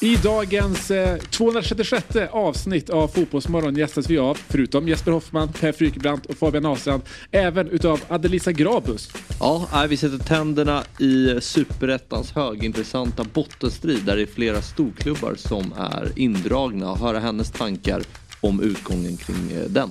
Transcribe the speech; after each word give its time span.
I 0.00 0.16
dagens 0.16 0.90
eh, 0.90 1.16
236 1.16 2.04
avsnitt 2.30 2.90
av 2.90 3.08
Fotbollsmorgon 3.08 3.76
gästas 3.76 4.10
vi 4.10 4.18
av, 4.18 4.38
förutom 4.48 4.88
Jesper 4.88 5.12
Hoffman, 5.12 5.52
Per 5.52 5.72
Frykebrant 5.72 6.26
och 6.26 6.36
Fabian 6.36 6.66
Ahlstrand, 6.66 7.02
även 7.30 7.68
utav 7.70 8.00
Adelisa 8.08 8.52
Grabus. 8.52 9.10
Ja, 9.40 9.86
vi 9.88 9.96
sätter 9.96 10.18
tänderna 10.18 10.82
i 10.98 11.40
superettans 11.40 12.32
högintressanta 12.32 13.24
bottenstrid 13.24 14.04
där 14.04 14.16
det 14.16 14.22
är 14.22 14.26
flera 14.26 14.62
storklubbar 14.62 15.34
som 15.34 15.74
är 15.78 16.12
indragna 16.16 16.90
och 16.90 16.98
höra 16.98 17.18
hennes 17.18 17.50
tankar 17.50 18.02
om 18.40 18.60
utgången 18.60 19.16
kring 19.16 19.52
eh, 19.52 19.64
den. 19.68 19.90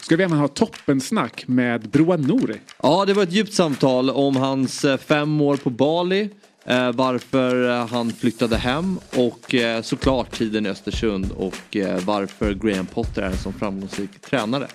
Ska 0.00 0.16
vi 0.16 0.24
även 0.24 0.38
ha 0.38 0.48
toppensnack 0.48 1.44
med 1.46 1.90
Broa 1.90 2.16
Nouri. 2.16 2.56
Ja, 2.82 3.04
det 3.04 3.12
var 3.12 3.22
ett 3.22 3.32
djupt 3.32 3.54
samtal 3.54 4.10
om 4.10 4.36
hans 4.36 4.84
eh, 4.84 4.96
fem 4.96 5.40
år 5.40 5.56
på 5.56 5.70
Bali. 5.70 6.30
Eh, 6.66 6.92
varför 6.92 7.70
eh, 7.70 7.86
han 7.86 8.12
flyttade 8.12 8.56
hem 8.56 8.98
och 9.16 9.54
eh, 9.54 9.82
såklart 9.82 10.38
tiden 10.38 10.66
i 10.66 10.68
Östersund 10.68 11.32
och 11.32 11.76
eh, 11.76 12.04
varför 12.04 12.54
Graham 12.54 12.86
Potter 12.86 13.22
är 13.22 13.26
en 13.26 13.36
så 13.36 13.52
framgångsrik 13.52 14.20
tränare. 14.20 14.68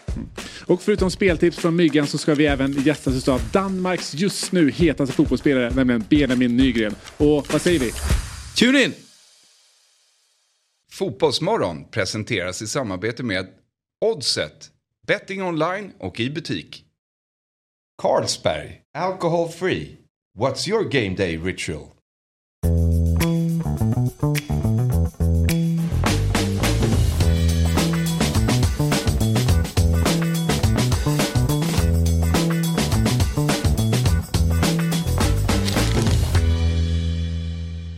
Och 0.65 0.81
förutom 0.81 1.11
speltips 1.11 1.57
från 1.57 1.75
Myggan 1.75 2.07
så 2.07 2.17
ska 2.17 2.35
vi 2.35 2.45
även 2.45 2.71
gästas 2.71 3.27
av 3.27 3.41
Danmarks 3.53 4.13
just 4.13 4.51
nu 4.51 4.71
hetaste 4.71 5.15
fotbollsspelare, 5.15 5.69
nämligen 5.69 6.05
Benjamin 6.09 6.57
Nygren. 6.57 6.95
Och 7.17 7.53
vad 7.53 7.61
säger 7.61 7.79
vi? 7.79 7.91
Tune 8.57 8.83
in! 8.83 8.93
Fotbollsmorgon 10.91 11.85
presenteras 11.91 12.61
i 12.61 12.67
samarbete 12.67 13.23
med 13.23 13.47
Oddset, 14.05 14.71
betting 15.07 15.43
online 15.43 15.91
och 15.99 16.19
i 16.19 16.29
butik. 16.29 16.85
Carlsberg, 18.01 18.81
alcohol 18.93 19.49
free. 19.49 19.98
What's 20.39 20.69
your 20.69 20.83
game 20.83 21.15
day 21.15 21.37
ritual? 21.37 21.81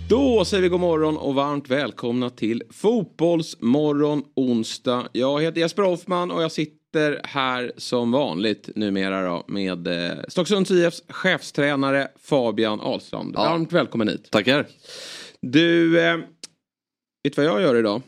Då 0.09 0.45
säger 0.45 0.61
vi 0.61 0.69
god 0.69 0.79
morgon 0.79 1.17
och 1.17 1.35
varmt 1.35 1.69
välkomna 1.69 2.29
till 2.29 2.63
Fotbollsmorgon 2.69 4.23
onsdag. 4.35 5.07
Jag 5.11 5.41
heter 5.41 5.61
Jesper 5.61 5.83
Hoffman 5.83 6.31
och 6.31 6.43
jag 6.43 6.51
sitter 6.51 6.80
här 7.23 7.71
som 7.77 8.11
vanligt 8.11 8.69
numera 8.75 9.25
då 9.25 9.43
med 9.47 9.87
eh, 9.87 10.17
Stocksunds 10.27 10.71
IFs 10.71 11.03
chefstränare 11.07 12.07
Fabian 12.19 12.79
Ahlstrand. 12.81 13.33
Ja. 13.35 13.43
Varmt 13.43 13.71
välkommen 13.71 14.07
hit. 14.07 14.31
Tackar. 14.31 14.67
Du, 15.41 15.99
eh, 15.99 16.17
vet 17.23 17.35
du 17.35 17.41
vad 17.41 17.45
jag 17.45 17.61
gör 17.61 17.75
idag? 17.75 18.01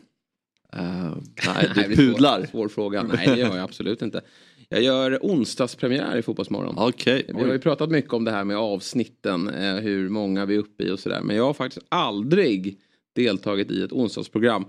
Uh, 0.76 1.16
nej, 1.46 1.70
du 1.74 1.96
pudlar. 1.96 2.38
Svår, 2.38 2.46
svår 2.46 2.68
fråga. 2.68 3.02
Nej, 3.02 3.26
det 3.26 3.36
gör 3.36 3.56
jag 3.56 3.64
absolut 3.64 4.02
inte. 4.02 4.20
Jag 4.68 4.82
gör 4.82 5.18
onsdagspremiär 5.22 6.16
i 6.16 6.22
Fotbollsmorgon. 6.22 6.74
Okej. 6.78 7.24
Vi 7.28 7.42
har 7.42 7.52
ju 7.52 7.58
pratat 7.58 7.90
mycket 7.90 8.12
om 8.12 8.24
det 8.24 8.30
här 8.30 8.44
med 8.44 8.56
avsnitten, 8.56 9.48
eh, 9.48 9.74
hur 9.74 10.08
många 10.08 10.46
vi 10.46 10.54
är 10.54 10.58
uppe 10.58 10.84
i 10.84 10.90
och 10.90 10.98
sådär. 10.98 11.20
Men 11.22 11.36
jag 11.36 11.44
har 11.44 11.54
faktiskt 11.54 11.86
aldrig 11.88 12.78
deltagit 13.14 13.70
i 13.70 13.82
ett 13.82 13.92
onsdagsprogram. 13.92 14.64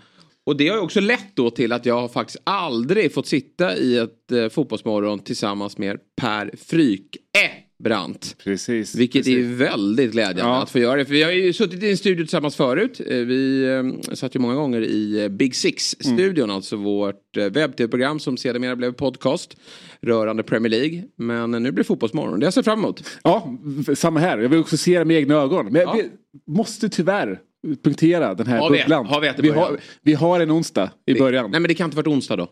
Och 0.46 0.58
det 0.58 0.68
har 0.68 0.76
ju 0.76 0.82
också 0.82 1.00
lett 1.00 1.36
då 1.36 1.50
till 1.50 1.72
att 1.72 1.86
jag 1.86 2.02
har 2.02 2.08
faktiskt 2.08 2.42
aldrig 2.44 3.14
fått 3.14 3.28
sitta 3.28 3.78
i 3.78 3.98
ett 3.98 4.32
eh, 4.32 4.50
fotbollsmorgon 4.50 5.20
tillsammans 5.20 5.78
med 5.78 5.98
Per 6.22 6.52
Fryke 6.66 7.20
Brandt. 7.84 8.36
Precis. 8.44 8.96
Vilket 8.96 9.20
precis. 9.26 9.38
är 9.38 9.56
väldigt 9.56 10.12
glädjande 10.12 10.42
Ja. 10.42 10.64
att 10.64 10.70
få 10.70 10.80
göra 10.80 10.96
det. 10.96 11.06
För 11.06 11.14
vi 11.14 11.24
har 11.24 11.32
ju 11.32 11.54
suttit 11.54 11.84
i 11.84 11.90
en 11.92 11.98
studio 11.98 12.24
tillsammans 12.24 12.56
förut. 12.56 13.02
Eh, 13.08 13.18
Vi 13.18 13.64
eh, 14.10 14.14
satt 14.16 14.36
ju 14.36 14.40
många 14.40 14.56
gånger 14.56 14.82
i 14.82 15.24
eh, 15.24 15.30
Big 15.30 15.56
Six-studion, 15.56 16.52
alltså 16.52 16.76
vårt 16.76 17.38
webb-tv-program 17.38 18.20
som 18.20 18.38
sedermera 18.38 18.76
blev 18.76 18.92
podcast 18.94 19.58
rörande 20.02 20.44
Premier 20.44 20.70
League. 20.70 21.04
Men 21.18 21.52
nu 21.52 21.60
blir 21.60 21.72
det 21.72 21.84
fotbollsmorgon. 21.84 22.40
Det 22.40 22.46
jag 22.46 22.54
sett 22.54 22.66
fram 22.66 22.80
emot. 22.80 23.04
Ja, 23.24 23.58
samma 23.96 24.20
här. 24.20 24.38
Jag 24.38 24.50
vill 24.50 24.60
också 24.60 24.78
se 24.78 25.00
det 25.00 25.06
med 25.06 25.18
egna 25.18 25.36
ögon. 25.36 25.66
Men 25.66 25.82
Ja. 25.82 25.94
vi 25.98 26.10
måste 26.54 26.90
tyvärr 26.90 27.40
punktera 27.84 28.34
den 28.34 28.48
här 28.48 28.58
Har 28.60 28.70
vi- 28.70 28.80
bubblan. 28.80 29.06
har 29.06 29.22
vi 29.22 29.32
vi, 29.38 29.50
har, 29.50 29.78
vi 30.02 30.14
har 30.14 30.40
en 30.40 30.52
onsdag 30.52 30.90
i 31.06 31.14
början. 31.20 31.52
Nej 31.52 31.60
men 31.60 31.68
det 31.68 31.74
kan 31.74 31.86
inte 31.86 31.98
varit 31.98 32.08
onsdag 32.08 32.36
då. 32.36 32.48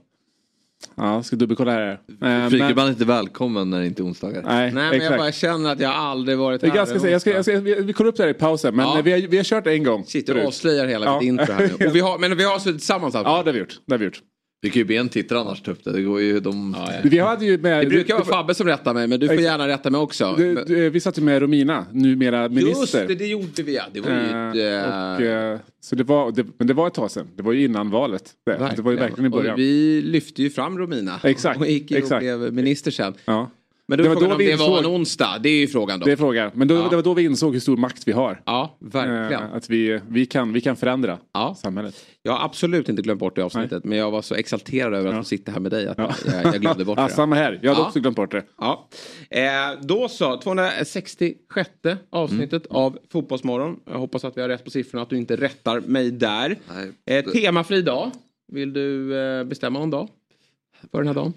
Ja, 0.96 1.14
jag 1.14 1.26
ska 1.26 1.36
dubbelkolla 1.36 1.72
här. 1.72 2.00
Eh, 2.24 2.50
Frykebrand 2.50 2.88
är 2.88 2.90
inte 2.92 3.06
välkommen 3.06 3.70
när 3.70 3.80
det 3.80 3.86
inte 3.88 4.02
är 4.02 4.06
onsdagar. 4.06 4.42
Nej, 4.46 4.72
Nej 4.72 4.90
men 4.98 5.02
jag 5.08 5.18
bara 5.18 5.32
känner 5.32 5.72
att 5.72 5.80
jag 5.80 5.92
aldrig 5.92 6.38
varit 6.38 6.62
Det 6.62 6.68
här 6.68 6.74
är 6.74 6.78
ganska, 6.78 6.96
en 6.96 7.02
säga, 7.02 7.12
jag 7.12 7.22
ska, 7.22 7.30
jag 7.32 7.46
ska, 7.46 7.60
vi, 7.60 7.76
vi 7.82 7.94
kollar 7.94 8.10
upp 8.10 8.18
det 8.18 8.24
här 8.24 8.30
i 8.30 8.34
pausen, 8.34 8.76
men 8.76 8.86
Ja. 8.86 9.02
vi, 9.04 9.12
har, 9.12 9.20
vi 9.20 9.38
har 9.38 9.44
kört 9.44 9.68
en 9.68 9.84
gång. 9.84 10.06
Sitter 10.06 10.34
och 10.34 10.38
förut. 10.38 10.48
avslöjar 10.48 10.86
hela 10.88 11.06
Ja. 11.06 11.20
mitt 11.20 11.28
intro 11.28 11.54
här 11.54 11.72
nu. 11.80 11.86
Och 11.88 11.96
vi 11.96 12.00
har, 12.00 12.18
men 12.20 12.38
vi 12.38 12.44
har 12.44 12.60
suttit 12.60 12.78
tillsammans 12.80 13.16
alltså. 13.16 13.32
Ja, 13.32 13.44
det 13.44 13.50
har 13.50 13.54
vi 13.54 13.60
gjort. 13.60 13.80
Det 13.86 13.94
har 13.94 13.98
vi 14.00 14.06
gjort. 14.06 14.22
Vi 14.64 14.70
kan 14.70 14.80
ju 14.80 14.86
be 14.86 14.96
en 14.96 15.10
tittare 15.10 15.40
annars 15.40 15.62
ta 15.62 15.72
upp 15.72 15.84
det. 15.84 15.92
Det 15.92 16.02
går 16.02 16.22
ju 16.22 16.40
de... 16.40 16.76
Ja, 16.78 16.94
ja. 16.94 17.00
Vi 17.04 17.20
hade 17.20 17.46
ju 17.46 17.58
med... 17.58 17.86
Det 17.86 17.90
brukar 17.90 18.14
vara 18.14 18.24
det- 18.26 18.32
Fabbe 18.32 18.54
som 18.56 18.68
rättar 18.68 18.94
mig 18.94 19.08
men 19.08 19.20
du 19.20 19.28
får 19.28 19.34
Exakt. 19.34 19.46
gärna 19.46 19.68
rätta 19.68 19.90
mig 19.90 20.02
också. 20.02 20.36
det- 20.38 20.54
Men- 20.54 20.66
det- 20.68 20.90
vi 20.90 21.00
satt 21.00 21.18
ju 21.18 21.22
med 21.22 21.42
Romina, 21.42 21.86
numera 21.92 22.50
minister. 22.50 22.80
Just 22.80 22.94
det, 23.08 23.16
det 23.16 23.26
gjorde 23.28 23.64
vi 23.64 23.76
ja. 23.76 23.84
Det 23.94 24.00
var 24.02 24.10
ju 24.12 24.62
eh, 24.62 25.16
och, 25.16 25.22
eh, 25.22 25.60
så 25.82 25.96
det 25.96 26.04
var, 26.04 26.32
det, 26.32 26.46
men 26.58 26.68
det 26.68 26.74
var 26.74 26.88
ett 26.88 26.94
tag 26.94 27.12
sedan. 27.12 27.28
Det 27.36 27.44
var 27.44 27.54
ju 27.54 27.64
innan 27.64 27.90
valet. 27.90 28.24
Det, 28.46 28.72
det 28.76 28.82
var 28.82 28.92
ju 28.92 28.98
verkligen 28.98 29.26
i 29.26 29.30
början. 29.30 29.54
Och 29.54 29.60
vi 29.60 30.02
lyfte 30.02 30.44
ju 30.44 30.50
fram 30.50 30.78
Romina. 30.80 31.20
Exakt, 31.24 31.60
Och 31.60 31.68
gick 31.68 31.92
ju 31.92 31.98
och 31.98 32.04
exakt. 32.04 32.20
blev 32.22 32.54
minister 32.54 32.92
sen. 32.92 33.14
Ja. 33.26 33.52
Men 33.98 33.98
då 33.98 34.04
Det 34.04 34.16
var 34.16 34.30
då 34.30 34.36
vi 34.36 34.46
det 34.46 34.56
var 34.56 34.78
en 34.80 34.84
insåg- 34.86 34.96
onsdag. 34.96 35.40
Det 35.44 35.50
är 35.50 35.56
ju 35.60 35.68
frågan 35.68 36.00
då. 36.00 36.06
Det 36.06 36.12
är 36.12 36.16
frågan. 36.16 36.52
Men 36.54 36.68
då, 36.68 36.76
Ja. 36.76 36.88
det 36.90 36.96
var 36.96 37.04
då 37.04 37.14
vi 37.14 37.24
insåg 37.24 37.54
hur 37.54 37.60
stor 37.60 37.78
makt 37.78 38.04
vi 38.08 38.12
har. 38.12 38.42
Ja, 38.46 38.78
verkligen. 38.80 39.44
Eh, 39.44 39.54
att 39.54 39.70
vi, 39.70 40.00
vi, 40.10 40.26
kan, 40.26 40.54
vi 40.54 40.62
kan 40.62 40.76
förändra 40.76 41.18
Ja. 41.34 41.56
samhället. 41.62 41.96
Jag 42.22 42.34
har 42.34 42.46
absolut 42.46 42.90
inte 42.90 43.02
glömt 43.02 43.20
bort 43.20 43.36
det 43.36 43.42
avsnittet. 43.44 43.84
Men 43.84 43.98
jag 43.98 44.12
var 44.12 44.22
så 44.22 44.36
exalterad 44.36 44.94
över 44.94 45.10
att 45.10 45.16
få 45.18 45.24
sitta 45.24 45.52
här 45.52 45.60
med 45.60 45.72
dig 45.72 45.88
att 45.88 45.98
jag, 45.98 46.14
jag 46.44 46.62
glömde 46.62 46.86
bort 46.86 46.98
Ja, 47.00 47.04
det. 47.08 47.14
samma 47.14 47.36
här. 47.36 47.60
Jag 47.62 47.70
hade 47.70 47.82
Ja. 47.82 47.88
också 47.88 48.00
glömt 48.00 48.16
bort 48.16 48.32
det. 48.32 48.44
Ja. 48.58 48.90
Eh, 49.30 49.42
då 49.82 50.08
så, 50.10 50.38
266 50.38 51.98
avsnittet 52.10 52.66
Mm. 52.70 52.78
av 52.84 52.98
Fotbollsmorgon. 53.12 53.80
Jag 53.86 54.00
hoppas 54.00 54.26
att 54.26 54.38
vi 54.38 54.42
har 54.42 54.50
rätt 54.50 54.64
på 54.64 54.70
siffrorna, 54.72 55.04
att 55.04 55.10
du 55.10 55.18
inte 55.18 55.36
rättar 55.36 55.80
mig 55.80 56.12
där. 56.12 56.58
Nej. 57.08 57.18
Eh, 57.20 57.26
temafri 57.32 57.82
dag. 57.82 58.12
Vill 58.52 58.74
du 58.74 59.18
eh, 59.20 59.44
bestämma 59.44 59.80
någon 59.80 59.90
dag? 59.90 60.10
För 60.92 60.98
den 60.98 61.08
här 61.08 61.14
dagen? 61.14 61.34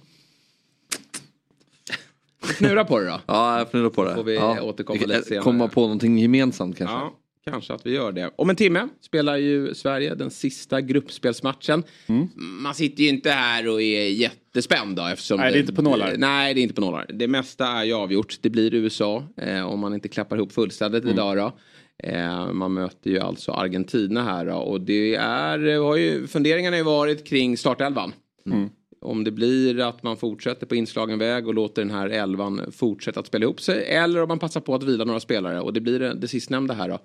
Knura 2.47 2.85
på 2.85 2.99
det 2.99 3.07
då. 3.07 3.21
Ja, 3.27 3.59
jag 3.59 3.71
funderar 3.71 3.91
på 3.91 4.05
det. 4.05 4.15
Får 4.15 4.25
vi 4.25 4.35
ja. 4.35 4.63
återkomma 4.63 5.01
lite 5.07 5.23
senare. 5.23 5.43
Komma 5.43 5.69
på 5.69 5.81
någonting 5.81 6.19
gemensamt 6.19 6.79
kanske. 6.79 6.97
Ja, 6.97 7.13
kanske 7.51 7.75
att 7.75 7.87
vi 7.87 7.95
gör 7.95 8.13
det. 8.13 8.31
Om 8.37 8.51
en 8.51 8.57
timme 8.57 8.89
spelar 9.01 9.37
ju 9.37 9.75
Sverige 9.75 10.15
den 10.15 10.31
sista 10.31 10.81
gruppspelsmatchen. 10.81 11.83
Mm. 12.07 12.29
Man 12.37 12.75
sitter 12.75 13.03
ju 13.03 13.09
inte 13.09 13.31
här 13.31 13.69
och 13.69 13.83
är 13.83 14.09
jättespänd 14.09 14.97
då 14.97 15.07
eftersom... 15.07 15.41
Nej, 15.41 15.53
det 15.53 15.59
är 15.59 15.61
inte 15.61 15.73
på 15.75 15.83
nålar. 15.83 16.15
Nej, 16.19 16.55
det 16.55 16.61
är 16.61 16.63
inte 16.63 16.75
på 16.75 16.81
nålar. 16.81 17.07
Det 17.15 17.29
mesta 17.29 17.67
är 17.67 17.85
ju 17.85 17.93
avgjort. 17.93 18.39
Det 18.41 18.51
blir 18.51 18.75
USA 18.75 19.25
eh, 19.37 19.67
om 19.67 19.81
man 19.81 19.95
inte 19.95 20.09
klappar 20.09 20.37
ihop 20.37 20.53
fullständigt 20.53 21.03
Mm. 21.05 21.15
idag 21.15 21.37
då. 21.37 21.53
Eh, 22.03 22.53
man 22.53 22.75
möter 22.75 23.11
ju 23.11 23.19
alltså 23.19 23.53
Argentina 23.53 24.23
här 24.23 24.47
då, 24.47 24.57
och 24.57 24.81
det 24.81 25.15
är, 25.15 25.79
har 25.79 25.97
ju, 25.97 26.27
funderingarna 26.27 26.75
har 26.75 26.79
ju 26.79 26.85
varit 26.85 27.27
kring 27.27 27.57
startelvan. 27.57 28.13
Mm. 28.47 28.69
Om 29.01 29.25
det 29.25 29.31
blir 29.31 29.81
att 29.81 30.03
man 30.03 30.17
fortsätter 30.17 30.67
på 30.67 30.75
inslagen 30.75 31.19
väg 31.19 31.47
och 31.47 31.55
låter 31.55 31.83
den 31.83 31.91
här 31.91 32.09
elvan 32.09 32.73
fortsätta 32.73 33.21
att 33.21 33.27
spela 33.27 33.45
ihop 33.45 33.61
sig. 33.61 33.85
Eller 33.85 34.23
om 34.23 34.29
man 34.29 34.39
passar 34.39 34.61
på 34.61 34.75
att 34.75 34.83
vila 34.83 35.05
några 35.05 35.21
spelare. 35.21 35.61
Och 35.61 35.73
det 35.73 35.81
blir 35.81 35.99
det, 35.99 36.15
det 36.15 36.29
sistnämnda 36.29 36.75
här 36.75 36.89
då. 36.89 36.99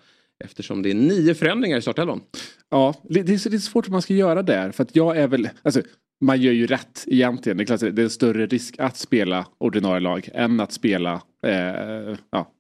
Eftersom 0.44 0.82
det 0.82 0.90
är 0.90 0.96
nio 0.96 1.36
förändringar 1.36 1.78
i 1.78 1.82
startelvan. 1.82 2.22
Ja, 2.70 2.96
det 3.10 3.24
det 3.24 3.34
är 3.34 3.58
svårt 3.58 3.88
vad 3.88 3.92
man 3.92 4.02
ska 4.02 4.14
göra 4.14 4.44
där. 4.44 4.72
För 4.72 4.84
att 4.84 4.96
jag 4.96 5.18
är 5.18 5.28
väl, 5.28 5.50
alltså, 5.62 5.82
man 6.22 6.42
gör 6.42 6.54
ju 6.54 6.68
rätt 6.68 7.04
egentligen. 7.08 7.58
Det 7.58 7.64
är, 7.64 7.66
klart, 7.66 7.80
det 7.80 8.02
är 8.02 8.04
en 8.04 8.10
större 8.10 8.46
risk 8.46 8.76
att 8.80 8.98
spela 8.98 9.46
ordinarie 9.58 10.00
lag 10.00 10.30
än 10.34 10.60
att 10.60 10.72
spela 10.72 11.22
eh, 11.48 12.18
ja, 12.32 12.52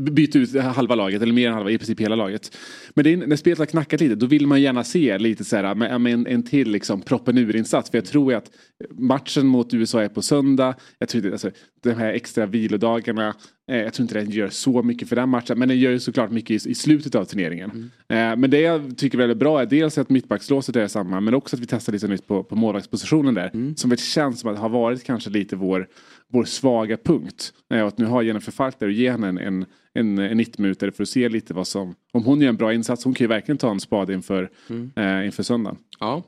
byta 0.00 0.38
ut 0.38 0.60
halva 0.60 0.94
laget 0.94 1.22
eller 1.22 1.32
mer 1.32 1.48
än 1.48 1.54
halva, 1.54 1.70
i 1.70 1.78
princip 1.78 2.00
hela 2.00 2.16
laget. 2.16 2.56
Men 2.94 3.04
det 3.04 3.12
är, 3.12 3.16
när 3.16 3.36
spelet 3.36 3.58
har 3.58 3.66
knackat 3.66 4.00
lite 4.00 4.14
då 4.14 4.26
vill 4.26 4.46
man 4.46 4.62
gärna 4.62 4.84
se 4.84 5.18
lite 5.18 5.44
så 5.44 5.56
här 5.56 5.74
med, 5.74 6.00
med 6.00 6.12
en, 6.12 6.26
en 6.26 6.42
till 6.42 6.70
liksom 6.70 7.02
proppen 7.02 7.38
ur-insats. 7.38 7.90
För 7.90 7.98
jag 7.98 8.04
tror 8.04 8.34
att 8.34 8.50
matchen 8.90 9.46
mot 9.46 9.74
USA 9.74 10.02
är 10.02 10.08
på 10.08 10.22
söndag. 10.22 10.74
Jag 10.98 11.08
tror 11.08 11.24
inte, 11.24 11.32
alltså, 11.32 11.50
de 11.82 11.92
här 11.92 12.12
extra 12.12 12.46
vilodagarna 12.46 13.34
eh, 13.70 13.76
jag 13.76 13.94
tror 13.94 14.04
inte 14.04 14.14
den 14.14 14.30
gör 14.30 14.48
så 14.48 14.82
mycket 14.82 15.08
för 15.08 15.16
den 15.16 15.28
matchen 15.28 15.58
men 15.58 15.68
den 15.68 15.78
gör 15.78 15.90
ju 15.90 16.00
såklart 16.00 16.30
mycket 16.30 16.66
i, 16.66 16.74
slutet 16.74 17.14
av 17.14 17.24
turneringen. 17.24 17.90
Eh, 18.08 18.36
men 18.36 18.50
det 18.50 18.60
jag 18.60 18.98
tycker 18.98 19.18
är 19.18 19.20
väldigt 19.20 19.38
bra 19.38 19.62
är 19.62 19.66
dels 19.66 19.98
att 19.98 20.10
mittbackslåset 20.10 20.76
är 20.76 20.88
samma 20.88 21.20
men 21.20 21.34
också 21.34 21.56
att 21.56 21.62
vi 21.62 21.66
testar 21.66 21.92
lite 21.92 22.08
nytt 22.08 22.26
på, 22.26 22.44
på 22.44 22.56
målvaktspositionen 22.56 23.34
där. 23.34 23.74
Som 23.76 23.90
väl 23.90 23.98
känns 23.98 24.40
som 24.40 24.50
att 24.50 24.58
har 24.58 24.68
varit 24.68 25.04
kanske 25.04 25.30
lite 25.30 25.56
vår, 25.56 25.88
vår 26.32 26.44
svaga 26.44 26.96
punkt. 26.96 27.52
Eh, 27.70 27.80
och 27.80 27.88
att 27.88 27.98
nu 27.98 28.04
har 28.04 28.22
Jennifer 28.22 28.52
Falk 28.52 28.78
där 28.78 28.86
och 28.86 28.92
ge 28.92 29.10
henne 29.10 29.28
en, 29.28 29.38
en, 29.38 29.66
en, 29.94 30.18
en 30.18 30.36
90 30.36 30.62
minuter 30.62 30.90
för 30.90 31.02
att 31.02 31.08
se 31.08 31.28
lite 31.28 31.54
vad 31.54 31.66
som, 31.66 31.94
om 32.12 32.24
hon 32.24 32.40
gör 32.40 32.48
en 32.48 32.56
bra 32.56 32.74
insats, 32.74 33.04
hon 33.04 33.14
kan 33.14 33.24
ju 33.24 33.28
verkligen 33.28 33.58
ta 33.58 33.70
en 33.70 33.80
spade 33.80 34.14
inför, 34.14 34.50
eh, 34.96 35.26
inför 35.26 35.42
söndagen. 35.42 35.78
Ja. 36.00 36.22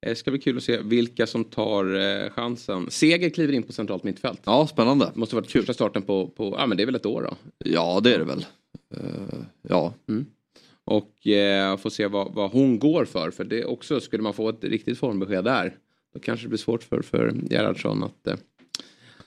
Det 0.00 0.14
ska 0.14 0.30
bli 0.30 0.40
kul 0.40 0.56
att 0.56 0.62
se 0.62 0.80
vilka 0.82 1.26
som 1.26 1.44
tar 1.44 1.94
eh, 1.94 2.30
chansen. 2.30 2.90
Seger 2.90 3.30
kliver 3.30 3.52
in 3.52 3.62
på 3.62 3.72
centralt 3.72 4.04
mittfält. 4.04 4.40
Ja, 4.44 4.66
spännande. 4.66 5.10
Det 5.14 5.20
måste 5.20 5.36
varit 5.36 5.50
första 5.50 5.74
starten 5.74 6.02
på, 6.02 6.28
på, 6.28 6.56
ja 6.58 6.66
men 6.66 6.76
det 6.76 6.82
är 6.82 6.86
väl 6.86 6.94
ett 6.94 7.06
år 7.06 7.22
då. 7.22 7.36
Ja, 7.64 8.00
det 8.04 8.14
är 8.14 8.18
det 8.18 8.24
väl. 8.24 8.46
Eh, 8.94 9.38
ja. 9.62 9.94
Och 10.84 11.26
eh, 11.26 11.76
får 11.76 11.90
se 11.90 12.06
vad, 12.06 12.34
vad 12.34 12.50
hon 12.50 12.78
går 12.78 13.04
för. 13.04 13.30
För 13.30 13.44
det 13.44 13.64
också, 13.64 14.00
skulle 14.00 14.22
man 14.22 14.32
få 14.32 14.48
ett 14.48 14.64
riktigt 14.64 14.98
formbesked 14.98 15.44
där. 15.44 15.74
Då 16.14 16.20
kanske 16.20 16.46
det 16.46 16.48
blir 16.48 16.58
svårt 16.58 16.82
för, 16.82 17.02
för 17.02 17.34
Gerhardsson 17.50 18.02
att, 18.02 18.26
eh, 18.26 18.34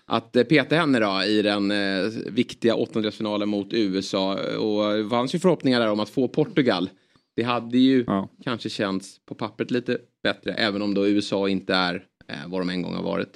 att 0.10 0.36
eh, 0.36 0.44
peta 0.44 0.76
henne 0.76 1.00
då 1.00 1.24
i 1.24 1.42
den 1.42 1.72
eh, 1.72 2.04
viktiga 2.32 2.76
åttondelsfinalen 2.76 3.50
mot 3.50 3.74
USA. 3.74 4.34
Och 4.58 4.98
det 4.98 5.10
fanns 5.10 5.36
ju 5.36 5.40
förhoppningar 5.40 5.80
där 5.80 5.92
om 5.92 6.00
att 6.00 6.10
få 6.10 6.28
Portugal. 6.28 6.90
Det 7.36 7.44
hade 7.44 7.78
ju 7.78 8.04
Ja. 8.08 8.30
kanske 8.44 8.70
känts 8.70 9.26
på 9.26 9.36
pappret 9.36 9.72
lite 9.72 9.98
bättre. 10.24 10.54
Även 10.54 10.82
om 10.82 10.94
då 10.94 11.08
USA 11.08 11.50
inte 11.50 11.74
är 11.74 11.96
eh, 12.28 12.36
vad 12.48 12.62
de 12.62 12.70
en 12.70 12.82
gång 12.82 12.96
har 12.96 13.04
varit. 13.04 13.30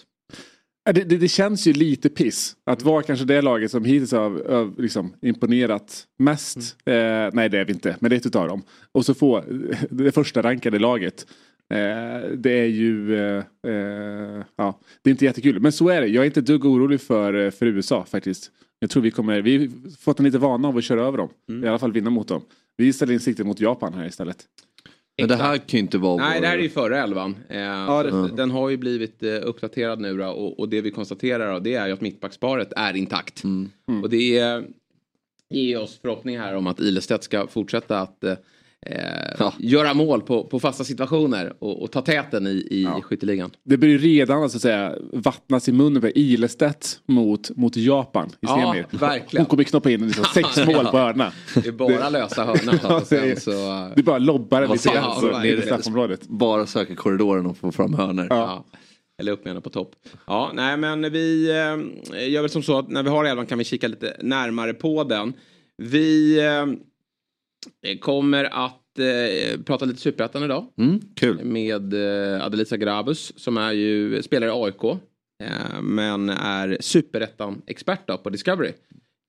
Det, 0.86 1.04
det, 1.04 1.18
det 1.18 1.28
känns 1.28 1.68
ju 1.68 1.74
lite 1.74 2.10
piss 2.10 2.56
att 2.66 2.82
vara 2.84 3.04
kanske 3.04 3.26
det 3.26 3.42
laget 3.42 3.72
som 3.72 3.86
hittills 3.86 4.12
har, 4.12 4.20
har 4.30 4.82
liksom 4.82 5.14
imponerat 5.22 6.04
mest. 6.20 6.58
Eh, 6.86 6.94
nej 7.34 7.50
det 7.50 7.60
är 7.60 7.66
vi 7.66 7.74
inte, 7.74 7.96
men 8.00 8.10
det 8.10 8.16
är 8.16 8.18
ett 8.18 8.26
utav 8.26 8.48
dem. 8.48 8.62
Och 8.92 9.06
så 9.06 9.14
få 9.14 9.44
det 9.90 10.12
första 10.12 10.42
rankade 10.42 10.80
laget. 10.80 11.28
Eh, 11.74 12.30
det 12.38 12.52
är 12.60 12.66
ju, 12.66 13.16
eh, 13.16 13.44
eh, 13.68 14.44
ja, 14.56 14.80
det 15.02 15.10
är 15.10 15.12
inte 15.12 15.26
jättekul. 15.26 15.60
Men 15.60 15.72
så 15.72 15.90
är 15.90 16.02
det, 16.02 16.08
jag 16.08 16.22
är 16.22 16.26
inte 16.26 16.40
ett 16.40 16.46
dugg 16.46 16.66
orolig 16.66 17.02
för, 17.02 17.52
för 17.52 17.66
USA 17.66 18.06
faktiskt. 18.06 18.52
Jag 18.80 18.90
tror 18.90 19.04
vi 19.04 19.12
kommer, 19.12 19.42
vi 19.42 19.58
har 19.58 19.98
fått 19.98 20.20
en 20.20 20.26
lite 20.26 20.38
vana 20.38 20.68
av 20.68 20.78
att 20.78 20.84
köra 20.84 21.02
över 21.02 21.18
dem. 21.18 21.30
I 21.64 21.68
alla 21.68 21.80
fall 21.80 21.92
vinna 21.92 22.10
mot 22.10 22.28
dem. 22.28 22.42
Vi 22.78 22.94
ställer 22.94 23.14
in 23.14 23.20
siktet 23.20 23.46
mot 23.46 23.60
Japan 23.60 23.94
här 23.94 24.06
istället. 24.08 24.38
Men 25.18 25.28
det 25.28 25.36
här 25.36 25.58
kan 25.58 25.78
ju 25.78 25.80
inte 25.80 25.98
vara 25.98 26.18
Nej, 26.18 26.34
vår- 26.38 26.42
det 26.42 26.48
här 26.48 26.58
är 26.58 26.62
ju 26.62 26.70
förra 26.70 27.04
elvan. 27.04 27.36
Eh, 27.50 27.88
så 28.12 28.28
Den 28.36 28.52
har 28.52 28.70
ju 28.70 28.78
blivit 28.78 29.24
eh, 29.24 29.30
uppdaterad 29.44 30.00
nu 30.00 30.18
då, 30.18 30.26
och, 30.28 30.60
och 30.60 30.70
det 30.70 30.82
vi 30.82 30.92
konstaterar 30.92 31.54
då, 31.54 31.60
det 31.60 31.74
är 31.74 31.88
ju 31.88 31.94
att 31.94 32.02
mittbacksparet 32.02 32.74
är 32.76 32.96
intakt. 32.96 33.44
Och 34.04 34.10
det 34.10 34.38
är, 34.38 34.64
ger 35.50 35.82
oss 35.82 36.00
förhoppning 36.02 36.40
här 36.40 36.56
om 36.56 36.68
att 36.68 36.80
Ilestedt 36.80 37.24
ska 37.24 37.48
fortsätta 37.48 38.00
att 38.00 38.24
eh, 38.24 38.34
Ja. 39.40 39.54
göra 39.60 39.94
mål 39.94 40.22
på, 40.22 40.44
på 40.44 40.60
fasta 40.60 40.84
situationer 40.84 41.54
och, 41.60 41.84
och 41.84 41.92
ta 41.92 42.02
täten 42.02 42.48
i, 42.48 42.52
i 42.52 42.88
skytteligan. 43.02 43.52
Det 43.64 43.78
börjar 43.78 43.92
ju 43.92 43.98
redan 43.98 44.50
så 44.50 44.58
att 44.58 44.62
säga 44.62 44.96
vattnas 45.14 45.70
i 45.70 45.72
munnen 45.72 46.02
för 46.02 46.18
Ilestedt 46.18 47.00
mot, 47.06 47.50
mot 47.56 47.78
Japan 47.78 48.28
i 48.28 48.32
Ja, 48.40 48.74
semi. 48.74 49.00
verkligen. 49.00 49.42
Hon 49.46 49.50
kommer 49.50 49.64
knoppa 49.64 49.92
in 49.92 50.06
liksom 50.08 50.26
sex 50.34 50.58
mål 50.68 50.86
på 50.86 50.98
hörna. 50.98 51.32
Det 51.56 51.68
är 51.68 51.72
bara 51.72 52.10
lösa. 52.10 52.46
Ja, 52.84 53.02
sen 53.06 53.22
det 53.22 53.32
är- 53.32 53.36
så, 53.40 53.52
eh, 53.52 53.88
Du 53.96 54.04
bara 54.04 54.18
lobbar 54.18 54.62
den 54.62 54.72
lite 54.72 54.90
grann 54.90 55.04
ja, 55.04 55.18
så 55.42 55.46
i 55.46 55.62
straffområdet. 55.62 56.28
Bara 56.28 56.66
söka 56.66 56.96
korridoren 56.96 57.46
och 57.46 57.58
få 57.58 57.72
fram 57.72 57.94
hörnor. 57.94 58.28
Ja. 58.30 58.66
Eller 59.20 59.32
upp 59.32 59.44
med 59.46 59.52
henne 59.52 59.62
på 59.62 59.70
topp. 59.70 59.92
Ja, 60.28 60.52
nej 60.54 60.78
men 60.78 61.12
vi 61.12 61.50
eh, 61.50 62.30
gör 62.32 62.42
väl 62.42 62.50
som 62.50 62.64
så 62.64 62.80
att 62.80 62.90
när 62.90 63.04
vi 63.04 63.10
har 63.10 63.26
elvan 63.26 63.46
kan 63.46 63.58
vi 63.58 63.64
kika 63.64 63.88
lite 63.88 64.18
närmare 64.22 64.74
på 64.74 65.04
den. 65.04 65.34
Vi 65.78 66.40
eh, 66.46 66.66
kommer 68.00 68.44
att 68.44 69.00
eh, 69.00 69.62
prata 69.62 69.86
lite 69.86 70.00
superettan 70.02 70.44
idag. 70.44 70.66
Mm, 70.78 71.02
kul. 71.16 71.44
Med 71.46 71.94
eh, 71.94 72.46
Adelisa 72.46 72.78
Grabus 72.78 73.34
som 73.36 73.58
är 73.58 73.72
ju 73.72 74.24
spelare 74.24 74.50
i 74.50 74.54
AIK. 74.54 74.84
Eh, 75.44 75.82
men 75.82 76.30
är 76.30 76.78
superettan-expert 76.80 78.24
på 78.24 78.30
Discovery. 78.30 78.72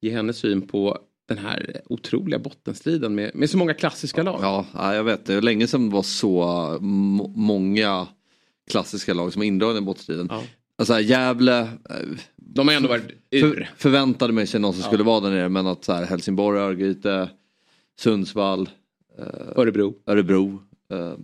Ge 0.02 0.10
henne 0.10 0.32
syn 0.32 0.62
på 0.69 0.98
den 1.28 1.38
här 1.38 1.81
otroliga 1.86 2.38
bottenstriden 2.38 3.14
med, 3.14 3.31
med 3.34 3.50
så 3.50 3.58
många 3.58 3.75
klassiska 3.75 4.22
lag. 4.22 4.38
Ja, 4.42 4.66
ja, 4.75 4.94
jag 4.94 5.04
vet. 5.04 5.26
Det 5.26 5.34
var 5.34 5.42
länge 5.42 5.66
sedan 5.66 5.88
det 5.88 5.94
var 5.94 6.02
så 6.02 6.78
må- 6.80 7.32
många 7.37 8.06
klassiska 8.70 9.14
lag 9.14 9.32
som 9.32 9.40
var 9.40 9.46
indragna 9.46 9.78
i 9.78 9.82
bottenstriden. 9.82 10.26
Ja. 10.30 10.42
Alltså 10.78 11.00
Gävle, 11.00 11.69
De 12.37 12.69
har 12.69 12.75
ändå 12.75 12.88
varit 12.88 13.02
ur. 13.30 13.40
för, 13.40 13.70
förväntade 13.76 14.32
mig 14.32 14.46
sig 14.46 14.60
någon 14.60 14.72
som 14.72 14.82
skulle 14.82 15.04
vara 15.04 15.20
där 15.20 15.30
nere 15.30 15.48
men 15.48 15.66
att 15.66 15.84
så 15.84 15.92
här, 15.92 16.04
Helsingborg, 16.06 16.58
Örgryte, 16.60 17.28
Sundsvall, 18.00 18.69
Örebro. 19.56 19.94
Örebro, 20.06 20.62
eh, 20.93 21.14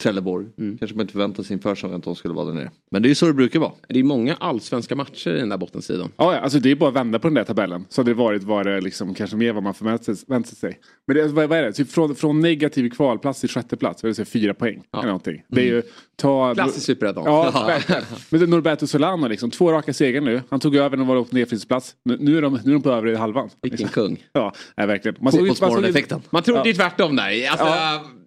Trelleborg. 0.00 0.46
Mm. 0.58 0.78
Kanske 0.78 0.96
man 0.96 1.02
inte 1.02 1.12
förväntade 1.12 1.48
sig 1.48 1.54
inför 1.54 1.94
att 1.94 2.02
de 2.02 2.16
skulle 2.16 2.34
vara 2.34 2.46
där 2.46 2.52
nere. 2.52 2.70
Men 2.90 3.02
det 3.02 3.06
är 3.06 3.08
ju 3.08 3.14
så 3.14 3.26
det 3.26 3.32
brukar 3.32 3.60
vara. 3.60 3.72
Det 3.88 3.98
är 3.98 4.04
många 4.04 4.34
allsvenska 4.34 4.96
matcher 4.96 5.30
i 5.30 5.38
den 5.38 5.48
där 5.48 5.56
bottenstriden. 5.56 6.08
Ja, 6.16 6.34
ja, 6.34 6.40
alltså 6.40 6.58
det 6.58 6.70
är 6.70 6.76
bara 6.76 6.88
att 6.88 6.96
vända 6.96 7.18
på 7.18 7.28
den 7.28 7.34
där 7.34 7.44
tabellen. 7.44 7.84
Så 7.88 8.00
hade 8.00 8.10
det 8.10 8.14
varit 8.14 8.42
var 8.42 8.64
det 8.64 8.80
liksom 8.80 9.14
kanske 9.14 9.36
mer 9.36 9.52
vad 9.52 9.62
man 9.62 9.74
förväntat 9.74 10.56
sig. 10.58 10.80
Men 11.06 11.16
det, 11.16 11.28
vad, 11.28 11.48
vad 11.48 11.58
är 11.58 11.62
det? 11.62 11.72
Typ 11.72 11.90
från, 11.90 12.14
från 12.14 12.40
negativ 12.40 12.90
kvalplats 12.90 13.40
till 13.40 13.48
sjätte 13.48 13.76
plats, 13.76 14.02
vad 14.02 14.08
är 14.08 14.10
det, 14.10 14.14
så 14.14 14.24
fyra 14.24 14.54
poäng. 14.54 14.82
Eller 14.92 15.06
någonting. 15.06 15.42
Det 15.48 15.60
är 15.60 15.66
ju, 15.66 15.82
ta, 16.20 16.54
Klassiskt 16.54 16.86
superettan. 16.86 17.24
Ja, 17.26 17.64
verkligen. 17.66 18.02
Men 18.30 18.50
Norberto 18.50 18.86
Solano 18.86 19.28
liksom, 19.28 19.50
två 19.50 19.72
raka 19.72 19.92
segrar 19.92 20.20
nu. 20.20 20.42
Han 20.50 20.60
tog 20.60 20.76
över 20.76 20.90
när 20.96 21.04
de 21.04 21.06
var 21.06 21.14
på 21.24 21.34
nedflyttningsplats. 21.34 21.94
Nu, 22.04 22.16
nu, 22.20 22.38
är 22.38 22.42
de, 22.42 22.52
nu 22.64 22.70
är 22.70 22.74
de 22.74 22.82
på 22.82 22.90
övre 22.90 23.16
halvan. 23.16 23.50
Vilken 23.62 23.78
Liksom. 23.86 24.02
kung. 24.02 24.24
Ja, 24.32 24.52
nej, 24.76 24.86
verkligen. 24.86 25.16
Man 25.20 25.32
såg 25.32 25.46
man 25.46 25.56
såg. 25.56 26.20
Man 26.30 26.42
trodde 26.42 26.68
ju 26.68 26.74
tvärtom 26.74 27.16
där. 27.16 27.48
Alltså, 27.50 27.66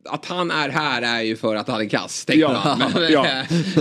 Att 0.09 0.25
han 0.25 0.51
är 0.51 0.69
här 0.69 1.01
är 1.01 1.21
ju 1.21 1.35
för 1.35 1.55
att 1.55 1.67
han 1.67 1.81
är 1.81 1.89
kass. 1.89 2.25
tänkte 2.25 2.41
Ja. 2.41 2.77
Men 2.79 3.07
Ja. 3.11 3.25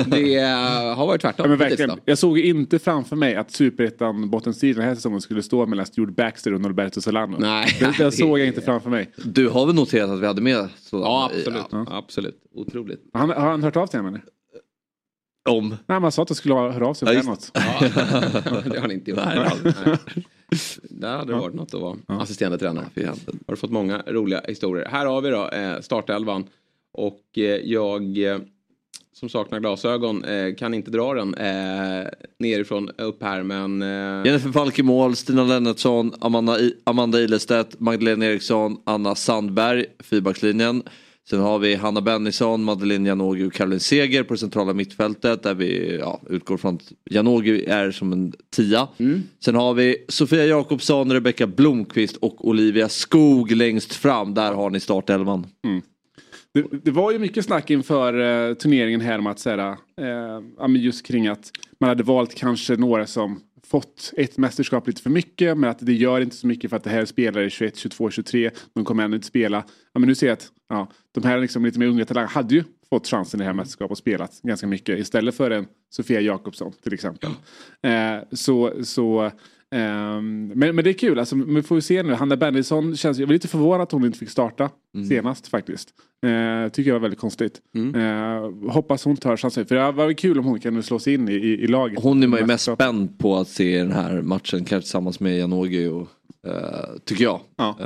det 0.06 0.34
eh, 0.34 0.96
har 0.96 1.06
varit 1.06 1.20
tvärtom. 1.20 1.44
Ja, 1.44 1.48
men 1.48 1.58
verkligen. 1.58 1.90
Jag 2.04 2.18
såg 2.18 2.38
inte 2.38 2.78
framför 2.78 3.16
mig 3.16 3.36
att 3.36 3.50
superettan 3.50 4.30
bottenstriden 4.30 4.78
den 4.80 4.88
här 4.88 4.94
säsongen 4.94 5.20
skulle 5.20 5.42
stå 5.42 5.66
mellan 5.66 5.86
Stuart 5.86 6.16
Baxter 6.16 6.54
och 6.54 6.60
Norberto 6.60 7.00
Solano. 7.00 7.36
Nej. 7.38 7.76
det, 7.80 8.04
det 8.04 8.12
såg 8.12 8.38
jag 8.38 8.46
inte 8.46 8.60
framför 8.60 8.90
mig. 8.90 9.10
Du 9.24 9.48
har 9.48 9.66
väl 9.66 9.74
noterat 9.74 10.10
att 10.10 10.20
vi 10.20 10.26
hade 10.26 10.40
med 10.40 10.68
så, 10.80 10.96
Ja, 11.00 11.30
absolut. 11.34 11.88
absolut. 11.90 12.38
Otroligt. 12.54 13.00
Han, 13.12 13.30
har 13.30 13.50
han 13.50 13.62
hört 13.62 13.76
av 13.76 13.86
sig 13.86 14.01
än 14.06 14.14
eller? 14.14 14.22
Om. 15.48 15.76
Nej, 15.86 16.00
man 16.00 16.12
sa 16.12 16.22
att 16.22 16.28
det 16.28 16.34
skulle 16.34 16.54
höra 16.54 16.86
av 16.86 16.94
sig 16.94 17.08
Ja, 17.08 17.14
just- 17.14 17.28
något. 17.28 17.50
Ja, 17.54 17.60
det 18.64 18.70
har 18.74 18.80
han 18.80 18.90
inte 18.90 19.10
gjort. 19.10 19.20
Nej, 19.24 19.50
Nej. 19.64 19.96
Där 20.90 21.16
hade 21.16 21.32
det 21.32 21.38
varit 21.38 21.54
något 21.54 21.74
att 21.74 21.80
vara 21.80 21.96
assisterande 22.08 22.58
tränare. 22.58 22.86
Har 22.96 23.16
du 23.46 23.56
fått 23.56 23.70
många 23.70 24.02
roliga 24.06 24.40
historier. 24.48 24.88
Här 24.88 25.06
har 25.06 25.20
vi 25.20 25.30
då 25.30 25.48
eh, 25.48 25.80
startelvan. 25.80 26.44
Och 26.92 27.22
eh, 27.38 27.42
jag 27.44 28.18
eh, 28.18 28.38
som 29.12 29.28
saknar 29.28 29.60
glasögon 29.60 30.24
kan 30.58 30.74
inte 30.74 30.90
dra 30.90 31.14
den 31.14 31.30
nerifrån 32.38 32.90
upp 32.98 33.22
här 33.22 33.42
men... 33.42 33.80
Jennifer 34.26 34.52
Falk 34.52 34.78
i 34.78 34.82
mål, 34.82 35.16
Stina 35.16 35.44
Lennartsson, 35.44 36.12
Amanda, 36.20 36.58
I- 36.60 36.74
Amanda 36.84 37.20
Ilestedt, 37.20 37.80
Magdalena 37.80 38.24
Eriksson, 38.26 38.76
Anna 38.84 39.14
Sandberg, 39.14 39.86
fyrbackslinjen. 39.98 40.82
Sen 41.32 41.40
har 41.40 41.58
vi 41.58 41.74
Hanna 41.74 42.00
Bennison, 42.00 42.64
Madeleine 42.64 43.08
Janogy 43.08 43.46
och 43.46 43.52
Caroline 43.52 43.80
Seger 43.80 44.22
på 44.22 44.34
det 44.34 44.38
centrala 44.38 44.74
mittfältet 44.74 45.42
där 45.42 45.54
vi 45.54 45.96
ja, 46.00 46.20
utgår 46.28 46.56
från 46.56 46.74
att 46.74 46.92
Janogy 47.10 47.64
är 47.64 47.90
som 47.90 48.12
en 48.12 48.32
tia. 48.50 48.88
Sen 49.44 49.54
har 49.54 49.74
vi 49.74 50.04
Sofia 50.08 50.46
Jakobsson, 50.46 51.12
Rebecka 51.12 51.46
Blomqvist 51.46 52.16
och 52.16 52.48
Olivia 52.48 52.88
Skog 52.88 53.50
längst 53.50 53.94
fram. 53.94 54.34
Där 54.34 54.52
har 54.52 54.70
ni 54.70 54.80
startelvan. 54.80 55.46
Det, 56.54 56.64
det 56.82 56.90
var 56.90 57.12
ju 57.12 57.18
mycket 57.18 57.44
snack 57.44 57.70
inför 57.70 58.20
eh, 58.50 58.54
turneringen 58.54 59.00
här 59.00 59.18
om 59.18 59.26
att 59.26 59.38
säga, 59.38 59.78
eh, 60.00 60.76
just 60.76 61.06
kring 61.06 61.26
att 61.26 61.50
man 61.80 61.88
hade 61.88 62.02
valt 62.02 62.34
kanske 62.34 62.76
några 62.76 63.06
som 63.06 63.40
fått 63.72 64.12
ett 64.16 64.38
mästerskap 64.38 64.86
lite 64.86 65.02
för 65.02 65.10
mycket 65.10 65.58
men 65.58 65.70
att 65.70 65.78
det 65.78 65.92
gör 65.92 66.20
inte 66.20 66.36
så 66.36 66.46
mycket 66.46 66.70
för 66.70 66.76
att 66.76 66.84
det 66.84 66.90
här 66.90 67.04
spelare 67.04 67.50
21, 67.50 67.76
22, 67.76 68.10
23. 68.10 68.50
De 68.74 68.84
kommer 68.84 69.04
ändå 69.04 69.14
inte 69.14 69.26
spela. 69.26 69.64
Ja, 69.92 70.00
men 70.00 70.08
nu 70.08 70.14
ser 70.14 70.26
jag 70.26 70.32
att 70.32 70.48
ja, 70.68 70.90
de 71.12 71.24
här 71.24 71.38
liksom 71.38 71.64
lite 71.64 71.78
mer 71.78 71.86
unga 71.86 72.04
talangerna 72.04 72.32
hade 72.32 72.54
ju 72.54 72.64
fått 72.90 73.06
chansen 73.06 73.40
i 73.40 73.42
det 73.42 73.46
här 73.46 73.54
mästerskapet 73.54 73.90
och 73.90 73.98
spelat 73.98 74.40
ganska 74.42 74.66
mycket 74.66 74.98
istället 74.98 75.34
för 75.34 75.50
en 75.50 75.66
Sofia 75.90 76.20
Jakobsson 76.20 76.72
till 76.82 76.94
exempel. 76.94 77.30
Eh, 77.82 78.16
så, 78.32 78.84
så 78.84 79.30
ehm, 79.72 80.52
men, 80.54 80.76
men 80.76 80.84
det 80.84 80.90
är 80.90 80.94
kul, 80.94 81.18
alltså, 81.18 81.36
vi 81.36 81.62
får 81.62 81.76
ju 81.76 81.80
se 81.80 82.02
nu. 82.02 82.12
Hanna 82.12 82.36
Bennison 82.36 82.96
känns, 82.96 83.18
jag 83.18 83.26
var 83.26 83.32
lite 83.32 83.48
förvånad 83.48 83.80
att 83.80 83.92
hon 83.92 84.04
inte 84.04 84.18
fick 84.18 84.30
starta 84.30 84.70
senast 85.08 85.48
faktiskt. 85.48 85.88
Eh, 86.26 86.72
tycker 86.72 86.90
jag 86.90 86.94
var 86.94 87.00
väldigt 87.00 87.20
konstigt. 87.20 87.60
Eh, 87.94 88.70
hoppas 88.72 89.04
hon 89.04 89.16
tar 89.16 89.36
chansen. 89.36 89.66
För 89.66 89.74
det 89.74 89.92
var 89.92 90.12
kul 90.12 90.38
om 90.38 90.44
hon 90.44 90.60
kan 90.60 90.82
slå 90.82 90.98
sig 90.98 91.14
in 91.14 91.28
i, 91.28 91.32
i, 91.32 91.62
i 91.62 91.66
laget. 91.66 92.02
Hon 92.02 92.22
är 92.22 92.26
man 92.26 92.40
ju 92.40 92.46
mest 92.46 92.72
spänd 92.72 93.18
på 93.18 93.36
att 93.36 93.48
se 93.48 93.78
den 93.78 93.92
här 93.92 94.22
matchen, 94.22 94.64
kanske 94.64 94.80
tillsammans 94.80 95.20
med 95.20 95.38
Janogy 95.38 95.88
och 95.88 96.08
eh, 96.46 96.96
tycker 97.04 97.24
jag. 97.24 97.40
Ja. 97.56 97.76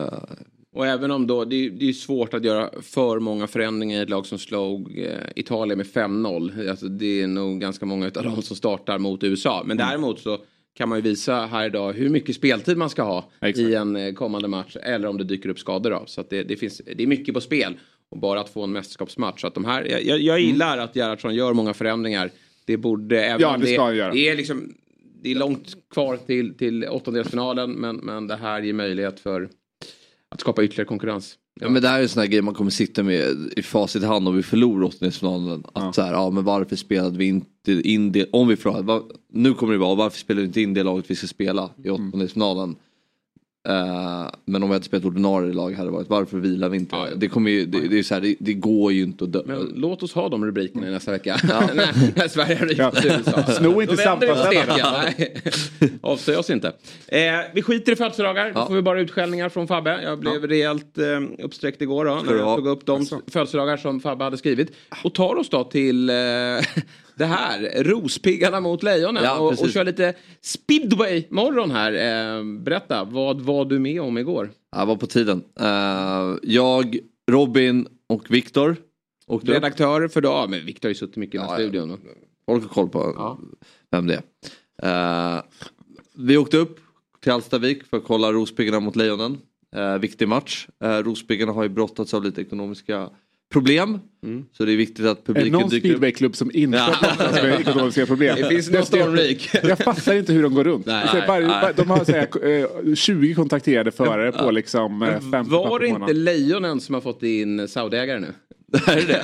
Och 0.76 0.86
även 0.86 1.10
om 1.10 1.26
då, 1.26 1.44
det 1.44 1.56
är, 1.56 1.70
det 1.70 1.88
är 1.88 1.92
svårt 1.92 2.34
att 2.34 2.44
göra 2.44 2.70
för 2.82 3.18
många 3.20 3.46
förändringar 3.46 3.98
i 3.98 4.02
ett 4.02 4.10
lag 4.10 4.26
som 4.26 4.38
slog 4.38 4.98
eh, 4.98 5.10
Italien 5.36 5.78
med 5.78 5.86
5-0. 5.86 6.70
Alltså, 6.70 6.88
det 6.88 7.22
är 7.22 7.26
nog 7.26 7.60
ganska 7.60 7.86
många 7.86 8.06
av 8.06 8.12
dem 8.12 8.42
som 8.42 8.56
startar 8.56 8.98
mot 8.98 9.24
USA. 9.24 9.62
Men 9.66 9.76
däremot 9.76 10.20
så 10.20 10.38
kan 10.76 10.88
man 10.88 10.99
ju 10.99 11.02
visa 11.02 11.47
här 11.47 11.66
idag 11.66 11.92
hur 11.92 12.09
mycket 12.09 12.37
speltid 12.37 12.76
man 12.76 12.90
ska 12.90 13.02
ha 13.02 13.30
Exakt. 13.40 13.68
i 13.68 13.75
en 13.75 13.97
eh, 13.97 14.12
kommande 14.12 14.49
match. 14.49 14.76
Eller 14.83 15.09
om 15.09 15.18
det 15.18 15.25
dyker 15.25 15.49
upp 15.49 15.59
skador 15.59 15.90
då. 15.90 16.02
Så 16.06 16.25
det, 16.30 16.42
det, 16.42 16.56
finns, 16.56 16.83
det 16.97 17.02
är 17.02 17.06
mycket 17.06 17.35
på 17.35 17.40
spel. 17.40 17.78
Och 18.09 18.18
bara 18.18 18.40
att 18.40 18.49
få 18.49 18.64
en 18.64 18.73
mästerskapsmatch. 18.73 19.40
Så 19.40 19.47
att 19.47 19.54
de 19.54 19.64
här, 19.64 19.85
jag, 19.85 20.04
jag, 20.04 20.21
jag 20.21 20.40
gillar 20.40 20.78
att 20.78 20.97
Gerhardsson 20.97 21.35
gör 21.35 21.52
många 21.52 21.75
förändringar. 21.75 22.30
Det 22.64 22.76
borde, 22.76 23.25
även 23.25 23.40
Ja, 23.40 23.56
det 23.61 23.66
ska 23.66 23.83
han 23.83 23.97
göra. 23.97 24.12
det 24.12 24.28
är 24.28 24.37
liksom 24.37 24.75
det 25.23 25.30
är 25.30 25.35
långt 25.35 25.76
kvar 25.90 26.16
till, 26.16 26.54
till 26.54 26.85
åttondelsfinalen 26.85 27.73
men, 27.73 27.97
men 27.97 28.26
det 28.26 28.37
här 28.37 28.62
ger 28.62 28.73
möjlighet 28.73 29.21
för 29.21 29.49
att 30.28 30.40
skapa 30.40 30.64
ytterligare 30.64 30.88
konkurrens. 30.88 31.38
Ja 31.60 31.68
men 31.68 31.82
det 31.82 31.88
här 31.88 31.98
är 31.98 32.02
en 32.02 32.08
sån 32.08 32.20
här 32.20 32.28
grej 32.28 32.42
man 32.42 32.54
kommer 32.54 32.70
sitta 32.70 33.02
med 33.02 33.52
i 33.56 33.62
facit 33.62 34.02
i 34.02 34.06
hand 34.06 34.28
om 34.28 34.36
vi 34.36 34.42
förlorar 34.42 34.84
åttondelsfinalen. 34.84 35.64
Att 35.72 35.94
så 35.94 36.02
här, 36.02 36.12
ja 36.12 36.30
men 36.30 36.44
varför 36.44 36.76
spelade 36.76 37.18
vi 37.18 37.25
inte 37.25 37.72
in 37.72 38.12
det, 38.12 38.26
om 38.32 38.48
vi 38.48 38.56
förlorar, 38.56 39.02
nu 39.32 39.54
kommer 39.54 39.72
det 39.72 39.78
vara, 39.78 39.94
varför 39.94 40.18
spelade 40.18 40.42
vi 40.42 40.46
inte 40.46 40.60
in 40.60 40.75
det 40.75 40.82
laget 40.82 41.10
vi 41.10 41.14
ska 41.14 41.26
spela 41.26 41.70
i 41.84 41.90
åttondelsfinalen? 41.90 42.76
Eh, 43.68 44.26
men 44.44 44.62
om 44.62 44.68
vi 44.68 44.73
hade 44.75 44.85
spelat 44.85 45.04
ordinarie 45.04 45.52
lag 45.52 45.73
hade 45.75 45.88
det 45.88 45.92
varit 45.92 46.08
varför 46.08 46.38
vilar 46.38 46.68
vi 46.68 46.76
inte? 46.76 46.96
Det, 47.16 47.28
kommer 47.28 47.50
ju, 47.50 47.66
det, 47.66 47.88
det, 47.88 47.99
är 47.99 48.02
så 48.02 48.14
här, 48.14 48.20
det, 48.20 48.35
det 48.38 48.54
går 48.54 48.92
ju 48.92 49.02
inte 49.02 49.25
att 49.25 49.32
dö. 49.32 49.42
Men 49.46 49.73
låt 49.75 50.02
oss 50.02 50.12
ha 50.12 50.28
de 50.28 50.44
rubrikerna 50.46 50.88
i 50.88 50.90
nästa 50.90 51.11
vecka. 51.11 51.37
när, 51.75 52.18
när 52.18 52.28
Sverige 52.28 52.56
har 52.58 52.66
Ja. 52.76 52.90
rykt 52.90 53.02
till 53.02 53.11
USA. 53.11 53.42
Sno 53.42 53.82
inte 53.82 53.94
Då 53.94 54.02
samtalsämnena. 54.02 55.04
Avslöja 56.00 56.38
oss 56.38 56.50
inte. 56.50 56.73
Eh, 57.08 57.20
vi 57.54 57.62
skiter 57.62 57.92
i 57.92 57.96
födelsedagar. 57.96 58.44
Då 58.44 58.61
Ja. 58.61 58.66
får 58.66 58.75
vi 58.75 58.82
bara 58.82 59.00
utskällningar 59.00 59.49
från 59.49 59.68
Fabbe. 59.68 60.02
Jag 60.02 60.18
blev 60.20 60.46
rejält 60.46 60.99
eh, 60.99 61.04
uppsträckt 61.44 61.82
igår 61.82 62.04
då, 62.04 62.23
när 62.26 62.35
jag 62.35 62.56
tog 62.56 62.66
upp 62.66 62.87
de 62.87 63.06
födelsedagar 63.26 63.76
som 63.76 64.00
Fabbe 64.00 64.25
hade 64.25 64.37
skrivit. 64.38 64.73
Och 65.04 65.14
tar 65.14 65.37
oss 65.37 65.49
då 65.50 65.64
till 65.64 66.11
eh, 66.11 66.14
det 67.18 67.25
här, 67.25 67.85
Rospiggarna 67.85 68.61
mot 68.61 68.82
Lejonen. 68.82 69.25
Ja, 69.25 69.38
och, 69.38 69.61
och 69.61 69.70
kör 69.70 69.85
lite 69.85 70.14
speedway-morgon 70.40 71.70
här. 71.70 71.92
Eh, 71.92 72.44
berätta, 72.44 73.04
vad 73.04 73.40
var 73.40 73.64
du 73.64 73.78
med 73.78 74.00
om 74.00 74.18
igår? 74.18 74.50
Ja, 74.76 74.85
var 74.85 74.96
på 74.96 75.06
tiden. 75.06 75.44
Eh, 75.61 76.37
jag, 76.42 76.99
Robin 77.30 77.87
och 78.08 78.30
Viktor. 78.30 78.76
upp. 79.26 79.49
Redaktör 79.49 80.08
för 80.08 80.20
dag, 80.20 80.50
men 80.50 80.66
Viktor 80.66 80.88
har 80.88 80.90
ju 80.90 80.94
suttit 80.94 81.16
mycket 81.16 81.35
i 81.35 81.38
den 81.38 81.46
här 81.46 81.61
Ja, 81.61 81.68
studion. 81.68 82.00
Folk 82.46 82.62
har 82.62 82.68
koll 82.68 82.88
på 82.88 83.12
Ja. 83.16 83.38
vem 83.90 84.06
det 84.06 84.23
är. 84.82 85.37
Eh, 85.37 85.42
vi 86.14 86.37
åkte 86.37 86.56
upp 86.56 86.80
till 87.23 87.32
Alstavik 87.32 87.85
för 87.85 87.96
att 87.96 88.04
kolla 88.04 88.32
Rospiggarna 88.32 88.80
mot 88.80 88.96
Lejonen. 88.96 89.38
Uh, 89.76 89.99
viktig 89.99 90.28
match. 90.28 90.68
Uh, 90.85 90.88
Rospiggarna 90.90 91.52
har 91.52 91.62
ju 91.62 91.68
brottats 91.68 92.14
av 92.14 92.25
lite 92.25 92.40
ekonomiska 92.40 93.11
problem. 93.52 93.98
Så 94.56 94.64
det 94.64 94.72
är 94.72 94.76
viktigt 94.76 95.06
att 95.06 95.18
Är 95.18 95.22
det 95.22 95.26
publiken 95.26 95.52
någon 95.52 95.68
dyker 95.68 95.76
upp. 95.88 95.92
speedwayklubb 95.92 96.36
som 96.36 96.50
inte 96.54 96.76
Ja. 96.78 96.82
har 96.82 97.16
brottats 97.16 97.42
med 97.42 97.60
ekonomiska 97.60 98.06
problem? 98.06 98.36
Det 98.36 98.48
finns 98.48 98.70
någon 98.70 98.86
stormrik. 98.86 99.50
Jag 99.62 99.78
fattar 99.78 100.14
inte 100.14 100.32
hur 100.32 100.42
de 100.42 100.54
går 100.54 100.64
runt. 100.64 100.86
Nej, 100.86 101.24
bara, 101.26 101.38
nej. 101.40 101.72
de 101.76 101.90
har 101.90 102.04
så 102.04 102.12
här, 102.12 102.88
eh, 102.88 102.94
20 102.94 103.34
kontakterade 103.34 103.90
förare 103.92 104.32
på 104.32 104.50
liksom 104.50 105.02
eh, 105.02 105.08
50 105.32 105.50
Var 105.50 105.68
papp 105.70 105.80
det 105.80 105.86
inte. 105.86 106.12
Lejonen 106.12 106.80
som 106.80 106.94
har 106.94 107.00
fått 107.02 107.22
in 107.22 107.68
Saudiägare 107.68 108.20
nu? 108.20 108.26
är 108.86 109.06
det 109.06 109.22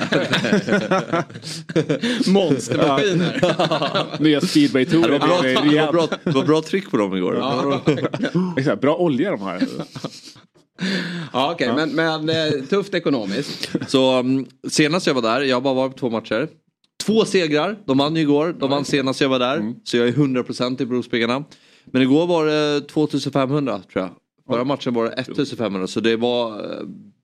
Monstermaskiner. 2.31 4.21
Nya 4.23 4.41
speedway-tourer. 4.41 5.11
det, 5.11 5.17
var 5.19 5.27
bra, 5.27 5.41
Det 5.41 5.51
är 5.53 5.69
det, 5.71 5.81
var 5.85 5.91
bra, 5.93 6.07
det 6.23 6.31
var 6.31 6.45
bra 6.45 6.61
tryck 6.61 6.91
på 6.91 6.97
dem 6.97 7.15
igår. 7.15 7.43
Exakt, 8.57 8.81
Bra 8.81 8.95
olja 8.95 9.31
de 9.31 9.41
har. 9.41 9.59
ja, 11.33 11.51
okej, 11.53 11.73
men, 11.75 11.89
men 11.95 12.29
eh, 12.29 12.65
tufft 12.69 12.93
ekonomiskt. 12.93 13.69
Så 13.87 14.19
um, 14.19 14.45
senast 14.67 15.07
jag 15.07 15.13
var 15.13 15.21
där, 15.21 15.41
jag 15.41 15.55
har 15.55 15.61
bara 15.61 15.73
varit 15.73 15.91
på 15.91 15.97
två 15.97 16.09
matcher. 16.09 16.47
Två 17.05 17.25
segrar, 17.25 17.79
de 17.85 17.97
vann 17.97 18.15
ju 18.15 18.21
igår, 18.21 18.55
de 18.59 18.69
vann 18.69 18.85
senast 18.85 19.21
jag 19.21 19.29
var 19.29 19.39
där. 19.39 19.73
Så 19.83 19.97
jag 19.97 20.07
är 20.07 20.11
100% 20.11 20.81
i 20.81 20.85
Brospiggarna. 20.85 21.43
Men 21.85 22.01
igår 22.01 22.27
var 22.27 22.45
det 22.45 22.81
2500 22.81 23.81
tror 23.93 24.03
jag. 24.03 24.09
Förra 24.47 24.63
matchen 24.63 24.93
var 24.93 25.03
det 25.03 25.11
1500 25.11 25.87
så 25.87 25.99
det 25.99 26.15
var 26.15 26.49
eh, 26.51 26.79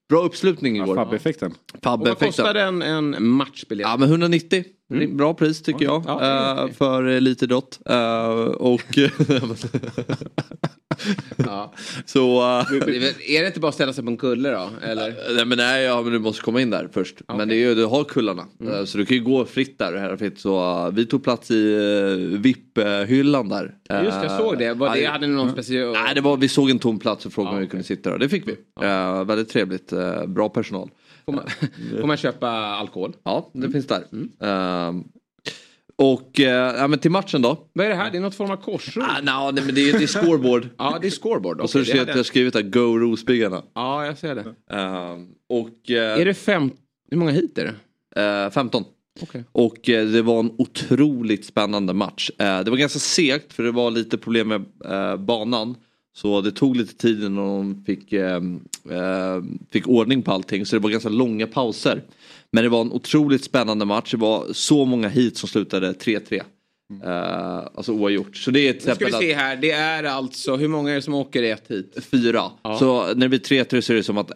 bra 0.09 0.21
uppslutning 0.23 0.75
igår. 0.75 0.95
Fabbe-effekten. 0.95 1.51
Och 1.51 1.57
vad 1.73 1.83
Fabbe-effekten. 1.83 2.27
kostade 2.27 2.61
en, 2.61 2.81
en 2.81 3.27
matchbiljett? 3.27 3.87
Ja 3.87 3.97
men 3.97 4.09
190. 4.09 4.63
Bra 5.09 5.33
pris 5.33 5.61
tycker 5.61 5.85
jag. 5.85 6.03
Ja, 6.07 6.21
är 6.21 6.57
eh, 6.57 6.63
okej. 6.63 6.75
för 6.75 7.03
elitidrott. 7.03 7.79
Uh, 7.89 7.95
och 8.47 8.81
Ja. 11.37 11.73
så... 12.05 12.39
eh, 12.41 12.65
är 13.35 13.41
det 13.41 13.47
inte 13.47 13.59
bara 13.59 13.67
att 13.67 13.73
ställa 13.73 13.93
sig 13.93 14.03
på 14.03 14.09
en 14.09 14.17
kulle 14.17 14.49
då? 14.51 14.69
Eller? 14.83 15.15
Nej 15.35 15.45
men 15.45 15.57
nej, 15.57 15.83
ja, 15.83 16.01
men 16.01 16.13
du 16.13 16.19
måste 16.19 16.41
komma 16.41 16.61
in 16.61 16.69
där 16.69 16.89
först. 16.93 17.15
Men 17.27 17.47
det 17.47 17.55
är 17.55 17.69
ju, 17.69 17.75
du 17.75 17.85
har 17.85 18.03
kullarna. 18.03 18.45
Eh, 18.63 18.83
Så 18.85 18.97
du 18.97 19.05
kan 19.05 19.17
ju 19.17 19.23
gå 19.23 19.45
fritt 19.45 19.79
där. 19.79 19.93
Här 19.97 20.17
fritt. 20.17 20.39
Så 20.39 20.89
vi 20.93 21.05
tog 21.05 21.23
plats 21.23 21.51
i 21.51 21.75
VIP-hyllan 22.43 23.49
där. 23.49 23.75
Just 24.03 24.17
jag 24.23 24.31
såg 24.31 24.57
det. 24.57 24.73
Var 24.73 24.95
det 24.95 25.05
hade 25.05 25.27
ni 25.27 25.33
någon 25.35 25.51
speciell... 25.51 25.91
Nej, 25.91 26.15
det 26.15 26.21
var, 26.21 26.37
vi 26.37 26.47
såg 26.49 26.69
en 26.69 26.79
tom 26.79 26.99
plats 26.99 27.25
och 27.25 27.33
frågade 27.33 27.51
Ja, 27.53 27.57
om 27.57 27.61
vi 27.61 27.67
kunde 27.69 27.83
sitta 27.83 28.09
där. 28.09 28.17
Det 28.17 28.29
fick 28.29 28.47
vi. 28.47 28.55
Eh, 28.85 29.23
väldigt 29.25 29.49
trevligt. 29.49 29.93
eh, 29.93 30.25
bra 30.25 30.49
personal. 30.49 30.89
Får, 31.31 31.35
man, 31.91 31.99
får 32.01 32.07
man 32.07 32.17
köpa 32.17 32.49
alkohol? 32.49 33.15
Ja, 33.23 33.49
det 33.53 33.69
finns 33.71 33.87
där. 33.87 34.03
Ehm, 34.41 35.03
och 35.95 36.39
eh, 36.39 36.87
men 36.87 36.99
till 36.99 37.11
matchen 37.11 37.41
då. 37.41 37.67
Vad 37.73 37.85
är 37.85 37.89
det 37.89 37.95
här? 37.95 38.11
Det 38.11 38.17
är 38.17 38.21
något 38.21 38.35
form 38.35 38.51
av 38.51 38.55
korsord? 38.57 39.03
Ah, 39.03 39.21
no, 39.21 39.51
nej, 39.51 39.63
men 39.65 39.75
det, 39.75 39.89
är, 39.89 39.97
det 39.97 40.03
är 40.03 40.07
scoreboard. 40.07 40.69
Ja, 40.77 40.97
det 41.01 41.07
är 41.07 41.11
scoreboard. 41.11 41.61
och 41.61 41.69
så 41.69 41.85
ser 41.85 41.95
jag 41.95 42.01
att 42.01 42.07
jag 42.07 42.15
har 42.15 42.23
skrivit 42.23 42.53
där 42.53 42.61
Go 42.61 42.97
Rosbyggarna. 42.99 43.63
Ja, 43.73 44.05
jag 44.05 44.17
ser 44.17 44.35
det. 44.35 44.75
Ehm, 44.75 45.27
och 45.49 45.91
eh, 45.91 46.21
Är 46.21 46.25
det 46.25 46.33
fem... 46.33 46.71
Hur 47.11 47.17
många 47.17 47.31
hit 47.31 47.57
är 47.57 47.73
det? 48.15 48.21
eh, 48.45 48.51
15. 48.51 48.83
Okej. 49.21 49.43
Och 49.51 49.89
eh, 49.89 50.05
det 50.07 50.21
var 50.21 50.39
en 50.39 50.51
otroligt 50.57 51.45
spännande 51.45 51.93
match. 51.93 52.31
Eh, 52.39 52.59
det 52.63 52.69
var 52.69 52.77
ganska 52.77 52.99
segt 52.99 53.53
för 53.53 53.63
det 53.63 53.71
var 53.71 53.91
lite 53.91 54.17
problem 54.17 54.47
med 54.47 54.65
eh, 54.85 55.17
banan. 55.17 55.75
Så 56.15 56.41
det 56.41 56.51
tog 56.51 56.75
lite 56.75 56.95
tid 56.95 57.23
innan 57.23 57.35
de 57.35 57.83
fick, 57.85 58.13
eh, 58.13 58.41
fick 59.71 59.87
ordning 59.87 60.21
på 60.21 60.31
allting. 60.31 60.65
Så 60.65 60.75
det 60.75 60.79
var 60.79 60.89
ganska 60.89 61.09
långa 61.09 61.47
pauser. 61.47 62.01
Men 62.51 62.63
det 62.63 62.69
var 62.69 62.81
en 62.81 62.91
otroligt 62.91 63.43
spännande 63.43 63.85
match. 63.85 64.11
Det 64.11 64.17
var 64.17 64.53
så 64.53 64.85
många 64.85 65.09
hit 65.09 65.37
som 65.37 65.49
slutade 65.49 65.93
3-3. 65.93 66.41
Eh, 67.03 67.57
alltså 67.75 67.91
oavgjort. 67.91 68.37
Så 68.37 68.51
det 68.51 68.59
är 68.59 68.73
till 68.73 68.89
Nu 68.89 68.95
ska 68.95 69.05
vi 69.05 69.09
exempel 69.09 69.27
se 69.27 69.33
här. 69.33 69.55
Det 69.55 69.71
är 69.71 70.03
alltså, 70.03 70.55
hur 70.55 70.67
många 70.67 70.91
är 70.91 70.95
det 70.95 71.01
som 71.01 71.13
åker 71.13 71.43
ett 71.43 71.71
hit? 71.71 71.97
fyra. 72.11 72.43
Ja. 72.63 72.79
Så 72.79 73.05
när 73.05 73.15
det 73.15 73.29
blir 73.29 73.39
3-3 73.39 73.81
så 73.81 73.93
är 73.93 73.97
det 73.97 74.03
som 74.03 74.17
att 74.17 74.31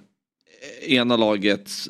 ena 0.87 1.17
lagets 1.17 1.89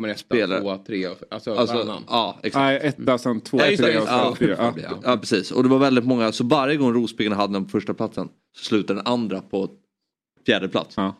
Kommer 0.00 0.12
etta, 0.12 0.18
Spelare. 0.18 0.60
tvåa, 0.60 0.78
trea, 0.78 1.10
alltså, 1.30 1.54
Alltså, 1.54 1.76
varannan. 1.76 2.04
ja, 2.08 2.40
exakt. 2.42 2.60
Nej, 2.60 2.80
etta, 2.82 3.18
sen 3.18 3.40
två, 3.40 3.58
Ja, 3.58 3.66
just 3.66 3.82
det, 3.82 3.86
tre 3.86 3.94
just 3.94 4.06
och 4.06 4.12
Ja, 4.12 4.34
fyra. 4.38 4.56
Ja. 4.58 4.74
ja. 4.82 4.98
Ja 5.04 5.16
precis 5.16 5.50
och 5.50 5.62
det 5.62 5.68
var 5.68 5.78
väldigt 5.78 6.04
många 6.04 6.32
så 6.32 6.44
varje 6.44 6.76
gång 6.76 6.92
Rospiggarna 6.94 7.36
hade 7.36 7.52
den 7.52 7.64
på 7.64 7.70
första 7.70 7.94
platsen 7.94 8.28
så 8.58 8.64
slutade 8.64 8.98
den 8.98 9.06
andra 9.06 9.40
på 9.40 9.70
fjärde 10.46 10.68
plats. 10.68 10.94
Ja. 10.96 11.14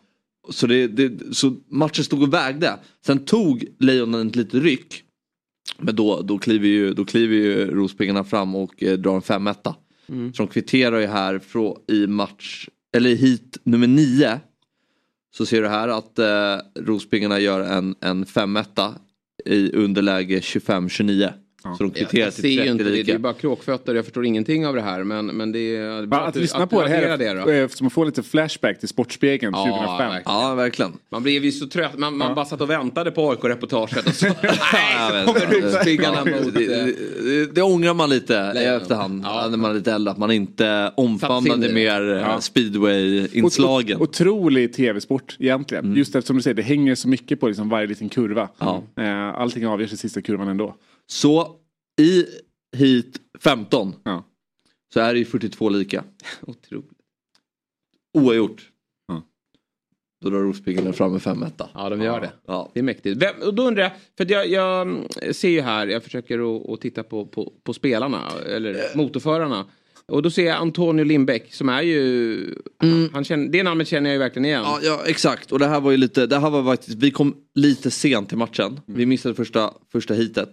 Så, 0.49 0.67
det, 0.67 0.87
det, 0.87 1.35
så 1.35 1.55
matchen 1.67 2.03
stod 2.03 2.23
och 2.23 2.33
vägde. 2.33 2.79
Sen 3.05 3.25
tog 3.25 3.65
Lejonen 3.79 4.27
ett 4.27 4.35
litet 4.35 4.63
ryck. 4.63 5.03
Men 5.77 5.95
då, 5.95 6.21
då 6.21 6.39
kliver 6.39 6.67
ju, 6.67 6.93
då 6.93 7.05
kliver 7.05 7.35
ju 7.35 7.71
Rospiggarna 7.71 8.23
fram 8.23 8.55
och 8.55 8.83
eh, 8.83 8.97
drar 8.97 9.15
en 9.15 9.21
femetta. 9.21 9.75
Mm. 10.09 10.33
Så 10.33 10.43
de 10.43 10.47
kvitterar 10.47 10.99
ju 10.99 11.05
här 11.07 11.39
från, 11.39 11.77
i 11.87 12.07
match, 12.07 12.69
eller 12.95 13.09
i 13.09 13.15
hit 13.15 13.57
nummer 13.63 13.87
nio. 13.87 14.39
Så 15.37 15.45
ser 15.45 15.61
du 15.61 15.67
här 15.67 15.87
att 15.87 16.19
eh, 16.19 16.57
Rospiggarna 16.75 17.39
gör 17.39 17.61
en, 17.61 17.95
en 18.01 18.25
femetta 18.25 18.95
i 19.45 19.71
underläge 19.71 20.39
25-29. 20.39 21.33
Så 21.63 21.69
de 21.79 21.83
Jag, 21.85 21.93
kvitterar 21.95 22.23
jag 22.25 22.33
ser 22.33 22.41
till 22.41 22.51
ju 22.51 22.57
30 22.57 22.71
inte 22.71 22.83
det, 22.83 23.03
det 23.03 23.11
är 23.11 23.17
bara 23.17 23.33
kråkfötter. 23.33 23.95
Jag 23.95 24.05
förstår 24.05 24.25
ingenting 24.25 24.67
av 24.67 24.75
det 24.75 24.81
här. 24.81 25.03
Men, 25.03 25.25
men 25.25 25.51
det 25.51 25.75
är... 25.75 26.05
Bara 26.05 26.21
att 26.21 26.33
du- 26.33 26.39
lyssna 26.39 26.63
att 26.63 26.69
på 26.69 26.81
det 26.81 26.89
här, 26.89 27.17
det 27.17 27.33
då. 27.33 27.49
eh, 27.51 27.67
som 27.67 27.87
att 27.87 27.93
få 27.93 28.03
lite 28.03 28.23
flashback 28.23 28.79
till 28.79 28.87
Sportspegeln 28.87 29.53
Ja, 29.55 29.63
2005. 29.65 29.97
verkligen. 29.97 30.21
Ja 30.25 30.55
verkligen. 30.55 30.91
Man 31.11 31.23
blev 31.23 31.45
ju 31.45 31.51
så 31.51 31.67
trött. 31.67 31.97
Man, 31.97 32.17
man 32.17 32.35
bara 32.35 32.45
satt 32.45 32.61
och 32.61 32.69
väntade 32.69 33.11
på 33.11 33.29
AIK-reportaget. 33.31 34.07
Och 34.07 34.13
så, 34.15 34.25
Jag 34.25 34.35
nej, 34.73 35.25
så 35.25 35.33
kommer 35.33 36.03
Ja, 36.03 36.43
mot... 36.43 36.53
det, 36.53 36.79
eh, 36.79 36.85
det, 37.23 37.55
det 37.55 37.61
ångrar 37.61 37.93
man 37.93 38.09
lite 38.09 38.33
i 38.55 38.63
efterhand. 38.65 39.21
Ja. 39.25 39.47
När 39.49 39.57
man 39.57 39.71
är 39.71 39.75
lite 39.75 39.91
äldre. 39.91 40.11
Att 40.11 40.17
man 40.17 40.31
inte 40.31 40.91
omfamnade 40.95 41.73
mer 41.73 42.01
ja. 42.01 42.41
speedway-inslagen. 42.41 43.97
Ot- 43.97 44.01
Otrolig 44.01 44.73
tv-sport 44.73 45.35
egentligen. 45.39 45.95
Just 45.95 46.15
eftersom 46.15 46.35
du 46.37 46.41
säger 46.43 46.55
det 46.55 46.61
hänger 46.61 46.95
så 46.95 47.07
mycket 47.07 47.39
på 47.39 47.47
liksom 47.47 47.69
varje 47.69 47.87
liten 47.87 48.09
kurva. 48.09 48.49
Ja. 48.59 48.83
Eh, 48.97 49.27
Allting 49.41 49.67
avgörs 49.67 49.93
i 49.93 49.97
sista 49.97 50.21
kurvan 50.21 50.47
ändå. 50.47 50.75
Så 51.07 51.55
i 52.01 52.25
hit 52.77 53.21
15 53.39 53.95
Ja. 54.03 54.23
så 54.93 54.99
är 54.99 55.13
det 55.13 55.19
ju 55.19 55.25
42 55.25 55.69
lika. 55.69 56.03
Otroligt. 56.41 56.91
Oavgjort. 58.13 58.71
Då 60.21 60.29
drar 60.29 60.39
Rospiggarna 60.39 60.93
fram 60.93 61.11
med 61.11 61.21
5 61.21 61.43
1 61.43 61.61
Ja, 61.73 61.89
de 61.89 62.01
gör 62.01 62.21
det. 62.21 62.31
Ja. 62.47 62.71
Det 62.73 62.79
är 62.79 62.83
mäktigt. 62.83 63.21
Vem, 63.21 63.35
och 63.45 63.53
då 63.53 63.63
undrar 63.63 63.83
jag, 63.83 63.91
för 64.17 64.31
jag, 64.31 64.47
jag 64.47 64.81
mm, 64.81 65.03
ser 65.33 65.49
ju 65.49 65.61
här, 65.61 65.87
jag 65.87 66.03
försöker 66.03 66.73
att, 66.73 66.81
titta 66.81 67.03
på, 67.03 67.25
på, 67.25 67.53
på 67.63 67.73
spelarna, 67.73 68.31
eller 68.45 68.97
motorförarna. 68.97 69.65
Och 70.05 70.21
då 70.21 70.31
ser 70.31 70.45
jag 70.45 70.57
Antonio 70.57 71.05
Lindbäck 71.05 71.53
som 71.53 71.69
är 71.69 71.81
ju, 71.81 72.55
han 73.13 73.23
känner, 73.23 73.47
det 73.47 73.63
namnet 73.63 73.87
känner 73.87 74.09
jag 74.09 74.13
ju 74.13 74.19
verkligen 74.19 74.45
igen. 74.45 74.61
Ja, 74.65 74.79
ja 74.83 75.01
exakt 75.05 75.51
och 75.51 75.59
det 75.59 75.67
här 75.67 75.79
var 75.81 75.91
ju 75.91 75.97
lite, 75.97 76.27
det 76.27 76.39
här 76.39 76.49
var 76.49 76.63
faktiskt, 76.63 76.97
vi 76.97 77.11
kom 77.11 77.35
lite 77.55 77.91
sent 77.91 78.29
till 78.29 78.37
matchen. 78.37 78.79
Vi 78.85 79.05
missade 79.05 79.35
första, 79.35 79.73
första 79.91 80.13
hitet. 80.13 80.49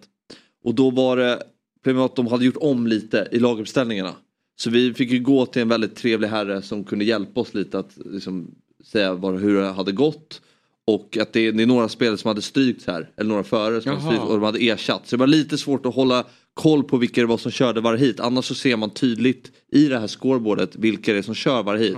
Och 0.69 0.75
då 0.75 0.91
var 0.91 1.17
det, 1.17 1.43
problemet 1.83 1.99
var 1.99 2.07
att 2.07 2.17
de 2.17 2.27
hade 2.27 2.45
gjort 2.45 2.57
om 2.61 2.87
lite 2.87 3.29
i 3.33 3.39
laguppställningarna. 3.39 4.13
Så 4.57 4.71
vi 4.71 4.95
fick 4.95 5.11
ju 5.11 5.21
gå 5.21 5.47
till 5.47 5.63
en 5.63 5.69
väldigt 5.69 5.97
trevlig 5.97 6.29
herre 6.29 6.63
som 6.63 6.85
kunde 6.85 7.05
hjälpa 7.05 7.41
oss 7.41 7.55
lite 7.55 7.79
att 7.79 7.99
liksom, 8.05 8.51
säga 8.85 9.15
vad, 9.15 9.41
hur 9.41 9.61
det 9.61 9.67
hade 9.67 9.93
gått. 9.93 10.41
Och 10.87 11.19
att 11.21 11.33
det, 11.33 11.51
det 11.51 11.63
är 11.63 11.67
några 11.67 11.89
spelare 11.89 12.17
som 12.17 12.29
hade 12.29 12.43
strykts 12.43 12.87
här, 12.87 13.11
eller 13.17 13.29
några 13.29 13.45
förare 13.45 13.81
som 13.81 13.91
hade 13.91 14.03
Jaha. 14.03 14.11
strykts 14.11 14.29
och 14.29 14.35
de 14.35 14.43
hade 14.43 14.59
ersatt. 14.59 15.09
Så 15.09 15.17
det 15.17 15.21
var 15.21 15.27
lite 15.27 15.59
svårt 15.59 15.87
att 15.87 15.95
hålla 15.95 16.25
koll 16.55 16.85
på 16.85 16.97
vilka 16.97 17.21
det 17.21 17.27
var 17.27 17.39
som 17.39 17.51
körde 17.51 17.81
varje 17.81 17.99
hit. 17.99 18.21
Annars 18.21 18.45
så 18.45 18.55
ser 18.55 18.77
man 18.77 18.91
tydligt 18.91 19.53
i 19.73 19.89
det 19.89 19.99
här 19.99 20.07
scoreboardet 20.07 20.77
vilka 20.77 21.13
det 21.13 21.19
är 21.19 21.23
som 21.23 21.35
kör 21.35 21.63
varje 21.63 21.83
hit. 21.85 21.97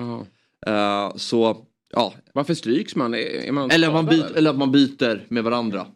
Eh, 0.66 1.16
så 1.16 1.66
ja, 1.92 2.14
Varför 2.34 2.54
stryks 2.54 2.96
man? 2.96 3.10
Man 3.52 3.70
eller, 3.70 3.92
man 3.92 4.06
byter, 4.06 4.36
eller 4.36 4.50
att 4.50 4.58
man 4.58 4.72
byter 4.72 5.26
med 5.28 5.44
varandra. 5.44 5.86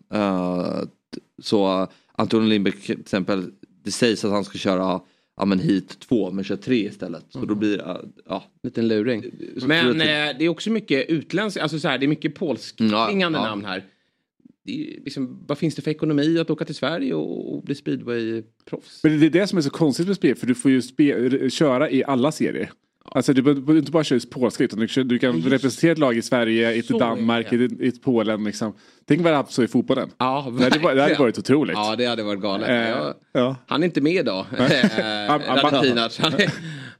T- 1.14 1.20
så 1.42 1.82
uh, 1.82 1.88
Antonio 2.18 2.48
Lindbäck 2.48 2.80
till 2.80 3.00
exempel, 3.00 3.50
det 3.84 3.90
sägs 3.90 4.24
att 4.24 4.30
han 4.30 4.44
ska 4.44 4.58
köra 4.58 5.00
ja 5.36 5.44
men 5.44 5.58
hit 5.58 6.00
två 6.00 6.30
men 6.30 6.44
kör 6.44 6.56
tre 6.56 6.86
istället. 6.86 7.24
Så 7.28 7.44
då 7.44 7.54
blir 7.54 7.76
det, 7.76 8.00
ja. 8.26 8.44
Liten 8.62 8.88
luring. 8.88 9.24
Men 9.66 10.00
eh, 10.00 10.06
det 10.38 10.44
är 10.44 10.48
också 10.48 10.70
mycket 10.70 11.08
utländskt, 11.08 11.62
alltså 11.62 11.78
så 11.78 11.88
här, 11.88 11.98
det 11.98 12.06
är 12.06 12.08
mycket 12.08 12.34
polskklingande 12.34 13.38
Ja, 13.38 13.44
ja. 13.44 13.48
namn 13.48 13.64
här. 13.64 13.84
Det 14.64 14.72
är, 14.72 15.00
liksom, 15.04 15.44
vad 15.46 15.58
finns 15.58 15.74
det 15.74 15.82
för 15.82 15.90
ekonomi 15.90 16.38
att 16.38 16.50
åka 16.50 16.64
till 16.64 16.74
Sverige 16.74 17.14
och, 17.14 17.54
och 17.54 17.62
bli 17.62 17.74
speedway-proffs? 17.74 19.00
Men 19.02 19.20
det 19.20 19.26
är 19.26 19.30
det 19.30 19.46
som 19.46 19.58
är 19.58 19.62
så 19.62 19.70
konstigt 19.70 20.06
med 20.06 20.16
spel, 20.16 20.36
för 20.36 20.46
du 20.46 20.54
får 20.54 20.70
ju 20.70 20.82
spe, 20.82 21.50
köra 21.50 21.90
i 21.90 22.04
alla 22.04 22.32
serier. 22.32 22.70
Alltså 23.10 23.32
du 23.32 23.42
behöver 23.42 23.76
inte 23.76 23.92
bara 23.92 24.04
köra 24.04 24.16
i 24.16 24.26
polska 24.26 24.64
utan 24.64 24.78
du, 24.78 25.04
du 25.04 25.18
kan 25.18 25.42
representera 25.42 25.92
ett 25.92 25.98
lag 25.98 26.16
i 26.16 26.22
Sverige, 26.22 26.72
i 26.72 26.80
Danmark, 26.80 27.52
ett 27.52 27.60
i 27.80 27.92
Polen. 28.04 28.44
Liksom. 28.44 28.74
Tänk 29.08 29.22
vad 29.22 29.32
det 29.32 29.36
hade 29.36 29.52
så 29.52 29.62
i 29.62 29.68
fotbollen. 29.68 30.10
Ja, 30.18 30.52
det, 30.58 30.64
hade, 30.64 30.94
det 30.94 31.02
hade 31.02 31.14
varit 31.14 31.38
otroligt. 31.38 31.76
Ja, 31.76 31.96
det 31.96 32.06
hade 32.06 32.22
varit 32.22 32.40
galet. 32.40 32.68
Eh, 32.68 32.74
Jag, 32.74 33.14
ja. 33.32 33.56
Han 33.66 33.82
är 33.82 33.84
inte 33.86 34.00
med 34.00 34.12
idag, 34.14 34.46
eh, 34.52 34.58
Radetinac. 35.62 36.18
Han 36.18 36.32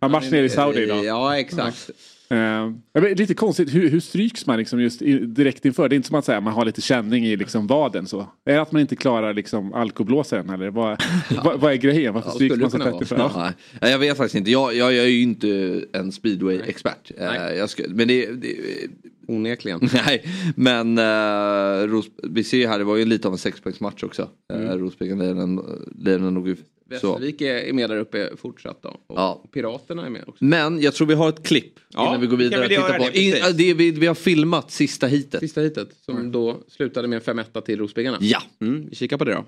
är- 0.01 0.09
match 0.09 0.31
nere 0.31 0.45
i 0.45 0.49
Saudi 0.49 0.83
idag. 0.83 1.05
Ja, 1.05 1.39
exakt. 1.39 1.91
Eh, 2.29 2.73
ja, 2.93 3.01
lite 3.01 3.35
konstigt, 3.35 3.75
hur, 3.75 3.91
hur 3.91 4.01
stryks 4.01 4.47
man 4.47 4.59
liksom 4.59 4.81
just 4.81 5.03
i, 5.03 5.19
direkt 5.19 5.65
inför? 5.65 5.89
Det 5.89 5.95
är 5.95 5.97
inte 5.97 6.09
som 6.09 6.19
att 6.19 6.25
säga, 6.25 6.41
man 6.41 6.53
har 6.53 6.65
lite 6.65 6.81
känning 6.81 7.27
i 7.27 7.37
liksom 7.37 7.67
vaden 7.67 8.07
så. 8.07 8.21
Är 8.21 8.55
det 8.55 8.63
att 8.63 8.73
man 8.73 8.81
inte 8.81 8.97
klarar 8.97 9.35
liksom 9.35 9.75
alkoblåsaren 9.75 10.51
eller 10.51 10.71
vad, 10.71 11.03
vad, 11.45 11.61
vad 11.61 11.73
är 11.73 11.77
grejen? 11.77 12.15
Varför 12.15 12.29
Ja, 12.29 12.35
stryks 12.35 12.57
man 12.57 12.71
så 12.71 12.79
tätt 12.79 13.01
inför? 13.01 13.17
Ja. 13.17 13.53
Nej, 13.81 13.91
jag 13.91 13.99
vet 13.99 14.17
faktiskt 14.17 14.35
inte. 14.35 14.51
Jag, 14.51 14.75
jag, 14.75 14.93
jag 14.93 15.05
är 15.05 15.09
ju 15.09 15.23
inte 15.23 15.85
en 15.93 16.13
speedway-expert. 16.13 17.11
Eh, 17.19 17.67
men 17.89 18.09
det, 18.09 18.27
det, 18.27 18.57
Onekligen. 19.29 19.81
Nej, 20.07 20.25
men 20.57 20.99
uh, 20.99 21.89
Ros, 21.89 22.07
vi 22.23 22.45
ser 22.45 22.57
ju 22.59 22.67
här, 22.67 22.79
det 22.79 22.85
var 22.85 22.97
ju 22.97 23.05
lite 23.05 23.29
av 23.29 23.35
en 23.35 23.39
sexpoängsmatch 23.39 24.03
också. 24.05 24.29
Mm. 24.53 24.67
Uh, 24.67 24.77
Rospiggen-Lejonen 24.79 26.35
nog 26.35 26.57
så. 27.01 27.13
Västervik 27.13 27.41
är 27.41 27.73
med 27.73 27.91
där 27.91 27.97
uppe 27.99 28.31
fortsatt 28.37 28.83
då. 28.83 28.89
Och 28.89 29.19
Ja. 29.19 29.45
Piraterna 29.53 30.07
är 30.07 30.11
med 30.11 30.25
också. 30.27 30.45
Men 30.45 30.81
jag 30.81 30.95
tror 30.95 31.07
vi 31.07 31.15
har 31.15 31.29
ett 31.29 31.47
klipp 31.47 31.75
Ja, 31.89 32.09
innan 32.09 32.21
vi 32.21 32.27
går 32.27 32.37
vi 32.37 32.45
vidare. 32.45 32.73
göra 32.75 32.99
på. 32.99 33.09
det, 33.13 33.19
In, 33.23 33.35
det, 33.57 33.75
vi, 33.75 33.91
vi 33.91 34.07
har 34.07 34.15
filmat 34.15 34.71
sista 34.71 35.07
hitet. 35.07 35.41
Sista 35.41 35.61
hitet 35.61 35.89
som 36.05 36.33
då 36.33 36.63
slutade 36.69 37.09
med 37.09 37.29
en 37.29 37.39
5-1 37.39 37.61
till 37.61 37.79
Rospiggarna. 37.79 38.19
Ja. 38.21 38.43
Mm, 38.61 38.87
vi 38.89 38.97
kikar 38.97 39.17
på 39.19 39.25
det 39.25 39.33
då. 39.35 39.45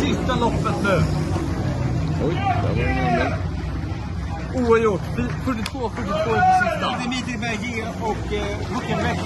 Sista 0.00 0.36
loppet 0.40 0.82
nu. 0.84 0.98
Oj, 2.26 2.34
där 2.34 2.68
var 2.68 2.74
det 2.76 2.82
en 2.82 3.22
annan. 3.22 3.38
Oavgjort. 4.56 5.00
42-42 5.46 5.90
i 5.96 6.34
det 6.34 6.54
sista. 6.62 6.98
Dimitri 7.02 7.36
Berger 7.38 7.88
och 8.02 8.32
eh, 8.32 8.56
Huckenbeck. 8.74 9.18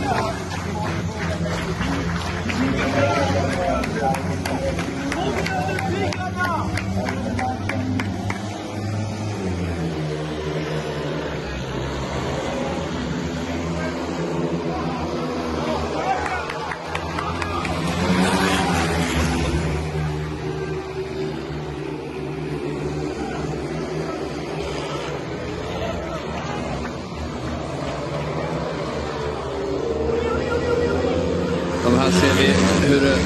Ja, 31.85 31.91
men 31.91 31.99
här 31.99 32.11
ser 32.11 32.35
vi 32.39 32.47
hur 32.89 33.01
det... 33.01 33.19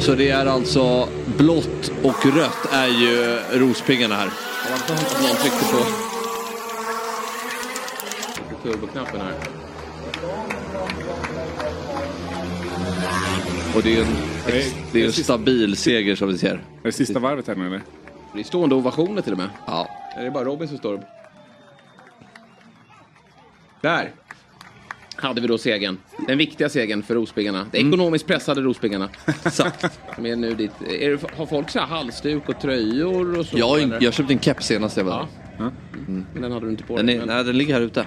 Så 0.00 0.07
det 0.18 0.30
är 0.30 0.46
alltså 0.46 1.08
blått 1.38 1.92
och 2.02 2.26
rött 2.26 2.72
är 2.72 2.86
ju 2.86 3.38
Rospiggarna 3.52 4.14
här. 4.14 4.24
Det 4.64 4.70
var 4.70 4.78
skönt 4.78 5.00
att 5.00 5.22
någon 5.22 5.36
tryckte 5.36 5.64
på 8.50 8.62
turboknappen 8.62 9.20
här. 9.20 9.34
Och 13.76 13.82
det 13.82 13.96
är 13.96 14.00
en, 14.02 14.06
Det 14.92 15.00
är- 15.02 15.06
en 15.06 15.12
stabil 15.12 15.76
seger 15.76 16.16
som 16.16 16.28
vi 16.28 16.38
ser. 16.38 16.54
Är 16.54 16.60
det 16.82 16.92
sista 16.92 17.18
varvet 17.18 17.46
här 17.48 17.54
nu 17.54 17.66
eller? 17.66 17.80
Det 18.34 18.40
är 18.40 18.44
stående 18.44 18.74
ovationer 18.74 19.22
till 19.22 19.32
och 19.32 19.38
med. 19.38 19.48
Ja. 19.66 19.88
Är 20.16 20.24
det 20.24 20.30
bara 20.30 20.44
Robin 20.44 20.68
som 20.68 20.78
står? 20.78 21.02
Där 23.80 24.10
hade 25.20 25.40
vi 25.40 25.46
då 25.46 25.58
segern. 25.58 25.98
Den 26.26 26.38
viktiga 26.38 26.68
segern 26.68 27.02
för 27.02 27.14
Rospiggarna. 27.14 27.66
Det 27.72 27.78
ekonomiskt 27.78 28.26
pressade 28.26 28.60
Rospiggarna. 28.60 29.08
Exakt. 29.44 29.98
Som 30.14 30.26
är 30.26 30.36
nu 30.36 30.54
dit. 30.54 30.70
Är 31.00 31.10
det, 31.10 31.36
har 31.36 31.46
folk 31.46 31.70
så 31.70 31.78
här 31.78 31.86
halsduk 31.86 32.48
och 32.48 32.60
tröjor 32.60 33.38
och 33.38 33.46
så? 33.46 33.58
Jag, 33.58 33.68
har 33.68 33.78
eller? 33.78 34.00
ju- 34.00 34.04
jag 34.04 34.14
köpte 34.14 34.32
en 34.32 34.40
keps 34.40 34.66
senast 34.66 34.96
jag 34.96 35.04
var 35.04 35.26
Ja. 35.58 35.64
där. 35.64 35.72
Men 36.32 36.42
den 36.42 36.52
hade 36.52 36.66
du 36.66 36.70
inte 36.70 36.84
på 36.84 36.96
Den, 36.96 37.06
dig. 37.06 37.14
är, 37.14 37.18
men... 37.18 37.28
nej, 37.28 37.44
den 37.44 37.58
ligger 37.58 37.74
här 37.74 37.80
ute. 37.80 38.06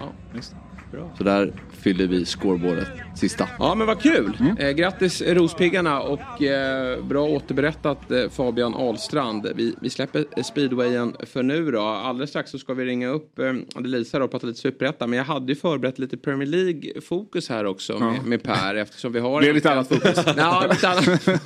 Ja. 0.94 1.12
Så 1.18 1.24
där 1.24 1.54
fyller 1.84 2.08
vi 2.08 2.26
scoreboardet 2.26 2.88
sista. 3.16 3.48
Ja 3.60 3.76
men 3.76 3.88
vad 3.88 4.02
kul! 4.02 4.38
Eh, 4.60 4.70
grattis 4.70 5.22
Rospiggarna 5.22 6.02
och 6.02 6.44
eh, 6.44 7.04
bra 7.04 7.28
återberättat 7.28 8.12
eh, 8.12 8.30
Fabian 8.30 8.74
Ahlstrand. 8.74 9.48
Vi, 9.56 9.76
vi 9.82 9.90
släpper 9.90 10.26
eh, 10.38 10.44
speedwayen 10.44 11.16
för 11.26 11.44
nu 11.44 11.72
då. 11.72 11.82
Alldeles 11.82 12.30
strax 12.30 12.52
så 12.52 12.60
ska 12.60 12.74
vi 12.74 12.86
ringa 12.86 13.10
upp 13.10 13.40
eh, 13.40 13.54
Lisa 13.82 14.20
då 14.20 14.26
och 14.26 14.32
prata 14.32 14.48
lite 14.48 14.60
superettan. 14.60 15.10
Men 15.10 15.18
jag 15.18 15.26
hade 15.26 15.52
ju 15.52 15.56
förberett 15.56 16.00
lite 16.00 16.18
Premier 16.18 16.48
League-fokus 16.48 17.50
här 17.50 17.66
också 17.66 18.00
med, 18.00 18.26
med 18.26 18.44
Per 18.44 18.76
eftersom 18.76 19.14
vi 19.14 19.20
har... 19.20 19.42
Det 19.42 19.50
är 19.50 19.54
lite 19.54 19.72
annat 19.72 19.88
fokus. 19.88 20.26
Ja, 20.38 20.66
lite 20.70 20.90
annat. 20.90 21.42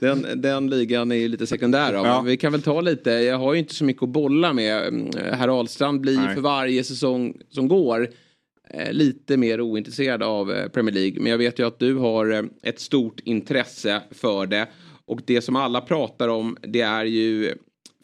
Den, 0.00 0.26
den 0.42 0.70
ligan 0.70 1.12
är 1.12 1.16
ju 1.16 1.28
lite 1.28 1.46
sekundär 1.46 1.92
då. 1.92 1.98
Ja. 1.98 2.16
Men 2.16 2.24
vi 2.24 2.36
kan 2.36 2.52
väl 2.52 2.62
ta 2.62 2.80
lite. 2.80 3.10
Jag 3.10 3.38
har 3.38 3.52
ju 3.52 3.58
inte 3.58 3.74
så 3.74 3.84
mycket 3.84 4.02
att 4.02 4.08
bolla 4.08 4.52
med. 4.52 4.88
Mm, 4.88 5.10
Herr 5.32 5.48
Ahlstrand 5.48 6.00
blir 6.00 6.18
Nej. 6.18 6.34
för 6.34 6.42
varje 6.42 6.84
säsong 6.84 7.36
som 7.50 7.68
går 7.68 8.00
eh, 8.00 8.08
lite 8.92 9.36
mer 9.36 9.60
ointresserad 9.60 10.22
av 10.22 10.52
eh, 10.52 10.68
Premier 10.68 10.94
League. 10.94 11.20
Men 11.20 11.30
jag 11.30 11.38
vet 11.38 11.58
ju 11.58 11.66
att 11.66 11.78
du 11.78 11.94
har 11.94 12.32
eh, 12.32 12.42
ett 12.62 12.80
stort 12.80 13.20
intresse 13.20 14.02
för 14.10 14.46
det. 14.46 14.68
Och 15.06 15.20
det 15.24 15.40
som 15.40 15.56
alla 15.56 15.80
pratar 15.80 16.28
om 16.28 16.56
det 16.60 16.80
är 16.80 17.04
ju 17.04 17.54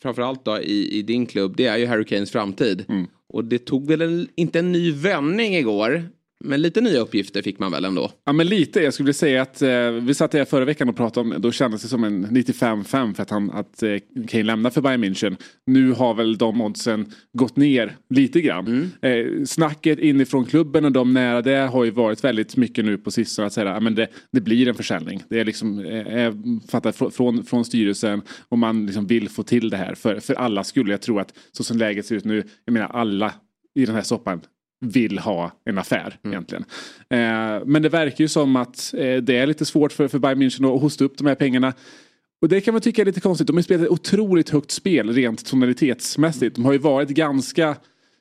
framförallt 0.03 0.45
då 0.45 0.59
i, 0.59 0.99
i 0.99 1.03
din 1.03 1.27
klubb 1.27 1.57
det 1.57 1.67
är 1.67 1.77
ju 1.77 1.87
Harry 1.87 2.05
Kanes 2.05 2.31
framtid. 2.31 2.85
Och 3.27 3.45
det 3.45 3.59
tog 3.59 3.87
väl 3.87 4.01
en, 4.03 4.29
inte 4.35 4.59
en 4.59 4.73
ny 4.73 4.93
vändning 4.93 5.57
igår. 5.57 6.09
Men 6.45 6.63
lite 6.63 6.81
nya 6.81 7.01
uppgifter 7.01 7.43
fick 7.43 7.59
man 7.59 7.73
väl 7.73 7.85
ändå. 7.85 8.11
Ja 8.25 8.33
men 8.33 8.47
lite, 8.47 8.81
jag 8.81 8.95
skulle 8.95 9.05
vilja 9.05 9.15
säga 9.15 9.43
att 9.43 9.63
eh, 9.63 9.91
vi 9.91 10.15
satt 10.15 10.35
här 10.35 10.45
förra 10.45 10.65
veckan 10.65 10.89
och 10.89 10.97
pratade 10.97 11.35
om, 11.35 11.43
då 11.43 11.53
kändes 11.53 11.83
det 11.83 11.89
som 11.89 12.05
en 12.05 12.27
95-5 12.27 13.15
för 13.15 13.23
att, 13.23 13.31
han, 13.31 13.51
att 13.51 13.83
eh, 13.83 13.97
Kane 14.29 14.43
lämnar 14.45 14.71
för 14.71 14.81
Bayern 14.81 15.05
München. 15.05 15.37
Nu 15.67 15.93
har 15.93 16.15
väl 16.15 16.39
de 16.39 16.61
oddsen 16.61 17.13
gått 17.33 17.57
ner 17.57 17.97
lite 18.11 18.41
grann. 18.41 18.91
Eh, 19.03 19.45
snacket 19.47 19.99
inifrån 19.99 20.45
klubben 20.45 20.85
och 20.85 20.93
de 20.93 21.15
nära 21.15 21.43
det 21.43 21.57
har 21.57 21.85
ju 21.85 21.91
varit 21.91 22.25
väldigt 22.25 22.57
mycket 22.57 22.85
nu 22.85 22.99
på 22.99 23.11
sistone 23.11 23.47
att 23.47 23.53
säga 23.53 23.75
att 23.75 23.97
det, 23.97 24.09
det 24.33 24.41
blir 24.41 24.69
en 24.69 24.75
försäljning. 24.75 25.23
Det 25.29 25.41
är 25.41 25.45
liksom 25.45 25.79
eh, 25.85 26.15
eh, 26.17 26.35
fattat 26.69 26.97
fr- 26.99 27.11
från, 27.11 27.45
från 27.45 27.65
styrelsen 27.65 28.23
och 28.49 28.59
man 28.59 28.87
liksom 28.87 29.07
vill 29.07 29.29
få 29.29 29.43
till 29.43 29.71
det 29.71 29.77
här 29.77 29.95
för, 29.95 30.21
för 30.21 30.35
alla 30.35 30.65
skulle 30.65 30.91
jag 30.91 31.03
tro 31.03 31.19
att 31.19 31.35
så 31.53 31.65
som 31.65 31.79
läget 31.79 32.07
ser 32.07 32.17
ut 32.17 32.25
nu, 32.25 32.43
jag 32.65 32.73
menar 32.73 32.89
alla 32.89 33.33
i 33.75 33.87
den 33.87 33.95
här 33.95 34.03
soppan 34.03 34.41
vill 34.81 35.19
ha 35.19 35.53
en 35.65 35.79
affär 35.79 36.19
egentligen. 36.27 36.65
Eh, 37.11 37.65
men 37.67 37.83
det 37.83 37.89
verkar 37.89 38.25
ju 38.25 38.29
som 38.29 38.57
att 38.57 38.95
eh, 38.95 39.17
det 39.17 39.37
är 39.37 39.47
lite 39.47 39.65
svårt 39.65 39.93
för, 39.93 40.09
för 40.09 40.19
Bayern 40.19 40.43
München 40.43 40.75
att 40.75 40.83
hosta 40.83 41.05
upp 41.05 41.19
de 41.19 41.27
här 41.27 41.35
pengarna. 41.35 41.73
Och 42.43 42.49
det 42.49 42.61
kan 42.61 42.75
man 42.75 42.81
tycka 42.81 43.03
är 43.03 43.07
lite 43.07 43.21
konstigt. 43.21 43.47
De 43.47 43.57
har 43.57 43.63
spelat 43.63 43.83
ett 43.83 43.91
otroligt 43.91 44.51
högt 44.51 44.71
spel 44.71 45.13
rent 45.13 45.47
tonalitetsmässigt. 45.47 46.57
De 46.57 46.65
har 46.65 46.73
ju 46.73 46.79
varit 46.79 47.09
ganska 47.09 47.77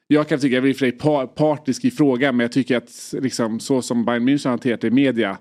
jag 0.07 0.27
kan 0.27 0.39
tycka, 0.39 0.53
jag 0.53 0.63
blir 0.63 0.73
för 0.73 0.79
sig 0.79 0.91
par- 0.91 1.27
partisk 1.27 1.85
i 1.85 1.91
frågan, 1.91 2.37
men 2.37 2.43
jag 2.43 2.51
tycker 2.51 2.77
att 2.77 3.13
liksom, 3.21 3.59
så 3.59 3.81
som 3.81 4.05
Bayern 4.05 4.29
München 4.29 4.49
hanterat 4.49 4.81
det 4.81 4.87
i 4.87 4.91
media 4.91 5.37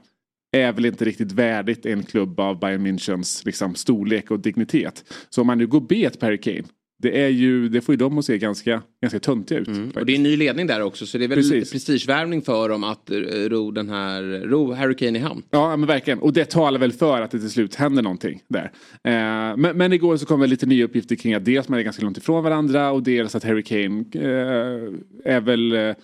är 0.53 0.73
väl 0.73 0.87
inte 0.87 1.05
riktigt 1.05 1.33
värdigt 1.33 1.87
en 1.87 2.03
klubb 2.03 2.41
av 2.41 2.61
Bayern 2.61 2.87
Münchens 2.87 3.45
liksom, 3.45 3.75
storlek 3.75 4.31
och 4.31 4.41
dignitet. 4.41 5.05
Så 5.31 5.41
om 5.41 5.47
man 5.47 5.59
nu 5.59 5.67
går 5.67 5.81
bet 5.81 6.21
på 6.21 6.27
Harry 6.27 6.41
Kane, 6.41 6.65
det, 6.99 7.23
är 7.23 7.29
ju, 7.29 7.69
det 7.69 7.81
får 7.81 7.93
ju 7.93 7.97
de 7.97 8.19
att 8.19 8.25
se 8.25 8.39
ganska, 8.39 8.83
ganska 9.03 9.19
töntiga 9.19 9.59
ut. 9.59 9.97
Och 9.97 10.07
det 10.07 10.13
är 10.13 10.17
en 10.17 10.23
ny 10.23 10.37
ledning 10.37 10.67
där 10.67 10.81
också 10.81 11.07
så 11.07 11.19
det 11.19 11.25
är 11.25 11.29
väl 11.29 11.39
Precis. 11.39 11.53
lite 11.53 11.71
prestigevärvning 11.71 12.43
för 12.43 12.69
dem 12.69 12.85
att 12.85 13.11
eh, 13.11 13.17
ro 13.19 13.71
den 13.71 13.89
här, 13.89 14.23
ro 14.23 14.73
Harry 14.73 14.97
Kane 14.97 15.19
i 15.19 15.23
hamn. 15.23 15.43
Ja 15.51 15.77
men 15.77 15.87
verkligen. 15.87 16.19
Och 16.19 16.33
det 16.33 16.45
talar 16.45 16.79
väl 16.79 16.93
för 16.93 17.21
att 17.21 17.31
det 17.31 17.39
till 17.39 17.51
slut 17.51 17.75
händer 17.75 18.03
någonting 18.03 18.43
där. 18.49 18.73
Eh, 19.05 19.57
men, 19.57 19.77
men 19.77 19.93
igår 19.93 20.17
så 20.17 20.27
kom 20.27 20.41
väl 20.41 20.51
lite 20.51 20.67
nya 20.67 20.85
uppgifter 20.85 21.17
kring 21.17 21.35
att 21.35 21.45
dels 21.45 21.69
man 21.69 21.79
är 21.79 21.83
ganska 21.83 22.03
långt 22.03 22.19
ifrån 22.19 22.45
varandra 22.45 22.91
och 22.91 23.03
dels 23.03 23.35
att 23.35 23.45
Harry 23.45 23.63
Kane 23.63 24.05
eh, 24.13 25.35
är 25.35 25.41
väl 25.41 25.73
Eh, 25.73 25.95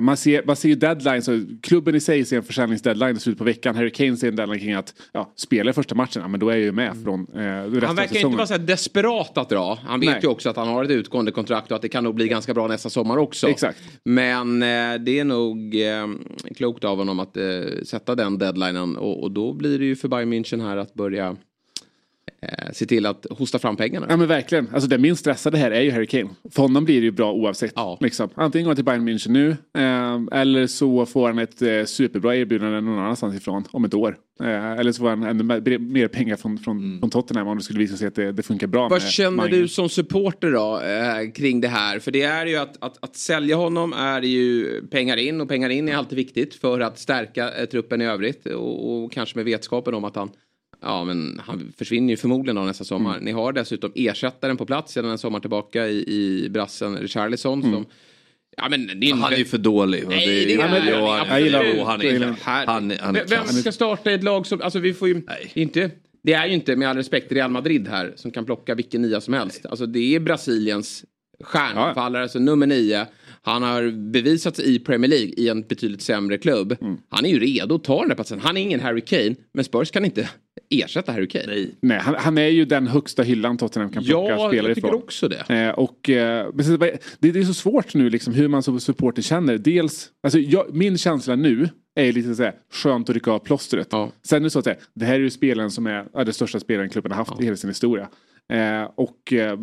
man, 0.00 0.16
ser, 0.16 0.42
man 0.46 0.56
ser 0.56 0.68
ju 0.68 0.74
deadlines, 0.74 1.24
så 1.24 1.44
klubben 1.62 1.94
i 1.94 2.00
sig 2.00 2.24
ser 2.24 2.36
en 2.36 2.42
försäljningsdeadline 2.42 3.16
i 3.16 3.20
slutet 3.20 3.38
på 3.38 3.44
veckan. 3.44 3.76
Harry 3.76 3.90
Kane 3.90 4.16
ser 4.16 4.28
en 4.28 4.36
deadline 4.36 4.60
kring 4.60 4.72
att 4.72 4.94
ja, 5.12 5.32
spela 5.36 5.72
första 5.72 5.94
matchen, 5.94 6.22
ja, 6.22 6.28
men 6.28 6.40
då 6.40 6.48
är 6.48 6.52
jag 6.52 6.60
ju 6.60 6.72
med 6.72 6.96
från 7.04 7.26
eh, 7.34 7.40
resten 7.40 7.82
Han 7.82 7.96
verkar 7.96 8.16
inte 8.16 8.36
vara 8.36 8.46
så 8.46 8.58
desperat 8.58 9.38
att 9.38 9.48
dra. 9.48 9.78
Han 9.84 10.00
vet 10.00 10.10
Nej. 10.10 10.20
ju 10.22 10.28
också 10.28 10.50
att 10.50 10.56
han 10.56 10.68
har 10.68 10.84
ett 10.84 10.90
utgående 10.90 11.32
kontrakt 11.32 11.70
och 11.70 11.76
att 11.76 11.82
det 11.82 11.88
kan 11.88 12.04
nog 12.04 12.14
bli 12.14 12.28
ganska 12.28 12.54
bra 12.54 12.66
nästa 12.66 12.90
sommar 12.90 13.16
också. 13.16 13.48
Exakt. 13.48 13.78
Men 14.04 14.62
eh, 14.62 14.94
det 15.00 15.18
är 15.18 15.24
nog 15.24 15.80
eh, 15.80 16.08
klokt 16.56 16.84
av 16.84 16.98
honom 16.98 17.20
att 17.20 17.36
eh, 17.36 17.44
sätta 17.84 18.14
den 18.14 18.38
deadlinen 18.38 18.96
och, 18.96 19.22
och 19.22 19.30
då 19.30 19.52
blir 19.52 19.78
det 19.78 19.84
ju 19.84 19.96
för 19.96 20.08
Bayern 20.08 20.32
München 20.32 20.62
här 20.62 20.76
att 20.76 20.94
börja 20.94 21.36
eh, 22.42 22.72
se 22.72 22.86
till 22.86 23.06
att 23.06 23.26
hosta 23.30 23.58
fram 23.58 23.76
pengarna. 23.76 24.06
Ja 24.08 24.16
men 24.16 24.28
verkligen. 24.28 24.68
Alltså 24.72 24.88
den 24.88 25.00
minst 25.02 25.20
stressade 25.20 25.58
här 25.58 25.70
är 25.70 25.80
ju 25.80 25.90
Harry 25.90 26.06
Kane. 26.06 26.30
För 26.50 26.62
honom 26.62 26.84
blir 26.84 27.00
det 27.00 27.04
ju 27.04 27.10
bra 27.10 27.32
oavsett. 27.32 27.72
Ja. 27.74 27.98
Liksom. 28.00 28.28
Antingen 28.34 28.64
går 28.64 28.70
han 28.70 28.76
till 28.76 28.84
Bayern 28.84 29.08
München 29.08 29.30
nu 29.30 29.50
eh, 29.78 30.40
eller 30.40 30.66
så 30.66 31.06
får 31.06 31.26
han 31.26 31.38
ett 31.38 31.62
eh, 31.62 31.84
superbra 31.84 32.36
erbjudande 32.36 32.80
någon 32.80 32.98
annanstans 32.98 33.36
ifrån 33.36 33.64
om 33.70 33.84
ett 33.84 33.94
år. 33.94 34.16
Eh, 34.40 34.72
eller 34.72 34.92
så 34.92 35.00
får 35.00 35.08
han 35.08 35.22
ännu 35.22 35.44
mer, 35.78 36.08
pengar 36.08 36.36
från, 36.36 36.58
från, 36.58 36.98
från 37.00 37.10
Tottenham 37.10 37.48
om 37.48 37.56
det 37.56 37.64
skulle 37.64 37.78
visa 37.78 37.96
sig 37.96 38.06
att 38.08 38.14
det, 38.14 38.32
det 38.32 38.42
funkar 38.42 38.66
bra. 38.66 38.80
Mm. 38.80 38.90
Vad 38.90 39.02
känner 39.02 39.30
Mange. 39.30 39.50
du 39.50 39.68
som 39.68 39.88
supporter 39.88 40.50
då 40.50 40.80
eh, 40.80 41.32
kring 41.32 41.60
det 41.60 41.68
här? 41.68 41.98
För 41.98 42.10
det 42.10 42.22
är 42.22 42.46
ju 42.46 42.56
att, 42.56 42.76
att, 42.80 43.04
att 43.04 43.16
sälja 43.16 43.56
honom 43.56 43.92
är 43.92 44.22
ju 44.22 44.66
pengar 44.86 45.16
in 45.16 45.40
och 45.40 45.48
pengar 45.48 45.70
in 45.70 45.88
är 45.88 45.96
alltid 45.96 46.16
viktigt 46.16 46.54
för 46.54 46.80
att 46.80 46.98
stärka 46.98 47.54
eh, 47.54 47.64
truppen 47.64 48.02
i 48.02 48.04
övrigt 48.04 48.46
och, 48.46 49.04
och 49.04 49.12
kanske 49.12 49.38
med 49.38 49.44
vetskapen 49.44 49.94
om 49.94 50.04
att 50.04 50.16
han 50.16 50.30
Ja 50.82 51.04
men 51.04 51.40
han 51.44 51.72
försvinner 51.78 52.12
ju 52.12 52.16
förmodligen 52.16 52.58
av 52.58 52.66
nästa 52.66 52.84
sommar. 52.84 53.12
Mm. 53.12 53.24
Ni 53.24 53.32
har 53.32 53.52
dessutom 53.52 53.92
ersättaren 53.94 54.56
på 54.56 54.66
plats 54.66 54.92
sedan 54.92 55.10
en 55.10 55.18
sommar 55.18 55.40
tillbaka 55.40 55.86
i, 55.88 55.98
i 56.08 56.48
brassen 56.50 56.96
Richarlison 56.96 57.60
Mm. 57.62 57.72
som 57.74 57.86
Ja 58.56 58.68
men 58.68 58.86
det 59.00 59.10
är 59.10 59.14
Han 59.14 59.32
är 59.32 59.36
ju 59.36 59.44
för 59.44 59.58
dålig. 59.58 60.04
Nej, 60.08 60.42
är 60.42 60.46
det 60.46 60.54
är 60.54 60.68
han 60.68 60.70
Ja, 60.72 60.78
inte. 60.78 60.96
han- 61.04 61.28
Jag 61.28 61.40
gillar 61.40 61.62
jo, 61.64 61.70
honom. 61.70 61.86
han 61.86 62.90
är 62.90 62.98
han, 63.00 63.16
är 63.16 63.24
Vem- 63.28 63.46
ska 63.46 63.72
starta 63.72 64.10
ett 64.12 64.22
lag 64.22 64.46
som, 64.46 64.62
alltså 64.62 64.78
vi 64.78 64.94
får 64.94 65.08
ju, 65.08 65.22
inte, 65.54 65.90
det 66.22 66.32
är 66.32 66.46
ju 66.46 66.52
inte 66.54 66.76
med 66.76 66.88
all 66.88 66.96
respekt 66.96 67.32
Real 67.32 67.50
Madrid 67.50 67.88
här 67.88 68.12
som 68.16 68.30
kan 68.30 68.44
plocka 68.44 68.74
vilken 68.74 69.02
nia 69.02 69.20
som 69.20 69.34
helst. 69.34 69.66
Alltså 69.66 69.86
det 69.86 70.14
är 70.14 70.20
Brasiliens 70.20 71.04
stjärnfallare, 71.44 72.22
alltså 72.22 72.38
nummer 72.38 72.66
nio. 72.66 73.06
Han 73.44 73.62
har 73.62 74.10
bevisat 74.12 74.56
sig 74.56 74.74
i 74.74 74.78
Premier 74.78 75.10
League 75.10 75.32
i 75.36 75.48
en 75.48 75.62
betydligt 75.62 76.02
sämre 76.02 76.38
klubb. 76.38 76.76
Mm. 76.80 76.96
Han 77.08 77.24
är 77.24 77.28
ju 77.30 77.38
redo 77.38 77.74
att 77.74 77.84
ta 77.84 78.00
den 78.00 78.08
där 78.08 78.14
platsen. 78.14 78.40
Han 78.40 78.56
är 78.56 78.60
ingen 78.60 78.80
Harry 78.80 79.00
Kane, 79.00 79.34
men 79.54 79.64
Spurs 79.64 79.90
kan 79.90 80.04
inte 80.04 80.28
ersätta 80.70 81.12
Harry 81.12 81.28
Kane. 81.28 81.46
Nej. 81.46 81.74
Nej, 81.80 81.98
han, 81.98 82.14
han 82.18 82.38
är 82.38 82.48
ju 82.48 82.64
den 82.64 82.86
högsta 82.86 83.22
hyllan 83.22 83.58
Tottenham 83.58 83.90
kan 83.90 84.04
plocka 84.04 84.30
Ja, 84.30 84.48
spelare 84.48 84.68
jag 84.68 84.74
tycker 84.76 84.88
ifrån. 84.88 85.02
också 85.02 85.28
det. 85.28 85.54
Eh, 85.54 85.70
och, 85.70 86.10
eh, 86.10 86.48
det, 86.56 87.32
det 87.32 87.40
är 87.40 87.44
så 87.44 87.54
svårt 87.54 87.94
nu 87.94 88.10
liksom, 88.10 88.34
hur 88.34 88.48
man 88.48 88.62
som 88.62 88.80
supporter 88.80 89.22
känner. 89.22 89.58
Dels, 89.58 90.08
alltså, 90.22 90.38
jag, 90.38 90.74
min 90.74 90.98
känsla 90.98 91.36
nu 91.36 91.68
är 91.94 92.12
lite 92.12 92.34
så 92.34 92.42
här, 92.42 92.54
skönt 92.72 93.08
att 93.08 93.14
rycka 93.14 93.30
av 93.30 93.38
plåstret. 93.38 93.88
Ja. 93.90 94.12
Sen 94.22 94.38
är 94.38 94.44
det 94.44 94.50
så 94.50 94.58
att 94.58 94.64
säga, 94.64 94.76
det 94.94 95.04
här 95.04 95.14
är 95.14 95.18
ju 95.18 95.30
spelaren 95.30 95.70
som 95.70 95.86
är 95.86 96.06
ja, 96.12 96.24
det 96.24 96.32
största 96.32 96.60
spelaren 96.60 96.90
klubben 96.90 97.12
har 97.12 97.18
haft 97.18 97.40
i 97.40 97.44
hela 97.44 97.56
sin 97.56 97.70
historia. 97.70 98.08
Eh, 98.52 98.82
och 98.94 99.32
eh, 99.32 99.58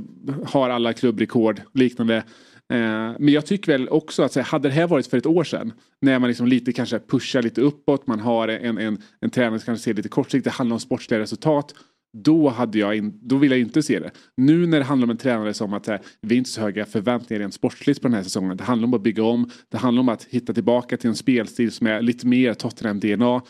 har 0.46 0.70
alla 0.70 0.94
klubbrekord 0.94 1.62
liknande. 1.74 2.24
Eh, 2.74 3.16
men 3.20 3.28
jag 3.28 3.46
tycker 3.46 3.72
väl 3.72 3.90
också 3.90 4.24
att 4.24 4.32
så 4.32 4.40
här, 4.40 4.48
hade 4.48 4.70
det 4.70 4.74
här 4.74 4.88
varit 4.88 5.08
för 5.08 5.18
ett 5.18 5.26
år 5.26 5.44
sedan 5.44 5.74
när 6.02 6.20
man 6.20 6.28
liksom 6.28 6.48
lite 6.48 6.74
kanske 6.74 7.00
pushar 7.00 7.42
lite 7.42 7.62
uppåt, 7.62 8.08
man 8.08 8.20
har 8.20 8.48
en, 8.48 8.78
en, 8.78 8.98
en 9.22 9.30
tränare 9.30 9.60
som 9.60 9.66
kanske 9.66 9.84
ser 9.84 9.94
lite 9.94 10.10
kortsiktigt, 10.10 10.44
det 10.44 10.52
handlar 10.52 10.74
om 10.74 10.80
sportsliga 10.80 11.20
resultat. 11.20 11.74
Då, 12.14 12.50
hade 12.50 12.80
jag 12.80 12.96
in, 12.96 13.20
då 13.22 13.38
vill 13.38 13.52
jag 13.52 13.60
inte 13.60 13.84
se 13.84 14.00
det. 14.00 14.12
Nu 14.38 14.68
när 14.68 14.78
det 14.78 14.84
handlar 14.84 15.06
om 15.06 15.12
en 15.12 15.18
tränare 15.18 15.54
som 15.54 15.74
att 15.74 15.88
här, 15.88 16.00
vi 16.22 16.36
har 16.36 16.38
inte 16.38 16.50
så 16.50 16.62
höga 16.62 16.86
förväntningar 16.86 17.42
rent 17.42 17.54
sportsligt 17.54 18.02
på 18.02 18.08
den 18.08 18.16
här 18.16 18.24
säsongen. 18.24 18.58
Det 18.58 18.64
handlar 18.64 18.88
om 18.88 18.94
att 18.94 19.02
bygga 19.02 19.24
om. 19.24 19.50
Det 19.70 19.78
handlar 19.78 20.02
om 20.02 20.10
att 20.10 20.24
hitta 20.24 20.54
tillbaka 20.54 20.98
till 20.98 21.10
en 21.10 21.16
spelstil 21.16 21.72
som 21.72 21.88
är 21.88 22.02
lite 22.02 22.28
mer 22.28 22.54
Tottenham-DNA. 22.54 23.42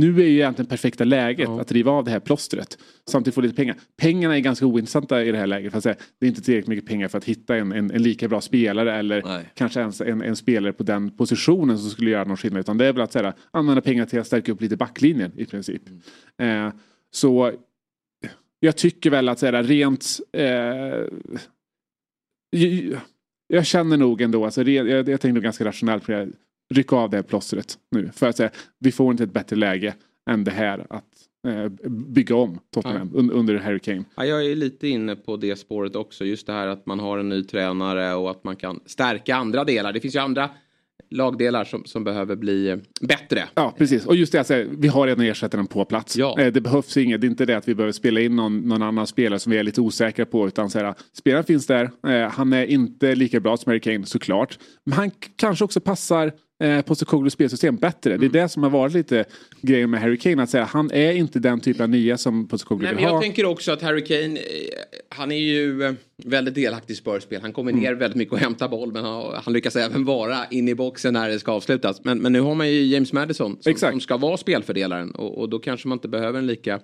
Nu 0.00 0.20
är 0.20 0.26
ju 0.26 0.34
egentligen 0.34 0.68
perfekta 0.68 1.04
läget 1.04 1.48
att 1.48 1.72
riva 1.72 1.90
av 1.90 2.04
det 2.04 2.10
här 2.10 2.20
plåstret. 2.20 2.78
Samtidigt 3.10 3.34
få 3.34 3.40
lite 3.40 3.54
pengar. 3.54 3.76
Pengarna 3.96 4.36
är 4.36 4.40
ganska 4.40 4.66
ointressanta 4.66 5.24
i 5.24 5.32
det 5.32 5.38
här 5.38 5.46
läget. 5.46 5.70
För 5.72 5.78
att 5.78 5.82
säga, 5.82 5.96
det 6.18 6.26
är 6.26 6.28
inte 6.28 6.42
tillräckligt 6.42 6.68
mycket 6.68 6.86
pengar 6.86 7.08
för 7.08 7.18
att 7.18 7.24
hitta 7.24 7.56
en, 7.56 7.72
en, 7.72 7.90
en 7.90 8.02
lika 8.02 8.28
bra 8.28 8.40
spelare 8.40 8.96
eller 8.96 9.22
Nej. 9.22 9.44
kanske 9.54 9.80
ens 9.80 10.00
en, 10.00 10.22
en 10.22 10.36
spelare 10.36 10.72
på 10.72 10.82
den 10.82 11.10
positionen 11.10 11.78
som 11.78 11.90
skulle 11.90 12.10
göra 12.10 12.24
någon 12.24 12.36
skillnad. 12.36 12.60
Utan 12.60 12.78
det 12.78 12.86
är 12.86 12.92
väl 12.92 13.02
att 13.02 13.12
säga, 13.12 13.34
använda 13.50 13.82
pengar 13.82 14.06
till 14.06 14.20
att 14.20 14.26
stärka 14.26 14.52
upp 14.52 14.60
lite 14.60 14.76
backlinjen 14.76 15.32
i 15.36 15.44
princip. 15.44 15.82
Eh, 16.42 16.72
så 17.10 17.52
jag 18.60 18.76
tycker 18.76 19.10
väl 19.10 19.28
att 19.28 19.38
säga, 19.38 19.62
rent... 19.62 20.06
Eh, 20.32 20.44
jag, 22.50 23.00
jag 23.48 23.66
känner 23.66 23.96
nog 23.96 24.20
ändå, 24.20 24.44
alltså, 24.44 24.62
re- 24.62 24.88
jag, 24.88 25.08
jag 25.08 25.20
tänker 25.20 25.32
nog 25.34 25.42
ganska 25.42 25.64
rationellt 25.64 26.06
på 26.06 26.12
det. 26.12 26.18
här. 26.18 26.28
Rycka 26.74 26.96
av 26.96 27.10
det 27.10 27.16
här 27.16 27.22
plåstret 27.22 27.78
nu. 27.90 28.10
För 28.14 28.28
att 28.28 28.36
säga, 28.36 28.50
vi 28.78 28.92
får 28.92 29.10
inte 29.10 29.24
ett 29.24 29.32
bättre 29.32 29.56
läge 29.56 29.94
än 30.30 30.44
det 30.44 30.50
här 30.50 30.86
att 30.90 31.04
eh, 31.48 31.68
bygga 31.90 32.36
om 32.36 32.58
Tottenham 32.74 33.10
un, 33.14 33.30
under 33.30 33.54
Harry 33.58 33.78
Kane. 33.78 34.04
Ja, 34.16 34.24
jag 34.24 34.46
är 34.46 34.56
lite 34.56 34.88
inne 34.88 35.16
på 35.16 35.36
det 35.36 35.56
spåret 35.56 35.96
också. 35.96 36.24
Just 36.24 36.46
det 36.46 36.52
här 36.52 36.66
att 36.66 36.86
man 36.86 37.00
har 37.00 37.18
en 37.18 37.28
ny 37.28 37.44
tränare 37.44 38.14
och 38.14 38.30
att 38.30 38.44
man 38.44 38.56
kan 38.56 38.80
stärka 38.86 39.36
andra 39.36 39.64
delar. 39.64 39.92
Det 39.92 40.00
finns 40.00 40.14
ju 40.14 40.18
andra 40.18 40.50
lagdelar 41.10 41.64
som, 41.64 41.84
som 41.84 42.04
behöver 42.04 42.36
bli 42.36 42.68
eh, 42.68 42.76
bättre. 43.00 43.44
Ja, 43.54 43.74
precis. 43.78 44.06
Och 44.06 44.16
just 44.16 44.32
det, 44.32 44.38
alltså, 44.38 44.64
vi 44.70 44.88
har 44.88 45.06
redan 45.06 45.24
ersättaren 45.24 45.66
på 45.66 45.84
plats. 45.84 46.16
Ja. 46.16 46.40
Eh, 46.40 46.52
det 46.52 46.60
behövs 46.60 46.96
inget, 46.96 47.20
det 47.20 47.26
är 47.26 47.28
inte 47.28 47.46
det 47.46 47.56
att 47.56 47.68
vi 47.68 47.74
behöver 47.74 47.92
spela 47.92 48.20
in 48.20 48.36
någon, 48.36 48.68
någon 48.68 48.82
annan 48.82 49.06
spelare 49.06 49.38
som 49.38 49.52
vi 49.52 49.58
är 49.58 49.62
lite 49.62 49.80
osäkra 49.80 50.26
på. 50.26 50.46
Utan 50.46 50.70
så 50.70 50.78
här, 50.78 50.94
spelaren 51.12 51.44
finns 51.44 51.66
där, 51.66 51.90
eh, 52.06 52.30
han 52.30 52.52
är 52.52 52.64
inte 52.64 53.14
lika 53.14 53.40
bra 53.40 53.56
som 53.56 53.70
Harry 53.70 53.80
Kane 53.80 54.06
såklart. 54.06 54.58
Men 54.84 54.92
han 54.92 55.10
kanske 55.36 55.64
också 55.64 55.80
passar 55.80 56.32
eh, 56.64 56.82
Postecoglos 56.82 57.32
spelsystem 57.32 57.76
bättre. 57.76 58.14
Mm. 58.14 58.20
Det 58.20 58.38
är 58.38 58.42
det 58.42 58.48
som 58.48 58.62
har 58.62 58.70
varit 58.70 58.92
lite 58.92 59.24
grejen 59.60 59.90
med 59.90 60.00
Harry 60.00 60.18
Kane. 60.18 60.42
Att 60.42 60.50
säga, 60.50 60.64
han 60.64 60.90
är 60.90 61.12
inte 61.12 61.38
den 61.38 61.60
typen 61.60 61.82
av 61.82 61.88
nia 61.88 62.18
som 62.18 62.48
Nej, 62.50 62.78
vill 62.78 62.94
men 62.94 63.02
jag 63.02 63.10
ha. 63.10 63.20
tänker 63.20 63.44
också 63.46 63.72
att 63.72 63.82
Harry 63.82 64.04
Kane, 64.04 64.38
eh, 64.38 64.44
han 65.08 65.32
är 65.32 65.38
ju 65.38 65.82
eh, 65.82 65.92
väldigt 66.24 66.54
delaktig 66.54 66.94
i 66.94 66.96
Spurs-spel. 66.96 67.42
Han 67.42 67.52
kommer 67.52 67.72
ner 67.72 67.94
väldigt 67.94 68.16
mycket 68.16 68.32
och 68.32 68.38
hämtar 68.38 68.68
boll 68.68 68.92
men 68.92 69.04
han, 69.04 69.34
han 69.44 69.52
lyckas 69.52 69.76
även 69.76 70.04
vara 70.04 70.46
inne 70.50 70.70
i 70.70 70.74
boxen 70.74 71.14
när 71.14 71.28
det 71.28 71.38
ska 71.38 71.52
avslutas. 71.52 72.04
Men, 72.04 72.18
men 72.18 72.32
nu 72.32 72.40
har 72.40 72.54
man 72.54 72.68
ju 72.68 72.82
James 72.86 73.12
Madison 73.12 73.58
som, 73.60 73.74
som 73.76 74.00
ska 74.00 74.16
vara 74.16 74.36
spelfördelaren 74.36 75.10
och, 75.10 75.38
och 75.38 75.48
då 75.48 75.58
kanske 75.58 75.88
man 75.88 75.96
inte 75.96 76.08
behöver 76.08 76.38
en 76.38 76.46
lika 76.46 76.80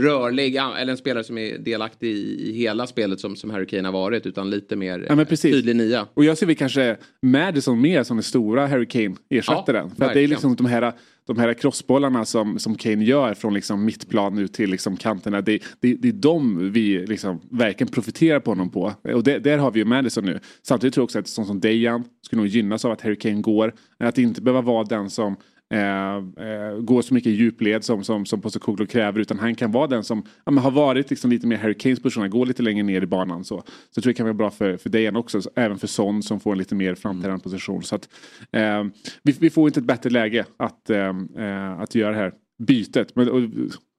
rörlig, 0.00 0.56
eller 0.56 0.88
en 0.90 0.96
spelare 0.96 1.24
som 1.24 1.38
är 1.38 1.58
delaktig 1.58 2.08
i, 2.08 2.48
i 2.48 2.52
hela 2.52 2.86
spelet 2.86 3.20
som, 3.20 3.36
som 3.36 3.50
Harry 3.50 3.66
Kane 3.66 3.88
har 3.88 3.92
varit 3.92 4.26
utan 4.26 4.50
lite 4.50 4.76
mer 4.76 5.06
Ja, 5.08 5.24
tydlig 5.24 5.76
nia. 5.76 6.06
Och 6.14 6.24
jag 6.24 6.38
ser 6.38 6.46
väl 6.46 6.56
kanske 6.56 6.96
Madison 7.22 7.80
mer 7.80 8.02
som 8.02 8.16
den 8.16 8.24
stora 8.24 8.66
Harry 8.66 8.86
Kane-ersättaren. 8.86 9.88
Ja, 9.88 9.94
För 9.98 10.04
att 10.04 10.14
det 10.14 10.20
är 10.20 10.28
liksom 10.28 10.56
de 10.56 10.66
här, 10.66 10.92
de 11.26 11.38
här 11.38 11.54
crossbollarna 11.54 12.24
som, 12.24 12.58
som 12.58 12.74
Kane 12.74 13.04
gör 13.04 13.34
från 13.34 13.54
liksom 13.54 13.84
mittplan 13.84 14.38
ut 14.38 14.52
till 14.52 14.70
liksom 14.70 14.96
kanterna. 14.96 15.40
Det, 15.40 15.62
det, 15.80 15.94
det 15.94 16.08
är 16.08 16.12
de 16.12 16.72
vi 16.72 17.06
liksom 17.06 17.40
verkligen 17.50 17.92
profiterar 17.92 18.40
på 18.40 18.50
honom 18.50 18.70
på. 18.70 18.92
Och 19.14 19.24
det, 19.24 19.38
där 19.38 19.58
har 19.58 19.70
vi 19.70 19.78
ju 19.78 19.84
Madison 19.84 20.24
nu. 20.24 20.40
Samtidigt 20.62 20.94
tror 20.94 21.02
jag 21.02 21.06
också 21.06 21.18
att 21.18 21.28
sån 21.28 21.46
som 21.46 21.60
Dejan 21.60 22.04
skulle 22.22 22.42
nog 22.42 22.48
gynnas 22.48 22.84
av 22.84 22.92
att 22.92 23.00
Harry 23.00 23.16
Kane 23.18 23.40
går. 23.40 23.74
Att 23.98 24.18
inte 24.18 24.42
behöva 24.42 24.60
vara 24.60 24.84
den 24.84 25.10
som 25.10 25.36
Eh, 25.70 26.16
eh, 26.16 26.80
gå 26.80 27.02
så 27.02 27.14
mycket 27.14 27.30
i 27.30 27.34
djupled 27.34 27.84
som, 27.84 28.04
som, 28.04 28.26
som 28.26 28.40
Postecoglou 28.40 28.86
kräver 28.86 29.20
utan 29.20 29.38
han 29.38 29.54
kan 29.54 29.72
vara 29.72 29.86
den 29.86 30.04
som 30.04 30.22
ja, 30.44 30.52
men 30.52 30.64
har 30.64 30.70
varit 30.70 31.10
liksom 31.10 31.30
lite 31.30 31.46
mer 31.46 31.56
Harry 31.56 31.74
Kanes 31.74 32.00
position, 32.00 32.30
gå 32.30 32.44
lite 32.44 32.62
längre 32.62 32.82
ner 32.82 33.02
i 33.02 33.06
banan. 33.06 33.44
Så, 33.44 33.62
så 33.90 34.00
tror 34.00 34.10
jag 34.10 34.14
det 34.14 34.16
kan 34.16 34.26
vara 34.26 34.34
bra 34.34 34.50
för, 34.50 34.76
för 34.76 34.90
Dejan 34.90 35.16
också, 35.16 35.42
så, 35.42 35.50
även 35.56 35.78
för 35.78 35.86
Son 35.86 36.22
som 36.22 36.40
får 36.40 36.52
en 36.52 36.58
lite 36.58 36.74
mer 36.74 36.94
framträdande 36.94 37.42
position. 37.42 37.82
Så 37.82 37.96
att, 37.96 38.08
eh, 38.52 38.84
vi, 39.22 39.36
vi 39.40 39.50
får 39.50 39.68
inte 39.68 39.80
ett 39.80 39.86
bättre 39.86 40.10
läge 40.10 40.44
att, 40.56 40.90
eh, 40.90 41.14
eh 41.38 41.80
att 41.80 41.94
göra 41.94 42.10
det 42.10 42.18
här 42.18 42.32
bytet. 42.58 43.16
Men, 43.16 43.28
och, 43.28 43.42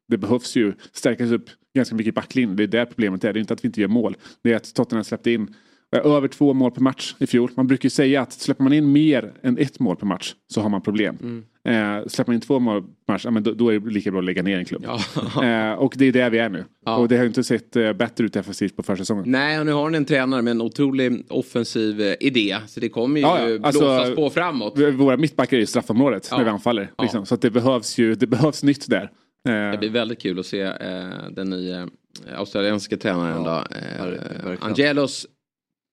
det 0.08 0.18
behövs 0.18 0.56
ju 0.56 0.74
stärkas 0.92 1.32
upp 1.32 1.50
ganska 1.76 1.96
mycket 1.96 2.12
i 2.12 2.14
backlinjen. 2.14 2.56
Det 2.56 2.64
är 2.64 2.68
där 2.68 2.86
problemet 2.86 3.24
är. 3.24 3.34
Det 3.34 3.40
är 3.40 3.42
inte 3.42 3.54
att 3.54 3.64
vi 3.64 3.68
inte 3.68 3.82
gör 3.82 3.88
mål. 3.88 4.18
Det 4.44 4.52
är 4.52 4.56
att 4.56 4.74
Tottenham 4.74 5.04
släppte 5.04 5.32
in 5.32 5.56
över 5.96 6.28
två 6.28 6.54
mål 6.54 6.72
per 6.72 6.82
match 6.82 7.16
i 7.20 7.28
fjol. 7.28 7.52
Man 7.56 7.68
brukar 7.68 7.86
ju 7.86 7.90
säga 7.90 8.22
att 8.22 8.34
släpper 8.34 8.64
man 8.64 8.74
in 8.74 8.92
mer 8.92 9.34
än 9.44 9.58
ett 9.58 9.80
mål 9.80 9.96
per 9.96 10.06
match 10.06 10.34
så 10.54 10.62
har 10.62 10.70
man 10.70 10.82
problem. 10.82 11.44
Eh, 11.68 12.08
släpper 12.08 12.30
man 12.32 12.36
in 12.36 12.42
två 12.42 12.60
mål 12.60 12.82
per 12.82 13.14
match, 13.14 13.22
ja, 13.26 13.32
men 13.32 13.44
då, 13.44 13.52
då 13.54 13.70
är 13.74 13.80
det 13.80 13.90
lika 13.90 14.12
bra 14.12 14.20
att 14.20 14.26
lägga 14.26 14.44
ner 14.44 14.58
en 14.58 14.66
klubb. 14.66 14.86
Eh, 14.86 15.72
och 15.74 15.94
det 15.98 16.06
är 16.06 16.12
där 16.12 16.30
vi 16.30 16.38
är 16.38 16.50
nu. 16.50 16.66
Ja. 16.86 16.96
Och 16.98 17.08
det 17.08 17.16
har 17.16 17.24
ju 17.24 17.28
inte 17.28 17.44
sett 17.44 17.76
eh, 17.76 17.94
bättre 17.94 18.26
ut 18.26 18.34
defensivt 18.34 18.76
på 18.76 18.84
försäsongen. 18.84 19.24
Nej, 19.28 19.60
och 19.60 19.66
nu 19.66 19.72
har 19.72 19.90
ni 19.90 19.98
en 19.98 20.06
tränare 20.06 20.42
med 20.42 20.52
en 20.52 20.62
otrolig 20.62 21.26
offensiv 21.30 22.02
eh, 22.02 22.14
idé. 22.20 22.58
Så 22.68 22.80
det 22.80 22.90
kommer 22.90 23.20
ju 23.20 23.26
Ja, 23.28 23.50
ja. 23.50 23.60
Alltså, 23.64 23.82
blåsas 23.82 24.16
på 24.16 24.30
framåt. 24.30 24.80
Våra 24.80 25.18
mittbackar 25.18 25.58
är 25.58 25.62
i 25.62 25.66
straffområdet 25.66 26.28
Ja. 26.32 26.38
när 26.38 26.44
vi 26.44 26.50
anfaller. 26.50 26.92
Ja. 26.98 27.04
Liksom. 27.04 27.26
Så 27.26 27.36
att 27.36 27.42
det 27.42 27.50
behövs 27.52 27.98
ju 27.98 28.16
det 28.16 28.28
behövs 28.28 28.64
nytt 28.64 28.90
där. 28.90 29.12
Eh, 29.50 29.72
Det 29.72 29.78
blir 29.80 29.90
väldigt 29.90 30.22
kul 30.22 30.40
att 30.40 30.46
se 30.46 30.62
eh, 30.62 30.74
den 31.32 31.50
nya 31.50 31.90
australienska 32.38 32.98
tränaren 32.98 33.44
då. 33.44 33.52
Eh, 33.52 34.54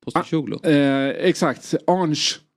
Angelos 0.05 0.15
Postecoglou. 0.15 0.59
Eh, 0.65 1.09
exakt, 1.09 1.75
Ange 1.87 2.17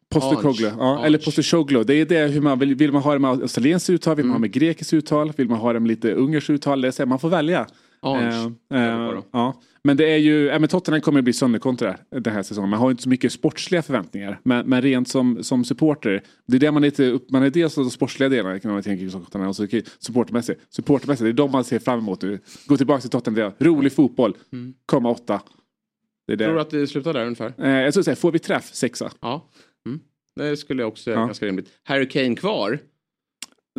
Postecoglou. 0.09 0.69
Ange. 0.69 0.77
Ja, 0.79 0.95
Ange. 0.95 1.05
eller 1.05 1.17
Postecoglou. 1.17 1.83
Det 1.83 1.93
är 1.93 2.05
det 2.05 2.27
hur 2.27 2.41
man 2.41 2.59
vill, 2.59 2.75
vill 2.75 2.91
man 2.91 3.01
ha 3.01 3.13
det 3.13 3.19
med 3.19 3.31
australienskt 3.31 3.89
uttal, 3.89 4.15
vill 4.15 4.25
man 4.25 4.33
ha 4.33 4.39
med 4.39 4.51
grekiskt 4.51 4.93
uttal, 4.93 5.33
vill 5.37 5.49
man 5.49 5.57
ha 5.57 5.73
det 5.73 5.79
med 5.79 5.87
lite 5.87 6.13
ungerskt 6.13 6.49
uttal. 6.49 6.81
Det 6.81 6.87
är 6.87 6.91
så 6.91 7.05
man 7.05 7.19
får 7.19 7.29
välja. 7.29 7.67
Arns. 8.01 8.53
Eh, 8.73 8.83
eh, 8.83 9.19
ja. 9.31 9.61
Men 9.83 9.97
det 9.97 10.13
är 10.13 10.17
ju, 10.17 10.49
äh, 10.49 10.59
men 10.59 10.69
Tottenham 10.69 11.01
kommer 11.01 11.19
att 11.19 11.23
bli 11.23 11.33
sönderkontrade 11.33 11.97
den 12.09 12.33
här 12.33 12.43
säsongen. 12.43 12.69
Man 12.69 12.79
har 12.79 12.91
inte 12.91 13.03
så 13.03 13.09
mycket 13.09 13.31
sportsliga 13.31 13.81
förväntningar. 13.81 14.39
Men, 14.43 14.69
men 14.69 14.81
rent 14.81 15.07
som, 15.07 15.43
som 15.43 15.65
supporter, 15.65 16.23
det 16.47 16.57
är 16.57 16.59
det 16.59 16.71
man 16.71 16.83
är 16.83 16.87
lite 16.87 17.19
man 17.29 17.43
är 17.43 17.49
dels 17.49 17.75
de 17.75 17.89
sportsliga 17.89 18.29
delarna 18.29 18.59
kan 18.59 18.71
man 18.71 18.83
tänka 18.83 19.05
på 19.05 19.11
Tottenham 19.11 19.49
och 19.49 19.55
så 19.55 19.67
supportermässigt. 19.99 20.61
Supportermässigt, 20.69 21.23
det 21.23 21.29
är 21.29 21.33
de 21.33 21.51
man 21.51 21.63
ser 21.63 21.79
fram 21.79 21.99
emot 21.99 22.21
nu. 22.21 22.39
Gå 22.65 22.77
tillbaka 22.77 23.01
till 23.01 23.09
Tottenham, 23.09 23.51
rolig 23.59 23.93
fotboll, 23.93 24.37
mm. 24.53 24.73
komma 24.85 25.09
åtta. 25.09 25.41
Det 26.27 26.33
är 26.33 26.37
Tror 26.37 26.53
du 26.53 26.61
att 26.61 26.69
det 26.69 26.87
slutar 26.87 27.13
där 27.13 27.23
ungefär? 27.23 27.53
Eh, 27.57 27.69
jag 27.69 27.93
skulle 27.93 28.03
säga, 28.03 28.15
får 28.15 28.31
vi 28.31 28.39
träff, 28.39 28.73
sexa. 28.73 29.11
Ja, 29.21 29.49
mm. 29.85 29.99
det 30.35 30.57
skulle 30.57 30.81
jag 30.81 30.87
också 30.87 31.03
säga 31.03 31.19
ja. 31.19 31.25
ganska 31.25 31.45
rimligt. 31.45 31.69
Harry 31.83 32.09
Kane 32.09 32.35
kvar. 32.35 32.79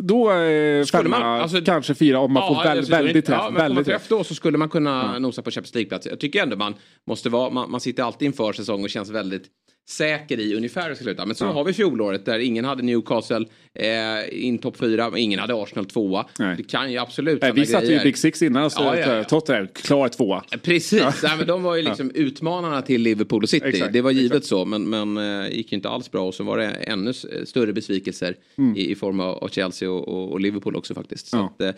Då 0.01 0.31
eh, 0.31 0.85
femma, 0.85 1.09
man, 1.09 1.41
alltså, 1.41 1.61
kanske 1.61 1.95
fyra 1.95 2.19
om 2.19 2.33
man 2.33 2.43
ja, 2.43 2.55
får 2.55 2.63
väl, 2.63 2.77
alltså, 2.77 2.91
väldigt 2.91 3.25
träff. 3.25 3.39
Ja, 3.41 3.49
väldigt 3.49 3.85
träff 3.85 4.07
då 4.07 4.23
så 4.23 4.35
skulle 4.35 4.57
man 4.57 4.69
kunna 4.69 5.11
ja. 5.13 5.19
nosa 5.19 5.41
på 5.41 5.51
Champions 5.51 5.75
League-plats. 5.75 6.05
Jag 6.05 6.19
tycker 6.19 6.43
ändå 6.43 6.55
man 6.55 6.75
måste 7.07 7.29
vara, 7.29 7.49
man, 7.49 7.71
man 7.71 7.79
sitter 7.79 8.03
alltid 8.03 8.25
inför 8.25 8.53
säsong 8.53 8.83
och 8.83 8.89
känns 8.89 9.09
väldigt 9.09 9.43
säker 9.89 10.39
i 10.39 10.55
ungefär 10.55 10.81
hur 10.81 10.89
det 10.89 10.95
ska 10.95 11.03
sluta. 11.03 11.25
Men 11.25 11.35
så 11.35 11.45
ja. 11.45 11.51
har 11.51 11.63
vi 11.63 11.73
fjolåret 11.73 12.25
där 12.25 12.39
ingen 12.39 12.65
hade 12.65 12.83
Newcastle 12.83 13.45
eh, 13.73 14.45
in 14.45 14.57
topp 14.57 14.77
fyra, 14.77 15.11
ingen 15.17 15.39
hade 15.39 15.63
Arsenal 15.63 15.85
tvåa. 15.85 16.25
Nej. 16.39 16.57
Det 16.57 16.63
kan 16.63 16.91
ju 16.91 16.97
absolut 16.97 17.41
Nej, 17.41 17.51
Vi 17.55 17.65
satte 17.65 17.85
ju 17.85 17.99
Big 17.99 18.17
Six 18.17 18.41
innan, 18.41 18.69
så 18.69 18.81
ja, 18.81 18.97
ja, 18.97 19.15
ja. 19.15 19.23
Tottenham 19.23 19.67
klar 19.67 20.07
tvåa. 20.07 20.43
Eh, 20.51 20.59
precis, 20.59 20.99
ja. 20.99 21.13
Nej, 21.23 21.37
men 21.37 21.47
de 21.47 21.63
var 21.63 21.75
ju 21.75 21.81
liksom 21.81 22.11
utmanarna 22.15 22.81
till 22.81 23.01
Liverpool 23.01 23.43
och 23.43 23.49
City. 23.49 23.67
Exakt, 23.67 23.93
det 23.93 24.01
var 24.01 24.11
givet 24.11 24.31
exakt. 24.31 24.45
så, 24.45 24.65
men, 24.65 24.89
men 24.89 25.17
eh, 25.43 25.49
gick 25.49 25.71
ju 25.71 25.75
inte 25.75 25.89
alls 25.89 26.11
bra. 26.11 26.27
Och 26.27 26.35
så 26.35 26.43
var 26.43 26.57
det 26.57 26.65
ännu 26.65 27.13
större 27.45 27.73
besvikelser 27.73 28.35
mm. 28.57 28.77
i, 28.77 28.91
i, 28.91 28.95
form 28.95 29.19
av 29.19 29.49
Chelsea 29.51 29.91
och, 29.91 30.07
och, 30.07 30.31
och, 30.31 30.39
Liverpool 30.39 30.75
också 30.75 30.93
faktiskt. 30.93 31.27
Så 31.27 31.37
att, 31.37 31.61
eh, 31.61 31.71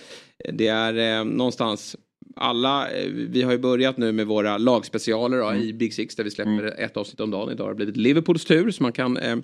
det 0.54 0.68
är 0.68 1.20
eh, 1.20 1.26
någonstans 1.26 1.96
alla, 2.36 2.92
eh, 2.92 3.10
vi 3.12 3.42
har 3.42 3.52
ju 3.52 3.58
börjat 3.58 3.98
nu 3.98 4.12
med 4.12 4.28
våra 4.28 4.58
lagspecialer 4.58 5.38
då, 5.38 5.50
mm. 5.50 5.62
i 5.62 5.74
Big 5.74 5.94
Six 5.94 6.16
där 6.16 6.24
vi 6.24 6.32
släpper 6.32 6.52
mm. 6.52 6.74
ett 6.78 6.98
avsnitt 6.98 7.20
om 7.20 7.32
dagen. 7.32 7.52
Idag 7.52 7.64
har 7.64 7.70
det 7.70 7.76
blivit 7.76 7.98
Liverpools 7.98 8.46
tur 8.46 8.72
så 8.72 8.84
man 8.84 8.92
kan 8.92 9.18
eh, 9.18 9.38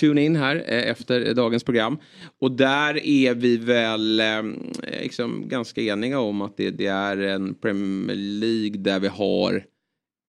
tuna 0.00 0.20
in 0.20 0.36
här 0.36 0.56
eh, 0.56 0.90
efter 0.90 1.34
dagens 1.34 1.64
program. 1.64 1.98
Och 2.40 2.52
där 2.52 3.06
är 3.06 3.34
vi 3.34 3.56
väl 3.56 4.20
eh, 4.20 4.42
liksom 5.02 5.48
ganska 5.48 5.80
eniga 5.80 6.20
om 6.20 6.42
att 6.42 6.56
det, 6.56 6.70
det, 6.70 6.86
är 6.86 7.16
en 7.16 7.54
Premier 7.54 8.16
League 8.16 8.78
där 8.78 9.00
vi 9.00 9.08
har 9.08 9.64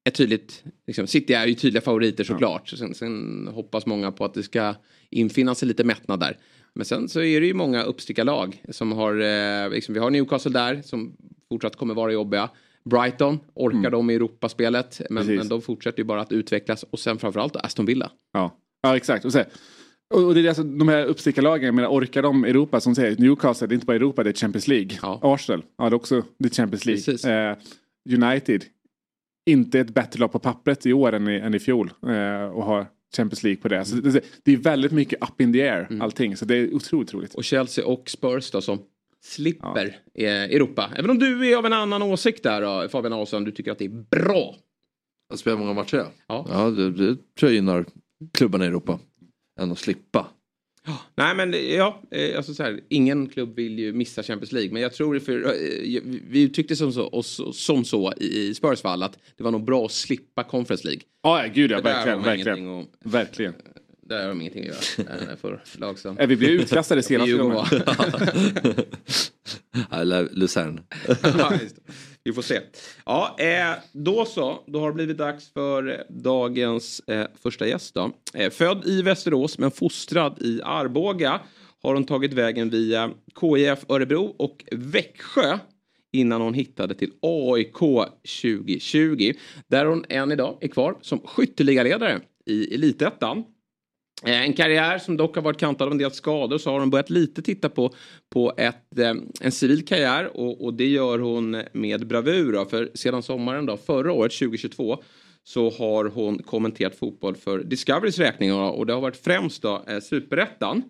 ett 0.08 0.15
tydligt, 0.15 0.63
liksom, 0.88 1.08
City 1.08 1.34
är 1.34 1.48
ju 1.48 1.54
tydliga 1.54 1.82
favoriter 1.82 2.24
såklart. 2.24 2.70
Ja. 2.72 2.78
Sen, 2.78 2.94
sen 2.94 3.48
hoppas 3.54 3.86
många 3.86 4.12
på 4.12 4.26
att 4.26 4.34
det 4.34 4.44
ska 4.44 4.76
infinna 5.10 5.56
sig 5.56 5.68
lite 5.68 5.84
mättnad 5.84 6.20
där. 6.20 6.38
Men 6.74 6.86
sen 6.86 7.10
så 7.10 7.22
är 7.22 7.41
det 7.41 7.48
ju 7.48 7.54
många 7.54 7.84
uppstickarlag 7.84 8.63
som 8.70 8.91
har, 8.91 9.22
eh, 9.22 9.70
liksom, 9.70 9.94
vi 9.94 10.00
har 10.00 10.10
Newcastle 10.10 10.52
där 10.52 10.82
som 10.82 11.15
fortsatt 11.50 11.76
kommer 11.76 11.94
vara 11.94 12.12
jobbiga. 12.12 12.50
Brighton, 12.90 13.40
orkar 13.54 13.78
mm. 13.78 13.92
de 13.92 14.10
i 14.10 14.16
Europaspelet? 14.16 15.02
Men, 15.10 15.36
men 15.36 15.48
de 15.48 15.62
fortsätter 15.62 16.00
ju 16.00 16.04
bara 16.04 16.22
att 16.22 16.32
utvecklas 16.32 16.84
och 16.84 17.00
sen 17.00 17.18
framförallt 17.18 17.56
Aston 17.56 17.86
Villa. 17.86 18.12
Ja, 18.34 18.58
ja 18.82 18.98
exakt. 18.98 19.26
Och, 19.26 19.32
så, 19.32 19.44
och 20.14 20.36
det 20.36 20.42
är 20.42 20.48
alltså, 20.48 20.64
de 20.64 20.88
här 20.88 21.06
uppstickarlagen, 21.06 21.66
jag 21.66 21.76
menar, 21.76 21.90
orkar 21.90 22.22
de 22.22 22.44
Europa 22.44 22.80
som 22.80 22.96
säger 22.96 23.18
Newcastle, 23.18 23.68
det 23.68 23.74
är 23.74 23.76
inte 23.76 23.86
bara 23.86 23.96
Europa, 23.96 24.24
det 24.24 24.30
är 24.30 24.34
Champions 24.34 24.68
League. 24.68 24.98
Ja. 25.02 25.20
Arsenal, 25.24 25.64
ja 25.78 25.84
det 25.84 25.94
är 25.94 25.96
också 25.96 26.24
det 26.40 26.50
är 26.50 26.54
Champions 26.54 26.86
League. 26.86 27.50
Eh, 27.52 27.58
United, 28.10 28.64
inte 29.50 29.80
ett 29.80 29.94
bättre 29.94 30.20
lag 30.20 30.32
på 30.32 30.40
pappret 30.40 30.86
i 30.86 30.94
år 30.94 31.14
än 31.14 31.28
i, 31.28 31.36
än 31.36 31.56
i 31.56 31.60
fjol. 31.60 31.92
Eh, 32.08 32.46
och 32.46 32.64
har 32.64 32.86
Champions 33.18 33.44
League 33.44 33.62
på 33.62 33.68
det. 33.68 33.86
Så 33.86 33.96
det, 33.96 34.26
det 34.44 34.54
är 34.54 34.58
väldigt 34.58 34.92
mycket 34.92 35.24
up 35.24 35.42
in 35.42 35.54
the 35.54 35.62
air 35.62 35.88
mm. 35.90 36.02
allting. 36.02 36.38
Så 36.38 36.46
det 36.46 36.56
är 36.56 36.74
otroligt 36.74 37.14
roligt. 37.14 37.36
Och 37.36 37.44
Chelsea 37.44 37.86
och 37.86 38.10
Spurs 38.10 38.52
då 38.52 38.62
som 38.62 38.80
slipper 39.26 39.98
ja. 40.14 40.28
Europa. 40.30 40.92
Även 40.96 41.10
om 41.10 41.20
du 41.20 41.52
är 41.52 41.58
av 41.58 41.66
en 41.66 41.74
annan 41.74 42.02
åsikt 42.02 42.44
där 42.44 42.62
då, 42.62 42.90
Fabian 42.90 43.14
Ahlsson. 43.14 43.44
Du 43.44 43.52
tycker 43.52 43.72
att 43.72 43.80
det 43.80 43.86
är 43.86 44.06
bra. 44.10 44.56
Att 45.34 45.40
spela 45.40 45.58
många 45.58 45.74
matcher 45.74 46.06
ja. 46.28 46.46
ja 46.50 46.70
det, 46.70 46.92
det 46.92 47.18
tror 47.40 47.52
jag 47.52 47.54
gynnar 47.54 47.86
klubbarna 48.34 48.66
i 48.66 48.68
Europa. 48.68 49.00
Än 49.60 49.72
att 49.72 49.80
slippa. 49.80 50.28
Ja, 50.88 50.98
nej 51.16 51.36
men 51.36 51.54
ja, 51.76 52.02
eh, 52.12 52.38
alltså 52.38 52.54
så 52.54 52.64
här, 52.64 52.82
ingen 52.90 53.28
klubb 53.28 53.56
vill 53.56 53.80
ju 53.80 53.94
missa 53.94 54.24
Champions 54.24 54.52
League. 54.52 54.74
Men 54.74 54.82
jag 54.82 54.94
tror 54.94 55.20
för, 55.20 55.46
eh, 55.46 56.02
vi 56.30 56.42
uttryckte 56.42 56.76
som 56.76 56.94
så, 56.94 57.24
som 57.54 57.86
så 57.86 58.14
i 58.14 58.54
Spurs 58.54 58.82
fall 58.82 59.04
att 59.04 59.20
det 59.38 59.44
var 59.44 59.52
nog 59.52 59.64
bra 59.66 59.86
att 59.86 59.92
slippa 59.92 60.44
Conference 60.44 60.88
League. 60.88 61.02
Ja, 61.24 61.46
gud 61.54 61.72
ja, 61.72 61.82
verkligen. 61.82 62.24
Verkligen. 62.24 62.68
Och, 62.68 62.86
verkligen. 63.04 63.54
Där 64.10 64.22
har 64.22 64.28
de 64.28 64.41
ingenting 64.41 64.70
att 64.70 64.98
göra. 64.98 65.38
För 65.38 65.62
lag 65.78 66.00
som... 66.00 66.15
vi 66.15 66.36
blev 66.36 66.52
utkastade 66.52 67.04
senast. 67.04 67.32
Eller 69.91 70.30
Luzern. 70.32 70.80
vi 72.24 72.34
får 72.34 72.41
se. 72.41 72.60
Ja, 73.06 73.36
eh, 73.39 73.74
då 73.91 74.26
så. 74.26 74.63
Då 74.68 74.80
har 74.80 74.88
det 74.88 74.94
blivit 74.94 75.18
dags 75.18 75.54
för 75.54 76.04
dagens 76.10 77.00
eh, 77.08 77.28
första 77.44 77.68
gäst. 77.68 77.94
Då. 77.94 78.12
Eh, 78.34 78.50
född 78.50 78.86
i 78.86 79.02
Västerås 79.02 79.58
men 79.58 79.72
fostrad 79.72 80.41
i 80.41 80.62
Arboga 80.63 81.41
har 81.84 81.94
hon 81.94 82.06
tagit 82.06 82.34
vägen 82.34 82.70
via 82.70 83.12
KIF 83.41 83.80
Örebro 83.89 84.36
och 84.38 84.65
Växjö 84.72 85.60
innan 86.13 86.41
hon 86.41 86.54
hittade 86.54 86.94
till 86.96 87.12
AIK 87.22 87.80
2020. 88.41 89.34
Där 89.68 89.86
hon 89.86 90.06
än 90.10 90.32
idag 90.32 90.58
är 90.62 90.68
kvar 90.68 90.98
som 91.02 91.20
skytteligaledare 91.20 92.20
i 92.46 92.76
Elitettan. 92.76 93.44
Eh, 94.23 94.41
en 94.41 94.54
karriär 94.54 94.97
som 94.97 95.17
dock 95.17 95.36
har 95.36 95.41
varit 95.43 95.60
kantad 95.60 95.86
av 95.86 95.91
en 95.91 95.97
del 95.97 96.12
skador 96.12 96.58
så 96.58 96.71
har 96.71 96.80
hon 96.80 96.89
börjat 96.89 97.10
lite 97.10 97.41
titta 97.41 97.69
på, 97.69 97.93
på 98.34 98.54
ett, 98.58 98.99
eh, 98.99 99.13
en 99.41 99.51
civil 99.51 99.86
karriär 99.86 100.38
och, 100.38 100.65
och 100.65 100.73
det 100.73 100.88
gör 100.88 101.19
hon 101.19 101.63
med 101.71 102.08
bravur. 102.08 102.54
Då, 102.54 102.65
för 102.65 102.91
sedan 102.93 103.23
sommaren 103.23 103.65
då, 103.65 103.78
förra 103.78 104.12
året, 104.12 104.32
2022, 104.32 105.04
så 105.43 105.69
har 105.69 106.06
hon 106.06 106.43
kommenterat 106.43 106.95
fotboll 106.95 107.36
för 107.36 107.63
Discoverys 107.63 108.19
räkning 108.19 108.54
och 108.54 108.86
det 108.86 108.93
har 108.93 109.01
varit 109.01 109.23
främst 109.23 109.62
då 109.62 109.84
eh, 109.88 109.99
superettan. 109.99 110.84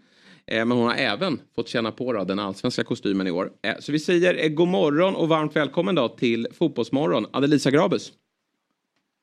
Men 0.48 0.72
hon 0.72 0.88
har 0.88 0.96
även 0.96 1.40
fått 1.56 1.68
känna 1.68 1.92
på 1.92 2.14
då, 2.14 2.24
den 2.24 2.40
allsvenska 2.40 2.84
kostymen 2.84 3.28
i 3.28 3.32
år. 3.32 3.52
Så 3.80 3.92
vi 3.92 4.00
säger 4.00 4.50
god 4.50 4.68
morgon 4.68 5.16
och 5.16 5.30
varmt 5.30 5.56
välkommen 5.56 5.96
då 5.96 6.10
till 6.10 6.48
Fotbollsmorgon, 6.54 7.26
Adelisa 7.34 7.72
Grabus. 7.72 8.12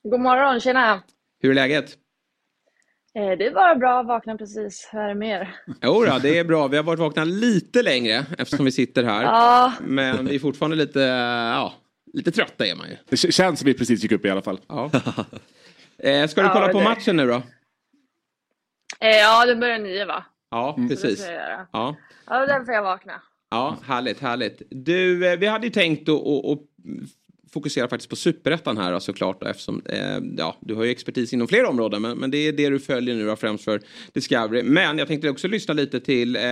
God 0.02 0.20
morgon, 0.20 0.60
tjena! 0.60 1.02
Hur 1.42 1.50
är 1.50 1.54
läget? 1.54 1.98
Eh, 3.14 3.38
det 3.38 3.46
är 3.46 3.54
bara 3.54 3.74
bra, 3.74 4.02
vakna 4.02 4.36
precis. 4.36 4.88
Hur 4.92 5.00
är 5.00 5.08
det 5.08 5.14
med 5.14 5.40
er? 5.40 5.54
Jo 5.82 6.04
då, 6.04 6.18
det 6.22 6.38
är 6.38 6.44
bra. 6.44 6.68
Vi 6.68 6.76
har 6.76 6.84
varit 6.84 7.00
vakna 7.00 7.24
lite 7.24 7.82
längre 7.82 8.26
eftersom 8.38 8.64
vi 8.64 8.72
sitter 8.72 9.04
här. 9.04 9.22
Ja. 9.22 9.72
Men 9.80 10.26
vi 10.26 10.34
är 10.34 10.38
fortfarande 10.38 10.76
lite, 10.76 11.00
ja, 11.00 11.72
lite 12.12 12.32
trötta 12.32 12.66
är 12.66 12.74
man 12.74 12.88
ju. 12.88 12.96
Det 13.08 13.16
känns 13.16 13.58
som 13.58 13.66
vi 13.66 13.74
precis 13.74 14.02
gick 14.02 14.12
upp 14.12 14.24
i 14.24 14.30
alla 14.30 14.42
fall. 14.42 14.60
Ja. 14.68 14.90
Eh, 15.98 16.28
ska 16.28 16.42
du 16.42 16.48
kolla 16.48 16.66
ja, 16.66 16.72
på 16.72 16.80
matchen 16.80 17.16
nu 17.16 17.26
då? 17.26 17.42
Eh, 19.00 19.16
ja, 19.16 19.46
den 19.46 19.60
börjar 19.60 19.78
nio 19.78 20.04
va? 20.04 20.24
Ja, 20.50 20.74
mm. 20.76 20.88
precis. 20.88 21.26
Ja. 21.72 21.96
ja, 22.26 22.38
det 22.38 22.46
därför 22.46 22.72
jag 22.72 22.82
vaknade. 22.82 23.18
Ja, 23.50 23.76
härligt, 23.86 24.20
härligt. 24.20 24.62
Du, 24.70 25.36
vi 25.36 25.46
hade 25.46 25.66
ju 25.66 25.72
tänkt 25.72 26.08
att 26.08 26.58
fokuserar 27.52 27.88
faktiskt 27.88 28.10
på 28.10 28.16
superettan 28.16 28.78
här 28.78 28.98
såklart 28.98 29.40
då, 29.40 29.46
eftersom 29.46 29.82
eh, 29.86 30.18
ja, 30.38 30.56
du 30.60 30.74
har 30.74 30.84
ju 30.84 30.90
expertis 30.90 31.32
inom 31.32 31.48
flera 31.48 31.68
områden 31.68 32.02
men, 32.02 32.18
men 32.18 32.30
det 32.30 32.38
är 32.38 32.52
det 32.52 32.68
du 32.68 32.80
följer 32.80 33.14
nu 33.14 33.26
då, 33.26 33.36
främst 33.36 33.64
för 33.64 33.80
Discovery. 34.12 34.62
Men 34.62 34.98
jag 34.98 35.08
tänkte 35.08 35.30
också 35.30 35.48
lyssna 35.48 35.74
lite 35.74 36.00
till 36.00 36.36
eh, 36.36 36.42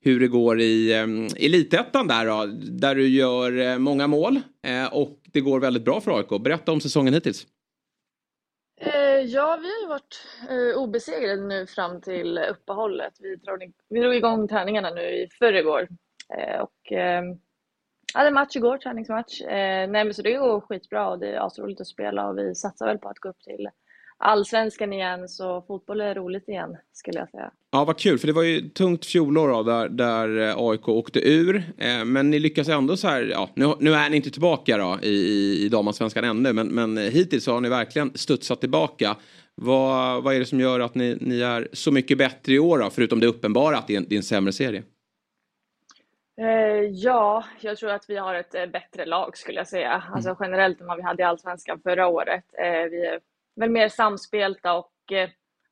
hur 0.00 0.20
det 0.20 0.28
går 0.28 0.60
i 0.60 0.92
eh, 0.92 1.44
elitettan 1.44 2.08
där 2.08 2.26
då, 2.26 2.46
där 2.56 2.94
du 2.94 3.08
gör 3.08 3.58
eh, 3.58 3.78
många 3.78 4.06
mål 4.06 4.40
eh, 4.66 4.94
och 4.94 5.20
det 5.32 5.40
går 5.40 5.60
väldigt 5.60 5.84
bra 5.84 6.00
för 6.00 6.18
AIK. 6.18 6.42
Berätta 6.42 6.72
om 6.72 6.80
säsongen 6.80 7.14
hittills. 7.14 7.46
Eh, 8.80 9.20
ja, 9.20 9.58
vi 9.62 9.68
har 9.68 9.82
ju 9.82 9.88
varit 9.88 10.26
eh, 10.50 10.82
obesegrade 10.82 11.46
nu 11.46 11.66
fram 11.66 12.00
till 12.00 12.38
uppehållet. 12.38 13.12
Vi 13.20 13.36
drog, 13.36 13.72
vi 13.88 14.00
drog 14.00 14.14
igång 14.14 14.48
träningarna 14.48 14.90
nu 14.90 15.00
i 15.00 15.28
förrgår. 15.38 15.88
Eh, 16.38 16.60
och 16.60 16.92
eh, 16.92 17.22
hade 18.18 18.30
match 18.30 18.56
igår, 18.56 18.78
träningsmatch. 18.78 19.40
Eh, 19.40 19.48
nej 19.90 20.04
men 20.04 20.14
så 20.14 20.22
det 20.22 20.32
går 20.32 20.60
skitbra 20.60 21.08
och 21.08 21.18
det 21.18 21.28
är 21.28 21.46
asroligt 21.46 21.80
att 21.80 21.86
spela 21.86 22.28
och 22.28 22.38
vi 22.38 22.54
satsar 22.54 22.86
väl 22.86 22.98
på 22.98 23.08
att 23.08 23.18
gå 23.18 23.28
upp 23.28 23.40
till 23.40 23.68
allsvenskan 24.18 24.92
igen 24.92 25.28
så 25.28 25.64
fotboll 25.66 26.00
är 26.00 26.14
roligt 26.14 26.48
igen 26.48 26.76
skulle 26.92 27.18
jag 27.18 27.30
säga. 27.30 27.50
Ja 27.72 27.84
vad 27.84 27.98
kul 27.98 28.18
för 28.18 28.26
det 28.26 28.32
var 28.32 28.42
ju 28.42 28.68
tungt 28.68 29.06
fjolår 29.06 29.48
då, 29.48 29.62
där, 29.62 29.88
där 29.88 30.48
eh, 30.48 30.54
AIK 30.58 30.88
åkte 30.88 31.28
ur. 31.28 31.56
Eh, 31.78 32.04
men 32.04 32.30
ni 32.30 32.38
lyckas 32.38 32.68
ändå 32.68 32.96
så 32.96 33.08
här, 33.08 33.22
ja 33.22 33.50
nu, 33.54 33.74
nu 33.80 33.94
är 33.94 34.10
ni 34.10 34.16
inte 34.16 34.30
tillbaka 34.30 34.76
då 34.76 34.98
i, 35.02 35.08
i, 35.08 35.64
i 35.64 35.68
damallsvenskan 35.68 36.24
ännu 36.24 36.52
men, 36.52 36.68
men 36.68 36.98
eh, 36.98 37.04
hittills 37.04 37.46
har 37.46 37.60
ni 37.60 37.68
verkligen 37.68 38.12
studsat 38.14 38.60
tillbaka. 38.60 39.16
Vad, 39.54 40.22
vad 40.22 40.34
är 40.34 40.38
det 40.38 40.46
som 40.46 40.60
gör 40.60 40.80
att 40.80 40.94
ni, 40.94 41.18
ni 41.20 41.40
är 41.40 41.68
så 41.72 41.92
mycket 41.92 42.18
bättre 42.18 42.52
i 42.52 42.58
år 42.58 42.78
då, 42.78 42.90
förutom 42.90 43.20
det 43.20 43.26
uppenbara 43.26 43.78
att 43.78 43.86
det 43.86 43.94
är 43.94 43.98
en, 43.98 44.06
det 44.08 44.14
är 44.14 44.16
en 44.16 44.22
sämre 44.22 44.52
serie? 44.52 44.82
Eh, 46.36 46.90
ja, 46.92 47.44
jag 47.60 47.76
tror 47.76 47.90
att 47.90 48.10
vi 48.10 48.16
har 48.16 48.34
ett 48.34 48.54
eh, 48.54 48.66
bättre 48.66 49.06
lag 49.06 49.36
skulle 49.36 49.58
jag 49.58 49.68
säga. 49.68 49.92
Mm. 49.92 50.14
Alltså 50.14 50.36
generellt 50.40 50.80
än 50.80 50.86
vad 50.86 50.96
vi 50.96 51.02
hade 51.02 51.22
i 51.22 51.26
Allsvenskan 51.26 51.80
förra 51.82 52.06
året. 52.06 52.44
Eh, 52.58 52.90
vi 52.90 53.06
är 53.06 53.20
väl 53.56 53.70
mer 53.70 53.88
samspelta 53.88 54.74
och 54.74 54.92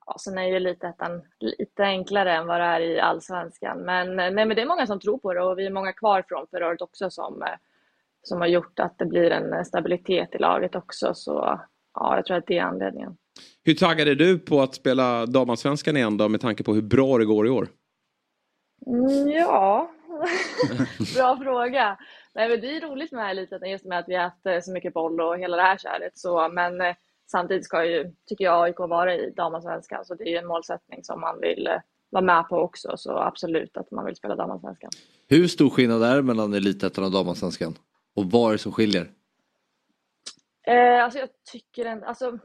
ja, 0.06 0.16
sen 0.20 0.38
är 0.38 0.42
ju 0.42 0.56
Elitettan 0.56 1.22
lite 1.38 1.82
enklare 1.82 2.32
än 2.32 2.46
vad 2.46 2.60
det 2.60 2.66
är 2.66 2.80
i 2.80 3.00
Allsvenskan. 3.00 3.78
Men, 3.78 4.16
nej, 4.16 4.30
men 4.30 4.48
det 4.48 4.62
är 4.62 4.66
många 4.66 4.86
som 4.86 5.00
tror 5.00 5.18
på 5.18 5.34
det 5.34 5.42
och 5.42 5.58
vi 5.58 5.66
är 5.66 5.70
många 5.70 5.92
kvar 5.92 6.24
från 6.28 6.46
förra 6.46 6.68
året 6.68 6.82
också 6.82 7.10
som 7.10 7.44
som 8.22 8.40
har 8.40 8.48
gjort 8.48 8.78
att 8.78 8.98
det 8.98 9.06
blir 9.06 9.30
en 9.30 9.64
stabilitet 9.64 10.34
i 10.34 10.38
laget 10.38 10.74
också. 10.74 11.14
Så 11.14 11.60
ja, 11.94 12.16
jag 12.16 12.26
tror 12.26 12.36
att 12.36 12.46
det 12.46 12.58
är 12.58 12.62
anledningen. 12.62 13.16
Hur 13.64 13.74
taggad 13.74 14.08
är 14.08 14.14
du 14.14 14.38
på 14.38 14.60
att 14.60 14.74
spela 14.74 15.26
damallsvenskan 15.26 15.96
igen 15.96 16.16
då 16.16 16.28
med 16.28 16.40
tanke 16.40 16.64
på 16.64 16.74
hur 16.74 16.82
bra 16.82 17.18
det 17.18 17.24
går 17.24 17.46
i 17.46 17.50
år? 17.50 17.68
Mm, 18.86 19.28
ja, 19.28 19.90
bra 21.16 21.36
fråga. 21.36 21.98
Nej, 22.34 22.48
men 22.48 22.60
det 22.60 22.76
är 22.76 22.80
roligt 22.80 23.12
med 23.12 23.30
eliten 23.30 23.70
just 23.70 23.84
med 23.84 23.98
att 23.98 24.08
vi 24.08 24.14
har 24.14 24.22
haft 24.22 24.46
eh, 24.46 24.60
så 24.60 24.72
mycket 24.72 24.94
boll 24.94 25.20
och 25.20 25.38
hela 25.38 25.56
det 25.56 25.62
här 25.62 25.78
köret. 25.78 26.18
Så, 26.18 26.48
men 26.48 26.80
eh, 26.80 26.94
samtidigt 27.30 27.64
ska 27.64 27.84
ju, 27.84 28.12
tycker 28.28 28.44
jag, 28.44 28.64
AIK 28.64 28.78
vara 28.78 29.14
i 29.14 29.30
damallsvenskan. 29.30 30.04
Så 30.04 30.14
det 30.14 30.24
är 30.24 30.30
ju 30.30 30.36
en 30.36 30.46
målsättning 30.46 31.04
som 31.04 31.20
man 31.20 31.40
vill 31.40 31.66
eh, 31.66 31.80
vara 32.10 32.24
med 32.24 32.48
på 32.48 32.56
också. 32.56 32.96
Så 32.96 33.18
absolut 33.18 33.76
att 33.76 33.90
man 33.90 34.04
vill 34.04 34.16
spela 34.16 34.36
damallsvenskan. 34.36 34.90
Hur 35.28 35.48
stor 35.48 35.70
skillnad 35.70 36.02
är 36.02 36.16
det 36.16 36.22
mellan 36.22 36.54
elitettan 36.54 37.04
och 37.04 37.12
damallsvenskan? 37.12 37.78
Och 38.16 38.24
vad 38.24 38.48
är 38.48 38.52
det 38.52 38.58
som 38.58 38.72
skiljer? 38.72 39.10
Eh, 40.66 41.04
alltså 41.04 41.18
jag 41.18 41.28
tycker 41.52 41.84
en, 41.84 42.04
alltså 42.04 42.38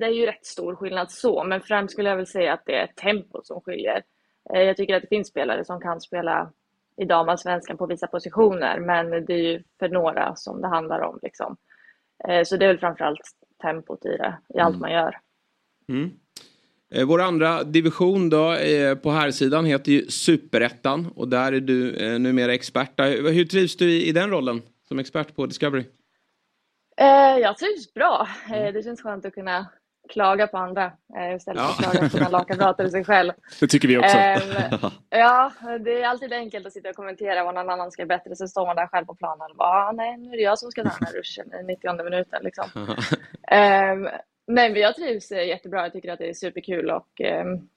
det 0.00 0.06
är 0.06 0.10
ju 0.10 0.26
rätt 0.26 0.46
stor 0.46 0.76
skillnad 0.76 1.10
så, 1.10 1.44
men 1.44 1.60
främst 1.60 1.92
skulle 1.92 2.08
jag 2.08 2.16
väl 2.16 2.26
säga 2.26 2.52
att 2.52 2.62
det 2.66 2.74
är 2.74 2.86
tempot 2.86 3.46
som 3.46 3.60
skiljer. 3.60 4.02
Eh, 4.54 4.62
jag 4.62 4.76
tycker 4.76 4.96
att 4.96 5.02
det 5.02 5.08
finns 5.08 5.28
spelare 5.28 5.64
som 5.64 5.80
kan 5.80 6.00
spela 6.00 6.50
i 6.96 7.04
damallsvenskan 7.04 7.76
på 7.76 7.86
vissa 7.86 8.06
positioner, 8.06 8.80
men 8.80 9.10
det 9.10 9.34
är 9.34 9.52
ju 9.52 9.62
för 9.78 9.88
några 9.88 10.36
som 10.36 10.60
det 10.60 10.68
handlar 10.68 11.00
om. 11.00 11.18
Liksom. 11.22 11.56
Eh, 12.28 12.44
så 12.44 12.56
det 12.56 12.64
är 12.64 12.68
väl 12.68 12.78
framförallt 12.78 13.20
tempot 13.62 14.04
i 14.04 14.08
det, 14.08 14.38
i 14.54 14.58
allt 14.58 14.76
mm. 14.76 14.80
man 14.80 14.92
gör. 14.92 15.18
Mm. 15.88 16.10
Eh, 16.94 17.06
vår 17.06 17.22
andra 17.22 17.62
division 17.62 18.30
då 18.30 18.56
på 19.02 19.10
här 19.10 19.30
sidan 19.30 19.64
heter 19.64 19.92
ju 19.92 20.06
Superettan 20.06 21.12
och 21.16 21.28
där 21.28 21.52
är 21.52 21.60
du 21.60 22.18
numera 22.18 22.54
expert. 22.54 23.00
Hur 23.00 23.44
trivs 23.44 23.76
du 23.76 24.02
i 24.02 24.12
den 24.12 24.30
rollen 24.30 24.62
som 24.88 24.98
expert 24.98 25.36
på 25.36 25.46
Discovery? 25.46 25.84
Jag 27.40 27.58
trivs 27.58 27.94
bra. 27.94 28.28
Mm. 28.48 28.74
Det 28.74 28.82
känns 28.82 29.02
skönt 29.02 29.24
att 29.24 29.34
kunna 29.34 29.66
klaga 30.08 30.46
på 30.46 30.56
andra 30.56 30.92
eh, 31.16 31.36
istället 31.36 31.62
för 31.62 31.70
att 31.70 31.78
klaga 31.78 32.00
på 32.00 32.08
sina 32.08 32.28
lagkamrater 32.28 32.84
och 32.84 32.90
sig 32.90 33.04
själv. 33.04 33.32
Det 33.60 33.66
tycker 33.66 33.88
vi 33.88 33.98
också. 33.98 34.16
Um, 34.16 34.90
ja, 35.10 35.52
det 35.84 36.02
är 36.02 36.06
alltid 36.06 36.32
enkelt 36.32 36.66
att 36.66 36.72
sitta 36.72 36.88
och 36.90 36.96
kommentera 36.96 37.44
vad 37.44 37.54
någon 37.54 37.70
annan 37.70 37.90
ska 37.90 38.06
bättre. 38.06 38.36
Så 38.36 38.48
står 38.48 38.66
man 38.66 38.76
där 38.76 38.86
själv 38.86 39.06
på 39.06 39.14
planen 39.14 39.50
och 39.50 39.56
bara, 39.56 39.68
ah, 39.68 39.92
nej, 39.92 40.16
nu 40.18 40.28
är 40.28 40.36
det 40.36 40.42
jag 40.42 40.58
som 40.58 40.70
ska 40.70 40.82
ta 40.82 40.88
den 40.98 41.06
här 41.06 41.14
ruschen 41.14 41.46
i 41.60 41.64
90 41.66 42.04
minuten. 42.04 42.42
Liksom. 42.42 42.64
um, 42.76 44.08
nej, 44.46 44.72
men 44.72 44.74
jag 44.74 44.96
trivs 44.96 45.30
jättebra. 45.30 45.82
Jag 45.82 45.92
tycker 45.92 46.12
att 46.12 46.18
det 46.18 46.28
är 46.28 46.34
superkul 46.34 46.90
och 46.90 47.20
um, 47.20 47.68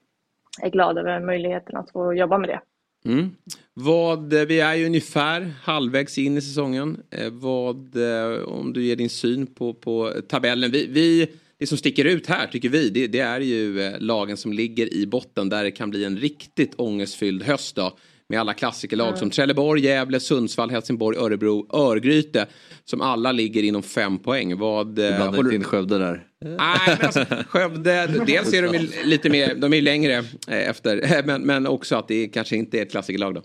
är 0.62 0.70
glad 0.70 0.98
över 0.98 1.20
möjligheten 1.20 1.76
att 1.76 1.90
få 1.90 2.14
jobba 2.14 2.38
med 2.38 2.48
det. 2.48 2.60
Mm. 3.04 3.30
Vad, 3.74 4.34
vi 4.34 4.60
är 4.60 4.74
ju 4.74 4.86
ungefär 4.86 5.52
halvvägs 5.62 6.18
in 6.18 6.36
i 6.36 6.40
säsongen. 6.40 7.02
Eh, 7.10 7.30
vad, 7.32 7.96
eh, 7.96 8.42
om 8.42 8.72
du 8.72 8.84
ger 8.84 8.96
din 8.96 9.10
syn 9.10 9.46
på, 9.46 9.74
på 9.74 10.12
tabellen. 10.28 10.70
Vi, 10.70 10.86
vi 10.86 11.30
det 11.62 11.66
som 11.66 11.78
sticker 11.78 12.04
ut 12.04 12.26
här 12.26 12.46
tycker 12.46 12.68
vi 12.68 12.90
det, 12.90 13.06
det, 13.06 13.18
är 13.18 13.40
ju 13.40 13.80
eh, 13.80 14.00
lagen 14.00 14.36
som 14.36 14.52
ligger 14.52 14.94
i 14.94 15.06
botten 15.06 15.48
där 15.48 15.64
det 15.64 15.70
kan 15.70 15.90
bli 15.90 16.04
en 16.04 16.16
riktigt 16.16 16.74
ångestfylld 16.76 17.42
höst 17.42 17.76
då. 17.76 17.96
Med 18.28 18.40
alla 18.40 18.54
klassikerlag 18.54 19.08
mm. 19.08 19.18
som 19.18 19.30
Trelleborg, 19.30 19.82
Gävle, 19.82 20.20
Sundsvall, 20.20 20.70
Helsingborg, 20.70 21.18
Örebro, 21.18 21.66
Örgryte. 21.72 22.46
Som 22.84 23.00
alla 23.00 23.32
ligger 23.32 23.62
inom 23.62 23.82
fem 23.82 24.18
poäng. 24.18 24.58
Vad, 24.58 24.86
du 24.86 24.92
blandar 24.92 25.38
inte 25.38 25.54
in 25.54 25.64
Skövde 25.64 25.98
där. 25.98 26.26
Nej, 26.40 26.78
men 26.86 27.06
alltså, 27.06 27.24
Skövde, 27.48 28.24
dels 28.26 28.52
är 28.52 28.62
de 28.62 28.88
lite 29.04 29.30
mer, 29.30 29.54
de 29.54 29.72
är 29.72 29.82
längre 29.82 30.14
eh, 30.48 30.68
efter. 30.68 31.22
Men, 31.26 31.42
men 31.42 31.66
också 31.66 31.96
att 31.96 32.08
det 32.08 32.28
kanske 32.28 32.56
inte 32.56 32.78
är 32.78 32.82
ett 32.82 32.90
klassikerlag 32.90 33.34
då. 33.34 33.42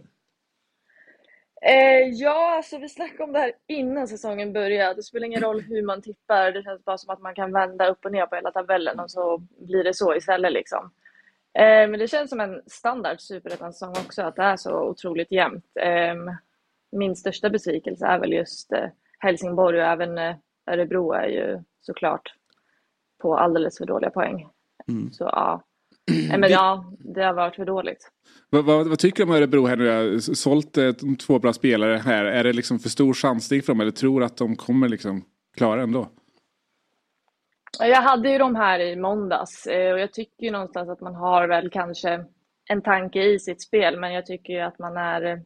Eh, 1.67 2.09
ja, 2.13 2.55
alltså 2.55 2.77
vi 2.77 2.89
snackade 2.89 3.23
om 3.23 3.33
det 3.33 3.39
här 3.39 3.51
innan 3.67 4.07
säsongen 4.07 4.53
började. 4.53 4.93
Det 4.93 5.03
spelar 5.03 5.25
ingen 5.25 5.41
roll 5.41 5.61
hur 5.61 5.81
man 5.81 6.01
tippar. 6.01 6.51
Det 6.51 6.63
känns 6.63 6.85
bara 6.85 6.97
som 6.97 7.09
att 7.09 7.21
man 7.21 7.35
kan 7.35 7.53
vända 7.53 7.87
upp 7.87 8.05
och 8.05 8.11
ner 8.11 8.25
på 8.25 8.35
hela 8.35 8.51
tabellen 8.51 8.99
och 8.99 9.11
så 9.11 9.37
blir 9.37 9.83
det 9.83 9.93
så 9.93 10.15
istället. 10.15 10.53
Liksom. 10.53 10.91
Eh, 11.53 11.89
men 11.89 11.99
det 11.99 12.07
känns 12.07 12.29
som 12.29 12.39
en 12.39 12.61
standard 12.67 13.19
superettan-säsong 13.19 13.89
också, 13.89 14.21
att 14.21 14.35
det 14.35 14.43
är 14.43 14.57
så 14.57 14.81
otroligt 14.81 15.31
jämnt. 15.31 15.65
Eh, 15.79 16.15
min 16.91 17.15
största 17.15 17.49
besvikelse 17.49 18.05
är 18.05 18.19
väl 18.19 18.33
just 18.33 18.71
eh, 18.71 18.89
Helsingborg 19.19 19.79
och 19.79 19.87
även 19.87 20.17
eh, 20.17 20.35
Örebro 20.71 21.11
är 21.11 21.27
ju 21.27 21.63
såklart 21.81 22.33
på 23.17 23.37
alldeles 23.37 23.77
för 23.77 23.85
dåliga 23.85 24.09
poäng. 24.09 24.47
Mm. 24.87 25.11
Så 25.11 25.23
ja, 25.23 25.63
men 26.29 26.51
ja, 26.51 26.93
det 26.99 27.23
har 27.23 27.33
varit 27.33 27.55
för 27.55 27.65
dåligt. 27.65 28.11
Vad, 28.49 28.65
vad, 28.65 28.87
vad, 28.87 28.99
tycker 28.99 29.25
du 29.25 29.29
om 29.29 29.35
Örebro 29.35 29.65
här 29.65 29.75
nu? 29.75 30.19
Sålt 30.19 30.77
eh, 30.77 30.91
två 31.27 31.39
bra 31.39 31.53
spelare 31.53 31.97
här. 31.97 32.25
Är 32.25 32.43
det 32.43 32.53
liksom 32.53 32.79
för 32.79 32.89
stor 32.89 33.13
chansning 33.13 33.61
för 33.61 33.73
dem 33.73 33.81
eller 33.81 33.91
tror 33.91 34.23
att 34.23 34.37
de 34.37 34.55
kommer 34.55 34.89
liksom 34.89 35.25
klara 35.57 35.81
ändå? 35.81 36.09
Jag 37.79 38.01
hade 38.01 38.29
ju 38.29 38.37
de 38.37 38.55
här 38.55 38.79
i 38.79 38.95
måndags 38.95 39.67
eh, 39.67 39.93
och 39.93 39.99
jag 39.99 40.13
tycker 40.13 40.45
ju 40.45 40.51
någonstans 40.51 40.89
att 40.89 41.01
man 41.01 41.15
har 41.15 41.47
väl 41.47 41.69
kanske 41.69 42.25
en 42.69 42.81
tanke 42.81 43.23
i 43.23 43.39
sitt 43.39 43.61
spel 43.61 43.99
men 43.99 44.13
jag 44.13 44.25
tycker 44.25 44.53
ju 44.53 44.59
att 44.59 44.79
man 44.79 44.97
är 44.97 45.21
eh, 45.21 45.37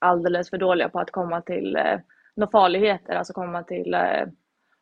alldeles 0.00 0.50
för 0.50 0.58
dåliga 0.58 0.88
på 0.88 1.00
att 1.00 1.10
komma 1.10 1.42
till 1.42 1.76
eh, 1.76 1.98
några 2.36 2.50
farligheter, 2.50 3.14
alltså 3.14 3.32
komma 3.32 3.62
till 3.62 3.94
eh, 3.94 4.26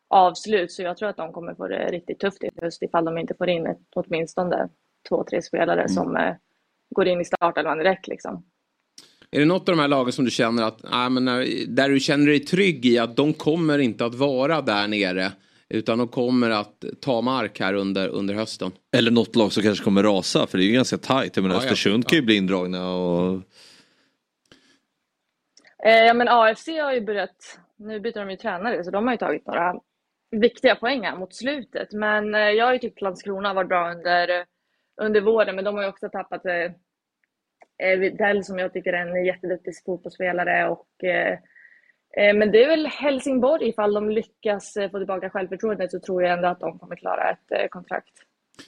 avslut. 0.07 0.71
Så 0.71 0.81
jag 0.81 0.97
tror 0.97 1.09
att 1.09 1.17
de 1.17 1.33
kommer 1.33 1.55
få 1.55 1.67
det 1.67 1.87
riktigt 1.91 2.19
tufft 2.19 2.43
i 2.43 2.49
höst 2.61 2.83
ifall 2.83 3.05
de 3.05 3.17
inte 3.17 3.35
får 3.37 3.49
in 3.49 3.67
ett, 3.67 3.79
åtminstone 3.95 4.69
två, 5.09 5.23
tre 5.29 5.41
spelare 5.41 5.79
mm. 5.79 5.89
som 5.89 6.15
eh, 6.15 6.33
går 6.95 7.07
in 7.07 7.21
i 7.21 7.25
startelvan 7.25 7.77
direkt. 7.77 8.07
Liksom. 8.07 8.43
Är 9.31 9.39
det 9.39 9.45
något 9.45 9.69
av 9.69 9.75
de 9.75 9.81
här 9.81 9.87
lagen 9.87 10.13
som 10.13 10.25
du 10.25 10.31
känner 10.31 10.63
att, 10.63 10.83
äh, 10.83 11.09
men 11.09 11.25
när, 11.25 11.67
där 11.67 11.89
du 11.89 11.99
känner 11.99 12.25
dig 12.25 12.39
trygg 12.39 12.85
i 12.85 12.99
att 12.99 13.15
de 13.15 13.33
kommer 13.33 13.79
inte 13.79 14.05
att 14.05 14.15
vara 14.15 14.61
där 14.61 14.87
nere? 14.87 15.31
Utan 15.69 15.97
de 15.97 16.07
kommer 16.07 16.49
att 16.49 16.83
ta 17.01 17.21
mark 17.21 17.59
här 17.59 17.73
under, 17.73 18.07
under 18.07 18.33
hösten. 18.33 18.71
Eller 18.97 19.11
något 19.11 19.35
lag 19.35 19.51
som 19.51 19.63
kanske 19.63 19.83
kommer 19.83 20.03
rasa 20.03 20.47
för 20.47 20.57
det 20.57 20.63
är 20.63 20.65
ju 20.65 20.73
ganska 20.73 20.97
tajt. 20.97 21.35
Jag 21.35 21.43
menar, 21.43 21.55
ja, 21.55 21.61
Östersund 21.61 22.03
ja. 22.03 22.09
kan 22.09 22.15
ju 22.15 22.25
bli 22.25 22.35
indragna 22.35 22.93
och... 22.93 23.41
Eh, 25.85 26.05
ja 26.05 26.13
men 26.13 26.27
AFC 26.27 26.67
har 26.67 26.93
ju 26.93 27.01
börjat, 27.01 27.59
nu 27.77 27.99
byter 27.99 28.19
de 28.19 28.29
ju 28.29 28.37
tränare 28.37 28.83
så 28.83 28.91
de 28.91 29.05
har 29.05 29.13
ju 29.13 29.17
tagit 29.17 29.47
några 29.47 29.75
viktiga 30.31 30.75
poäng 30.75 31.03
här 31.03 31.17
mot 31.17 31.35
slutet. 31.35 31.93
Men 31.93 32.35
eh, 32.35 32.41
jag 32.41 32.65
har 32.65 32.73
ju 32.73 32.79
tyckt 32.79 33.01
Landskrona 33.01 33.53
varit 33.53 33.69
bra 33.69 33.91
under 33.91 34.45
under 34.99 35.21
våren, 35.21 35.55
men 35.55 35.65
de 35.65 35.75
har 35.75 35.83
ju 35.83 35.89
också 35.89 36.09
tappat 36.09 36.45
eh, 36.45 37.99
Widell 37.99 38.43
som 38.43 38.59
jag 38.59 38.73
tycker 38.73 38.93
är 38.93 39.07
en 39.07 39.25
jätteduktig 39.25 39.73
fotbollsspelare. 39.85 40.69
Och, 40.69 41.03
eh, 41.03 41.33
eh, 42.17 42.35
men 42.35 42.51
det 42.51 42.63
är 42.63 42.67
väl 42.67 42.87
Helsingborg, 42.87 43.69
ifall 43.69 43.93
de 43.93 44.09
lyckas 44.09 44.77
eh, 44.77 44.91
få 44.91 44.97
tillbaka 44.97 45.29
självförtroendet 45.29 45.91
så 45.91 45.99
tror 45.99 46.23
jag 46.23 46.33
ändå 46.33 46.47
att 46.47 46.59
de 46.59 46.79
kommer 46.79 46.95
klara 46.95 47.31
ett 47.31 47.51
eh, 47.51 47.67
kontrakt. 47.67 48.13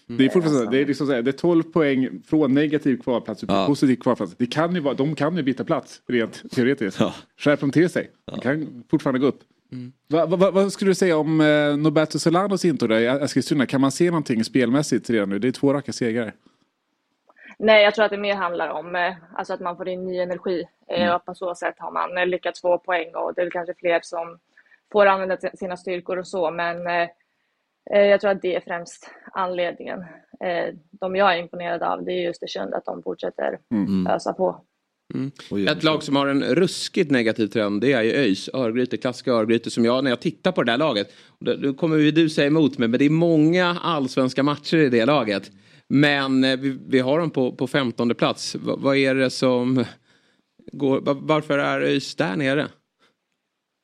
Mm. 0.10 0.18
Det 0.18 0.26
är 0.26 0.30
fortfarande 0.30 0.72
det 0.72 0.82
är, 0.82 0.86
liksom, 0.86 1.08
det 1.08 1.18
är 1.18 1.32
12 1.32 1.64
poäng 1.64 2.24
från 2.26 2.54
negativ 2.54 2.98
kvalplats 2.98 3.40
till 3.40 3.50
ja. 3.52 3.66
positiv 3.68 3.96
kvalplats. 3.96 4.36
Det 4.38 4.46
kan 4.46 4.76
ju 4.76 4.82
vara, 4.82 4.94
de 4.94 5.16
kan 5.16 5.38
ju 5.38 5.44
byta 5.44 5.64
plats 5.64 6.02
rent 6.08 6.52
teoretiskt. 6.52 7.00
Ja. 7.00 7.14
Skärp 7.38 7.60
de 7.60 7.72
till 7.72 7.90
sig. 7.90 8.12
Ja. 8.26 8.34
De 8.34 8.42
kan 8.42 8.84
fortfarande 8.90 9.20
gå 9.20 9.28
upp. 9.28 9.40
Mm. 9.72 9.92
Va, 10.08 10.26
va, 10.26 10.52
vad 10.52 10.74
skulle 10.74 10.92
du 10.92 10.96
säga 10.96 11.18
om 11.18 11.42
eh, 11.42 11.78
Norberto 11.78 12.20
Solanos 12.20 12.66
intåg 12.66 12.92
i 12.92 13.06
Eskilstuna? 13.06 13.66
Kan 13.66 13.82
man 13.82 13.92
se 13.92 14.06
någonting 14.06 14.44
spelmässigt 14.44 15.10
redan 15.10 15.30
nu? 15.30 15.40
Det 15.40 15.48
är 15.48 15.52
två 15.52 15.74
raka 15.74 15.94
segrar. 15.94 16.34
Nej, 17.64 17.84
jag 17.84 17.96
tror 17.96 18.06
att 18.06 18.12
det 18.12 18.18
mer 18.18 18.36
handlar 18.36 18.70
om 18.70 18.96
eh, 18.96 19.14
alltså 19.34 19.54
att 19.54 19.60
man 19.60 19.78
får 19.78 19.88
in 19.88 20.06
ny 20.06 20.18
energi. 20.20 20.68
Eh, 20.88 21.02
mm. 21.02 21.16
och 21.16 21.26
på 21.26 21.36
så 21.36 21.56
sätt 21.56 21.76
har 21.78 21.92
man 21.92 22.18
eh, 22.18 22.26
lyckats 22.26 22.62
få 22.62 22.78
poäng 22.78 23.16
och 23.16 23.34
det 23.36 23.42
är 23.42 23.50
kanske 23.50 23.74
fler 23.74 24.00
som 24.04 24.40
får 24.92 25.06
använda 25.06 25.38
sina 25.38 25.78
styrkor 25.78 26.18
och 26.18 26.28
så. 26.28 26.52
Men 26.52 26.88
eh, 26.88 27.10
eh, 27.92 28.06
jag 28.06 28.22
tror 28.22 28.32
att 28.32 28.42
det 28.42 28.56
är 28.56 28.62
främst 28.62 29.12
anledningen. 29.34 30.06
de 30.92 31.16
jag 31.16 31.34
är 31.34 31.38
imponerad 31.38 31.84
av 31.84 32.04
det 32.04 32.12
är 32.12 32.22
just 32.22 32.44
Östersund, 32.44 32.74
att 32.74 32.86
de 32.86 33.04
fortsätter 33.04 33.60
mm. 33.72 34.08
ösa 34.08 34.34
på. 34.34 34.62
Mm. 35.14 35.68
Ett 35.68 35.84
lag 35.84 36.04
som 36.04 36.16
har 36.16 36.28
en 36.28 36.44
ruskigt 36.44 37.12
negativ 37.12 37.48
trend 37.48 37.82
det 37.82 37.94
är 37.94 38.02
ju 38.02 38.12
ÖIS, 38.12 38.50
Örgryte, 38.54 38.98
klassiska 38.98 39.32
Örgryte 39.32 39.70
som 39.70 39.86
jag 39.86 40.04
när 40.04 40.12
jag 40.12 40.20
tittar 40.20 40.52
på 40.52 40.64
det 40.64 40.72
där 40.72 40.78
laget. 40.78 41.14
Nu 41.40 41.74
kommer 41.74 41.98
ju 41.98 42.12
du 42.12 42.30
säga 42.30 42.48
emot 42.48 42.78
mig 42.78 42.88
men 42.88 43.00
det 43.00 43.06
är 43.06 43.10
många 43.10 43.78
allsvenska 43.82 44.44
matcher 44.44 44.78
i 44.78 44.90
det 44.90 45.06
laget. 45.06 45.52
Men 45.88 46.44
eh, 46.44 46.60
vi, 46.60 46.78
vi 46.88 47.00
har 47.00 47.20
dem 47.20 47.32
på, 47.32 47.52
på 47.52 47.68
15 47.68 48.16
plats. 48.16 48.56
V, 48.56 48.62
vad 48.78 48.98
är 48.98 49.16
det 49.16 49.30
som 49.30 49.86
går, 50.72 51.02
varför 51.22 51.60
är 51.60 51.82
ÖIS 51.82 52.16
där 52.16 52.36
nere? 52.36 52.68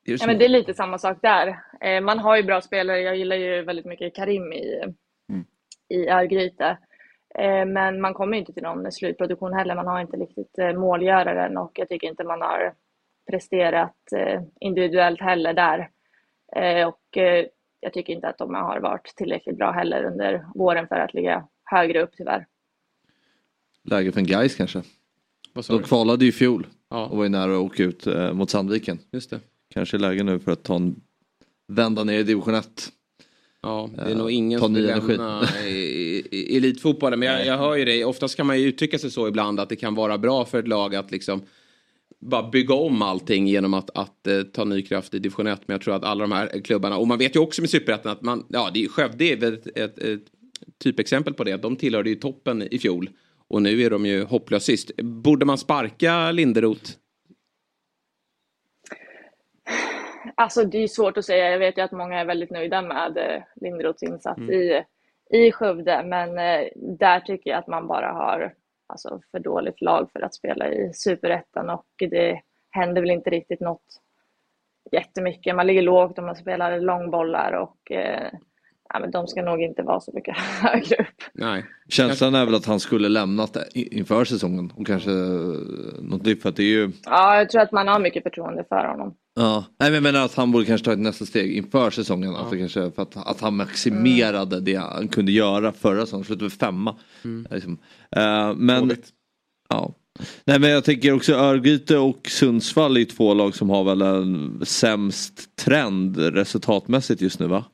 Det 0.06 0.14
är, 0.14 0.18
ja, 0.22 0.28
men 0.28 0.38
det 0.38 0.46
är 0.46 0.50
lite 0.50 0.74
samma 0.74 0.98
sak 0.98 1.18
där. 1.22 1.60
Eh, 1.82 2.02
man 2.02 2.20
har 2.20 2.38
ju 2.38 2.44
bra 2.44 2.62
spelare. 2.62 3.02
Jag 3.02 3.18
gillar 3.18 3.36
ju 3.36 3.62
väldigt 3.62 3.86
mycket 3.86 4.16
Karim 4.16 4.54
i, 4.54 4.82
mm. 5.30 5.46
i 5.90 6.10
Örgryte. 6.10 6.78
Eh, 7.38 7.66
men 7.66 8.02
man 8.02 8.14
kommer 8.14 8.38
inte 8.38 8.54
till 8.54 8.64
någon 8.64 8.92
slutproduktion 8.92 9.54
heller. 9.54 9.76
Man 9.76 9.88
har 9.88 10.02
inte 10.02 10.18
riktigt 10.18 10.58
eh, 10.58 10.74
målgöraren 10.74 11.58
och 11.58 11.72
jag 11.74 11.90
tycker 11.90 12.08
inte 12.08 12.24
man 12.24 12.42
har 12.42 12.74
presterat 13.32 14.12
eh, 14.16 14.42
individuellt 14.60 15.22
heller 15.22 15.54
där. 15.54 15.90
Och 16.88 17.18
jag 17.80 17.94
tycker 17.94 18.14
inte 18.14 18.28
att 18.28 18.38
de 18.38 18.56
har 18.56 18.80
varit 18.80 19.14
tillräckligt 19.16 19.58
bra 19.58 19.72
heller 19.72 20.04
under 20.04 20.46
våren 20.56 20.88
för 20.88 20.96
att 20.96 21.14
ligga 21.14 21.48
högre 21.64 22.04
upp 22.04 22.10
tyvärr. 22.18 22.46
Läge 23.84 24.12
för 24.12 24.20
en 24.20 24.28
Gais 24.28 24.56
kanske? 24.56 24.82
De 25.68 25.84
kvalade 25.84 26.26
ju 26.26 26.30
i 26.30 26.34
fjol. 26.34 26.68
Ja. 26.90 27.06
Och 27.06 27.18
var 27.18 27.24
ju 27.24 27.30
nära 27.30 27.52
att 27.52 27.60
åka 27.60 27.84
ut 27.84 28.08
mot 28.34 28.50
Sandviken. 28.50 29.00
Just 29.12 29.30
det. 29.30 29.40
Kanske 29.70 29.98
läge 29.98 30.24
nu 30.24 30.40
för 30.40 30.52
att 30.52 30.64
ta 30.64 30.76
en 30.76 30.96
vända 31.68 32.04
ner 32.04 32.20
i 32.20 32.24
division 32.24 32.56
1. 32.56 32.92
Ja, 33.62 33.90
det 33.96 34.12
är 34.12 34.16
nog 34.16 34.32
ingen 34.32 34.60
ta 34.60 34.66
som 34.66 34.74
vill 34.74 34.86
lämna 34.86 35.42
elitfotbollen. 36.32 37.20
Men 37.20 37.28
jag, 37.28 37.46
jag 37.46 37.58
hör 37.58 37.76
ju 37.76 37.86
dig, 37.86 38.06
oftast 38.06 38.38
kan 38.38 38.46
man 38.48 38.60
ju 38.60 38.68
uttrycka 38.68 39.00
sig 39.00 39.12
så 39.12 39.28
ibland 39.28 39.60
att 39.60 39.70
det 39.70 39.76
kan 39.76 39.96
vara 39.96 40.18
bra 40.18 40.46
för 40.46 40.60
ett 40.60 40.68
lag 40.68 40.96
att 40.96 41.12
liksom 41.12 41.42
bara 42.20 42.50
bygga 42.50 42.74
om 42.76 43.02
allting 43.02 43.48
genom 43.48 43.74
att, 43.74 43.98
att 43.98 44.28
eh, 44.28 44.42
ta 44.42 44.64
ny 44.64 44.82
kraft 44.82 45.14
i 45.14 45.20
division 45.20 45.48
1. 45.48 45.62
Men 45.66 45.74
jag 45.74 45.82
tror 45.82 45.96
att 45.96 46.04
alla 46.04 46.22
de 46.22 46.32
här 46.32 46.62
klubbarna, 46.64 46.98
och 46.98 47.08
man 47.08 47.18
vet 47.18 47.36
ju 47.36 47.40
också 47.40 47.62
med 47.62 47.70
superettan 47.70 48.12
att 48.12 48.22
man, 48.22 48.46
ja 48.50 48.70
det 48.74 48.84
är 48.84 48.90
Skövde 48.90 49.26
är 49.26 49.38
väl 49.38 49.54
ett, 49.54 49.78
ett, 49.78 50.00
ett 50.00 50.22
typexempel 50.84 51.34
på 51.34 51.44
det. 51.44 51.58
De 51.58 51.76
tillhörde 51.76 52.10
ju 52.10 52.16
toppen 52.16 52.62
i 52.72 52.80
fjol. 52.80 53.10
Och 53.48 53.62
nu 53.62 53.82
är 53.82 53.90
de 53.90 54.06
ju 54.06 54.24
hopplöst 54.24 54.66
sist. 54.66 54.92
Borde 54.98 55.46
man 55.46 55.58
sparka 55.58 56.32
Linderoth? 56.32 56.92
Alltså 60.36 60.64
det 60.64 60.84
är 60.84 60.88
svårt 60.88 61.18
att 61.18 61.26
säga. 61.26 61.52
Jag 61.52 61.60
vet 61.60 61.78
ju 61.78 61.82
att 61.82 61.92
många 61.92 62.20
är 62.20 62.26
väldigt 62.26 62.52
nöjda 62.52 62.82
med 62.82 63.18
eh, 63.18 63.44
Lindroths 63.62 64.04
insats 64.04 64.38
Mm. 64.38 64.54
i, 64.54 64.84
i 65.30 65.52
Skövde. 65.52 66.04
Men 66.04 66.38
eh, 66.38 66.68
där 66.76 67.20
tycker 67.20 67.50
jag 67.50 67.60
att 67.60 67.68
man 67.68 67.88
bara 67.88 68.12
har 68.12 68.54
alltså, 68.88 69.22
för 69.32 69.40
dåligt 69.40 69.82
lag 69.82 70.10
för 70.12 70.22
att 70.22 70.36
spela 70.36 70.68
i 70.68 70.94
Superettan 70.94 71.70
och 71.70 71.88
det 71.98 72.42
händer 72.70 73.02
väl 73.02 73.12
inte 73.12 73.30
riktigt 73.30 73.60
något 73.60 74.02
jättemycket. 74.92 75.56
Man 75.56 75.68
ligger 75.68 75.82
lågt 75.82 76.18
och 76.18 76.24
man 76.24 76.36
spelar 76.36 76.80
långbollar 76.80 77.52
och 77.52 77.92
eh, 77.92 78.32
ja, 78.90 79.00
men 79.00 79.12
de 79.12 79.28
ska 79.28 79.42
nog 79.42 79.62
inte 79.62 79.84
vara 79.84 80.00
så 80.00 80.12
mycket 80.14 80.38
högre 80.62 80.96
upp. 80.96 81.24
Nej. 81.34 81.66
Känslan 81.90 82.36
är 82.36 82.46
väl 82.46 82.56
att 82.56 82.66
han 82.66 82.80
skulle 82.80 83.10
lämnat 83.10 83.54
det 83.54 83.68
inför 83.74 84.26
säsongen. 84.26 84.72
Och 84.76 84.88
kanske 84.88 85.10
något 86.02 86.24
nytt 86.24 86.42
för 86.42 86.50
att 86.50 86.56
det 86.56 86.64
är 86.64 86.68
ju... 86.68 86.92
Ja, 87.06 87.38
jag 87.38 87.50
tror 87.50 87.62
att 87.62 87.72
man 87.72 87.88
har 87.88 88.00
mycket 88.00 88.24
förtroende 88.24 88.66
för 88.70 88.88
honom. 88.88 89.14
Ja. 89.36 89.66
Nej 89.80 89.90
men 89.90 89.94
jag 89.94 90.04
menar 90.04 90.26
att 90.26 90.36
han 90.36 90.52
borde 90.52 90.66
kanske 90.66 90.86
ta 90.86 90.94
ett 90.94 91.00
nästa 91.00 91.26
steg 91.26 91.58
inför 91.58 91.90
säsongen. 91.90 92.36
Alltså 92.36 92.56
kanske 92.56 92.92
för 92.92 93.02
att, 93.02 93.28
att 93.28 93.42
han 93.42 93.56
maximerade 93.56 94.60
det 94.60 94.76
han 94.76 95.08
kunde 95.08 95.32
göra 95.32 95.72
förra 95.72 96.02
säsongen. 96.02 96.26
Slutade 96.26 96.46
med 96.46 96.54
femma. 96.54 96.96
Liksom. 97.52 97.78
Eh, 98.16 98.54
men... 98.56 98.92
Ja. 99.70 99.94
Nej 100.46 100.60
men 100.60 100.70
jag 100.70 100.84
tänker 100.84 101.12
också 101.12 101.34
Örgryte 101.34 101.98
och 101.98 102.28
Sundsvall 102.28 102.98
är 102.98 103.06
två 103.06 103.34
lag 103.34 103.56
som 103.56 103.70
har 103.70 103.84
väl 103.84 104.02
en 104.02 104.62
sämst 104.66 105.56
trend 105.56 106.18
resultatmässigt 106.18 107.22
just 107.22 107.40
nu 107.40 107.48
va? 107.48 107.66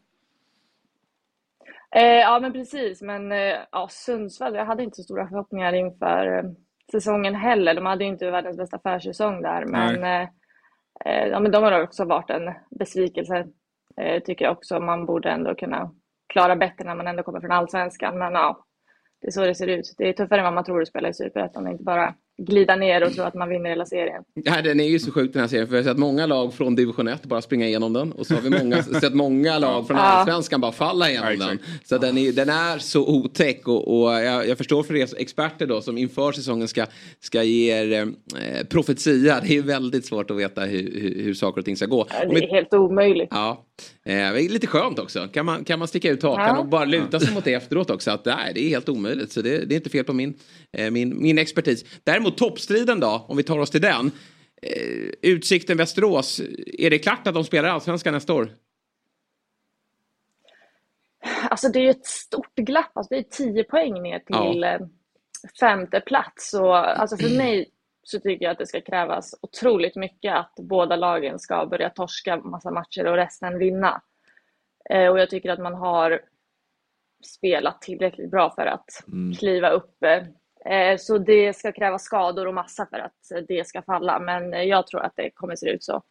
Eh, 1.95 2.19
ja, 2.19 2.39
men 2.39 2.53
precis. 2.53 3.01
Men 3.01 3.31
eh, 3.31 3.57
ja, 3.71 3.87
Sundsvall, 3.89 4.55
jag 4.55 4.65
hade 4.65 4.83
inte 4.83 4.95
så 4.95 5.03
stora 5.03 5.27
förhoppningar 5.27 5.73
inför 5.73 6.37
eh, 6.37 6.43
säsongen 6.91 7.35
heller. 7.35 7.73
De 7.73 7.85
hade 7.85 8.03
ju 8.03 8.09
inte 8.09 8.31
världens 8.31 8.57
bästa 8.57 8.79
försäsong 8.79 9.41
där, 9.41 9.65
men, 9.65 10.03
eh, 10.03 10.29
eh, 11.05 11.27
ja, 11.27 11.39
men 11.39 11.51
de 11.51 11.63
har 11.63 11.83
också 11.83 12.05
varit 12.05 12.29
en 12.29 12.53
besvikelse. 12.79 13.47
Eh, 13.97 14.23
tycker 14.23 14.45
jag 14.45 14.51
också. 14.51 14.79
Man 14.79 15.05
borde 15.05 15.29
ändå 15.29 15.55
kunna 15.55 15.91
klara 16.27 16.55
bättre 16.55 16.85
när 16.85 16.95
man 16.95 17.07
ändå 17.07 17.23
kommer 17.23 17.39
från 17.39 17.51
allsvenskan. 17.51 18.17
Men 18.17 18.33
ja, 18.33 18.65
det 19.21 19.27
är 19.27 19.31
så 19.31 19.45
det 19.45 19.55
ser 19.55 19.67
ut. 19.67 19.95
Det 19.97 20.09
är 20.09 20.13
tuffare 20.13 20.39
än 20.39 20.43
vad 20.45 20.53
man 20.53 20.63
tror 20.63 20.81
att 20.81 20.87
spela 20.87 21.09
i 21.09 21.13
superettan. 21.13 21.67
Inte 21.67 21.83
bara 21.83 22.15
glida 22.37 22.75
ner 22.75 23.03
och 23.03 23.13
tro 23.13 23.23
att 23.23 23.33
man 23.33 23.49
vinner 23.49 23.69
hela 23.69 23.85
serien. 23.85 24.23
Ja, 24.33 24.61
den 24.61 24.79
är 24.79 24.83
ju 24.87 24.99
så 24.99 25.11
sjuk 25.11 25.33
den 25.33 25.39
här 25.41 25.47
serien. 25.47 25.67
För 25.67 25.71
vi 25.71 25.77
har 25.77 25.83
sett 25.83 25.97
många 25.97 26.25
lag 26.25 26.53
från 26.53 26.75
division 26.75 27.07
1 27.07 27.23
bara 27.23 27.41
springa 27.41 27.67
igenom 27.67 27.93
den. 27.93 28.11
Och 28.11 28.25
så 28.27 28.33
har 28.33 28.41
vi 28.41 28.49
många, 28.49 28.83
sett 29.01 29.13
många 29.13 29.59
lag 29.59 29.87
från 29.87 29.97
allsvenskan 29.97 30.61
bara 30.61 30.71
falla 30.71 31.09
igenom 31.09 31.35
Ja, 31.39 31.45
den. 31.47 31.59
Så 31.83 31.97
den 31.97 32.17
är, 32.17 32.31
den 32.31 32.49
är 32.49 32.77
så 32.77 33.07
otäck. 33.07 33.67
Och, 33.67 34.01
och 34.03 34.11
jag, 34.13 34.47
jag 34.47 34.57
förstår 34.57 34.83
för 34.83 34.95
er 34.95 35.07
experter 35.17 35.67
då 35.67 35.81
som 35.81 35.97
inför 35.97 36.31
säsongen 36.31 36.67
ska, 36.67 36.85
ska 37.19 37.43
ge 37.43 37.71
er 37.73 37.91
eh, 38.01 38.07
profetia. 38.69 39.39
Det 39.47 39.57
är 39.57 39.61
väldigt 39.61 40.05
svårt 40.05 40.31
att 40.31 40.37
veta 40.37 40.61
hur, 40.61 40.99
hur, 41.01 41.23
hur 41.23 41.33
saker 41.33 41.59
och 41.61 41.65
ting 41.65 41.75
ska 41.77 41.85
gå. 41.85 42.05
Ja, 42.09 42.25
Det 42.25 42.35
vi- 42.35 42.43
är 42.43 42.49
helt 42.49 42.73
omöjligt. 42.73 43.27
Ja, 43.31 43.65
eh, 44.03 44.13
det 44.15 44.41
är 44.41 44.49
lite 44.49 44.67
skönt 44.67 44.99
också. 44.99 45.27
Kan 45.27 45.45
man, 45.45 45.63
kan 45.65 45.79
man 45.79 45.87
sticka 45.87 46.09
ut 46.09 46.23
hakan 46.23 46.45
Ja. 46.45 46.59
och 46.59 46.67
bara 46.67 46.85
luta 46.85 47.19
sig 47.19 47.33
mot 47.33 47.43
det 47.43 47.53
efteråt 47.53 47.89
också. 47.89 48.11
Att 48.11 48.25
nej, 48.25 48.51
det 48.55 48.65
är 48.65 48.69
helt 48.69 48.89
omöjligt. 48.89 49.31
Så 49.31 49.41
det, 49.41 49.65
det 49.65 49.75
är 49.75 49.77
inte 49.77 49.89
fel 49.89 50.05
på 50.05 50.13
min, 50.13 50.39
eh, 50.77 50.91
min, 50.91 51.21
min 51.21 51.37
expertis. 51.37 51.85
Däremot 52.03 52.37
toppstriden 52.37 52.99
då, 52.99 53.25
om 53.27 53.37
vi 53.37 53.43
tar 53.43 53.59
oss 53.59 53.69
till 53.69 53.81
den. 53.81 54.11
Eh, 54.61 55.09
Utsikten 55.21 55.77
Västerås, 55.77 56.41
är 56.67 56.89
det 56.89 56.99
klart 56.99 57.27
att 57.27 57.33
de 57.33 57.43
spelar 57.43 57.69
Allsvenskan 57.69 58.13
nästa 58.13 58.33
år? 58.33 58.49
Alltså 61.49 61.69
det 61.69 61.79
är 61.79 61.83
ju 61.83 61.89
ett 61.89 62.05
stort 62.05 62.55
glapp. 62.55 62.91
Alltså 62.97 63.13
det 63.13 63.19
är 63.19 63.23
10 63.53 63.63
poäng 63.63 64.01
ner 64.01 64.19
till 64.19 64.63
eh, 64.63 64.77
femte 65.59 65.99
plats. 65.99 66.53
Och 66.53 66.77
alltså 66.99 67.17
för 67.17 67.37
mig 67.37 67.69
så 68.03 68.19
tycker 68.19 68.45
jag 68.45 68.51
att 68.51 68.57
det 68.57 68.67
ska 68.67 68.81
krävas 68.81 69.35
otroligt 69.41 69.95
mycket 69.95 70.35
att 70.35 70.53
båda 70.55 70.95
lagen 70.95 71.39
ska 71.39 71.65
börja 71.65 71.89
torska 71.89 72.37
massa 72.37 72.71
matcher 72.71 73.05
och 73.07 73.15
resten 73.15 73.57
vinna. 73.59 74.01
Eh, 74.89 75.07
Och 75.11 75.19
jag 75.19 75.29
tycker 75.29 75.49
att 75.51 75.59
man 75.59 75.73
har 75.75 76.21
spelat 77.25 77.81
tillräckligt 77.81 78.31
bra 78.31 78.49
för 78.55 78.65
att 78.65 78.85
kliva 79.39 79.69
upp. 79.69 80.03
Eh, 80.65 80.97
Så 80.97 81.17
det 81.17 81.53
ska 81.55 81.71
krävas 81.71 82.03
skador 82.03 82.47
och 82.47 82.53
massa 82.53 82.85
för 82.85 82.99
att 82.99 83.47
det 83.47 83.67
ska 83.67 83.81
falla. 83.81 84.19
Men 84.19 84.53
eh, 84.53 84.63
jag 84.63 84.87
tror 84.87 85.01
att 85.01 85.15
det 85.15 85.29
kommer 85.31 85.55
se 85.55 85.69
ut 85.69 85.83
så. 85.83 86.03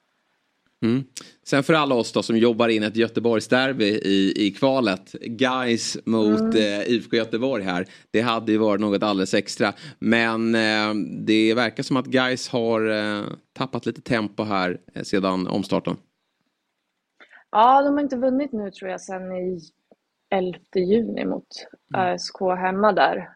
Mm. 0.82 1.04
Sen 1.46 1.62
för 1.62 1.74
alla 1.74 1.94
oss 1.94 2.12
då 2.12 2.22
som 2.22 2.36
jobbar 2.36 2.68
in 2.68 2.82
ett 2.82 2.96
Göteborgsderby 2.96 3.84
i, 3.84 4.46
i 4.46 4.50
kvalet. 4.50 5.12
Guys 5.20 5.98
mot 6.04 6.54
eh, 6.54 6.80
IFK 6.90 7.16
Göteborg 7.16 7.64
här. 7.64 7.86
Det 8.10 8.20
hade 8.20 8.52
ju 8.52 8.58
varit 8.58 8.80
något 8.80 9.02
alldeles 9.02 9.34
extra. 9.34 9.72
Men 9.98 10.54
eh, 10.54 10.94
det 11.26 11.54
verkar 11.54 11.82
som 11.82 11.96
att 11.96 12.06
Guys 12.06 12.48
har 12.48 12.90
eh, 12.90 13.24
tappat 13.52 13.86
lite 13.86 14.00
tempo 14.00 14.42
här 14.42 14.80
eh, 14.94 15.02
sedan 15.02 15.46
omstarten. 15.46 15.96
Ja, 17.50 17.82
de 17.82 17.94
har 17.94 18.00
inte 18.00 18.16
vunnit 18.16 18.52
nu 18.52 18.70
tror 18.70 18.90
jag 18.90 19.00
sedan 19.00 19.32
i 19.32 19.60
11 20.30 20.58
juni 20.76 21.24
mot 21.24 21.46
ÖSK 21.96 22.40
hemma 22.40 22.92
där. 22.92 23.28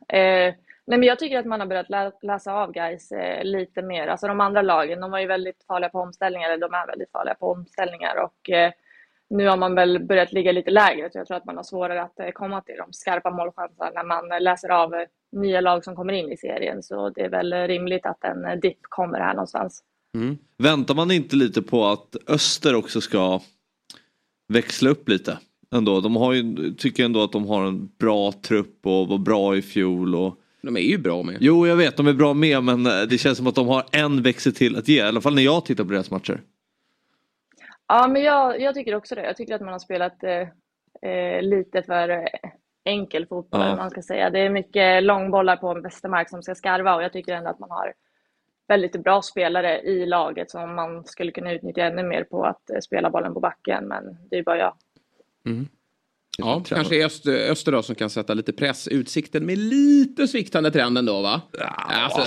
Nej, 0.86 0.98
men 0.98 1.08
jag 1.08 1.18
tycker 1.18 1.38
att 1.38 1.46
man 1.46 1.60
har 1.60 1.66
börjat 1.66 1.90
lä 1.90 2.12
läsa 2.22 2.52
av 2.52 2.72
guys 2.72 3.12
eh, 3.12 3.44
lite 3.44 3.82
mer. 3.82 4.06
Alltså 4.06 4.26
de 4.26 4.40
andra 4.40 4.62
lagen, 4.62 5.00
de 5.00 5.10
var 5.10 5.18
ju 5.18 5.26
väldigt 5.26 5.64
farliga 5.68 5.90
på 5.90 6.00
omställningar, 6.00 6.50
eller 6.50 6.68
de 6.68 6.74
är 6.74 6.86
väldigt 6.86 7.10
farliga 7.10 7.34
på 7.34 7.50
omställningar 7.50 8.16
och 8.16 8.50
eh, 8.50 8.72
nu 9.30 9.46
har 9.48 9.56
man 9.56 9.74
väl 9.74 10.04
börjat 10.04 10.32
ligga 10.32 10.52
lite 10.52 10.70
lägre 10.70 11.10
så 11.12 11.18
jag 11.18 11.26
tror 11.26 11.36
att 11.36 11.44
man 11.44 11.56
har 11.56 11.64
svårare 11.64 12.02
att 12.02 12.20
eh, 12.20 12.30
komma 12.30 12.60
till 12.60 12.74
de 12.78 12.92
skarpa 12.92 13.30
målchanserna 13.30 13.90
när 13.94 14.04
man 14.04 14.32
eh, 14.32 14.40
läser 14.40 14.68
av 14.68 14.94
eh, 14.94 15.06
nya 15.32 15.60
lag 15.60 15.84
som 15.84 15.96
kommer 15.96 16.12
in 16.12 16.32
i 16.32 16.36
serien. 16.36 16.82
Så 16.82 17.10
det 17.10 17.20
är 17.20 17.28
väl 17.28 17.52
eh, 17.52 17.62
rimligt 17.62 18.06
att 18.06 18.24
en 18.24 18.44
eh, 18.44 18.56
dipp 18.56 18.78
kommer 18.82 19.20
här 19.20 19.34
någonstans. 19.34 19.82
Mm. 20.14 20.38
Väntar 20.58 20.94
man 20.94 21.10
inte 21.10 21.36
lite 21.36 21.62
på 21.62 21.86
att 21.86 22.16
Öster 22.28 22.74
också 22.74 23.00
ska 23.00 23.40
växla 24.52 24.90
upp 24.90 25.08
lite? 25.08 25.38
Ändå. 25.74 26.00
De 26.00 26.16
har 26.16 26.32
ju, 26.32 26.74
tycker 26.74 27.04
ändå 27.04 27.22
att 27.22 27.32
de 27.32 27.48
har 27.48 27.64
en 27.64 27.90
bra 27.98 28.32
trupp 28.32 28.86
och 28.86 29.08
var 29.08 29.18
bra 29.18 29.56
i 29.56 29.62
fjol. 29.62 30.14
Och... 30.14 30.40
De 30.66 30.76
är 30.76 30.80
ju 30.80 30.98
bra 30.98 31.22
med. 31.22 31.36
Jo 31.40 31.66
jag 31.66 31.76
vet 31.76 31.96
de 31.96 32.06
är 32.06 32.12
bra 32.12 32.34
med 32.34 32.62
men 32.62 32.86
eh, 32.86 32.92
det 33.08 33.18
känns 33.18 33.38
som 33.38 33.46
att 33.46 33.54
de 33.54 33.68
har 33.68 33.84
en 33.92 34.22
växel 34.22 34.54
till 34.54 34.76
att 34.76 34.88
ge. 34.88 34.98
I 34.98 35.00
alla 35.00 35.20
fall 35.20 35.34
när 35.34 35.42
jag 35.42 35.64
tittar 35.64 35.84
på 35.84 35.90
deras 35.92 36.10
matcher. 36.10 36.40
Ja, 37.88 38.08
men 38.08 38.22
jag, 38.22 38.60
jag 38.60 38.74
tycker 38.74 38.94
också 38.94 39.14
det. 39.14 39.24
Jag 39.24 39.36
tycker 39.36 39.54
att 39.54 39.60
man 39.60 39.72
har 39.72 39.78
spelat 39.78 40.22
eh, 40.24 41.10
eh, 41.10 41.42
lite 41.42 41.82
för 41.82 42.28
enkel 42.84 43.26
fotboll, 43.26 43.60
Ja. 43.60 43.76
man 43.76 43.90
ska 43.90 44.02
säga. 44.02 44.30
Det 44.30 44.38
är 44.40 44.50
mycket 44.50 45.02
långbollar 45.02 45.56
på 45.56 45.74
Westermark 45.74 46.30
som 46.30 46.42
ska 46.42 46.54
skarva 46.54 46.94
och 46.94 47.02
jag 47.02 47.12
tycker 47.12 47.34
ändå 47.34 47.50
att 47.50 47.58
man 47.58 47.70
har 47.70 47.92
väldigt 48.68 49.02
bra 49.04 49.22
spelare 49.22 49.80
i 49.80 50.06
laget 50.06 50.50
som 50.50 50.74
man 50.74 51.04
skulle 51.04 51.32
kunna 51.32 51.52
utnyttja 51.52 51.82
ännu 51.84 52.02
mer 52.02 52.24
på 52.24 52.44
att 52.44 52.70
eh, 52.70 52.78
spela 52.78 53.10
bollen 53.10 53.34
på 53.34 53.40
backen, 53.40 53.88
men 53.88 54.16
det 54.30 54.36
är 54.38 54.42
bara 54.42 54.58
jag. 54.58 54.74
Ja, 56.38 56.62
kanske 56.68 57.06
Öster, 57.06 57.50
Öster 57.50 57.72
då 57.72 57.82
som 57.82 57.94
kan 57.94 58.10
sätta 58.10 58.34
lite 58.34 58.52
press. 58.52 58.88
Utsikten 58.88 59.46
med 59.46 59.58
lite 59.58 60.28
sviktande 60.28 60.70
trend 60.70 60.98
ändå 60.98 61.22
va? 61.22 61.40
alltså, 61.88 62.22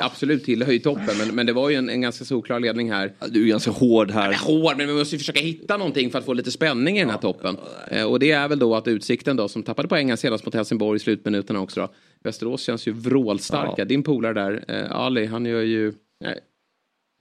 Absolut 0.00 0.44
tillhör 0.44 0.72
ju 0.72 0.78
toppen 0.78 1.18
men, 1.18 1.34
men 1.34 1.46
det 1.46 1.52
var 1.52 1.70
ju 1.70 1.76
en, 1.76 1.88
en 1.88 2.00
ganska 2.00 2.24
solklar 2.24 2.60
ledning 2.60 2.92
här. 2.92 3.12
Du 3.28 3.42
är 3.42 3.48
ganska 3.48 3.70
hård 3.70 4.10
här. 4.10 4.34
Hård, 4.34 4.76
men 4.76 4.86
vi 4.86 4.94
måste 4.94 5.14
ju 5.14 5.18
försöka 5.18 5.40
hitta 5.40 5.76
någonting 5.76 6.10
för 6.10 6.18
att 6.18 6.24
få 6.24 6.32
lite 6.32 6.50
spänning 6.50 6.96
i 6.96 7.00
den 7.00 7.10
här 7.10 7.18
toppen. 7.18 7.56
Eh, 7.88 8.04
och 8.04 8.18
det 8.18 8.30
är 8.30 8.48
väl 8.48 8.58
då 8.58 8.74
att 8.74 8.88
Utsikten 8.88 9.36
då 9.36 9.48
som 9.48 9.62
tappade 9.62 9.88
poängen 9.88 10.16
senast 10.16 10.46
mot 10.46 10.54
Helsingborg 10.54 10.96
i 10.96 11.00
slutminuterna 11.00 11.60
också 11.60 11.80
då. 11.80 11.88
Västerås 12.24 12.62
känns 12.62 12.88
ju 12.88 12.92
vrålstarka. 12.92 13.74
Ja. 13.76 13.84
Din 13.84 14.02
polare 14.02 14.32
där, 14.32 14.64
eh, 14.68 14.96
Ali, 14.96 15.26
han 15.26 15.46
gör 15.46 15.62
ju... 15.62 15.92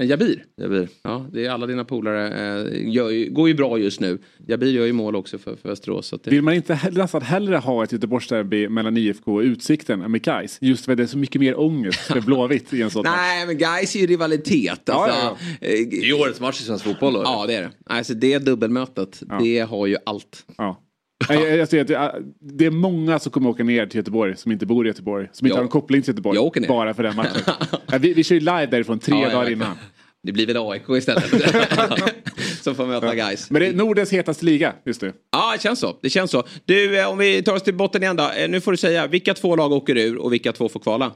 En 0.02 0.08
Jabir. 0.08 0.46
Blir. 0.58 0.88
Ja, 1.04 1.26
det 1.34 1.46
är 1.46 1.50
alla 1.50 1.68
dina 1.68 1.86
polare. 1.86 2.28
Eh, 2.62 2.92
gör 2.94 3.10
ju, 3.10 3.30
går 3.30 3.48
ju 3.48 3.54
bra 3.54 3.78
just 3.78 4.00
nu. 4.00 4.18
Jabir 4.48 4.68
gör 4.72 4.86
ju 4.86 4.94
mål 4.94 5.16
också 5.16 5.38
för, 5.38 5.56
för 5.56 5.70
Västerås. 5.70 6.08
Så 6.08 6.16
att 6.16 6.24
det... 6.24 6.32
Vill 6.32 6.42
man 6.42 6.54
inte 6.54 6.80
nästan 6.92 7.22
hellre 7.22 7.56
ha 7.56 7.84
ett 7.84 7.92
Göteborgsderby 7.92 8.70
mellan 8.70 8.98
IFK 8.98 9.34
och 9.36 9.42
Utsikten 9.42 10.02
än 10.02 10.12
med 10.12 10.22
Gais? 10.22 10.58
Just 10.62 10.86
för 10.86 10.92
att 10.92 10.98
det 10.98 11.04
är 11.04 11.08
så 11.08 11.18
mycket 11.18 11.42
mer 11.42 11.60
ångest 11.60 12.00
för 12.00 12.22
Blåvitt 12.22 12.74
i 12.74 12.82
en 12.82 12.90
sån. 12.90 13.04
Nej, 13.06 13.46
men 13.46 13.58
guys 13.58 13.96
är 13.96 14.00
ju 14.00 14.08
rivalitet. 14.08 14.90
Alltså, 14.90 15.18
Ja, 15.18 15.38
Eh, 15.62 15.88
Det 15.90 16.10
är 16.10 16.22
årets 16.22 16.40
match 16.40 16.62
i 16.62 16.64
svensk 16.64 16.84
fotboll. 16.86 17.14
då. 17.14 17.22
Ja, 17.24 17.46
det 17.48 17.54
är 17.56 17.62
det. 17.62 17.72
Alltså 17.86 18.14
det 18.14 18.40
dubbelmötet, 18.40 19.24
det 19.40 19.60
har 19.60 19.88
ju 19.88 19.98
allt. 20.06 20.46
Ja. 20.58 20.82
Jag, 21.30 21.42
jag, 21.42 21.58
jag 21.58 21.68
ser 21.68 21.96
att 21.96 22.16
det, 22.40 22.66
är 22.66 22.72
många 22.72 23.20
som 23.20 23.32
kommer 23.32 23.50
åka 23.50 23.64
ner 23.64 23.86
till 23.86 23.98
Göteborg 23.98 24.36
som 24.38 24.52
inte 24.52 24.66
bor 24.66 24.86
i 24.86 24.90
Göteborg. 24.90 25.30
Som 25.32 25.46
inte 25.48 25.54
Jag- 25.54 25.58
har 25.58 25.64
en 25.64 25.70
koppling 25.70 26.02
till 26.02 26.10
Göteborg. 26.12 26.36
jag 26.38 26.46
åker 26.46 26.62
ner. 26.62 26.68
Bara 26.68 26.94
för 26.94 27.04
den 27.04 27.16
matchen. 27.16 27.42
ja, 27.92 27.98
vi, 28.00 28.14
vi 28.14 28.24
kör 28.24 28.36
ju 28.36 28.40
live 28.40 28.66
därifrån 28.66 29.00
tre 29.00 29.16
Ja, 29.16 29.22
ja, 29.28 29.30
dagar 29.34 29.50
innan. 29.52 29.78
Det 30.24 30.32
blir 30.32 30.48
väl 30.48 30.58
AIK 30.58 30.90
istället. 30.90 31.24
Som 32.62 32.76
får 32.76 32.86
möta 32.88 33.16
guys. 33.16 33.52
Men 33.52 33.62
det 33.62 33.68
är 33.68 33.74
Nordens 33.74 34.12
hetaste 34.14 34.46
liga 34.46 34.74
just 34.86 35.02
nu. 35.02 35.14
Ja, 35.32 35.52
det 35.56 35.62
känns 35.62 35.80
så. 35.80 35.96
Det 36.02 36.10
känns 36.10 36.32
så. 36.32 36.44
Du, 36.66 37.00
eh, 37.02 37.10
om 37.12 37.18
vi 37.18 37.44
tar 37.44 37.54
oss 37.56 37.64
till 37.64 37.74
botten 37.76 38.04
igen 38.04 38.16
då. 38.16 38.24
Eh, 38.38 38.50
Nu 38.50 38.62
får 38.62 38.72
du 38.72 38.78
säga, 38.78 39.08
vilka 39.08 39.34
två 39.34 39.56
lag 39.56 39.72
åker 39.72 39.98
ur 39.98 40.18
och 40.18 40.34
vilka 40.34 40.52
två 40.52 40.70
får 40.70 40.80
kvala? 40.80 41.12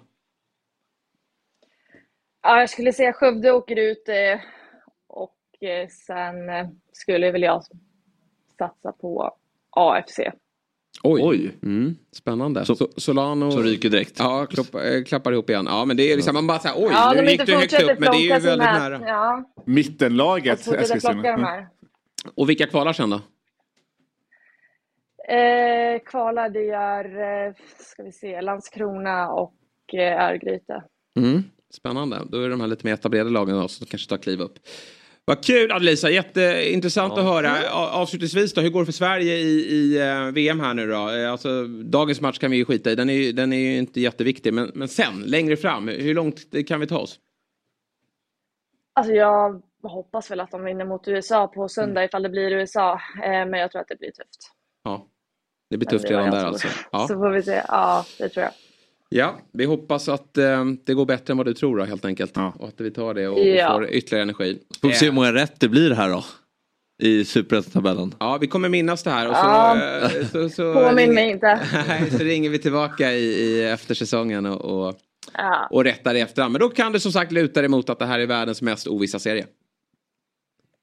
Ja, 2.44 2.60
jag 2.60 2.70
skulle 2.70 2.94
säga 2.94 3.14
Skövde 3.14 3.52
åker 3.52 3.76
ut 3.80 4.10
eh, 4.10 4.40
och 5.08 5.36
sen 6.08 6.36
skulle 6.94 7.32
väl 7.32 7.42
jag 7.42 7.64
satsa 8.58 8.92
på 8.92 9.32
AFC. 9.76 10.20
Oj. 11.04 11.22
Oj. 11.24 11.52
Mm, 11.64 11.96
spännande. 12.12 12.66
Så, 12.66 12.76
Solano... 12.98 13.52
Som 13.52 13.64
ryker 13.64 13.90
direkt. 13.90 14.20
Ja, 14.20 14.46
klopp, 14.46 14.76
eh, 14.76 15.04
klappar 15.06 15.32
ihop 15.32 15.50
igen. 15.50 15.66
Ja, 15.70 15.86
men 15.86 15.98
det 15.98 16.12
är 16.12 16.16
liksom, 16.16 16.34
man 16.34 16.48
bara 16.48 16.60
säger 16.60 16.76
oj, 16.78 16.90
Ja, 16.92 17.14
nu 17.16 17.30
gick 17.32 17.46
du 17.46 17.56
högt 17.56 17.82
upp, 17.82 18.00
men 18.00 18.12
det 18.12 18.18
är 18.18 18.22
ju 18.22 18.30
väldigt 18.30 18.52
sina... 18.52 18.90
nära. 18.90 19.08
Ja, 19.08 19.44
Mittenlaget 19.66 20.68
Eskilstuna. 20.68 21.46
här. 21.46 21.68
Och 22.36 22.50
vilka 22.50 22.68
kvalar 22.68 22.94
sen 22.94 23.10
då? 23.10 23.22
Eh, 25.28 26.00
kvalar 26.06 26.50
det 26.50 26.64
gör, 26.64 27.06
eh, 27.06 27.54
ska 27.80 28.04
vi 28.04 28.12
se, 28.12 28.42
Landskrona 28.42 29.30
och 29.30 29.54
eh, 29.94 30.26
Örgryte. 30.26 30.84
Mm, 31.18 31.44
spännande. 31.74 32.22
Då 32.30 32.38
är 32.38 32.42
det 32.42 32.50
de 32.50 32.62
här 32.62 32.68
lite 32.68 32.86
mer 32.86 32.94
etablerade 32.94 33.30
lagen 33.30 33.56
då, 33.56 33.68
som 33.68 33.88
kanske 33.88 34.10
tar 34.10 34.18
kliv 34.18 34.42
upp. 34.42 34.54
Vad 35.28 35.44
kul 35.46 35.72
Adelisa, 35.72 36.10
jätteintressant 36.10 37.14
att 37.18 37.24
höra. 37.24 37.70
Avslutningsvis 37.72 38.54
då, 38.54 38.62
hur 38.62 38.70
går 38.70 38.80
det 38.80 38.86
för 38.86 38.94
Sverige 38.94 39.36
i, 39.36 39.50
i 39.76 39.98
eh, 40.02 40.26
VM 40.32 40.60
här 40.60 40.74
nu 40.74 40.88
då? 40.88 41.10
Eh, 41.10 41.32
Alltså, 41.32 41.68
dagens 41.68 42.22
match 42.22 42.38
kan 42.40 42.52
vi 42.52 42.58
ju 42.58 42.66
skita 42.66 42.92
i, 42.92 42.96
den 42.96 43.10
är, 43.10 43.14
ju- 43.14 43.32
den 43.32 43.54
är 43.54 43.58
ju 43.58 43.78
inte 43.78 44.02
jätteviktig. 44.02 44.54
Men, 44.54 44.72
men 44.76 44.88
sen, 44.88 45.22
längre 45.26 45.58
fram, 45.58 45.88
hur 45.88 46.14
långt 46.14 46.68
kan 46.68 46.80
vi 46.80 46.88
ta 46.88 46.98
oss? 47.00 47.20
Alltså 48.96 49.14
jag 49.14 49.62
hoppas 49.84 50.32
väl 50.32 50.40
att 50.40 50.52
de 50.52 50.64
vinner 50.64 50.86
mot 50.86 51.08
USA 51.08 51.48
på 51.48 51.68
söndag 51.70 52.04
ifall 52.06 52.24
det 52.24 52.30
blir 52.30 52.52
USA. 52.52 52.94
Eh, 53.24 53.30
men 53.30 53.54
jag 53.54 53.72
tror 53.72 53.82
att 53.82 53.88
det 53.88 54.00
blir 54.00 54.12
tufft. 54.12 54.52
Ja, 54.84 55.08
det 55.70 55.78
blir 55.78 55.88
tufft 55.90 56.10
redan 56.10 56.32
där 56.32 56.46
alltså. 56.46 56.68
Ja. 56.92 57.08
Så 57.08 57.14
får 57.14 57.30
vi 57.30 57.44
se. 57.44 57.62
Ja, 57.68 58.06
det 58.18 58.30
tror 58.30 58.44
jag. 58.44 58.52
Ja, 59.18 59.40
vi 59.54 59.66
hoppas 59.66 60.10
att 60.10 60.38
eh, 60.38 60.66
det 60.86 60.94
går 60.94 61.06
bättre 61.06 61.32
än 61.32 61.38
vad 61.38 61.46
du 61.46 61.54
tror 61.54 61.78
då, 61.78 61.84
helt 61.84 62.06
enkelt. 62.06 62.32
Ja. 62.36 62.54
Och 62.60 62.68
att 62.68 62.82
vi 62.82 62.92
tar 62.92 63.14
det 63.14 63.28
och, 63.28 63.40
Ja. 63.40 63.74
och 63.74 63.80
får 63.82 63.90
ytterligare 63.90 64.22
energi. 64.24 64.60
Får 64.82 64.88
vi 64.88 64.94
se 64.94 65.06
hur 65.06 65.12
Eh, 65.12 65.16
många 65.16 65.34
rätt 65.34 65.60
det 65.60 65.70
blir 65.70 65.92
här 65.92 66.10
då. 66.10 66.24
I 67.04 67.26
superettan-tabellen. 67.26 68.16
Ja, 68.20 68.38
vi 68.42 68.48
kommer 68.48 68.70
minnas 68.70 69.04
det 69.04 69.10
här. 69.10 69.28
Och 69.30 69.36
så, 69.36 69.42
Ja. 69.42 69.78
eh, 70.02 70.28
så, 70.32 70.50
så, 70.50 70.74
Påminn 70.74 71.14
mig 71.14 71.30
inte. 71.32 71.60
Så 72.12 72.18
ringer 72.18 72.50
vi 72.50 72.60
tillbaka 72.60 73.12
i, 73.12 73.24
i 73.26 73.64
eftersäsongen 73.64 74.46
och, 74.46 74.62
och, 74.88 74.96
Ja. 75.34 75.68
och 75.72 75.84
rättar 75.84 76.16
i 76.16 76.22
efterhand. 76.22 76.52
Men 76.52 76.60
då 76.60 76.70
kan 76.70 76.92
du 76.92 77.00
som 77.00 77.12
sagt 77.12 77.32
luta 77.32 77.62
dig 77.62 77.70
mot 77.70 77.90
att 77.90 78.00
det 78.00 78.06
här 78.06 78.20
är 78.20 78.26
världens 78.28 78.62
mest 78.62 78.88
ovissa 78.88 79.20
serie. 79.20 79.46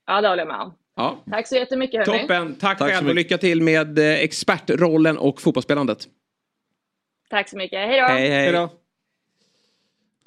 ja, 0.06 0.20
det 0.20 0.28
håller 0.28 0.40
jag 0.40 0.48
med 0.48 0.60
om. 0.60 0.72
Ja, 0.96 1.22
Tack 1.30 1.46
så 1.48 1.54
jättemycket 1.56 2.06
hörni. 2.06 2.20
toppen. 2.20 2.54
Tack, 2.54 2.78
Tack 2.78 2.90
själv 2.92 3.08
och 3.08 3.14
lycka 3.14 3.38
till 3.38 3.62
med 3.62 3.98
eh, 3.98 4.04
expertrollen 4.22 5.18
och 5.18 5.40
fotbollsspelandet. 5.40 6.08
Tack 7.32 7.48
så 7.48 7.56
mycket. 7.56 7.78
Hej 7.78 8.00
då. 8.00 8.06
Hej, 8.06 8.28
hej. 8.28 8.42
Hej 8.42 8.52
då. 8.52 8.70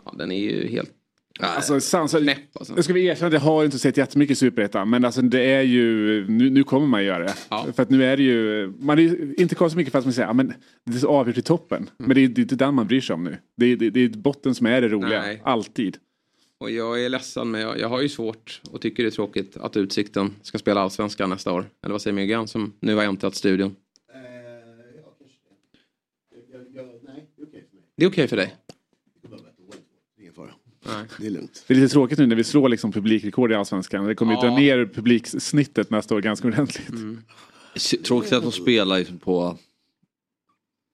Ja, 0.06 0.14
den 0.18 0.32
är 0.32 0.40
ju 0.40 0.68
helt 0.68 0.92
Alltså, 1.40 1.80
knäpp 2.20 2.38
alltså. 2.54 2.74
jag 2.76 2.84
ska 2.84 2.94
vi 2.94 3.06
erkänna 3.06 3.28
att 3.28 3.34
jag 3.34 3.40
har 3.40 3.66
inte 3.66 3.80
sett 3.80 3.98
jättemycket 3.98 4.38
Superettan. 4.38 4.90
Men 4.90 5.06
alltså 5.06 5.22
det 5.22 5.42
är 5.42 5.62
ju, 5.62 6.26
nu, 6.28 6.50
nu 6.50 6.64
kommer 6.64 6.88
man 6.88 7.04
göra 7.04 7.24
det. 7.24 7.34
Ja. 7.50 7.68
För 7.76 7.84
att 7.84 7.90
nu 7.90 8.06
är 8.06 8.18
det 8.18 8.24
ju, 8.24 8.74
man 8.80 9.00
är 9.00 9.04
ju 9.04 9.36
inte 9.38 9.56
kvar 9.56 9.70
så 9.70 9.78
mycket 9.78 9.92
för 9.92 10.00
att 10.00 10.06
man 10.06 10.14
säger, 10.14 10.34
men 10.34 10.54
det 10.86 10.96
är 10.96 11.00
så 11.00 11.10
avgjort 11.10 11.38
i 11.38 11.42
toppen. 11.42 11.78
Mm. 11.78 11.90
Men 11.98 12.16
det 12.16 12.22
är 12.24 12.28
det 12.28 12.42
är 12.42 12.44
inte 12.44 12.56
den 12.56 12.74
man 12.74 12.88
bryr 12.88 13.02
sig 13.02 13.14
om 13.14 13.24
nu. 13.24 13.38
Det 13.58 13.66
är, 13.66 13.76
det, 13.76 13.90
det 13.90 14.00
är 14.00 14.10
botten 14.10 14.56
som 14.56 14.68
är 14.68 14.82
det 14.82 14.88
roliga, 14.90 15.22
Nej. 15.22 15.42
alltid. 15.44 15.98
Och 16.58 16.72
jag 16.72 17.06
är 17.06 17.10
ledsen 17.10 17.52
men 17.52 17.62
jag, 17.62 17.80
jag 17.80 17.90
har 17.90 18.02
ju 18.02 18.10
svårt 18.10 18.62
och 18.72 18.82
tycker 18.82 19.04
det 19.04 19.10
är 19.10 19.12
tråkigt 19.12 19.58
att 19.58 19.78
Utsikten 19.78 20.36
ska 20.42 20.58
spela 20.58 20.82
allsvenskan 20.82 21.30
nästa 21.30 21.54
år. 21.54 21.66
Eller 21.84 21.92
vad 21.92 22.02
säger 22.02 22.16
Myggan 22.16 22.48
som 22.48 22.74
nu 22.80 22.96
har 22.96 23.04
äntrat 23.04 23.36
studion? 23.36 23.76
Det 27.98 28.06
är 28.06 28.10
okej 28.10 28.28
för 28.28 28.38
dig? 28.38 28.56
Nej. 30.88 31.06
Det 31.20 31.26
är 31.28 31.30
lugnt. 31.32 31.64
Det 31.68 31.74
är 31.74 31.78
lite 31.78 31.94
tråkigt 31.94 32.20
nu 32.20 32.26
när 32.26 32.36
vi 32.36 32.44
slår 32.44 32.70
liksom 32.70 32.92
publikrekord 32.92 33.52
i 33.52 33.56
Allsvenskan. 33.56 34.06
Det 34.06 34.16
kommer 34.16 34.34
ju 34.34 34.38
Ja. 34.38 34.46
dra 34.48 34.56
ner 34.56 34.86
publiksnittet 34.94 35.90
nästa 35.90 36.16
år 36.16 36.22
ganska 36.22 36.48
ordentligt. 36.48 36.90
Mm. 36.90 37.22
Tråkigt 38.06 38.34
att 38.34 38.44
de 38.44 38.52
spelar 38.52 39.00
liksom 39.00 39.18
på 39.20 39.58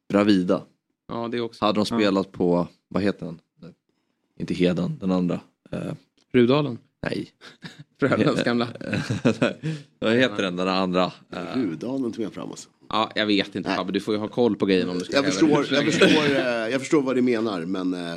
Bravida. 0.09 0.63
Ja, 1.07 1.27
det 1.27 1.41
också. 1.41 1.65
Hade 1.65 1.79
de 1.79 1.85
spelat 1.85 2.31
på, 2.31 2.67
vad 2.87 3.03
heter 3.03 3.25
den? 3.25 3.39
Inte 4.39 4.53
Heden, 4.53 4.97
den 4.99 5.11
andra. 5.11 5.39
Eh, 5.71 5.93
Rudalen? 6.31 6.77
Nej. 7.01 7.31
Frölundas 7.99 8.43
gamla? 8.43 8.67
vad 9.99 10.13
heter 10.13 10.43
den, 10.43 10.55
den 10.55 10.67
andra? 10.67 11.11
Eh, 11.33 11.55
Rudalen 11.55 12.11
tog 12.11 12.25
jag 12.25 12.33
fram 12.33 12.49
alltså. 12.49 12.69
Ja, 12.89 13.11
jag 13.15 13.25
vet 13.25 13.55
inte 13.55 13.69
Fabbe, 13.75 13.91
du 13.91 13.99
får 13.99 14.13
ju 14.13 14.19
ha 14.19 14.27
koll 14.27 14.55
på 14.55 14.65
grejen 14.65 14.89
om 14.89 14.99
du 14.99 15.05
ska 15.05 15.15
Jag 15.15 15.25
förstår, 15.25 15.49
jag, 15.71 15.85
förstår, 15.85 16.07
eh, 16.07 16.43
jag 16.45 16.79
förstår 16.79 17.01
vad 17.01 17.15
du 17.15 17.21
menar 17.21 17.65
men 17.65 17.93
eh, 17.93 18.15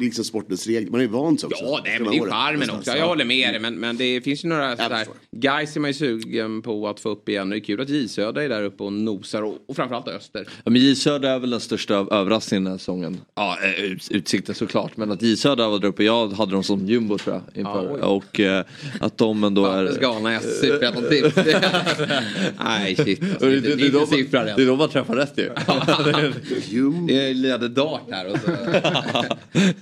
liksom 0.00 0.24
sportens 0.24 0.66
regler. 0.66 0.90
Man 0.90 1.00
är 1.00 1.04
ju 1.04 1.10
van 1.10 1.38
sig 1.38 1.46
också. 1.46 1.64
Ja, 1.64 1.80
nej, 1.84 1.98
men 2.00 2.10
det 2.10 2.16
är 2.16 2.30
charmen 2.30 2.70
också. 2.70 2.90
Jag 2.90 3.06
håller 3.06 3.24
med 3.24 3.54
dig. 3.54 3.60
Men, 3.60 3.74
men 3.74 3.96
det 3.96 4.20
finns 4.20 4.44
ju 4.44 4.48
några 4.48 4.76
sådär. 4.76 5.06
Guys 5.36 5.76
är 5.76 5.80
man 5.80 5.90
ju 5.90 5.94
sugen 5.94 6.62
på 6.62 6.88
att 6.88 7.00
få 7.00 7.08
upp 7.08 7.28
igen. 7.28 7.50
Det 7.50 7.56
är 7.56 7.60
kul 7.60 7.80
att 7.80 7.88
J 7.88 8.08
Södra 8.08 8.42
är 8.44 8.48
där 8.48 8.62
uppe 8.62 8.82
och 8.84 8.92
nosar. 8.92 9.42
Och, 9.42 9.58
och 9.68 9.76
framförallt 9.76 10.08
Öster. 10.08 10.46
Ja, 10.64 10.70
men 10.70 10.80
J 10.82 10.94
Södra 10.94 11.30
är 11.30 11.38
väl 11.38 11.50
den 11.50 11.60
största 11.60 11.94
överraskningen 11.94 12.64
den 12.64 12.70
här 12.72 12.78
säsongen. 12.78 13.20
Ja, 13.34 13.56
eh, 13.64 13.84
ut- 13.84 14.10
Utsikten 14.10 14.54
såklart. 14.54 14.96
Men 14.96 15.10
att 15.10 15.22
J 15.22 15.36
Södra 15.36 15.68
var 15.68 15.78
där 15.78 15.88
uppe, 15.88 16.04
jag 16.04 16.28
hade 16.28 16.52
dem 16.52 16.62
som 16.64 16.86
jumbo 16.86 17.18
tror 17.18 17.34
jag. 17.36 17.60
Inför. 17.60 17.98
Ja, 18.00 18.06
och 18.06 18.40
eh, 18.40 18.64
att 19.00 19.18
de 19.18 19.44
ändå 19.44 19.66
är... 19.66 20.00
galna 20.00 20.40
superettan-tips. 20.40 21.36
Nej, 22.64 22.96
shit. 22.96 23.22
Alltså, 23.22 23.46
Det, 23.46 23.60
det, 23.60 23.60
det, 23.60 23.74
det, 23.76 23.76
det, 23.76 24.36
är 24.38 24.56
det, 24.56 24.62
är 24.62 24.66
då 24.66 24.76
man 24.76 24.88
träffar 24.88 25.16
rätt 25.16 25.32
ju. 26.68 26.92
Det 27.08 27.34
leder 27.34 27.68
dart 27.68 28.02
här. 28.10 28.26
Och 28.32 28.38
så. 28.38 28.50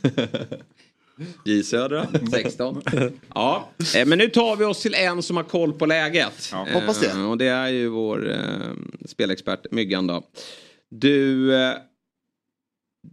J 1.45 1.63
Södra, 1.63 2.07
16. 2.31 2.83
Ja, 3.35 3.69
eh, 3.97 4.07
men 4.07 4.19
nu 4.19 4.29
tar 4.29 4.57
vi 4.57 4.65
oss 4.65 4.83
till 4.83 4.95
en 4.95 5.23
som 5.23 5.37
har 5.37 5.45
koll 5.45 5.73
på 5.73 5.87
läget. 5.87 6.49
Ja, 6.53 6.67
hoppas 6.73 7.01
det. 7.01 7.07
Eh, 7.11 7.31
Och 7.31 7.39
det 7.39 7.47
är 7.47 7.69
ju 7.69 7.89
vår 7.89 8.31
eh, 8.31 8.37
spelexpert 9.07 9.67
Myggan 9.71 10.07
då. 10.07 10.23
Du, 10.91 11.55
eh, 11.55 11.73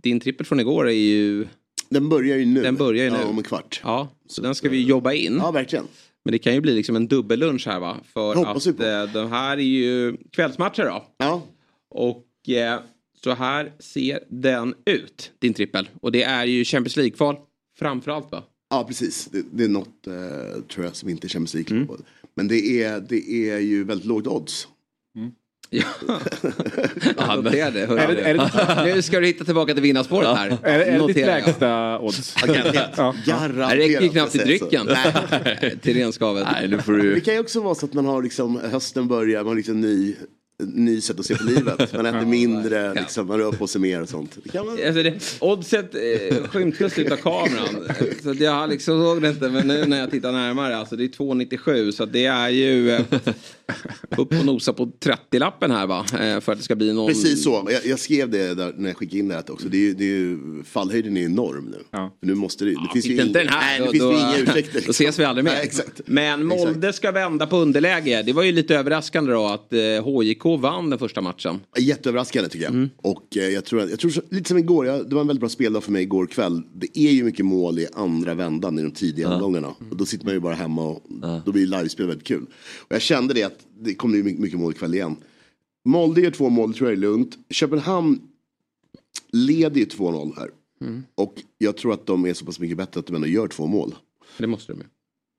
din 0.03 0.19
trippel 0.19 0.45
från 0.45 0.59
igår 0.59 0.87
är 0.87 0.91
ju, 0.93 1.47
Den 1.89 2.09
börjar 2.09 2.37
ju 2.37 2.45
nu. 2.45 2.61
Den 2.63 2.75
börjar 2.75 3.03
ju 3.03 3.09
nu. 3.11 3.17
Ja, 3.21 3.25
om 3.27 3.37
en 3.37 3.43
kvart. 3.43 3.81
ja, 3.83 4.07
så 4.27 4.41
den 4.41 4.55
ska 4.55 4.69
vi 4.69 4.83
jobba 4.83 5.13
in. 5.13 5.37
Ja, 5.41 5.51
verkligen. 5.51 5.87
Men 6.25 6.31
det 6.31 6.39
kan 6.39 6.53
ju 6.53 6.61
bli 6.61 6.73
liksom 6.73 6.95
en 6.95 7.07
dubbellunch 7.07 7.67
här 7.67 7.79
va? 7.79 7.97
För 8.13 8.35
hoppas 8.35 8.67
att 8.67 8.79
eh, 8.79 9.03
de 9.13 9.31
här 9.31 9.57
är 9.57 9.61
ju 9.61 10.17
kvällsmatcher 10.31 10.83
då. 10.85 11.05
Ja, 11.17 11.41
Och 11.89 12.49
eh, 12.49 12.79
så 13.23 13.33
här 13.33 13.73
ser 13.79 14.19
den 14.29 14.73
ut, 14.85 15.31
din 15.39 15.53
trippel. 15.53 15.89
Och 16.01 16.11
det 16.11 16.23
är 16.23 16.45
ju 16.45 16.63
Champions 16.65 16.95
League-kval 16.97 17.35
framförallt 17.79 18.31
va? 18.31 18.43
ja 18.69 18.83
precis. 18.87 19.25
Det, 19.25 19.43
det 19.51 19.63
är 19.63 19.67
något 19.67 20.07
eh, 20.07 20.61
tror 20.73 20.85
jag 20.85 20.95
som 20.95 21.09
inte 21.09 21.27
är 21.27 21.29
Champions 21.29 21.53
League. 21.53 21.77
Mm. 21.77 21.89
Men 22.35 22.47
det 22.47 22.83
är, 22.83 22.99
det 23.09 23.29
är 23.49 23.59
ju 23.59 23.83
väldigt 23.83 24.07
lågt 24.07 24.27
odds. 24.27 24.67
Ja, 25.69 25.83
jag 27.17 27.43
noterar 27.43 27.71
det. 27.71 27.85
hörru 27.85 27.99
Är 27.99 28.15
det, 28.15 28.21
är 28.21 28.33
det, 28.85 28.95
Nu 28.95 29.01
ska 29.01 29.19
du 29.19 29.25
hitta 29.25 29.43
tillbaka 29.45 29.73
till 29.73 29.83
vinnarspåret 29.83 30.27
här. 30.37 30.57
är 30.63 30.77
det, 30.79 30.85
är 30.85 30.99
det 30.99 31.07
ditt 31.07 31.15
lägsta 31.25 31.99
odds? 31.99 32.35
Garanterat. 32.35 33.69
Det 33.69 33.75
räcker 33.75 34.01
ju 34.01 34.09
knappt 34.09 34.31
till 34.31 34.41
drycken. 34.41 34.87
till 35.81 35.97
renskavet. 35.97 36.47
Nej, 36.51 36.67
nu 36.67 36.77
får 36.81 36.93
Det 36.93 37.01
du... 37.01 37.19
kan 37.21 37.33
ju 37.33 37.39
också 37.39 37.61
vara 37.61 37.75
så 37.75 37.85
att 37.85 37.93
man 37.93 38.05
har 38.05 38.23
liksom, 38.23 38.59
hösten 38.59 39.07
börjar, 39.07 39.39
man 39.39 39.47
har 39.47 39.55
liksom 39.55 39.81
ny, 39.81 40.15
ny 40.63 41.01
sätt 41.01 41.19
att 41.19 41.25
se 41.25 41.35
på 41.35 41.43
livet. 41.43 41.93
Man 41.93 42.05
äter 42.05 42.25
mindre, 42.25 42.93
liksom, 42.93 43.27
man 43.27 43.37
rör 43.37 43.51
på 43.51 43.67
sig 43.67 43.81
mer 43.81 44.01
och 44.01 44.09
sånt. 44.09 44.37
Det 44.43 44.49
kan 44.49 44.65
man, 44.65 44.73
Alltså 44.87 45.03
det, 45.03 45.37
oddset 45.39 45.95
eh, 45.95 46.43
skymtes 46.47 46.99
ut 46.99 47.11
av 47.11 47.15
kameran. 47.17 47.87
Så 48.23 48.29
att 48.31 48.39
jag 48.39 48.69
liksom 48.69 49.03
såg 49.03 49.21
det 49.21 49.29
inte. 49.29 49.49
Men 49.49 49.67
nu 49.67 49.85
när 49.85 49.99
jag 49.99 50.11
tittar 50.11 50.31
närmare. 50.31 50.77
Alltså 50.77 50.95
det 50.95 51.03
är 51.03 51.07
2,97. 51.07 51.91
Så 51.91 52.05
det 52.05 52.25
är 52.25 52.49
ju 52.49 52.91
eh, 52.91 53.01
upp 54.17 54.33
och 54.39 54.45
nosa 54.45 54.73
på 54.73 54.85
30-lappen 54.85 55.71
här 55.71 55.87
va. 55.87 56.05
Eh, 56.19 56.39
för 56.39 56.51
att 56.51 56.57
det 56.57 56.63
ska 56.63 56.75
bli 56.75 56.93
någon... 56.93 57.07
Precis 57.07 57.43
så, 57.43 57.67
jag, 57.71 57.85
jag 57.85 57.99
skrev 57.99 58.29
det 58.29 58.53
där 58.53 58.73
när 58.77 58.89
jag 58.89 58.97
skickade 58.97 59.19
in 59.19 59.27
det 59.27 59.35
här 59.35 59.51
också. 59.51 59.67
Det 59.69 59.77
är, 59.77 59.81
ju- 59.81 59.93
det 59.93 60.03
är 60.03 60.07
ju, 60.07 60.39
fallhöjden 60.63 61.17
är 61.17 61.25
enorm 61.25 61.65
nu. 61.65 61.83
Ja. 61.91 62.17
Nu 62.21 62.35
måste 62.35 62.65
det, 62.65 62.71
det 62.71 62.89
finns 62.93 63.05
ju 63.05 63.21
inte 63.21 63.41
inga, 63.41 63.51
här. 63.51 63.79
nej, 63.79 63.79
det 63.79 63.85
då, 63.85 63.91
finns 63.91 64.03
då, 64.03 64.11
ju 64.11 64.17
inga 64.17 64.37
ursäkter. 64.51 64.73
Då 64.73 64.77
liksom. 64.77 64.91
ses 64.91 65.19
vi 65.19 65.23
aldrig 65.23 65.45
mer. 65.45 65.53
Nej. 65.53 65.71
Men 66.05 66.45
Molde 66.45 66.93
ska 66.93 67.11
vända 67.11 67.47
på 67.47 67.57
underläge. 67.57 68.23
Det 68.25 68.33
var 68.33 68.43
ju 68.43 68.51
lite 68.51 68.75
överraskande 68.75 69.31
då 69.33 69.45
att 69.47 69.73
eh, 69.73 69.79
HJK 69.79 70.46
vann 70.55 70.89
den 70.89 70.99
första 70.99 71.21
matchen. 71.21 71.59
Jätteöverraskande 71.77 72.49
tycker 72.49 72.65
jag. 72.65 72.73
Mm. 72.73 72.89
Och 72.97 73.37
eh, 73.37 73.49
jag 73.49 73.65
tror, 73.65 73.89
jag 73.89 73.99
tror 73.99 74.11
så, 74.11 74.21
lite 74.29 74.49
som 74.49 74.57
igår, 74.57 74.85
jag, 74.85 75.09
det 75.09 75.15
var 75.15 75.21
en 75.21 75.27
väldigt 75.27 75.39
bra 75.39 75.49
speldag 75.49 75.83
för 75.83 75.91
mig 75.91 76.03
igår 76.03 76.25
kväll. 76.25 76.61
Det 76.73 76.99
är 76.99 77.11
ju 77.11 77.23
mycket 77.23 77.45
mål 77.45 77.79
i 77.79 77.87
andra 77.93 78.33
vändan 78.33 78.79
i 78.79 78.81
de 78.81 78.91
tidiga 78.91 79.33
omgångarna. 79.33 79.67
Och 79.91 79.97
då 79.97 80.05
sitter 80.05 80.25
man 80.25 80.33
ju 80.33 80.39
bara 80.39 80.55
hemma 80.55 80.87
och 80.87 81.03
då 81.45 81.51
blir 81.51 81.65
livespel 81.67 82.07
väldigt 82.07 82.27
kul. 82.27 82.45
Och 82.79 82.95
jag 82.95 83.01
kände 83.01 83.33
det 83.33 83.43
att 83.43 83.65
det 83.79 83.93
kommer 83.93 84.17
ju 84.17 84.23
mycket, 84.23 84.59
mål 84.59 84.71
ikväll 84.71 84.93
igen. 84.93 85.15
Molde 85.85 86.21
gör 86.21 86.31
två 86.31 86.49
mål, 86.49 86.73
tror 86.73 86.89
jag 86.89 86.97
är 86.97 87.01
lugnt. 87.01 87.37
Köpenhamn 87.49 88.19
leder 89.31 89.79
ju 89.79 89.85
2-0 89.85 90.33
här. 90.37 90.49
Mm. 90.81 91.03
Och 91.15 91.33
jag 91.57 91.77
tror 91.77 91.93
att 91.93 92.05
de 92.05 92.25
är 92.25 92.33
så 92.33 92.45
pass 92.45 92.59
mycket 92.59 92.77
bättre 92.77 92.99
att 92.99 93.07
de 93.07 93.15
ändå 93.15 93.27
gör 93.27 93.47
två 93.47 93.67
mål. 93.67 93.95
Det 94.37 94.47
måste 94.47 94.73
de 94.73 94.79
ju. 94.79 94.85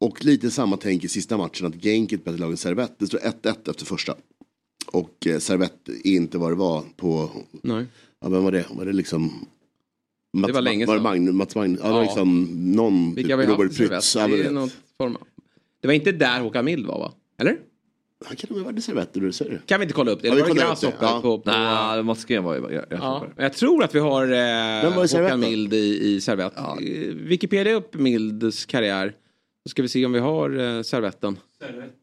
Och 0.00 0.24
lite 0.24 0.50
samma 0.50 0.76
tänk 0.76 1.04
i 1.04 1.08
sista 1.08 1.36
matchen 1.36 1.66
att 1.66 1.82
Genk 1.82 2.12
är 2.12 2.16
ett 2.16 2.24
bättre 2.24 2.38
lag 2.38 2.50
än 2.50 2.56
Servette. 2.56 2.94
Det 2.98 3.06
står 3.06 3.18
1-1 3.18 3.70
efter 3.70 3.84
första. 3.86 4.14
Och 4.92 5.26
eh, 5.26 5.38
Servette 5.38 5.92
är 5.92 6.12
inte 6.12 6.38
vad 6.38 6.50
det 6.52 6.56
var 6.56 6.82
på, 6.96 7.30
Nej. 7.62 7.86
ja 8.20 8.28
men 8.28 8.44
var 8.44 8.52
det, 8.52 8.66
var 8.70 8.84
det 8.84 8.92
liksom 8.92 9.46
Mats, 10.36 10.52
var 10.54 10.62
länge 10.62 10.86
var 10.86 10.94
det 10.94 10.98
sedan. 10.98 11.02
Magn, 11.02 11.36
Mats 11.36 11.54
Magn, 11.54 11.78
ja, 11.80 11.86
det 11.86 11.92
var 11.92 11.98
Ja. 12.00 12.04
liksom 12.04 12.46
någon, 12.74 13.14
Vilka 13.14 13.28
typ 13.36 13.48
har 13.48 13.56
vi 13.56 13.64
Robert? 13.64 13.76
Prytz. 13.76 14.16
Ja, 14.16 14.26
Det, 14.28 14.70
form 14.98 15.16
av... 15.16 15.22
det 15.80 15.86
var 15.88 15.94
inte 15.94 16.12
där 16.12 16.40
Håkan 16.40 16.64
Mild 16.64 16.86
var 16.86 16.98
va? 16.98 17.12
Eller? 17.38 17.58
Han 18.24 18.36
kan 18.36 18.48
nog 18.50 18.58
ha 18.58 18.64
varit 18.64 18.78
i 18.78 18.82
Servette, 18.82 19.20
du 19.20 19.32
säger 19.32 19.50
det. 19.52 19.60
Kan 19.66 19.80
vi 19.80 19.84
inte 19.84 19.94
kolla 19.94 20.10
upp 20.10 20.22
det? 20.22 20.28
Ja, 20.28 20.34
Eller 20.34 20.42
var 20.42 20.48
det 20.48 20.60
det. 20.60 20.60
Grasshopper 20.66 21.06
Ja. 21.06 21.20
på... 21.22 21.38
på... 21.38 21.50
Nej, 21.50 22.16
Gren 22.26 22.44
var 22.44 22.54
ju... 22.54 22.60
Jag, 22.62 22.72
jag, 22.72 22.86
Ja, 23.00 23.26
jag 23.36 23.52
tror 23.52 23.84
att 23.84 23.94
vi 23.94 23.98
har 23.98 24.22
eh, 24.22 24.96
var 24.96 25.04
i 25.04 25.08
Servette 25.08 25.22
Håkan? 25.34 25.40
Mild 25.40 25.74
i, 25.74 26.08
i 26.14 26.20
Servette. 26.20 26.60
Eh, 26.60 27.14
Wikipedia 27.14 27.74
upp 27.74 27.94
Milds 27.94 28.66
karriär. 28.66 29.14
Då 29.64 29.68
ska 29.70 29.82
vi 29.82 29.88
se 29.88 30.06
om 30.06 30.12
vi 30.12 30.18
har 30.18 30.76
eh, 30.76 30.82
Servetten. 30.82 31.38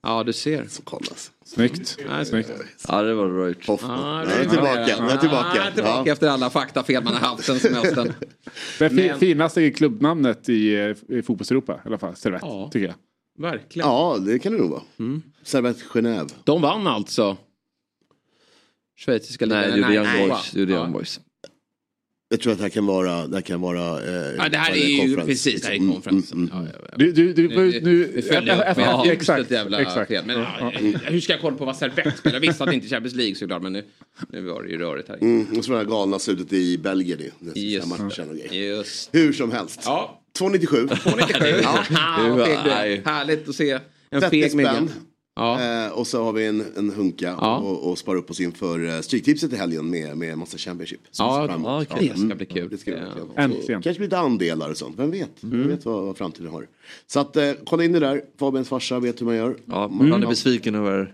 Ja, 0.04 0.24
du 0.24 0.34
ser. 0.34 0.66
Så 0.70 0.82
kollas. 0.82 1.32
Snyggt. 1.48 1.98
Nej, 2.10 2.26
Snyggt. 2.26 2.52
ja, 2.88 3.02
det 3.02 3.14
var 3.14 3.30
bra 3.30 3.48
gjort. 3.48 3.58
Ja, 3.68 3.78
Ja, 3.82 4.24
jag 4.24 4.40
är 4.40 4.50
tillbaka. 4.50 4.80
Jag 4.90 5.12
är 5.12 5.18
tillbaka. 5.18 5.56
Ja, 5.56 5.72
tillbaka 5.72 6.04
Ja. 6.06 6.12
efter 6.14 6.28
alla 6.28 6.50
faktafel 6.50 7.04
man 7.04 7.14
har 7.14 7.20
haft 7.28 7.48
den 7.48 7.60
semestern. 7.60 8.14
Men- 8.80 9.20
finaste 9.20 9.72
klubbnamnet 9.72 10.50
i, 10.50 10.94
i 11.10 11.22
fotbolls-Europa 11.22 11.74
i 11.86 11.88
alla 11.88 11.98
fall. 11.98 12.16
Servette, 12.16 12.46
Ja. 12.46 12.70
tycker 12.72 12.88
jag. 12.88 12.96
Verkligen. 13.52 13.88
ja, 13.88 14.18
det 14.26 14.40
kan 14.40 14.52
det 14.52 14.58
nog 14.60 14.70
vara. 14.70 14.82
Mm. 15.00 15.22
Servette 15.44 15.84
Genève. 15.94 16.30
De 16.44 16.62
vann 16.62 16.88
alltså. 16.88 17.38
Schweiziska 19.00 19.46
ligan. 19.46 19.62
Nej, 19.62 19.72
det 19.72 19.78
gjorde 19.78 19.94
Young. 19.96 20.30
Boys. 20.30 20.52
Det 20.52 20.60
gjorde 20.60 20.74
Ja. 20.74 20.80
Young 20.80 20.92
Boys. 20.92 21.20
Jag 22.36 22.42
tror 22.42 22.54
att 22.54 22.60
det 22.60 22.64
här 22.64 22.70
kan 22.70 22.86
vara, 22.86 23.28
det 23.28 23.36
här 23.36 23.42
kan 23.42 23.62
vara 23.62 24.04
eh, 24.04 24.36
Ja, 24.38 24.50
det 24.50 24.58
här 24.58 24.72
är 24.72 24.76
ju 24.76 24.98
conference, 24.98 25.26
precis, 25.26 25.62
det 25.62 25.68
här 25.68 25.74
är 25.74 25.80
liksom. 25.80 25.94
konferensen. 25.94 26.38
Mm, 26.38 26.52
mm, 26.52 26.66
Ja, 26.74 26.80
ja, 26.82 26.88
ja. 26.92 26.98
Du, 26.98 27.12
du, 27.12 27.34
du, 27.34 27.48
Nu- 27.48 27.56
nu, 27.84 28.12
nu 28.16 28.22
följer 28.22 28.58
jag 28.58 28.72
upp 28.72 28.78
med 28.78 28.86
ja, 28.88 29.06
ett 29.06 29.12
exakt, 29.12 29.52
jävla 29.52 29.82
exakt. 29.82 30.08
fel. 30.08 30.24
Men, 30.26 30.40
ja, 30.40 30.72
hur 31.06 31.22
ska 31.22 31.34
jag 31.34 31.42
kolla 31.42 31.58
på 31.58 31.66
vad 31.66 31.76
Servette 31.76 32.12
spelar? 32.18 32.36
Jag 32.36 32.42
visste 32.42 32.64
att 32.64 32.70
det 32.70 32.76
inte 32.76 32.88
är 32.88 32.90
Champions 32.90 33.16
League 33.16 33.36
såklart, 33.36 33.62
men 33.62 33.74
nu, 33.74 33.84
nu 34.30 34.42
var 34.42 34.64
det 34.64 34.70
ju 34.70 34.78
rörigt 34.78 35.10
här. 35.10 35.18
Mm, 35.22 35.58
och 35.58 35.66
så 35.66 35.72
det 35.72 35.78
här 35.78 35.86
galna 35.86 36.20
slutet 36.20 36.54
i 36.54 36.78
Belgien 36.78 37.20
den 37.40 37.54
Just. 37.56 37.88
Just. 38.52 39.10
Hur 39.16 39.34
som 39.34 39.52
helst. 39.52 39.82
Ja, 39.86 40.22
297. 40.38 40.88
97. 41.18 41.46
Ja. 41.62 41.84
Härligt 43.12 43.50
att 43.50 43.56
se 43.56 43.80
en 44.10 44.22
30 44.22 44.30
feg 44.42 44.52
spänn. 44.52 44.90
Ja. 45.36 45.86
Eh, 45.86 45.92
och 45.92 46.08
så 46.08 46.24
har 46.24 46.34
vi 46.34 46.46
en, 46.46 46.66
en 46.78 46.90
hunka 46.90 47.36
Ja. 47.42 47.58
och, 47.58 47.92
och 47.92 47.98
sparar 47.98 48.18
upp 48.18 48.32
oss 48.32 48.40
inför 48.40 48.80
uh, 48.80 49.02
Stryktipset 49.02 49.54
i 49.54 49.56
helgen 49.56 49.90
med, 49.90 50.18
med 50.18 50.38
massa 50.38 50.58
Championship. 50.58 51.00
Ja, 51.18 51.50
okej. 51.82 52.12
det 52.14 52.20
ska 52.20 52.36
bli 52.36 52.46
kul. 52.46 52.70
Det 52.70 52.78
ska 52.78 52.92
vi 52.92 52.98
Ja. 52.98 53.06
verkligen. 53.06 53.52
Äntligen. 53.52 53.82
Kanske 53.82 54.04
lite 54.04 54.18
andelar 54.18 54.70
och 54.70 54.78
sånt, 54.78 55.00
vem 55.00 55.12
vet? 55.12 55.44
Mm. 55.44 55.60
Vem 55.60 55.70
vet 55.70 55.86
vad, 55.86 56.06
vad 56.06 56.18
framtiden 56.18 56.52
har. 56.52 56.68
Så 57.08 57.20
att 57.20 57.38
eh, 57.38 57.52
kolla 57.66 57.84
in 57.84 57.92
det 57.92 58.00
där, 58.00 58.22
Fabians 58.40 58.70
farsa 58.70 59.00
vet 59.00 59.22
hur 59.22 59.26
man 59.26 59.36
gör. 59.36 59.58
Ja, 59.66 59.88
man 59.88 60.24
är 60.24 60.28
besviken 60.28 60.76
över 60.76 61.14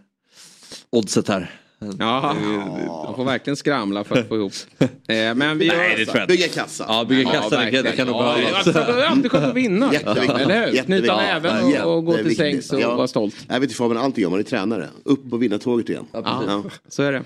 oddset 0.90 1.28
här. 1.28 1.60
Ja, 2.00 2.36
man 3.06 3.16
får 3.16 3.26
verkligen 3.26 3.58
skramla 3.58 4.04
för 4.04 4.18
att 4.20 4.28
få 4.28 4.36
ihop. 4.36 4.52
Eh, 4.80 4.88
men 5.08 5.58
vi 5.58 5.68
Nej, 5.68 5.92
gör... 5.92 6.00
inte. 6.02 6.26
Bygga 6.28 6.48
kassa. 6.48 6.86
Ja, 6.88 7.06
bygga 7.06 7.22
Ja, 7.22 7.32
kassan, 7.32 7.50
det 7.50 7.72
kan- 7.72 7.72
det 7.74 7.82
verkligen. 7.82 7.98
kan 7.98 8.08
nog 8.08 8.16
Ja, 8.22 8.36
behövas. 8.36 8.64
det 8.66 9.02
är 9.04 9.06
alltid 9.06 9.32
skönt 9.32 9.46
att 9.46 9.56
vinna. 9.56 9.94
Jätteviktigt. 9.94 10.30
Eller 10.40 10.72
hur? 10.72 10.78
Knyta 10.84 11.06
Ja, 11.06 11.18
näven 11.18 11.82
och, 11.84 11.96
och 11.98 12.06
gå 12.06 12.14
till 12.18 12.36
sängs 12.36 12.74
och 12.74 12.82
Ja. 12.82 12.96
vara 12.96 13.08
stolt. 13.08 13.36
Jag 13.50 13.60
vet 13.60 13.70
ju 13.70 13.74
Fabian, 13.74 14.04
allting 14.04 14.22
gör 14.22 14.30
man 14.30 14.40
är 14.40 14.44
tränare. 14.44 14.88
Upp 15.06 15.34
och 15.34 15.44
vinna 15.44 15.58
tåget 15.58 15.90
igen. 15.90 16.06
Ja, 16.14 16.64
så 16.88 17.04
är 17.04 17.12
det. 17.12 17.24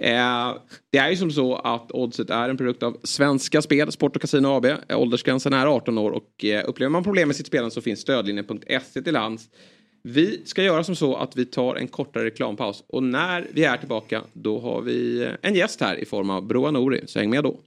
Eh, 0.00 0.54
det 0.92 0.98
är 0.98 1.10
ju 1.10 1.16
som 1.16 1.30
så 1.30 1.56
att 1.56 1.92
Oddset 1.92 2.30
är 2.30 2.48
en 2.48 2.56
produkt 2.56 2.82
av 2.82 2.96
Svenska 3.04 3.62
Spel, 3.62 3.92
Sport 3.92 4.16
och 4.16 4.22
Casino 4.22 4.46
AB. 4.48 4.66
Åldersgränsen 4.92 5.52
är 5.52 5.66
18 5.66 5.98
år 5.98 6.10
och 6.10 6.44
eh, 6.44 6.62
upplever 6.68 6.90
man 6.90 7.04
problem 7.04 7.28
med 7.28 7.36
sitt 7.36 7.46
spelande 7.46 7.70
så 7.74 7.80
finns 7.80 8.00
stödlinjen.se 8.00 9.02
till 9.02 9.16
hands. 9.16 9.42
Vi 10.02 10.42
ska 10.44 10.62
göra 10.62 10.84
som 10.84 10.96
så 10.96 11.16
att 11.16 11.36
vi 11.36 11.46
tar 11.46 11.74
en 11.74 11.88
kortare 11.88 12.24
reklampaus 12.24 12.84
och 12.88 13.02
när 13.02 13.46
vi 13.52 13.64
är 13.64 13.76
tillbaka 13.76 14.22
då 14.32 14.60
har 14.60 14.82
vi 14.82 15.28
en 15.42 15.54
gäst 15.54 15.80
här 15.80 15.96
i 15.96 16.04
form 16.04 16.30
av 16.30 16.46
Broa 16.46 16.70
Nouri, 16.70 17.04
så 17.06 17.18
häng 17.18 17.30
med 17.30 17.44
då. 17.44 17.60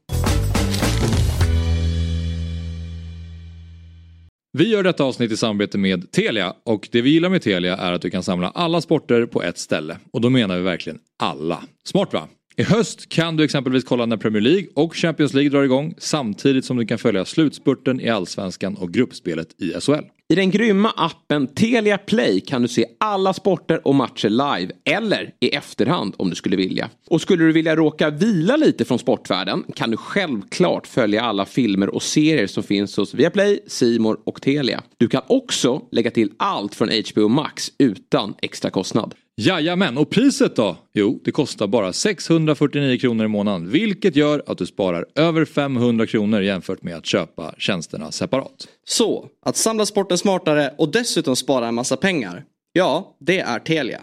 Vi 4.57 4.69
gör 4.69 4.83
detta 4.83 5.03
avsnitt 5.03 5.31
i 5.31 5.37
samarbete 5.37 5.77
med 5.77 6.11
Telia 6.11 6.53
och 6.63 6.89
det 6.91 7.01
vi 7.01 7.09
gillar 7.09 7.29
med 7.29 7.41
Telia 7.41 7.77
är 7.77 7.93
att 7.93 8.01
du 8.01 8.09
kan 8.09 8.23
samla 8.23 8.49
alla 8.49 8.81
sporter 8.81 9.25
på 9.25 9.43
ett 9.43 9.57
ställe. 9.57 9.97
Och 10.13 10.21
då 10.21 10.29
menar 10.29 10.57
vi 10.57 10.63
verkligen 10.63 10.99
alla. 11.19 11.63
Smart 11.83 12.13
va? 12.13 12.27
I 12.57 12.63
höst 12.63 13.09
kan 13.09 13.37
du 13.37 13.43
exempelvis 13.43 13.83
kolla 13.83 14.05
när 14.05 14.17
Premier 14.17 14.41
League 14.41 14.67
och 14.75 14.95
Champions 14.95 15.33
League 15.33 15.49
drar 15.49 15.63
igång 15.63 15.93
samtidigt 15.97 16.65
som 16.65 16.77
du 16.77 16.85
kan 16.85 16.97
följa 16.97 17.25
slutspurten 17.25 18.01
i 18.01 18.09
Allsvenskan 18.09 18.75
och 18.75 18.93
gruppspelet 18.93 19.61
i 19.61 19.73
SHL. 19.81 20.05
I 20.31 20.35
den 20.35 20.51
grymma 20.51 20.89
appen 20.89 21.47
Telia 21.47 21.97
Play 21.97 22.41
kan 22.41 22.61
du 22.61 22.67
se 22.67 22.85
alla 22.97 23.33
sporter 23.33 23.87
och 23.87 23.95
matcher 23.95 24.29
live 24.29 24.71
eller 24.85 25.31
i 25.39 25.49
efterhand 25.49 26.15
om 26.17 26.29
du 26.29 26.35
skulle 26.35 26.55
vilja. 26.55 26.89
Och 27.09 27.21
skulle 27.21 27.43
du 27.43 27.51
vilja 27.51 27.75
råka 27.75 28.09
vila 28.09 28.57
lite 28.57 28.85
från 28.85 28.99
sportvärlden 28.99 29.63
kan 29.75 29.91
du 29.91 29.97
självklart 29.97 30.87
följa 30.87 31.21
alla 31.21 31.45
filmer 31.45 31.95
och 31.95 32.03
serier 32.03 32.47
som 32.47 32.63
finns 32.63 32.97
hos 32.97 33.13
Viaplay, 33.13 33.59
Simor 33.67 34.19
och 34.23 34.41
Telia. 34.41 34.83
Du 34.97 35.07
kan 35.07 35.21
också 35.27 35.81
lägga 35.91 36.11
till 36.11 36.31
allt 36.37 36.75
från 36.75 36.89
HBO 36.89 37.27
Max 37.27 37.71
utan 37.77 38.33
extra 38.41 38.71
kostnad. 38.71 39.13
Jajamän, 39.37 39.97
och 39.97 40.09
priset 40.09 40.55
då? 40.55 40.77
Jo, 40.93 41.21
det 41.23 41.31
kostar 41.31 41.67
bara 41.67 41.93
649 41.93 42.97
kronor 42.97 43.25
i 43.25 43.27
månaden 43.27 43.69
vilket 43.69 44.15
gör 44.15 44.43
att 44.47 44.57
du 44.57 44.65
sparar 44.65 45.05
över 45.15 45.45
500 45.45 46.07
kronor 46.07 46.41
jämfört 46.41 46.83
med 46.83 46.95
att 46.95 47.05
köpa 47.05 47.55
tjänsterna 47.57 48.11
separat. 48.11 48.67
Så, 48.87 49.29
att 49.45 49.57
samla 49.57 49.85
sporten 49.85 50.17
smartare 50.17 50.73
och 50.77 50.91
dessutom 50.91 51.35
spara 51.35 51.67
en 51.67 51.75
massa 51.75 51.97
pengar. 51.97 52.43
Ja, 52.73 53.17
det 53.19 53.39
är 53.39 53.59
Telia. 53.59 54.01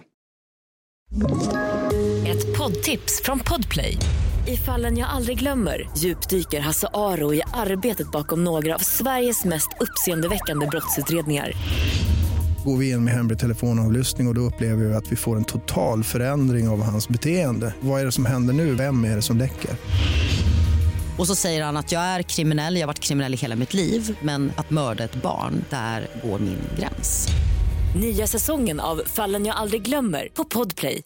Ett 2.28 2.58
poddtips 2.58 3.22
från 3.24 3.38
Podplay. 3.38 3.96
I 4.48 4.56
fallen 4.56 4.98
jag 4.98 5.08
aldrig 5.08 5.38
glömmer 5.38 5.90
djupdyker 5.96 6.60
Hasse 6.60 6.88
Aro 6.94 7.34
i 7.34 7.42
arbetet 7.54 8.12
bakom 8.12 8.44
några 8.44 8.74
av 8.74 8.78
Sveriges 8.78 9.44
mest 9.44 9.68
uppseendeväckande 9.80 10.66
brottsutredningar. 10.66 11.52
Går 12.64 12.76
vi 12.76 12.90
in 12.90 13.04
med 13.04 13.14
hemlig 13.14 13.38
telefonavlyssning 13.38 14.26
och, 14.26 14.30
och 14.30 14.34
då 14.34 14.40
upplever 14.40 14.84
vi 14.84 14.94
att 14.94 15.12
vi 15.12 15.16
får 15.16 15.36
en 15.36 15.44
total 15.44 16.04
förändring 16.04 16.68
av 16.68 16.82
hans 16.82 17.08
beteende. 17.08 17.74
Vad 17.80 18.00
är 18.00 18.04
det 18.04 18.12
som 18.12 18.26
händer 18.26 18.54
nu? 18.54 18.74
Vem 18.74 19.04
är 19.04 19.16
det 19.16 19.22
som 19.22 19.38
läcker? 19.38 19.70
Och 21.18 21.26
så 21.26 21.34
säger 21.34 21.64
han 21.64 21.76
att 21.76 21.92
jag 21.92 22.02
är 22.02 22.22
kriminell, 22.22 22.74
jag 22.74 22.82
har 22.82 22.86
varit 22.86 23.00
kriminell 23.00 23.34
i 23.34 23.36
hela 23.36 23.56
mitt 23.56 23.74
liv 23.74 24.18
men 24.22 24.52
att 24.56 24.70
mörda 24.70 25.04
ett 25.04 25.22
barn, 25.22 25.64
där 25.70 26.06
går 26.24 26.38
min 26.38 26.58
gräns. 26.78 27.28
Nya 28.00 28.26
säsongen 28.26 28.80
av 28.80 29.02
Fallen 29.06 29.46
jag 29.46 29.56
aldrig 29.56 29.82
glömmer 29.82 30.28
på 30.34 30.44
Podplay. 30.44 31.00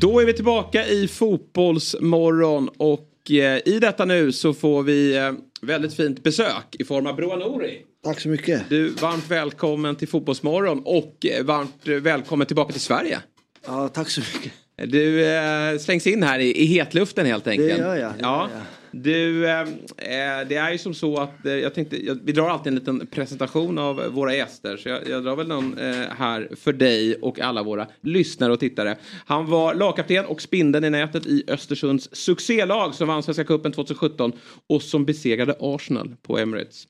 Då 0.00 0.20
är 0.20 0.26
vi 0.26 0.32
tillbaka 0.32 0.86
i 0.86 1.08
Fotbollsmorgon 1.08 2.68
och 2.76 3.30
eh, 3.30 3.60
i 3.64 3.78
detta 3.80 4.04
nu 4.04 4.32
så 4.32 4.54
får 4.54 4.82
vi 4.82 5.16
eh, 5.16 5.32
väldigt 5.62 5.94
fint 5.94 6.22
besök 6.22 6.76
i 6.78 6.84
form 6.84 7.06
av 7.06 7.16
Broa 7.16 7.36
Nouri. 7.36 7.91
Tack 8.04 8.20
så 8.20 8.28
mycket. 8.28 8.62
Du, 8.68 8.88
varmt 8.88 9.30
välkommen 9.30 9.96
till 9.96 10.08
Fotbollsmorgon 10.08 10.82
och 10.84 11.26
eh, 11.26 11.44
varmt 11.44 11.88
eh, 11.88 11.94
välkommen 11.94 12.46
tillbaka 12.46 12.72
till 12.72 12.80
Sverige. 12.80 13.18
Ja, 13.66 13.88
tack 13.88 14.10
så 14.10 14.20
mycket. 14.20 14.52
Du 14.76 15.26
eh, 15.26 15.78
slängs 15.78 16.06
in 16.06 16.22
här 16.22 16.38
i, 16.38 16.62
i 16.62 16.64
hetluften 16.64 17.26
helt 17.26 17.46
enkelt. 17.46 17.68
Det 17.68 17.78
gör 17.78 17.96
jag, 17.96 18.12
det 18.12 18.18
ja. 18.20 18.48
gör 18.50 18.58
jag. 18.58 18.66
Du, 18.92 19.48
eh, 19.48 19.60
eh, 19.60 20.48
det 20.48 20.54
är 20.56 20.72
ju 20.72 20.78
som 20.78 20.94
så 20.94 21.16
att 21.16 21.46
eh, 21.46 21.52
jag 21.52 21.74
tänkte, 21.74 22.06
jag, 22.06 22.18
vi 22.24 22.32
drar 22.32 22.48
alltid 22.48 22.66
en 22.66 22.78
liten 22.78 23.06
presentation 23.06 23.78
av 23.78 23.96
våra 23.96 24.34
gäster. 24.34 24.76
Så 24.76 24.88
jag, 24.88 25.08
jag 25.08 25.24
drar 25.24 25.36
väl 25.36 25.48
någon 25.48 25.78
eh, 25.78 25.94
här 26.18 26.48
för 26.56 26.72
dig 26.72 27.14
och 27.14 27.40
alla 27.40 27.62
våra 27.62 27.86
lyssnare 28.00 28.52
och 28.52 28.60
tittare. 28.60 28.96
Han 29.26 29.46
var 29.46 29.74
lagkapten 29.74 30.24
och 30.24 30.42
spindeln 30.42 30.84
i 30.84 30.90
nätet 30.90 31.26
i 31.26 31.44
Östersunds 31.48 32.08
succélag 32.12 32.94
som 32.94 33.08
vann 33.08 33.22
Svenska 33.22 33.44
Cupen 33.44 33.72
2017 33.72 34.32
och 34.66 34.82
som 34.82 35.04
besegrade 35.04 35.56
Arsenal 35.60 36.14
på 36.22 36.38
Emirates. 36.38 36.86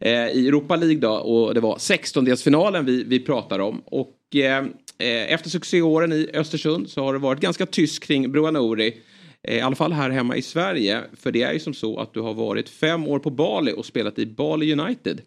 Eh, 0.00 0.12
I 0.12 0.48
Europa 0.48 0.76
League 0.76 1.00
då 1.00 1.12
och 1.12 1.54
det 1.54 1.60
var 1.60 1.76
16-delsfinalen 1.76 2.84
vi, 2.84 3.04
vi 3.04 3.20
pratar 3.20 3.58
om. 3.58 3.82
Och 3.86 4.36
eh, 4.36 4.64
eh, 4.98 5.32
efter 5.32 5.50
succéåren 5.50 6.12
i 6.12 6.30
Östersund 6.34 6.90
så 6.90 7.04
har 7.04 7.12
det 7.12 7.18
varit 7.18 7.40
ganska 7.40 7.66
tyst 7.66 8.02
kring 8.02 8.32
Broa 8.32 8.50
Nouri. 8.50 8.94
Eh, 9.42 9.56
I 9.56 9.60
alla 9.60 9.76
fall 9.76 9.92
här 9.92 10.10
hemma 10.10 10.36
i 10.36 10.42
Sverige. 10.42 11.00
För 11.16 11.32
det 11.32 11.42
är 11.42 11.52
ju 11.52 11.58
som 11.60 11.74
så 11.74 11.98
att 12.00 12.14
du 12.14 12.20
har 12.20 12.34
varit 12.34 12.68
fem 12.68 13.06
år 13.08 13.18
på 13.18 13.30
Bali 13.30 13.72
och 13.76 13.86
spelat 13.86 14.18
i 14.18 14.26
Bali 14.26 14.72
United. 14.72 15.20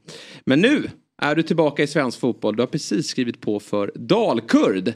Men 0.46 0.62
nu 0.62 0.90
är 1.22 1.36
du 1.36 1.44
tillbaka 1.44 1.84
i 1.84 1.88
svensk 1.88 2.20
fotboll. 2.20 2.56
Du 2.56 2.62
har 2.62 2.68
precis 2.68 3.08
skrivit 3.08 3.42
på 3.42 3.60
för 3.60 3.92
Dalkurd. 3.96 4.94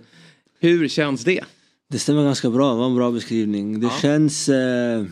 Hur 0.59 0.88
känns 0.88 1.24
det? 1.24 1.43
Det 1.91 1.99
stämmer 1.99 2.24
ganska 2.24 2.49
bra, 2.49 2.72
det 2.72 2.78
var 2.80 2.86
en 2.86 2.95
bra 2.95 3.11
beskrivning. 3.11 3.80
Det 3.80 3.86
Ja. 3.86 3.97
känns 4.01 4.49
eh, 4.49 5.03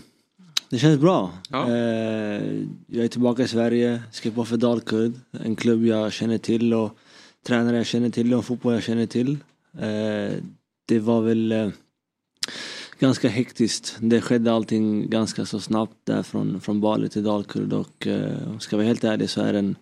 Det 0.69 0.77
känns 0.77 0.99
bra. 1.01 1.31
Ja. 1.49 1.67
Eh, 1.67 2.43
jag 2.87 3.03
är 3.05 3.07
tillbaka 3.07 3.43
i 3.43 3.47
Sverige, 3.47 4.01
skrev 4.11 4.35
på 4.35 4.45
för 4.45 4.57
Dalkurd. 4.57 5.13
En 5.43 5.55
klubb 5.55 5.85
jag 5.85 6.13
känner 6.13 6.37
till 6.37 6.73
och 6.73 6.97
tränare 7.47 7.77
jag 7.77 7.85
känner 7.85 8.09
till 8.09 8.33
och 8.33 8.45
fotboll 8.45 8.73
jag 8.73 8.83
känner 8.83 9.05
till. 9.05 9.37
Eh, 9.79 10.33
det 10.85 10.99
var 10.99 11.21
väl 11.21 11.51
eh, 11.51 11.69
ganska 12.99 13.29
hektiskt. 13.29 13.97
Det 13.99 14.21
skedde 14.21 14.53
allting 14.53 15.09
ganska 15.09 15.45
så 15.45 15.59
snabbt 15.59 15.95
där 16.03 16.23
från, 16.23 16.61
från 16.61 16.81
Bali 16.81 17.09
till 17.09 17.23
Dalkurd 17.23 17.73
och 17.73 18.07
eh, 18.07 18.57
ska 18.59 18.75
jag 18.75 18.77
vara 18.77 18.87
helt 18.87 19.03
ärlig 19.03 19.29
så 19.29 19.41
är 19.41 19.53
det 19.53 19.59
en, 19.59 19.75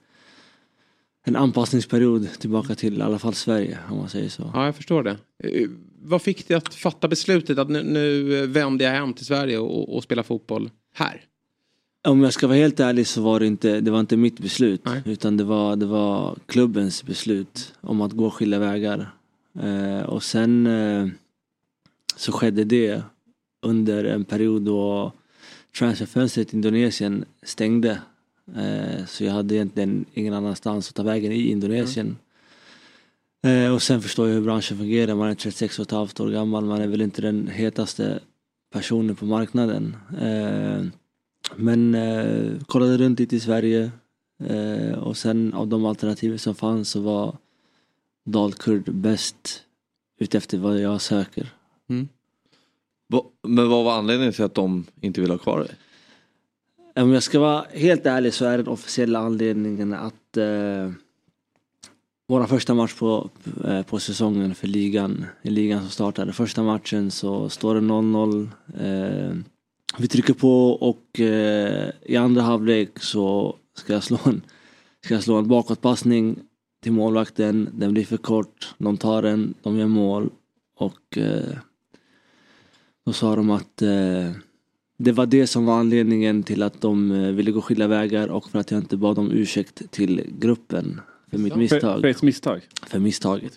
en 1.26 1.36
anpassningsperiod 1.36 2.28
tillbaka 2.40 2.76
till 2.76 2.98
i 2.98 3.02
alla 3.02 3.20
fall 3.20 3.34
Sverige 3.34 3.78
om 3.90 3.98
man 3.98 4.10
säger 4.10 4.30
så. 4.30 4.52
Ja, 4.54 4.66
jag 4.66 4.76
förstår 4.76 5.04
det. 5.04 5.18
Eh, 5.44 5.70
Vad 6.04 6.22
fick 6.22 6.48
dig 6.48 6.58
att 6.58 6.74
fatta 6.74 7.08
beslutet 7.08 7.58
att 7.58 7.70
nu, 7.70 7.84
nu 7.84 8.48
vänder 8.48 8.86
jag 8.86 8.92
hem 8.94 9.14
till 9.14 9.26
Sverige 9.26 9.58
och, 9.58 9.96
och 9.96 10.04
spelar 10.04 10.24
fotboll 10.24 10.70
här? 10.94 11.22
Om 12.08 12.24
jag 12.24 12.34
ska 12.34 12.48
vara 12.48 12.58
helt 12.58 12.80
ärlig 12.80 13.08
så 13.08 13.22
var 13.22 13.40
det 13.40 13.48
inte, 13.48 13.82
det 13.82 13.92
var 13.92 14.00
inte 14.00 14.18
mitt 14.18 14.40
beslut. 14.40 14.82
Utan 15.06 15.38
det 15.38 15.44
var, 15.44 15.76
det 15.76 15.86
var 15.86 16.38
klubbens 16.46 17.04
beslut 17.04 17.74
om 17.82 18.02
att 18.02 18.12
gå 18.12 18.30
skilda 18.30 18.60
vägar. 18.60 19.12
Eh, 19.64 20.02
och 20.02 20.24
sen 20.24 20.68
eh, 20.68 21.08
så 22.16 22.32
skedde 22.32 22.64
det 22.64 23.04
under 23.62 24.04
en 24.04 24.26
period 24.26 24.62
då 24.62 25.12
transferfönstret 25.80 26.54
i 26.54 26.56
Indonesien 26.56 27.26
stängde. 27.44 28.02
Eh, 28.56 29.06
så 29.06 29.24
jag 29.24 29.32
hade 29.32 29.56
egentligen 29.56 30.06
ingen 30.14 30.34
annanstans 30.34 30.90
att 30.90 30.96
ta 30.96 31.04
vägen 31.04 31.32
i 31.32 31.50
Indonesien. 31.52 32.18
Mm. 33.42 33.74
och 33.74 33.82
sen 33.82 34.02
förstår 34.02 34.28
jag 34.28 34.36
hur 34.36 34.42
branschen 34.42 34.78
fungerar. 34.78 35.16
Man 35.16 35.30
är 35.30 35.36
36 35.36 35.80
och 35.80 35.86
ett 35.86 35.92
halvt 35.92 36.20
år 36.20 36.30
gammal. 36.30 36.66
Man 36.66 36.82
är 36.82 36.88
väl 36.88 37.02
inte 37.02 37.22
den 37.22 37.48
hetaste 37.48 38.20
personen 38.74 39.16
på 39.16 39.26
marknaden. 39.26 39.96
Eh, 40.22 40.86
men 41.56 41.98
kollade 42.66 42.98
runt 42.98 43.20
lite 43.20 43.36
i 43.36 43.40
Sverige. 43.40 43.92
Och 44.98 45.18
sen 45.18 45.54
av 45.54 45.68
de 45.68 45.86
alternativ 45.86 46.38
som 46.38 46.56
fanns 46.56 46.90
så 46.90 47.00
var 47.00 47.38
Dalkurd 48.26 48.92
bäst 48.92 49.64
utefter 50.20 50.58
vad 50.58 50.80
jag 50.80 51.02
söker. 51.02 51.54
Va- 53.08 53.24
Men 53.48 53.70
vad 53.70 53.86
var 53.86 53.98
anledningen 53.98 54.34
till 54.34 54.44
att 54.44 54.54
de 54.56 54.86
inte 55.02 55.22
ville 55.22 55.34
ha 55.34 55.38
kvar 55.38 55.60
dig? 55.60 55.70
Om 57.04 57.12
jag 57.12 57.24
ska 57.24 57.40
vara 57.40 57.66
helt 57.74 58.06
ärlig 58.06 58.34
så 58.34 58.46
är 58.46 58.58
den 58.58 58.68
officiella 58.68 59.20
anledningen 59.20 59.94
att 59.94 60.38
eh, 60.38 60.92
vår 62.28 62.46
första 62.46 62.74
match 62.74 62.94
på, 62.94 63.30
eh, 63.66 63.82
på 63.82 64.00
säsongen 64.00 64.56
för 64.56 64.68
ligan, 64.68 65.26
i 65.42 65.50
ligan 65.50 65.82
som 65.82 65.90
startade, 65.90 66.34
första 66.34 66.64
matchen 66.64 67.12
så 67.12 67.50
står 67.50 67.76
det 67.76 67.82
0-0. 67.82 68.50
Eh, 68.80 69.36
vi 69.98 70.08
trycker 70.08 70.34
på 70.34 70.70
och 70.70 71.20
eh, 71.20 71.92
i 72.06 72.16
andra 72.16 72.42
halvlek 72.42 73.00
så 73.00 73.56
ska 73.74 73.94
jag 73.94 74.04
slå 74.04 74.18
en, 74.26 74.42
ska 75.06 75.14
jag 75.14 75.24
slå 75.24 75.36
en 75.38 75.48
bakåtpassning 75.48 76.40
till 76.84 76.92
målvakten. 76.92 77.70
Den 77.74 77.94
blir 77.94 78.06
för 78.06 78.18
kort, 78.18 78.76
de 78.78 78.98
tar 78.98 79.22
den, 79.22 79.54
de 79.64 79.78
gör 79.78 79.88
mål 79.88 80.30
och 80.78 81.18
eh, 81.18 81.58
då 83.06 83.14
sa 83.14 83.36
de 83.36 83.50
att 83.50 83.82
eh, 83.82 84.32
det 84.98 85.12
var 85.12 85.26
det 85.26 85.48
som 85.48 85.66
var 85.66 85.80
anledningen 85.80 86.44
till 86.44 86.64
att 86.64 86.82
de 86.82 87.12
eh, 87.12 87.32
ville 87.32 87.52
gå 87.52 87.62
skilda 87.62 87.88
vägar 87.88 88.28
och 88.28 88.50
för 88.50 88.60
att 88.60 88.72
jag 88.72 88.80
inte 88.82 88.98
bad 88.98 89.20
om 89.20 89.32
ursäkt 89.32 89.92
till 89.92 90.24
gruppen 90.40 91.02
för 91.32 91.38
mitt 91.38 91.54
För, 91.54 91.60
misstag. 91.60 92.02
för 92.02 92.08
ett 92.08 92.22
misstag? 92.22 92.62
För 92.88 93.00
misstaget. 93.00 93.54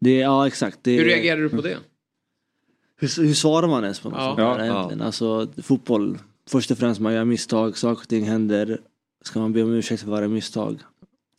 Det, 0.00 0.16
ja 0.18 0.46
exakt. 0.46 0.78
Det, 0.82 0.96
Hur 0.96 1.04
reagerar 1.04 1.40
du 1.40 1.48
på 1.48 1.60
det? 1.62 1.76
Hur, 3.00 3.22
hur 3.26 3.34
svarar 3.34 3.68
man 3.68 3.82
ens 3.82 4.00
på 4.00 4.08
något 4.10 4.18
Ja. 4.18 4.24
sånt 4.26 4.36
där 4.38 4.64
Ja. 4.66 4.72
egentligen? 4.74 5.02
Alltså 5.02 5.48
fotboll, 5.62 6.18
först 6.50 6.70
och 6.70 6.78
främst 6.78 7.00
man 7.00 7.14
gör 7.14 7.24
misstag, 7.24 7.78
saker 7.78 8.02
och 8.02 8.08
ting 8.08 8.24
händer. 8.24 8.80
Ska 9.24 9.40
man 9.40 9.52
be 9.52 9.62
om 9.62 9.72
ursäkt 9.72 10.02
för 10.02 10.10
varje 10.10 10.28
misstag? 10.28 10.78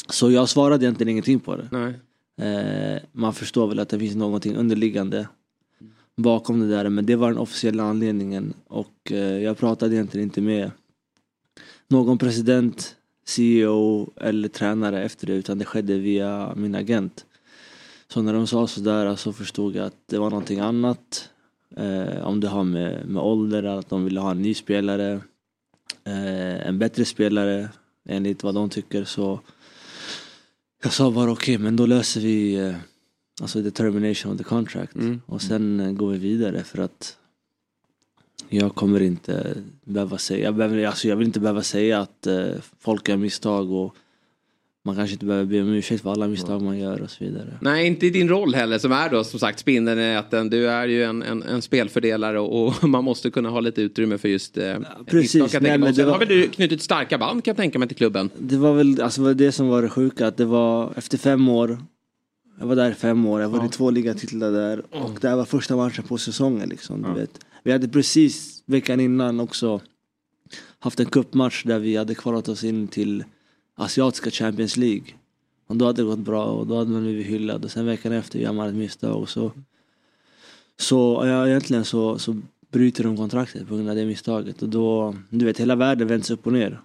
Så 0.10 0.32
jag 0.32 0.50
svarade 0.50 0.86
egentligen 0.86 1.10
ingenting 1.10 1.40
på 1.40 1.56
det. 1.56 1.70
Nej. 1.72 1.94
Eh, 2.50 3.02
man 3.12 3.34
förstår 3.34 3.68
väl 3.68 3.80
att 3.80 3.90
det 3.90 4.00
finns 4.00 4.16
någonting 4.16 4.56
underliggande 4.56 5.28
bakom 6.22 6.60
det 6.60 6.68
där 6.68 6.90
men 6.90 7.06
det 7.06 7.16
var 7.16 7.28
den 7.28 7.38
officiella 7.38 7.84
anledningen 7.84 8.54
och 8.68 9.12
eh, 9.12 9.18
jag 9.18 9.58
pratade 9.58 9.96
egentligen 9.96 10.28
inte 10.28 10.42
med 10.42 10.72
någon 11.88 12.18
president, 12.18 12.96
CEO 13.26 14.14
eller 14.16 14.50
tränare 14.50 15.04
efter 15.04 15.28
det 15.28 15.34
utan 15.34 15.58
det 15.58 15.66
skedde 15.66 15.98
via 15.98 16.54
min 16.56 16.76
agent. 16.76 17.26
Så 18.08 18.22
när 18.22 18.34
de 18.34 18.48
sa 18.48 18.68
sådär 18.68 19.16
så 19.16 19.34
förstod 19.34 19.76
jag 19.76 19.86
att 19.86 19.98
det 20.06 20.18
var 20.18 20.30
någonting 20.30 20.60
annat. 20.60 21.30
Eh, 21.78 22.26
om 22.26 22.40
det 22.40 22.48
har 22.48 22.64
med, 22.64 23.06
med 23.06 23.24
ålder, 23.24 23.64
att 23.64 23.90
de 23.90 24.04
ville 24.04 24.20
ha 24.20 24.32
en 24.32 24.42
ny 24.42 24.54
spelare. 24.54 25.22
Eh, 26.04 26.68
en 26.68 26.80
bättre 26.80 27.06
spelare 27.06 27.70
enligt 28.06 28.44
vad 28.44 28.56
de 28.56 28.70
tycker 28.70 29.04
så 29.04 29.40
jag 30.84 30.94
sa 30.94 31.12
bara 31.12 31.32
okej 31.32 31.58
men 31.58 31.76
då 31.76 31.86
löser 31.86 32.22
vi 32.22 32.56
eh, 32.56 32.76
alltså 33.42 33.64
the 33.64 33.72
termination 33.72 34.32
of 34.32 34.38
the 34.38 34.44
contract 34.44 34.94
och 35.26 35.42
sen 35.42 35.80
eh, 35.80 35.92
går 35.92 36.12
vi 36.12 36.18
vidare 36.18 36.64
för 36.64 36.78
att 36.82 37.16
jag 38.50 38.76
kommer 38.76 39.00
inte 39.02 39.56
behöva 39.84 40.18
säga, 40.18 40.44
jag, 40.46 40.56
behöver, 40.56 40.84
alltså 40.86 41.08
jag 41.08 41.16
vill 41.16 41.28
inte 41.28 41.40
behöva 41.40 41.64
säga 41.64 42.00
att 42.00 42.28
eh, 42.28 42.46
folk 42.80 43.10
gör 43.10 43.18
misstag 43.18 43.72
och 43.72 43.96
man 44.86 44.96
kanske 44.96 45.14
inte 45.14 45.26
behöver 45.26 45.46
be 45.46 45.62
om 45.62 45.68
ursäkt 45.70 46.04
för 46.04 46.12
alla 46.12 46.28
misstag 46.28 46.62
man 46.62 46.80
gör 46.80 47.02
och 47.02 47.10
så 47.10 47.24
vidare. 47.24 47.58
Nej, 47.62 47.88
inte 47.88 48.06
i 48.06 48.10
din 48.10 48.30
roll 48.30 48.56
heller 48.56 48.78
som 48.78 48.92
är 48.92 49.10
då 49.10 49.24
som 49.24 49.40
sagt 49.40 49.60
spindeln 49.60 50.00
i 50.00 50.02
näten. 50.02 50.50
Du 50.50 50.70
är 50.70 50.88
ju 50.88 51.04
en, 51.04 51.22
en, 51.24 51.44
en 51.44 51.62
spelfördelare 51.62 52.40
och, 52.40 52.68
och 52.84 52.90
man 52.90 53.04
måste 53.04 53.32
kunna 53.32 53.50
ha 53.50 53.60
lite 53.60 53.82
utrymme 53.82 54.18
för 54.18 54.30
just 54.30 54.58
eh, 54.58 54.78
precis. 55.06 55.32
kan 55.42 55.50
jag 55.52 55.64
Nej, 55.64 55.78
men 55.78 55.96
sen 55.96 56.06
det 56.06 56.12
har 56.12 56.20
var- 56.20 56.26
väl 56.26 56.38
du 56.38 56.48
knutit 56.50 56.82
starka 56.82 57.18
band 57.18 57.44
kan 57.44 57.52
jag 57.52 57.58
tänka 57.58 57.80
mig 57.80 57.88
till 57.88 57.98
klubben. 57.98 58.30
Det 58.38 58.58
var 58.58 58.74
väl 58.74 59.02
alltså, 59.02 59.22
det 59.22 59.28
var 59.28 59.34
det 59.34 59.52
som 59.52 59.68
var 59.68 59.82
det 59.82 59.90
sjuka, 59.90 60.28
att 60.28 60.38
det 60.38 60.46
var 60.46 60.94
efter 60.96 61.18
fem 61.18 61.50
år 61.50 61.78
Jag 62.60 62.66
var 62.66 62.76
där 62.76 62.92
i 62.92 62.94
fem 62.94 63.26
år, 63.26 63.42
jag 63.42 63.50
var 63.50 63.66
i 63.66 63.70
två 63.70 63.92
ligatitlar 63.92 64.52
där 64.52 64.96
och 64.96 65.18
det 65.22 65.30
här 65.30 65.36
var 65.36 65.46
första 65.46 65.76
matchen 65.76 66.04
på 66.04 66.18
säsongen 66.18 66.70
liksom. 66.70 67.02
Du 67.02 67.20
vet. 67.20 67.46
Vi 67.64 67.72
hade 67.72 67.88
precis 67.88 68.64
veckan 68.66 69.00
innan 69.00 69.40
också 69.40 69.82
haft 70.80 71.00
en 71.00 71.06
cupmatch 71.06 71.64
där 71.64 71.80
vi 71.80 71.96
hade 71.96 72.16
kvalat 72.16 72.50
oss 72.50 72.64
in 72.64 72.88
till 72.88 73.24
Asiatiska 73.76 74.32
Champions 74.32 74.78
League. 74.78 75.06
Och 75.68 75.76
då 75.76 75.86
hade 75.86 76.02
det 76.02 76.06
gått 76.06 76.20
bra 76.20 76.46
och 76.46 76.68
då 76.68 76.78
hade 76.78 76.92
man 76.92 77.02
blivit 77.02 77.28
hyllad 77.28 77.66
och 77.66 77.72
sen 77.72 77.86
veckan 77.86 78.12
efter 78.12 78.40
gör 78.40 78.54
man 78.54 78.70
ett 78.70 78.76
misstag 78.76 79.16
och 79.16 79.30
så 79.30 79.52
Så 80.78 81.22
ja, 81.26 81.48
egentligen 81.48 81.86
så, 81.86 82.20
så 82.20 82.42
bryter 82.72 83.04
de 83.04 83.18
kontraktet 83.18 83.68
på 83.68 83.76
grund 83.76 83.90
av 83.90 83.96
det 83.96 84.06
misstaget 84.06 84.62
och 84.62 84.70
då, 84.70 85.16
du 85.30 85.46
vet 85.46 85.60
hela 85.60 85.76
världen 85.76 86.08
vänds 86.08 86.32
upp 86.32 86.48
och 86.48 86.54
ner. 86.54 86.82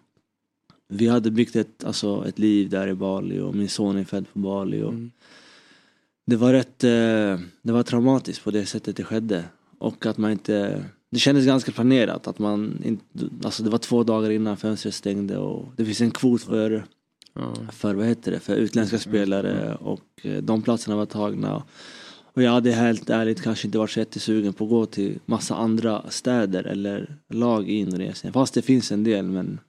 Vi 0.89 1.09
hade 1.09 1.31
byggt 1.31 1.57
ett, 1.57 1.85
alltså, 1.85 2.25
ett 2.29 2.39
liv 2.39 2.68
där 2.68 2.89
i 2.89 2.95
Bali 2.95 3.41
och 3.41 3.55
min 3.55 3.68
son 3.68 3.97
är 3.97 4.05
född 4.05 4.25
på 4.33 4.39
Bali. 4.39 4.83
Och 4.83 4.95
Det 6.27 6.37
var 6.37 6.53
rätt 6.53 6.85
eh, 6.85 7.47
det 7.62 7.72
var 7.72 7.83
traumatiskt 7.83 8.45
på 8.45 8.51
det 8.51 8.66
sättet 8.66 8.97
det 8.97 9.05
skedde. 9.05 9.45
Och 9.79 10.07
att 10.07 10.18
man 10.18 10.31
inte, 10.31 10.85
det 11.11 11.18
kändes 11.18 11.47
ganska 11.47 11.72
planerat 11.72 12.27
att 12.27 12.39
man 12.39 12.83
inte, 12.85 13.05
alltså 13.45 13.62
det 13.62 13.70
var 13.70 13.79
två 13.79 14.05
dagar 14.05 14.31
innan 14.31 14.57
fönstret 14.57 14.95
stängde 14.95 15.39
och 15.39 15.68
det 15.77 15.85
finns 15.85 16.01
en 16.01 16.11
kvot 16.11 16.43
för, 16.43 16.85
för 17.72 17.95
vad 17.95 18.07
heter 18.07 18.31
det, 18.31 18.41
för 18.41 18.57
utländska 18.57 18.99
spelare 18.99 19.75
och 19.75 20.01
eh, 20.22 20.43
de 20.43 20.62
platserna 20.62 20.97
var 20.97 21.07
tagna. 21.07 21.62
Och 22.35 22.43
jag 22.43 22.51
hade 22.51 22.72
helt 22.72 23.11
ärligt 23.11 23.43
kanske 23.43 23.68
inte 23.68 23.79
varit 23.79 23.91
så 23.91 23.99
jättesugen 23.99 24.53
på 24.53 24.64
att 24.64 24.70
gå 24.70 24.87
till 24.87 25.18
massa 25.27 25.55
andra 25.55 26.11
städer 26.11 26.64
eller 26.64 27.16
lag 27.29 27.68
i 27.68 27.75
Indonesien. 27.75 28.33
Fast 28.33 28.55
det 28.55 28.62
finns 28.62 28.93
en 28.93 29.05
del 29.05 29.25
men 29.25 29.61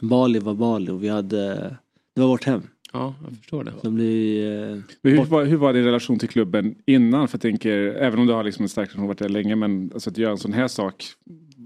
Bali 0.00 0.38
var 0.38 0.54
Bali 0.54 0.90
och 0.90 1.02
vi 1.02 1.08
hade, 1.08 1.76
det 2.14 2.20
var 2.20 2.28
vårt 2.28 2.44
hem. 2.44 2.62
Ja, 2.94 3.14
jag 3.24 3.36
förstår 3.36 3.64
det. 3.64 3.72
Så 3.82 3.90
blir, 3.90 4.52
eh, 4.52 4.78
Men 5.02 5.12
hur, 5.12 5.24
var, 5.24 5.44
hur 5.44 5.56
var 5.56 5.72
din 5.72 5.84
relation 5.84 6.18
till 6.18 6.28
klubben 6.28 6.74
innan? 6.86 7.28
För 7.28 7.36
jag 7.36 7.42
tänker, 7.42 7.76
även 7.78 8.18
om 8.18 8.26
du 8.26 8.32
har 8.32 8.44
liksom 8.44 8.62
en 8.62 8.68
stark 8.68 8.88
relation 8.88 9.06
varit 9.06 9.18
där 9.18 9.28
länge, 9.28 9.56
men 9.56 9.90
alltså 9.94 10.10
att 10.10 10.18
göra 10.18 10.32
en 10.32 10.38
sån 10.38 10.52
här 10.52 10.68
sak. 10.68 11.04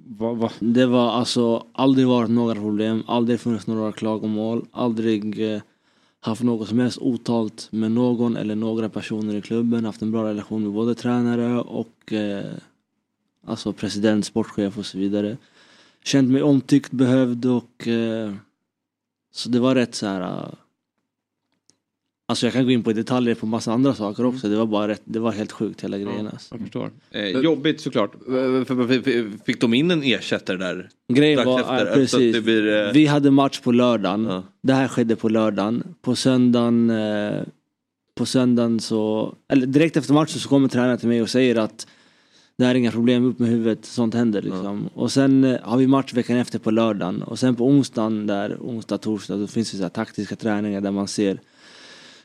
Vad, 0.07 0.37
vad, 0.37 0.53
Det 0.59 0.87
var 0.87 1.11
alltså 1.11 1.67
aldrig 1.73 2.07
varit 2.07 2.31
några 2.31 2.55
problem, 2.55 3.03
aldrig 3.07 3.41
funnits 3.41 3.67
några 3.67 3.93
klagomål, 3.93 4.67
aldrig 4.71 5.53
eh, 5.53 5.61
haft 6.21 6.43
något 6.43 6.69
som 6.69 6.79
helst 6.79 6.99
otalt 6.99 7.69
med 7.71 7.91
någon 7.93 8.37
eller 8.37 8.55
några 8.55 8.89
personer 8.89 9.35
i 9.35 9.43
klubben, 9.43 9.85
haft 9.85 10.03
en 10.03 10.13
bra 10.13 10.29
relation 10.29 10.63
med 10.63 10.73
både 10.73 10.95
tränare 10.95 11.61
och 11.61 12.13
eh, 12.13 12.45
alltså 13.47 13.73
president, 13.73 14.27
sportchef 14.27 14.79
och 14.79 14.87
så 14.87 14.99
vidare. 14.99 15.37
Känt 16.05 16.31
mig 16.31 16.43
omtyckt, 16.43 16.91
behövd 16.91 17.47
och 17.47 17.89
eh, 17.89 18.33
så 19.33 19.49
det 19.49 19.61
var 19.61 19.75
rätt 19.75 19.95
så 19.95 20.07
här. 20.07 20.49
Eh, 22.29 22.31
Alltså 22.31 22.47
jag 22.47 22.53
kan 22.53 22.65
gå 22.65 22.71
in 22.71 22.83
på 22.83 22.93
detaljer 22.93 23.35
på 23.35 23.47
massa 23.47 23.73
andra 23.73 23.95
saker 23.95 24.27
också. 24.27 24.49
Det 24.49 24.57
var 24.57 24.67
bara 24.67 24.89
rätt, 24.89 25.03
det 25.05 25.19
var 25.19 25.33
helt 25.33 25.53
sjukt 25.53 25.85
hela 25.85 25.99
grejen. 25.99 26.27
Alltså. 26.27 26.55
Jag 26.55 26.61
förstår. 26.61 26.91
Eh, 27.11 27.29
jobbigt 27.29 27.81
såklart. 27.81 28.13
Fick 29.47 29.61
de 29.61 29.75
in 29.75 29.91
en 29.91 30.03
ersättare 30.03 30.57
där? 30.57 30.89
Grejen 31.13 31.45
var, 31.45 31.61
efter? 31.61 31.75
ja, 31.75 31.87
Så 31.87 31.95
precis. 31.95 32.15
att 32.15 32.33
det 32.33 32.41
blir, 32.41 32.87
eh, 32.87 32.93
Vi 32.93 33.07
hade 33.07 33.31
match 33.31 33.61
på 33.61 33.73
lördagen. 33.73 34.43
Det 34.63 34.73
här 34.73 34.89
skedde 34.89 35.17
på 35.17 35.29
lördagen. 35.29 35.83
På 36.03 36.17
söndagen, 36.17 36.91
eh, 36.91 37.43
på 38.15 38.27
söndagen 38.27 38.81
så, 38.81 39.35
eller 39.49 39.67
direkt 39.67 39.97
efter 39.97 40.15
matchen 40.15 40.41
så 40.41 40.49
kommer 40.49 40.69
tränaren 40.69 40.99
till 40.99 41.09
mig 41.09 41.23
och 41.23 41.31
säger 41.31 41.57
att 41.57 41.87
det 42.59 42.65
här 42.65 42.75
är 42.75 42.79
inga 42.79 42.91
problem, 42.91 43.25
upp 43.25 43.39
med 43.39 43.49
huvudet, 43.49 43.85
sånt 43.85 44.15
händer 44.15 44.43
liksom. 44.43 44.89
Och 44.95 45.13
sen 45.13 45.45
eh, 45.45 45.61
har 45.63 45.79
vi 45.79 45.87
match 45.87 46.15
veckan 46.15 46.37
efter 46.37 46.59
på 46.59 46.71
lördagen. 46.71 47.23
Och 47.23 47.39
sen 47.39 47.55
på 47.57 47.67
onsdagen 47.67 48.27
där, 48.27 48.57
onsdag, 48.61 48.99
torsdag, 48.99 49.37
då 49.37 49.47
finns 49.47 49.71
det 49.71 49.77
så 49.77 49.83
här 49.83 49.91
taktiska 49.91 50.37
träningar 50.37 50.81
där 50.81 50.91
man 50.91 51.09
ser 51.09 51.41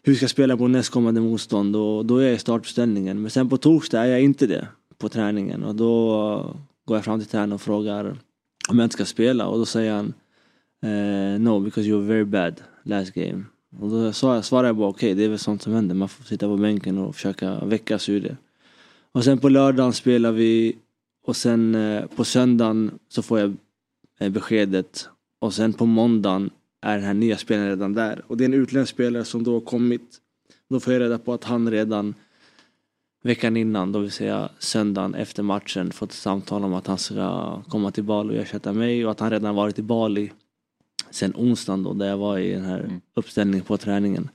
hur 0.03 0.15
ska 0.15 0.23
jag 0.23 0.29
spela 0.29 0.57
på 0.57 0.67
nästkommande 0.67 1.21
motstånd 1.21 1.75
och 1.75 2.05
då 2.05 2.17
är 2.17 2.25
jag 2.25 2.35
i 2.35 2.39
startuppställningen. 2.39 3.21
Men 3.21 3.31
sen 3.31 3.49
på 3.49 3.57
torsdag 3.57 4.01
är 4.01 4.07
jag 4.07 4.21
inte 4.21 4.47
det 4.47 4.67
på 4.97 5.09
träningen 5.09 5.63
och 5.63 5.75
då 5.75 6.55
går 6.85 6.97
jag 6.97 7.05
fram 7.05 7.19
till 7.19 7.29
tränaren 7.29 7.51
och 7.51 7.61
frågar 7.61 8.17
om 8.69 8.79
jag 8.79 8.85
inte 8.85 8.93
ska 8.93 9.05
spela 9.05 9.47
och 9.47 9.57
då 9.57 9.65
säger 9.65 9.93
han 9.93 10.13
eh, 10.83 11.39
No 11.39 11.59
because 11.59 11.89
you 11.89 12.01
were 12.01 12.13
very 12.13 12.25
bad 12.25 12.61
last 12.83 13.13
game. 13.13 13.43
Och 13.79 13.89
då 13.89 14.13
svarar 14.13 14.63
jag 14.63 14.75
bara 14.75 14.89
okej 14.89 15.07
okay, 15.07 15.13
det 15.13 15.23
är 15.23 15.29
väl 15.29 15.39
sånt 15.39 15.61
som 15.61 15.73
händer. 15.73 15.95
Man 15.95 16.09
får 16.09 16.23
sitta 16.23 16.47
på 16.47 16.57
bänken 16.57 16.97
och 16.97 17.15
försöka 17.15 17.65
väckas 17.65 18.09
ur 18.09 18.21
det. 18.21 18.37
Och 19.11 19.23
sen 19.23 19.37
på 19.37 19.49
lördagen 19.49 19.93
spelar 19.93 20.31
vi 20.31 20.75
och 21.25 21.35
sen 21.35 21.75
eh, 21.75 22.05
på 22.05 22.23
söndagen 22.23 22.91
så 23.09 23.21
får 23.21 23.39
jag 23.39 23.55
eh, 24.19 24.29
beskedet 24.29 25.09
och 25.39 25.53
sen 25.53 25.73
på 25.73 25.85
måndagen 25.85 26.49
är 26.83 26.95
den 26.95 27.05
här 27.05 27.13
nya 27.13 27.37
spelaren 27.37 27.69
redan 27.69 27.93
där. 27.93 28.21
Och 28.27 28.37
det 28.37 28.43
är 28.43 28.45
en 28.45 28.53
utländsk 28.53 28.93
spelare 28.93 29.25
som 29.25 29.43
då 29.43 29.53
har 29.53 29.61
kommit. 29.61 30.19
Då 30.69 30.79
får 30.79 30.93
jag 30.93 31.01
reda 31.01 31.19
på 31.19 31.33
att 31.33 31.43
han 31.43 31.71
redan 31.71 32.15
veckan 33.23 33.57
innan, 33.57 33.91
då 33.91 33.99
vill 33.99 34.11
säga 34.11 34.49
söndagen 34.59 35.15
efter 35.15 35.43
matchen, 35.43 35.91
fått 35.91 36.09
ett 36.09 36.15
samtal 36.15 36.63
om 36.63 36.73
att 36.73 36.87
han 36.87 36.97
ska 36.97 37.61
komma 37.61 37.91
till 37.91 38.03
Bali 38.03 38.37
och 38.37 38.41
ersätta 38.41 38.73
mig 38.73 39.05
och 39.05 39.11
att 39.11 39.19
han 39.19 39.31
redan 39.31 39.55
varit 39.55 39.79
i 39.79 39.81
Bali 39.81 40.31
sen 41.11 41.33
onsdagen 41.35 41.83
då, 41.83 41.93
där 41.93 42.07
jag 42.07 42.17
var 42.17 42.37
i 42.37 42.51
den 42.51 42.65
här 42.65 42.79
mm. 42.79 43.01
uppställningen 43.13 43.65
på 43.65 43.77
träningen. 43.77 44.29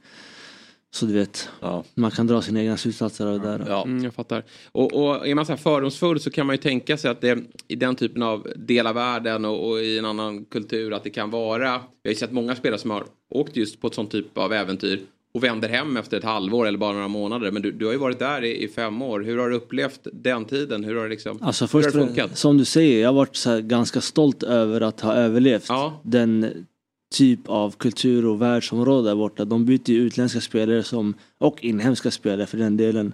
Så 0.91 1.07
du 1.07 1.13
vet, 1.13 1.49
ja. 1.61 1.85
man 1.95 2.11
kan 2.11 2.27
dra 2.27 2.43
sina 2.43 2.61
egna 2.61 2.77
slutsatser 2.77 3.27
av 3.27 3.41
det 3.41 3.49
där. 3.49 3.65
Ja, 3.69 3.83
mm, 3.83 4.05
jag 4.05 4.15
fattar. 4.15 4.45
Och, 4.73 4.93
och 4.93 5.29
är 5.29 5.35
man 5.35 5.47
så 5.47 5.53
här 5.53 5.57
fördomsfull 5.57 6.21
så 6.21 6.31
kan 6.31 6.47
man 6.47 6.55
ju 6.55 6.63
tänka 6.63 6.97
sig 6.97 7.11
att 7.11 7.21
det 7.21 7.39
i 7.69 7.77
den 7.77 7.97
typen 7.97 8.23
av 8.23 8.47
del 8.57 8.87
av 8.87 8.95
världen 8.95 9.45
och, 9.45 9.71
och, 9.71 9.81
i 9.81 9.99
en 9.99 10.05
annan 10.05 10.45
kultur 10.45 10.93
att 10.93 11.05
det 11.05 11.11
kan 11.11 11.31
vara. 11.31 11.81
Vi 12.03 12.09
har 12.09 12.13
ju 12.13 12.15
sett 12.15 12.33
många 12.33 12.57
spelare 12.57 12.81
som 12.81 12.91
har 12.91 13.05
åkt 13.31 13.57
just 13.57 13.81
på 13.81 13.87
ett 13.87 13.95
sånt 13.95 14.11
typ 14.11 14.39
av 14.39 14.53
äventyr 14.53 15.01
och 15.35 15.45
vänder 15.45 15.69
hem 15.69 15.97
efter 15.97 16.17
ett 16.17 16.25
halvår 16.25 16.67
eller 16.67 16.79
bara 16.79 16.93
några 16.93 17.09
månader. 17.09 17.51
Men 17.51 17.63
du, 17.63 17.73
du 17.73 17.87
har 17.87 17.93
ju 17.93 17.99
varit 17.99 18.19
där 18.19 18.45
i, 18.45 18.65
i, 18.65 18.69
fem 18.69 19.03
år. 19.03 19.21
Hur 19.21 19.39
har 19.39 19.49
du 19.49 19.57
upplevt 19.57 20.07
den 20.13 20.45
tiden? 20.45 20.85
Hur 20.85 20.97
har 20.97 21.03
det 21.03 21.09
liksom 21.09 21.39
alltså 21.43 21.67
först, 21.67 21.87
hur 21.87 21.93
har 21.93 22.01
det 22.01 22.07
funkat? 22.07 22.39
Som 22.39 22.59
du 22.59 22.65
säger, 22.65 23.03
jag 23.03 23.09
har 23.09 23.15
varit 23.15 23.37
så 23.37 23.61
ganska 23.61 24.01
stolt 24.01 24.43
över 24.43 24.81
att 24.81 25.01
ha 25.01 25.15
överlevt 25.15 25.67
ja. 25.69 26.01
den 26.05 26.67
typ 27.11 27.49
av 27.49 27.71
kultur 27.71 28.27
och 28.27 28.43
världsområde 28.43 29.09
där 29.09 29.17
borta. 29.17 29.45
De 29.45 29.65
byter 29.65 29.91
ju 29.91 30.03
utländska 30.03 30.41
spelare 30.41 30.83
som, 30.83 31.15
och 31.39 31.65
inhemska 31.65 32.11
spelare 32.11 32.47
för 32.47 32.59
den 32.59 32.77
delen 32.77 33.13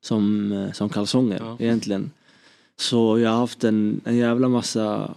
som, 0.00 0.52
eh, 0.52 0.72
som 0.72 0.88
kalsonger 0.88 1.38
ja. 1.40 1.56
egentligen. 1.60 2.10
Så 2.76 3.18
jag 3.18 3.30
har 3.30 3.38
haft 3.38 3.64
en, 3.64 4.00
en 4.04 4.16
jävla 4.16 4.48
massa 4.48 5.14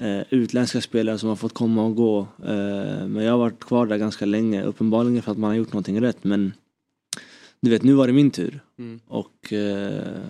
eh, 0.00 0.20
utländska 0.30 0.80
spelare 0.80 1.18
som 1.18 1.28
har 1.28 1.36
fått 1.36 1.54
komma 1.54 1.84
och 1.84 1.96
gå. 1.96 2.20
Eh, 2.20 3.06
men 3.06 3.24
jag 3.24 3.32
har 3.32 3.38
varit 3.38 3.60
kvar 3.60 3.86
där 3.86 3.96
ganska 3.96 4.26
länge, 4.26 4.62
uppenbarligen 4.62 5.22
för 5.22 5.32
att 5.32 5.38
man 5.38 5.50
har 5.50 5.56
gjort 5.56 5.72
någonting 5.72 6.00
rätt. 6.00 6.24
Men 6.24 6.52
du 7.60 7.70
vet, 7.70 7.82
nu 7.82 7.92
var 7.92 8.06
det 8.06 8.12
min 8.12 8.30
tur. 8.30 8.60
Mm. 8.78 9.00
Och 9.06 9.52
eh, 9.52 10.20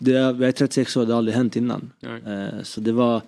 det, 0.00 0.10
jag 0.10 0.42
är 0.42 0.52
36 0.52 0.96
år, 0.96 1.06
det 1.06 1.12
har 1.12 1.18
aldrig 1.18 1.36
hänt 1.36 1.56
innan. 1.56 1.90
Eh, 2.02 2.62
så 2.62 2.80
det 2.80 2.92
var 2.92 3.22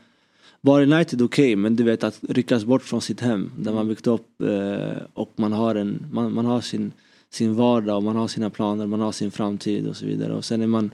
Bar 0.63 0.83
United 0.83 1.23
okej, 1.23 1.45
okay, 1.45 1.57
men 1.57 1.77
du 1.77 1.85
vet 1.85 2.05
att 2.05 2.19
ryckas 2.29 2.65
bort 2.65 2.83
från 2.83 3.01
sitt 3.01 3.21
hem 3.21 3.51
där 3.57 3.73
man 3.73 3.89
byggt 3.89 4.07
upp 4.07 4.43
eh, 4.43 5.03
och 5.15 5.33
man 5.37 5.53
har, 5.53 5.75
en, 5.75 6.07
man, 6.13 6.35
man 6.35 6.47
har 6.47 6.61
sin, 6.61 6.93
sin 7.31 7.55
vardag 7.55 7.97
och 7.97 8.03
man 8.03 8.17
har 8.17 8.29
sina 8.29 8.51
planer, 8.51 8.87
man 8.87 9.01
har 9.01 9.13
sin 9.13 9.31
framtid 9.31 9.87
och 9.87 9.97
så 9.97 10.07
vidare. 10.07 10.35
Och 10.35 10.45
sen 10.45 10.63
är 10.63 10.67
man 10.67 10.91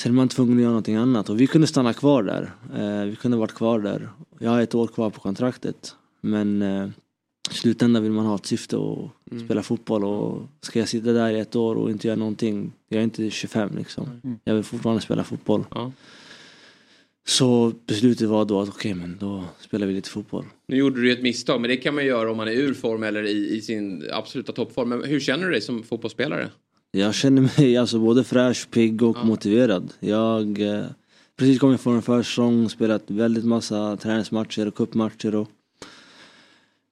Sen 0.00 0.12
är 0.12 0.16
man 0.16 0.28
tvungen 0.28 0.56
att 0.56 0.60
göra 0.60 0.70
någonting 0.70 0.96
annat 0.96 1.28
och 1.28 1.40
vi 1.40 1.46
kunde 1.46 1.66
stanna 1.66 1.92
kvar 1.92 2.22
där. 2.22 2.52
Eh, 2.76 3.04
vi 3.04 3.16
kunde 3.16 3.36
varit 3.36 3.54
kvar 3.54 3.80
där. 3.80 4.08
Jag 4.38 4.50
har 4.50 4.60
ett 4.60 4.74
år 4.74 4.86
kvar 4.86 5.10
på 5.10 5.20
kontraktet. 5.20 5.94
Men 6.20 6.62
eh, 6.62 6.88
i 7.50 7.54
slutändan 7.54 8.02
vill 8.02 8.12
man 8.12 8.26
ha 8.26 8.34
ett 8.34 8.46
syfte 8.46 8.76
och 8.76 9.10
mm. 9.30 9.44
spela 9.44 9.62
fotboll 9.62 10.04
och 10.04 10.42
ska 10.60 10.78
jag 10.78 10.88
sitta 10.88 11.12
där 11.12 11.30
i 11.30 11.38
ett 11.38 11.56
år 11.56 11.74
och 11.74 11.90
inte 11.90 12.06
göra 12.06 12.18
någonting. 12.18 12.72
Jag 12.88 12.98
är 12.98 13.04
inte 13.04 13.30
25 13.30 13.76
liksom. 13.76 14.20
Mm. 14.24 14.38
Jag 14.44 14.54
vill 14.54 14.64
fortfarande 14.64 15.02
spela 15.02 15.24
fotboll. 15.24 15.64
Ja. 15.70 15.92
Så 17.28 17.72
beslutet 17.86 18.28
var 18.28 18.44
då 18.44 18.60
att 18.60 18.68
okej 18.68 18.92
okay, 18.92 19.06
men 19.06 19.18
då 19.20 19.44
spelar 19.60 19.86
vi 19.86 19.94
lite 19.94 20.10
fotboll. 20.10 20.44
Nu 20.68 20.76
gjorde 20.76 21.00
du 21.00 21.12
ett 21.12 21.22
misstag 21.22 21.60
men 21.60 21.70
det 21.70 21.76
kan 21.76 21.94
man 21.94 22.06
göra 22.06 22.30
om 22.30 22.36
man 22.36 22.48
är 22.48 22.52
ur 22.52 22.74
form 22.74 23.02
eller 23.02 23.22
i, 23.22 23.56
i 23.56 23.60
sin 23.60 24.04
absoluta 24.12 24.52
toppform. 24.52 24.88
Men 24.88 25.04
hur 25.04 25.20
känner 25.20 25.44
du 25.44 25.50
dig 25.50 25.60
som 25.60 25.82
fotbollsspelare? 25.82 26.50
Jag 26.90 27.14
känner 27.14 27.42
mig 27.42 27.76
alltså 27.76 27.98
både 27.98 28.24
fräsch, 28.24 28.70
pigg 28.70 29.02
och 29.02 29.16
ja. 29.16 29.24
motiverad. 29.24 29.92
Jag 30.00 30.60
eh, 30.60 30.84
precis 31.36 31.58
kommit 31.58 31.80
från 31.80 31.96
en 31.96 32.02
försäsong, 32.02 32.68
spelat 32.68 33.10
väldigt 33.10 33.44
massa 33.44 33.96
träningsmatcher 33.96 34.68
och 34.68 34.74
cupmatcher 34.74 35.34
och 35.34 35.48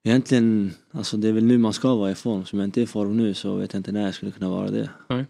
Egentligen, 0.06 0.72
alltså 0.90 1.16
det 1.16 1.28
är 1.28 1.32
väl 1.32 1.44
nu 1.44 1.58
man 1.58 1.72
ska 1.72 1.94
vara 1.94 2.10
i 2.10 2.14
form. 2.14 2.44
Som 2.44 2.58
jag 2.58 2.66
inte 2.66 2.80
är 2.80 2.82
i 2.82 2.86
form 2.86 3.16
nu 3.16 3.34
så 3.34 3.56
vet 3.56 3.72
jag 3.72 3.80
inte 3.80 3.92
när 3.92 4.04
jag 4.04 4.14
skulle 4.14 4.32
kunna 4.32 4.50
vara 4.50 4.70
det. 4.70 4.90
Nej. 5.08 5.24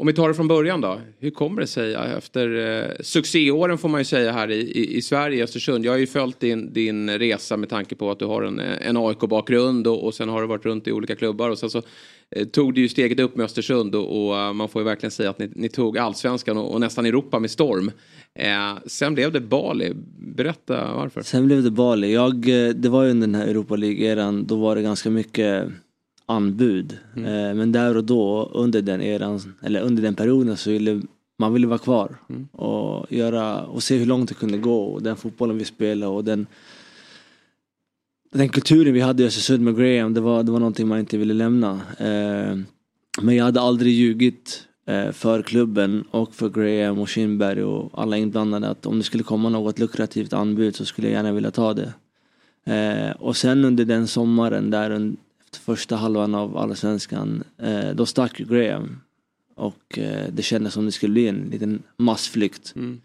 Om 0.00 0.06
vi 0.06 0.12
tar 0.12 0.28
det 0.28 0.34
från 0.34 0.48
början 0.48 0.80
då. 0.80 1.00
Hur 1.18 1.30
kommer 1.30 1.60
det 1.60 1.66
sig 1.66 1.94
efter 1.94 2.56
eh, 2.56 2.90
succéåren 3.00 3.78
får 3.78 3.88
man 3.88 4.00
ju 4.00 4.04
säga 4.04 4.32
här 4.32 4.50
i, 4.50 4.60
i, 4.60 4.96
i 4.96 5.02
Sverige, 5.02 5.44
Östersund. 5.44 5.84
Jag 5.84 5.92
har 5.92 5.98
ju 5.98 6.06
följt 6.06 6.40
din, 6.40 6.72
din 6.72 7.10
resa 7.18 7.56
med 7.56 7.68
tanke 7.68 7.94
på 7.94 8.10
att 8.10 8.18
du 8.18 8.24
har 8.24 8.42
en, 8.42 8.58
en 8.58 8.96
AIK-bakgrund 8.96 9.86
och, 9.86 10.04
och 10.04 10.14
sen 10.14 10.28
har 10.28 10.40
du 10.40 10.46
varit 10.46 10.64
runt 10.64 10.88
i 10.88 10.92
olika 10.92 11.16
klubbar 11.16 11.50
och 11.50 11.58
sen 11.58 11.70
så 11.70 11.82
eh, 12.30 12.46
tog 12.46 12.74
du 12.74 12.80
ju 12.80 12.88
steget 12.88 13.20
upp 13.20 13.36
med 13.36 13.44
Östersund 13.44 13.94
och, 13.94 14.26
och 14.26 14.38
eh, 14.38 14.52
man 14.52 14.68
får 14.68 14.82
ju 14.82 14.86
verkligen 14.86 15.10
säga 15.10 15.30
att 15.30 15.38
ni, 15.38 15.50
ni 15.54 15.68
tog 15.68 15.98
allsvenskan 15.98 16.56
och, 16.56 16.72
och, 16.72 16.80
nästan 16.80 17.06
Europa 17.06 17.38
med 17.38 17.50
storm. 17.50 17.90
Eh, 18.34 18.78
sen 18.86 19.14
blev 19.14 19.32
det 19.32 19.40
Bali. 19.40 19.92
Berätta 20.18 20.94
varför. 20.94 21.22
Sen 21.22 21.46
blev 21.46 21.62
det 21.62 21.70
Bali. 21.70 22.12
Jag, 22.12 22.34
eh, 22.48 22.68
det 22.68 22.88
var 22.88 23.04
ju 23.04 23.10
under 23.10 23.26
den 23.26 23.34
här 23.34 23.46
Europa 23.46 23.76
League-eran, 23.76 24.46
då 24.46 24.56
var 24.56 24.76
det 24.76 24.82
ganska 24.82 25.10
mycket 25.10 25.68
anbud. 26.30 26.98
Mm. 27.16 27.24
Eh, 27.26 27.54
men 27.54 27.72
där 27.72 27.96
och 27.96 28.04
då 28.04 28.50
under 28.54 28.82
den 28.82 29.02
eran, 29.02 29.54
eller 29.62 29.80
under 29.80 30.02
den 30.02 30.14
perioden 30.14 30.56
så 30.56 30.70
ville 30.70 31.02
man 31.38 31.52
ville 31.52 31.66
vara 31.66 31.78
kvar 31.78 32.16
mm. 32.28 32.48
och, 32.52 33.12
göra, 33.12 33.64
och 33.64 33.82
se 33.82 33.96
hur 33.96 34.06
långt 34.06 34.28
det 34.28 34.34
kunde 34.34 34.58
gå 34.58 34.84
och 34.84 35.02
den 35.02 35.16
fotbollen 35.16 35.58
vi 35.58 35.64
spelade 35.64 36.12
och 36.12 36.24
den 36.24 36.46
den 38.32 38.48
kulturen 38.48 38.94
vi 38.94 39.00
hade 39.00 39.22
i 39.22 39.26
Östersund 39.26 39.64
med 39.64 39.76
Graham, 39.76 40.14
det 40.14 40.20
var, 40.20 40.42
det 40.42 40.52
var 40.52 40.58
någonting 40.58 40.88
man 40.88 40.98
inte 40.98 41.16
ville 41.16 41.34
lämna. 41.34 41.80
Eh, 41.98 42.58
men 43.22 43.36
jag 43.36 43.44
hade 43.44 43.60
aldrig 43.60 43.92
ljugit 43.92 44.68
eh, 44.86 45.12
för 45.12 45.42
klubben 45.42 46.04
och 46.10 46.34
för 46.34 46.48
Graham 46.48 46.98
och 46.98 47.08
Kinberg 47.08 47.62
och 47.62 47.90
alla 48.02 48.16
inblandade 48.16 48.68
att 48.68 48.86
om 48.86 48.98
det 48.98 49.04
skulle 49.04 49.24
komma 49.24 49.48
något 49.48 49.78
lukrativt 49.78 50.32
anbud 50.32 50.76
så 50.76 50.84
skulle 50.84 51.08
jag 51.08 51.14
gärna 51.14 51.32
vilja 51.32 51.50
ta 51.50 51.74
det. 51.74 51.92
och 53.18 53.36
sen 53.36 53.64
under 53.64 53.84
den 53.84 54.06
sommaren 54.06 54.70
där 54.70 54.90
första 55.56 55.96
halvan 55.96 56.34
av 56.34 56.56
Allsvenskan, 56.56 57.44
eh, 57.58 57.90
då 57.94 58.06
stack 58.06 58.38
Graham. 58.38 59.00
Och 59.56 59.98
eh, 59.98 60.32
det 60.32 60.42
kändes 60.42 60.74
som 60.74 60.86
det 60.86 60.92
skulle 60.92 61.12
bli 61.12 61.28
en 61.28 61.48
liten 61.50 61.82
massflykt. 61.96 62.72
Mm. 62.76 63.00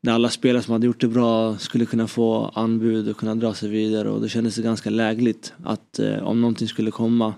När 0.00 0.12
alla 0.12 0.30
spelare 0.30 0.62
som 0.62 0.72
hade 0.72 0.86
gjort 0.86 1.00
det 1.00 1.08
bra 1.08 1.58
skulle 1.58 1.86
kunna 1.86 2.06
få 2.06 2.52
anbud 2.54 3.08
och 3.08 3.16
kunna 3.16 3.34
dra 3.34 3.54
sig 3.54 3.68
vidare 3.68 4.10
och 4.10 4.20
det 4.20 4.28
kändes 4.28 4.54
det 4.54 4.62
ganska 4.62 4.90
lägligt 4.90 5.52
att 5.64 5.98
eh, 5.98 6.22
om 6.22 6.40
någonting 6.40 6.68
skulle 6.68 6.90
komma 6.90 7.34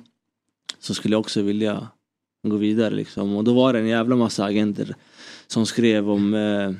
så 0.78 0.94
skulle 0.94 1.14
jag 1.14 1.20
också 1.20 1.42
vilja 1.42 1.88
gå 2.48 2.56
vidare 2.56 2.94
liksom. 2.94 3.36
Och 3.36 3.44
då 3.44 3.54
var 3.54 3.72
det 3.72 3.78
en 3.78 3.88
jävla 3.88 4.16
massa 4.16 4.44
agenter 4.44 4.94
som 5.46 5.66
skrev 5.66 6.10
om 6.10 6.34
eh, 6.34 6.72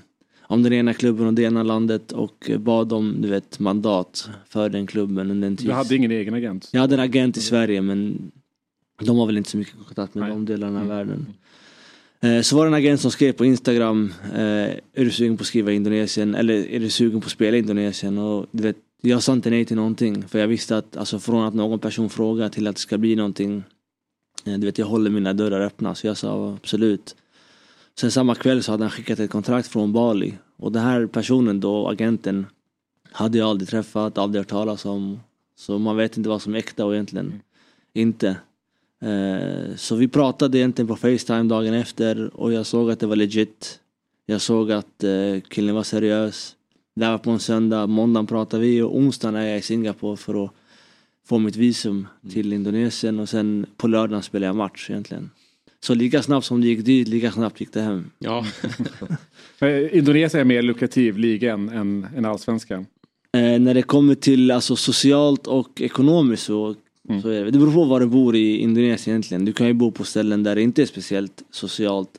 om 0.51 0.63
den 0.63 0.73
ena 0.73 0.95
klubben 0.95 1.27
och 1.27 1.35
det 1.35 1.43
ena 1.43 1.63
landet 1.63 2.13
och 2.13 2.51
bad 2.59 2.93
om 2.93 3.17
du 3.19 3.29
vet, 3.29 3.59
mandat 3.59 4.31
för 4.49 4.69
den 4.69 4.87
klubben 4.87 5.31
under 5.31 5.49
en 5.49 5.57
tid. 5.57 5.67
Du 5.67 5.73
hade 5.73 5.97
ingen 5.97 6.11
egen 6.11 6.35
agent? 6.35 6.69
Jag 6.73 6.81
hade 6.81 6.95
en 6.95 7.01
agent 7.01 7.37
i 7.37 7.41
Sverige 7.41 7.83
men 7.83 8.31
de 9.01 9.19
har 9.19 9.27
väl 9.27 9.37
inte 9.37 9.51
så 9.51 9.57
mycket 9.57 9.75
kontakt 9.87 10.15
med 10.15 10.23
Nej. 10.23 10.31
de 10.31 10.45
delarna 10.45 10.81
av 10.81 10.85
mm. 10.85 10.97
världen. 10.97 11.27
Eh, 12.21 12.43
så 12.43 12.57
var 12.57 12.65
det 12.65 12.69
en 12.69 12.75
agent 12.75 13.01
som 13.01 13.11
skrev 13.11 13.33
på 13.33 13.45
Instagram, 13.45 14.13
eh, 14.35 14.41
är 14.41 15.05
du 15.05 15.11
sugen 15.11 15.37
på 15.37 15.43
att 15.43 15.47
skriva 15.47 15.73
i 15.73 15.75
Indonesien 15.75 16.35
eller 16.35 16.55
är 16.55 16.81
du 16.81 16.91
sugen 16.91 17.21
på 17.21 17.27
att 17.27 17.33
spela 17.33 17.57
i 17.57 17.61
Indonesien? 17.61 18.19
Och 18.19 18.47
du 18.51 18.63
vet, 18.63 18.77
jag 19.03 19.23
sa 19.23 19.33
inte 19.33 19.51
nej 19.51 19.65
till 19.65 19.77
någonting 19.77 20.29
för 20.29 20.39
jag 20.39 20.49
visste 20.49 20.77
att 20.77 20.97
alltså, 20.97 21.19
från 21.19 21.45
att 21.45 21.55
någon 21.55 21.79
person 21.79 22.11
frågar 22.11 22.49
till 22.49 22.67
att 22.67 22.77
det 22.77 22.81
ska 22.81 22.99
bli 22.99 23.17
någonting, 23.17 23.63
eh, 24.45 24.59
du 24.59 24.67
vet 24.67 24.79
jag 24.79 24.87
håller 24.87 25.11
mina 25.11 25.33
dörrar 25.33 25.61
öppna 25.61 25.95
så 25.95 26.07
jag 26.07 26.17
sa 26.17 26.55
absolut. 26.63 27.17
Sen 28.01 28.11
samma 28.11 28.35
kväll 28.35 28.63
så 28.63 28.73
hade 28.73 28.85
han 28.85 28.91
skickat 28.91 29.19
ett 29.19 29.31
kontrakt 29.31 29.69
från 29.69 29.93
Bali. 29.93 30.39
Och 30.57 30.73
den 30.73 30.83
här 30.83 31.07
personen 31.07 31.61
då, 31.61 31.89
agenten, 31.89 32.47
hade 33.13 33.39
jag 33.39 33.49
aldrig 33.49 33.69
träffat, 33.69 34.19
aldrig 34.19 34.41
hört 34.41 34.49
talas 34.49 34.85
om. 34.85 35.21
Så 35.57 35.79
man 35.79 35.97
vet 35.97 36.17
inte 36.17 36.29
vad 36.29 36.43
som 36.43 36.55
är 36.55 36.59
äkta 36.59 36.87
och 36.87 36.95
egentligen 36.95 37.27
mm. 37.27 37.41
inte. 37.93 38.29
Eh, 39.03 39.77
så 39.77 39.97
vi 39.97 40.09
pratade 40.09 40.59
egentligen 40.59 40.89
på 40.89 40.97
Facetime 40.97 41.43
dagen 41.43 41.75
efter 41.75 42.37
och 42.37 42.53
jag 42.53 42.67
såg 42.67 42.91
att 42.91 43.01
det 43.01 43.07
var 43.07 43.17
legit. 43.17 43.81
Jag 44.27 44.41
såg 44.41 44.73
att 44.73 45.05
eh, 45.05 45.41
killen 45.49 45.75
var 45.75 45.83
seriös. 45.83 46.57
Det 46.95 47.07
var 47.07 47.19
på 47.19 47.31
en 47.31 47.41
söndag, 47.41 47.87
måndagen 47.87 48.27
pratade 48.27 48.63
vi 48.63 48.83
och 48.83 48.97
onsdagen 48.97 49.37
är 49.37 49.47
jag 49.47 49.59
i 49.59 49.63
Singapore 49.63 50.17
för 50.17 50.45
att 50.45 50.51
få 51.27 51.39
mitt 51.39 51.57
visum 51.57 52.07
till. 52.31 52.53
Indonesien 52.53 53.21
och 53.21 53.29
sen 53.29 53.67
på 53.77 53.89
lördagen 53.89 54.23
spelar 54.23 54.47
jag 54.47 54.57
match 54.57 54.91
egentligen. 54.91 55.31
Så 55.85 55.95
lika 55.95 56.23
snabbt 56.23 56.47
som 56.47 56.61
det 56.61 56.67
gick 56.67 56.85
dit, 56.85 57.09
lika 57.09 57.33
snabbt 57.33 57.61
gick 57.61 57.73
det 57.73 57.81
hem. 57.81 58.11
Ja. 58.19 58.47
Indonesien 59.93 60.41
är 60.41 60.45
mer 60.45 60.63
lukrativ 60.63 61.19
liga 61.19 61.53
än, 61.53 61.69
än, 61.69 62.07
än 62.17 62.25
allsvenskan? 62.25 62.87
Eh, 63.37 63.61
när 63.61 63.75
det 63.75 63.83
kommer 63.83 64.15
till 64.15 64.51
alltså, 64.51 64.77
socialt 64.77 65.47
och 65.47 65.81
ekonomiskt 65.81 66.43
så 66.43 66.75
Så 67.23 67.29
är 67.29 67.45
det. 67.45 67.51
det 67.51 67.59
beror 67.59 67.73
på 67.73 67.85
var 67.85 68.01
du 68.01 68.07
bor 68.07 68.37
i 68.37 68.57
Indonesien 68.57 69.15
egentligen. 69.15 69.45
Du 69.45 69.53
kan 69.53 69.67
ju 69.67 69.73
bo 69.73 69.91
på 69.91 70.05
ställen 70.05 70.43
där 70.43 70.55
det 70.55 70.63
inte 70.63 70.83
är 70.83 70.87
speciellt 70.87 71.43
socialt 71.51 72.11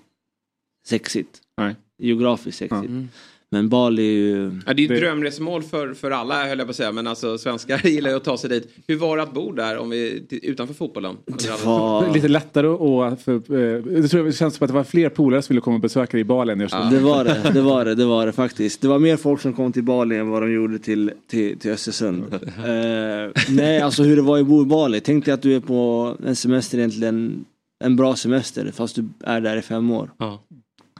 sexigt. 0.88 1.42
Nej. 1.58 1.76
Geografiskt 1.98 2.58
sexigt. 2.58 2.86
Mm. 2.90 3.10
Men 3.54 3.70
Bali 3.70 4.02
är 4.02 4.12
ju... 4.12 4.62
Ja, 4.66 4.74
det 4.74 4.86
är 4.86 4.88
ju 4.88 4.96
ett 4.96 5.02
drömresmål 5.02 5.64
för, 5.64 5.94
för 5.94 6.12
alla 6.12 6.48
höll 6.48 6.58
jag 6.58 6.68
på 6.68 6.70
att 6.70 6.76
säga. 6.76 6.92
Men 6.92 7.08
alltså 7.08 7.38
svenskar 7.38 7.82
gillar 7.88 8.10
ju 8.10 8.16
att 8.16 8.24
ta 8.24 8.38
sig 8.38 8.50
dit. 8.50 8.74
Hur 8.88 8.96
var 8.96 9.18
det 9.18 9.24
att 9.24 9.34
bo 9.34 9.52
där 9.52 9.78
om 9.78 9.90
vi, 9.90 10.24
utanför 10.30 10.74
fotbollen? 10.74 11.18
Lite 12.14 12.28
lättare 12.28 12.68
att... 12.68 13.22
För, 13.22 13.34
eh, 13.34 13.84
det, 13.84 14.08
tror 14.08 14.24
jag, 14.24 14.26
det 14.26 14.38
känns 14.38 14.56
som 14.56 14.66
att 14.66 14.70
det 14.70 14.74
var 14.74 14.84
fler 14.84 15.10
polare 15.10 15.42
som 15.42 15.54
ville 15.54 15.62
komma 15.62 15.76
och 15.76 15.82
besöka 15.82 16.12
dig 16.12 16.22
i 16.22 16.24
Bali 16.24 16.54
än 16.54 16.62
i 16.62 16.66
Östersund. 16.66 16.92
Det 16.92 17.00
var 17.00 17.24
det, 17.24 17.52
det 17.54 17.62
var 17.62 17.86
det, 17.86 17.96
det 17.96 18.06
var 18.06 18.26
det 18.26 18.32
faktiskt. 18.32 18.82
Det 18.82 18.88
var 18.88 19.00
mer 19.00 19.18
folk 19.18 19.42
som 19.42 19.54
kom 19.54 19.74
till 19.74 19.84
Bali 19.84 20.18
än 20.18 20.30
vad 20.30 20.42
de 20.42 20.52
gjorde 20.52 20.80
till, 20.80 21.12
till, 21.28 21.60
till 21.60 21.72
Östersund. 21.72 22.24
Eh, 22.62 23.32
nej, 23.50 23.82
alltså 23.82 24.04
hur 24.04 24.16
det 24.16 24.22
var 24.22 24.40
att 24.40 24.46
bo 24.46 24.62
i 24.62 24.66
Bali. 24.66 25.02
Tänk 25.02 25.26
dig 25.26 25.34
att 25.34 25.42
du 25.42 25.56
är 25.56 25.60
på 25.60 26.16
en 26.26 26.36
semester 26.36 26.78
egentligen, 26.78 27.46
en 27.84 27.96
bra 27.96 28.16
semester 28.16 28.72
fast 28.74 28.96
du 28.96 29.10
är 29.24 29.42
där 29.42 29.58
i 29.58 29.62
fem 29.62 29.92
år. 29.92 30.12
Ja. 30.18 30.44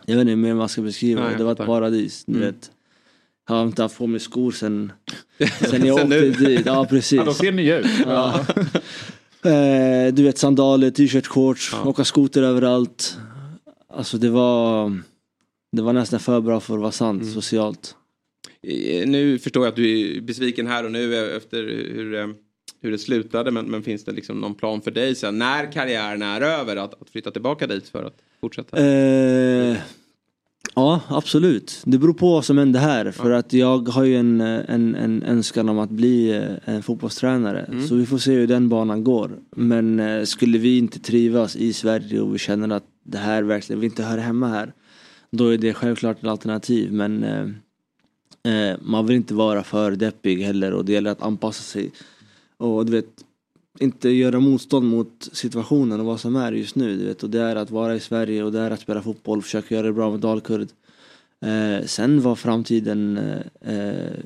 Jag 0.06 0.16
vet 0.16 0.22
inte 0.22 0.36
mer 0.36 0.54
man 0.54 0.70
ska 0.70 0.82
beskriva 0.82 1.24
Nej, 1.24 1.36
det. 1.38 1.44
var 1.44 1.52
ett 1.52 1.58
paradis. 1.58 2.24
Du 2.26 2.34
Mm. 2.36 2.46
vet. 2.48 2.72
Jag 3.48 3.56
har 3.56 3.64
inte 3.64 3.82
haft 3.82 3.98
på 3.98 4.08
mig 4.08 4.20
skor 4.20 4.52
sen, 4.52 4.92
sen 5.40 5.48
jag 5.60 5.70
Sen 5.70 5.92
åkte 5.92 6.06
nu. 6.08 6.32
dit. 6.32 6.66
Ja 6.66 6.86
precis. 6.90 7.18
Ja, 7.18 7.24
de 7.26 7.34
ser 7.34 7.52
nya 7.52 7.80
ut. 7.80 7.86
Ja. 8.06 8.46
Eh, 9.46 10.14
du 10.14 10.24
vet 10.24 10.38
sandaler, 10.38 10.92
t-shirt, 10.92 11.28
shorts, 11.28 11.74
åka 11.86 12.04
skoter 12.06 12.44
överallt. 12.44 13.18
Alltså 13.94 14.18
det 14.18 14.30
var, 14.30 15.00
det 15.72 15.82
var 15.82 15.94
nästan 15.94 16.20
för 16.20 16.42
bra 16.42 16.60
för 16.60 16.74
att 16.74 16.80
vara 16.80 16.92
sant 16.92 17.22
Mm. 17.22 17.34
socialt. 17.34 17.96
Eh, 18.68 19.08
Nu 19.08 19.40
förstår 19.40 19.64
jag 19.66 19.70
att 19.72 19.76
du 19.76 20.18
är 20.18 20.22
besviken 20.22 20.68
här 20.68 20.86
och 20.86 20.92
nu 20.92 21.36
efter 21.38 21.64
hur, 21.94 22.16
eh, 22.16 22.28
hur 22.82 22.92
det 22.92 22.98
slutade. 22.98 23.52
Men, 23.52 23.66
men 23.66 23.84
finns 23.84 24.04
det 24.04 24.12
liksom 24.12 24.38
någon 24.40 24.56
plan 24.56 24.82
för 24.82 24.92
dig 24.92 25.16
sen 25.16 25.38
när 25.38 25.72
karriären 25.72 26.22
är 26.22 26.42
över 26.42 26.76
att, 26.76 27.02
att 27.02 27.10
flytta 27.10 27.32
tillbaka 27.32 27.68
dit 27.68 27.90
för 27.90 28.04
att 28.04 28.18
fortsätta? 28.42 28.78
Eh, 28.78 29.78
ja, 30.76 31.02
absolut. 31.08 31.82
Det 31.86 31.98
beror 31.98 32.14
på 32.14 32.32
vad 32.32 32.46
som 32.46 32.58
händer 32.58 32.80
här. 32.80 33.12
För 33.12 33.32
att 33.32 33.54
jag 33.54 33.90
har 33.90 34.04
ju 34.04 34.16
en, 34.16 34.42
en, 34.42 34.96
en 34.96 35.24
önskan 35.24 35.70
om 35.70 35.80
att 35.80 35.90
bli 35.90 36.32
eh, 36.32 36.76
en 36.76 36.84
fotbollstränare. 36.84 37.60
Mm. 37.60 37.88
Så 37.88 37.96
vi 37.96 38.06
får 38.06 38.18
se 38.18 38.32
hur 38.32 38.48
den 38.48 38.70
banan 38.70 39.04
går. 39.04 39.32
Men 39.56 40.00
eh, 40.00 40.24
skulle 40.24 40.58
vi 40.58 40.78
inte 40.78 41.00
trivas 41.00 41.56
i 41.56 41.74
Sverige 41.74 42.22
och 42.22 42.36
vi 42.36 42.40
känner 42.40 42.76
att 42.76 42.86
det 43.04 43.18
här 43.18 43.44
verkligen, 43.44 43.80
vi 43.80 43.86
inte 43.86 44.04
hör 44.04 44.18
hemma 44.18 44.48
här. 44.48 44.74
Då 45.32 45.48
är 45.48 45.58
det 45.58 45.74
självklart 45.74 46.18
ett 46.18 46.30
alternativ. 46.30 46.92
Men 46.92 47.24
eh, 47.24 47.48
eh, 48.54 48.78
man 48.82 49.06
vill 49.06 49.16
inte 49.16 49.34
vara 49.34 49.64
för 49.64 49.92
deppig 49.92 50.44
heller 50.44 50.74
och 50.74 50.86
det 50.86 50.94
gäller 50.94 51.12
att 51.12 51.22
anpassa 51.22 51.64
sig. 51.64 51.92
Och 52.62 52.86
du 52.86 52.92
vet, 52.92 53.26
inte 53.80 54.10
göra 54.10 54.40
motstånd 54.40 54.86
mot 54.86 55.30
situationen 55.32 56.00
och 56.00 56.06
vad 56.06 56.20
som 56.20 56.36
är 56.36 56.52
just 56.52 56.76
nu. 56.76 56.98
Du 56.98 57.06
vet. 57.06 57.24
Och 57.24 57.30
det 57.30 57.42
är 57.42 57.56
att 57.56 57.72
vara 57.72 57.96
i 57.96 58.00
Sverige 58.00 58.44
och 58.44 58.52
det 58.52 58.60
är 58.60 58.72
att 58.72 58.82
spela 58.82 59.02
fotboll, 59.02 59.42
försöka 59.42 59.76
göra 59.76 59.88
det 59.88 59.94
bra 59.94 60.12
med 60.12 60.20
Dalkurd. 60.20 60.68
Eh, 61.46 61.86
sen 61.86 62.22
vad 62.22 62.40
framtiden 62.40 63.18
eh, 63.18 63.76
eh 63.76 64.20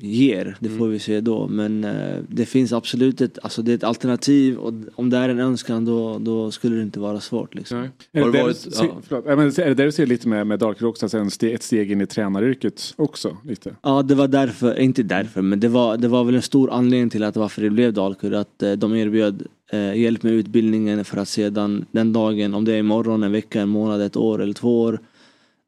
ger, 0.00 0.56
det 0.60 0.68
får 0.68 0.88
vi 0.88 0.98
se 0.98 1.20
då. 1.20 1.48
Men 1.48 1.84
eh, 1.84 2.16
det 2.28 2.46
finns 2.46 2.72
absolut 2.72 3.20
ett, 3.20 3.38
alltså 3.42 3.62
det 3.62 3.72
är 3.72 3.74
ett 3.74 3.84
alternativ 3.84 4.58
och 4.58 4.72
om 4.94 5.10
det 5.10 5.16
är 5.16 5.28
en 5.28 5.38
önskan 5.38 5.84
då, 5.84 6.18
då 6.18 6.50
skulle 6.50 6.76
det 6.76 6.82
inte 6.82 7.00
vara 7.00 7.20
svårt. 7.20 7.54
Liksom. 7.54 7.78
Är 7.78 8.24
det, 8.24 8.32
där 8.32 8.48
du, 8.48 8.54
se, 8.54 8.70
förlåt, 9.02 9.24
ja, 9.26 9.36
men 9.36 9.46
är 9.46 9.66
det 9.66 9.74
där 9.74 9.84
du 9.84 9.92
ser 9.92 10.06
lite 10.06 10.28
med, 10.28 10.46
med 10.46 10.58
Darker 10.58 10.86
också, 10.86 11.04
alltså 11.04 11.18
en 11.18 11.30
ste, 11.30 11.52
ett 11.52 11.62
steg 11.62 11.92
in 11.92 12.00
i 12.00 12.06
tränaryrket 12.06 12.94
också? 12.96 13.36
Lite? 13.44 13.76
Ja 13.82 14.02
det 14.02 14.14
var 14.14 14.28
därför, 14.28 14.78
inte 14.78 15.02
därför 15.02 15.42
men 15.42 15.60
det 15.60 15.68
var, 15.68 15.96
det 15.96 16.08
var 16.08 16.24
väl 16.24 16.34
en 16.34 16.42
stor 16.42 16.70
anledning 16.70 17.10
till 17.10 17.22
att 17.22 17.36
varför 17.36 17.62
det 17.62 17.70
blev 17.70 17.92
Dalkurd. 17.92 18.34
Att 18.34 18.62
eh, 18.62 18.72
de 18.72 18.94
erbjöd 18.94 19.46
eh, 19.72 19.94
hjälp 19.94 20.22
med 20.22 20.32
utbildningen 20.32 21.04
för 21.04 21.16
att 21.16 21.28
sedan 21.28 21.84
den 21.90 22.12
dagen, 22.12 22.54
om 22.54 22.64
det 22.64 22.72
är 22.72 22.78
imorgon, 22.78 23.22
en 23.22 23.32
vecka, 23.32 23.60
en 23.60 23.68
månad, 23.68 24.02
ett 24.02 24.16
år 24.16 24.42
eller 24.42 24.54
två 24.54 24.82
år. 24.82 24.98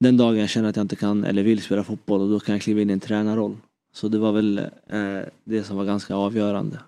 Den 0.01 0.17
dagen 0.17 0.39
jag 0.39 0.49
känner 0.49 0.69
att 0.69 0.77
jag 0.77 0.85
inte 0.85 0.97
kan 0.97 1.25
eller 1.25 1.43
vill 1.43 1.63
spela 1.63 1.85
fotboll 1.85 2.21
och 2.21 2.29
då 2.29 2.41
kan 2.41 2.55
jag 2.55 2.63
kliva 2.63 2.81
in 2.81 2.91
i 2.91 2.93
en 2.93 3.01
tränarroll. 3.01 3.57
Så 3.93 4.09
det 4.09 4.19
var 4.19 4.33
väl 4.33 4.59
eh, 4.59 5.21
det 5.45 5.65
som 5.65 5.77
var 5.77 5.85
ganska 5.85 6.15
avgörande. 6.15 6.79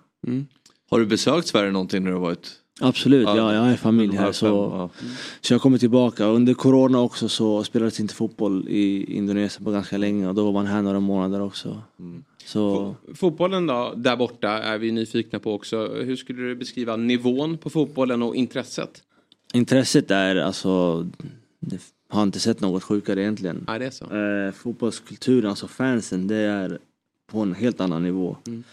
Har 0.89 0.99
du 0.99 1.05
besökt 1.05 1.47
Sverige 1.47 1.71
någonting 1.71 2.03
när 2.03 2.09
du 2.09 2.15
har 2.15 2.21
varit? 2.21 2.51
Absolut, 2.81 3.27
Ja, 3.27 3.37
ja, 3.37 3.53
jag 3.53 3.61
har 3.61 3.75
familj 3.75 4.15
här 4.15 4.31
så, 4.31 4.45
ja. 4.45 4.89
så 5.41 5.53
jag 5.53 5.61
kommer 5.61 5.77
tillbaka. 5.77 6.25
Under 6.25 6.53
corona 6.53 6.99
också 6.99 7.29
så 7.29 7.63
spelades 7.63 7.99
inte 7.99 8.13
fotboll 8.13 8.67
i 8.69 9.15
Indonesien 9.17 9.65
på 9.65 9.71
ganska 9.71 9.97
länge 9.97 10.27
och 10.27 10.35
då 10.35 10.45
var 10.45 10.51
man 10.51 10.65
här 10.65 10.81
några 10.81 10.99
månader 10.99 11.41
också. 11.41 11.81
Så 12.45 12.95
Fotbollen 13.15 13.67
då, 13.67 13.93
där 13.95 14.15
borta 14.15 14.49
är 14.49 14.77
vi 14.77 14.91
nyfikna 14.91 15.39
på 15.39 15.53
också. 15.53 15.87
Hur 15.87 16.15
skulle 16.15 16.41
du 16.41 16.55
beskriva 16.55 16.95
nivån 16.95 17.57
på 17.57 17.69
fotbollen 17.69 18.23
och 18.23 18.35
intresset? 18.35 19.03
intresset 19.53 20.11
är 20.11 20.35
alltså, 20.35 21.05
det 21.59 21.79
har 22.09 22.23
inte 22.23 22.39
sett 22.39 22.61
något 22.61 22.83
sjukare 22.83 23.21
egentligen. 23.21 23.63
Ja, 23.67 23.79
det 23.79 23.85
är 23.85 23.91
så. 23.91 24.05
Eh, 24.15 24.51
fotbollskulturen, 24.51 25.49
alltså 25.49 25.67
fansen, 25.67 26.27
det 26.27 26.35
är 26.35 26.79
på 27.33 27.39
en 27.39 27.53
helt 27.53 27.81
annan 27.81 28.03
nivå. 28.03 28.37
Mm. 28.47 28.63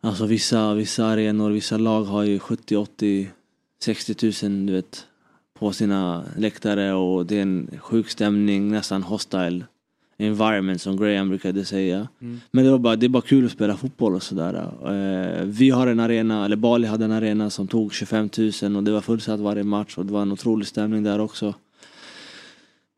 Alltså 0.00 0.26
vissa, 0.26 0.74
vissa 0.74 1.06
arenor, 1.06 1.50
vissa 1.50 1.76
lag 1.78 2.04
har 2.04 2.22
ju 2.22 2.38
70, 2.38 2.76
80, 2.76 3.28
60 3.82 4.14
tusen 4.14 4.66
du 4.66 4.72
vet, 4.72 5.06
på 5.58 5.72
sina 5.72 6.24
läktare 6.36 6.92
och 6.92 7.26
det 7.26 7.38
är 7.38 7.42
en 7.42 7.70
sjuk 7.80 8.08
stämning, 8.08 8.70
nästan 8.70 9.02
hostile 9.02 9.64
environment 10.18 10.82
som 10.82 10.96
Graham 10.96 11.28
brukade 11.28 11.64
säga. 11.64 12.08
Mm. 12.20 12.40
Men 12.50 12.64
det, 12.64 12.70
var 12.70 12.78
bara, 12.78 12.96
det 12.96 13.06
är 13.06 13.08
bara 13.08 13.22
kul 13.22 13.46
att 13.46 13.52
spela 13.52 13.76
fotboll 13.76 14.14
och 14.14 14.22
sådär. 14.22 14.54
Eh, 14.84 15.44
vi 15.44 15.70
har 15.70 15.86
en 15.86 16.00
arena, 16.00 16.44
eller 16.44 16.56
Bali 16.56 16.86
hade 16.86 17.04
en 17.04 17.12
arena 17.12 17.50
som 17.50 17.66
tog 17.66 17.94
25 17.94 18.28
000 18.62 18.76
och 18.76 18.84
det 18.84 18.90
var 18.90 19.00
fullsatt 19.00 19.40
varje 19.40 19.64
match 19.64 19.98
och 19.98 20.06
det 20.06 20.12
var 20.12 20.22
en 20.22 20.32
otrolig 20.32 20.66
stämning 20.66 21.02
där 21.02 21.18
också. 21.18 21.54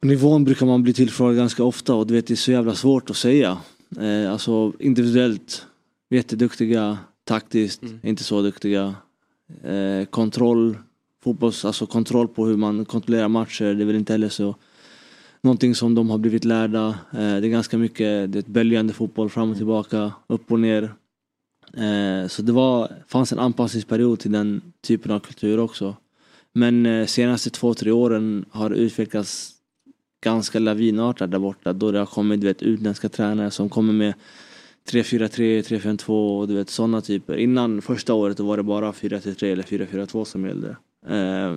Nivån 0.02 0.44
brukar 0.44 0.66
man 0.66 0.82
bli 0.82 0.92
tillfrågad 0.92 1.36
ganska 1.36 1.64
ofta 1.64 1.94
och 1.94 2.06
du 2.06 2.14
vet 2.14 2.26
det 2.26 2.34
är 2.34 2.36
så 2.36 2.52
jävla 2.52 2.74
svårt 2.74 3.10
att 3.10 3.16
säga. 3.16 3.58
Eh, 4.00 4.32
alltså 4.32 4.72
individuellt, 4.78 5.66
jätteduktiga, 6.10 6.98
taktiskt, 7.24 7.82
inte 8.02 8.24
så 8.24 8.42
duktiga. 8.42 8.94
Eh, 9.62 10.04
kontroll, 10.04 10.78
fotbolls, 11.24 11.64
alltså 11.64 11.86
kontroll 11.86 12.28
på 12.28 12.46
hur 12.46 12.56
man 12.56 12.84
kontrollerar 12.84 13.28
matcher, 13.28 13.64
det 13.64 13.82
är 13.82 13.86
väl 13.86 13.96
inte 13.96 14.12
heller 14.12 14.28
så 14.28 14.54
någonting 15.44 15.74
som 15.74 15.94
de 15.94 16.10
har 16.10 16.18
blivit 16.18 16.44
lärda. 16.44 16.88
Eh, 16.88 17.18
det 17.18 17.46
är 17.46 17.48
ganska 17.48 17.78
mycket 17.78 18.32
det 18.32 18.38
är 18.38 18.40
ett 18.40 18.46
böljande 18.46 18.92
fotboll 18.92 19.30
fram 19.30 19.50
och 19.50 19.56
tillbaka, 19.56 20.12
upp 20.26 20.52
och 20.52 20.60
ner. 20.60 20.94
Eh, 21.76 22.28
så 22.28 22.42
det 22.42 22.52
var, 22.52 22.92
fanns 23.08 23.32
en 23.32 23.38
anpassningsperiod 23.38 24.18
till 24.18 24.32
den 24.32 24.62
typen 24.80 25.12
av 25.12 25.20
kultur 25.20 25.60
också. 25.60 25.96
Men 26.52 26.86
eh, 26.86 27.06
senaste 27.06 27.50
två, 27.50 27.74
tre 27.74 27.90
åren 27.90 28.44
har 28.50 28.70
det 28.70 28.76
utvecklats 28.76 29.53
ganska 30.24 30.58
lavinartad 30.58 31.30
där 31.30 31.38
borta 31.38 31.72
då 31.72 31.90
det 31.90 31.98
har 31.98 32.06
kommit 32.06 32.40
du 32.40 32.46
vet, 32.46 32.62
utländska 32.62 33.08
tränare 33.08 33.50
som 33.50 33.68
kommer 33.68 33.92
med 33.92 34.14
3-4-3, 34.90 35.62
3-5-2 35.62 36.38
och 36.40 36.48
du 36.48 36.54
vet 36.54 36.70
sådana 36.70 37.00
typer. 37.00 37.36
Innan 37.36 37.82
första 37.82 38.14
året 38.14 38.36
då 38.36 38.44
var 38.44 38.56
det 38.56 38.62
bara 38.62 38.92
4-3 38.92 39.44
eller 39.44 39.62
4-4-2 39.62 40.24
som 40.24 40.46
gällde. 40.46 40.76
Eh, 41.08 41.54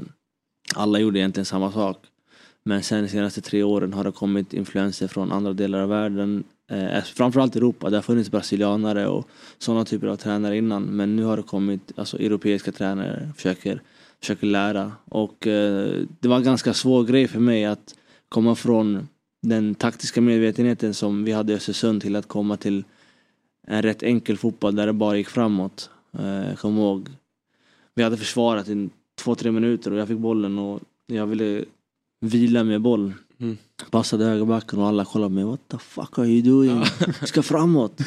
alla 0.76 1.00
gjorde 1.00 1.20
egentligen 1.20 1.46
samma 1.46 1.72
sak. 1.72 1.98
Men 2.64 2.84
sen 2.84 3.04
de 3.04 3.10
senaste 3.10 3.42
tre 3.42 3.64
åren 3.64 3.94
har 3.94 4.04
det 4.04 4.12
kommit 4.12 4.54
influenser 4.54 5.08
från 5.08 5.32
andra 5.32 5.54
delar 5.54 5.80
av 5.80 5.90
världen. 5.90 6.44
Eh, 6.72 7.04
framförallt 7.04 7.56
Europa, 7.56 7.90
det 7.90 7.98
har 7.98 8.02
funnits 8.02 8.32
brasilianare 8.32 9.08
och 9.08 9.28
sådana 9.58 9.86
typer 9.86 10.08
av 10.08 10.16
tränare 10.16 10.58
innan. 10.58 10.84
Men 10.84 11.16
nu 11.16 11.24
har 11.24 11.38
det 11.38 11.44
kommit 11.44 11.92
alltså, 11.96 12.20
europeiska 12.20 12.72
tränare 12.72 13.30
försöker, 13.36 13.82
försöker 14.20 14.48
lära. 14.48 14.92
Och 15.06 15.48
eh, 15.48 16.02
det 16.20 16.28
var 16.28 16.38
en 16.38 16.44
ganska 16.44 16.74
svår 16.74 17.04
grej 17.04 17.28
för 17.28 17.40
mig 17.40 17.66
att 17.66 17.96
komma 18.30 18.56
från 18.56 19.08
den 19.42 19.76
taktiska 19.76 20.22
medvetenheten 20.22 20.94
som 20.94 21.24
vi 21.24 21.32
hade 21.32 21.54
i 21.54 21.56
Östersund 21.56 22.02
till 22.02 22.16
att 22.16 22.28
komma 22.28 22.58
till 22.58 22.84
en 23.68 23.82
rätt 23.82 24.04
enkel 24.04 24.38
fotboll 24.38 24.76
där 24.76 24.86
det 24.88 24.94
bara 24.94 25.18
gick 25.18 25.30
framåt. 25.30 25.90
Eh, 26.20 26.48
Jag 26.50 26.60
kommer 26.60 26.82
ihåg, 26.82 27.10
vi 27.96 28.04
hade 28.04 28.18
försvarat 28.18 28.70
i 28.70 28.90
två, 29.20 29.36
tre 29.36 29.52
minuter 29.52 29.92
och 29.94 30.00
jag 30.00 30.08
fick 30.08 30.18
bollen 30.18 30.60
och 30.60 30.80
jag 31.08 31.28
ville 31.28 31.66
vila 32.22 32.64
med 32.64 32.82
boll. 32.82 33.14
Mm. 33.40 33.58
Passade 33.92 34.26
högerbacken 34.26 34.80
och 34.80 34.88
alla 34.88 35.06
kollade 35.06 35.30
på 35.30 35.34
mig. 35.34 35.44
What 35.44 35.68
the 35.68 35.78
fuck 35.78 36.20
are 36.20 36.28
you 36.28 36.42
doing? 36.42 36.84
Vi 37.22 37.28
ska 37.28 37.42
framåt. 37.44 38.00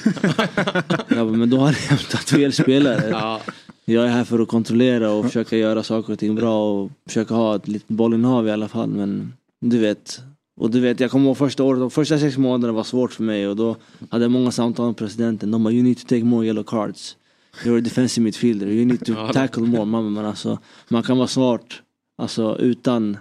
jag 1.08 1.26
bara, 1.26 1.36
men 1.36 1.50
då 1.50 1.56
har 1.56 1.68
ni 1.68 1.78
hämtat 1.78 2.30
fel 2.30 2.52
spelare. 2.52 3.08
Ja. 3.10 3.40
Jag 3.84 4.04
är 4.04 4.08
här 4.08 4.24
för 4.24 4.38
att 4.38 4.48
kontrollera 4.48 5.10
och 5.10 5.24
försöka 5.24 5.56
göra 5.56 5.82
saker 5.82 6.12
och 6.12 6.18
ting 6.18 6.34
bra 6.34 6.72
och 6.72 6.90
försöka 7.06 7.34
ha 7.34 7.56
ett 7.56 7.68
litet 7.68 7.88
bollinnehav 7.88 8.46
i 8.48 8.50
alla 8.50 8.68
fall. 8.68 8.88
Men 8.88 9.32
du 9.60 9.78
vet. 9.78 10.20
Och 10.56 10.70
du 10.70 10.80
vet, 10.80 11.00
jag 11.00 11.10
kommer 11.10 11.26
ihåg 11.26 11.36
första 11.36 11.64
året, 11.64 11.80
de 11.80 11.90
första 11.90 12.18
sex 12.18 12.36
månaderna 12.36 12.72
var 12.72 12.84
svårt 12.84 13.12
för 13.12 13.22
mig 13.22 13.48
och 13.48 13.56
då 13.56 13.76
hade 14.10 14.24
jag 14.24 14.30
många 14.30 14.50
samtal 14.50 14.86
med 14.86 14.96
presidenten. 14.96 15.50
De 15.50 15.64
bara, 15.64 15.74
you 15.74 15.82
need 15.82 15.98
to 15.98 16.06
take 16.08 16.24
more 16.24 16.46
yellow 16.46 16.62
cards. 16.62 17.16
You're 17.64 17.78
a 17.78 17.80
defensive 17.80 18.24
midfielder, 18.24 18.66
you 18.66 18.84
need 18.84 19.06
to 19.06 19.32
tackle 19.32 19.62
more. 19.62 19.84
Mamma, 19.84 20.10
men 20.10 20.24
alltså, 20.24 20.58
man 20.88 21.02
kan 21.02 21.18
vara 21.18 21.28
smart 21.28 21.82
alltså, 22.18 22.58
utan, 22.58 23.16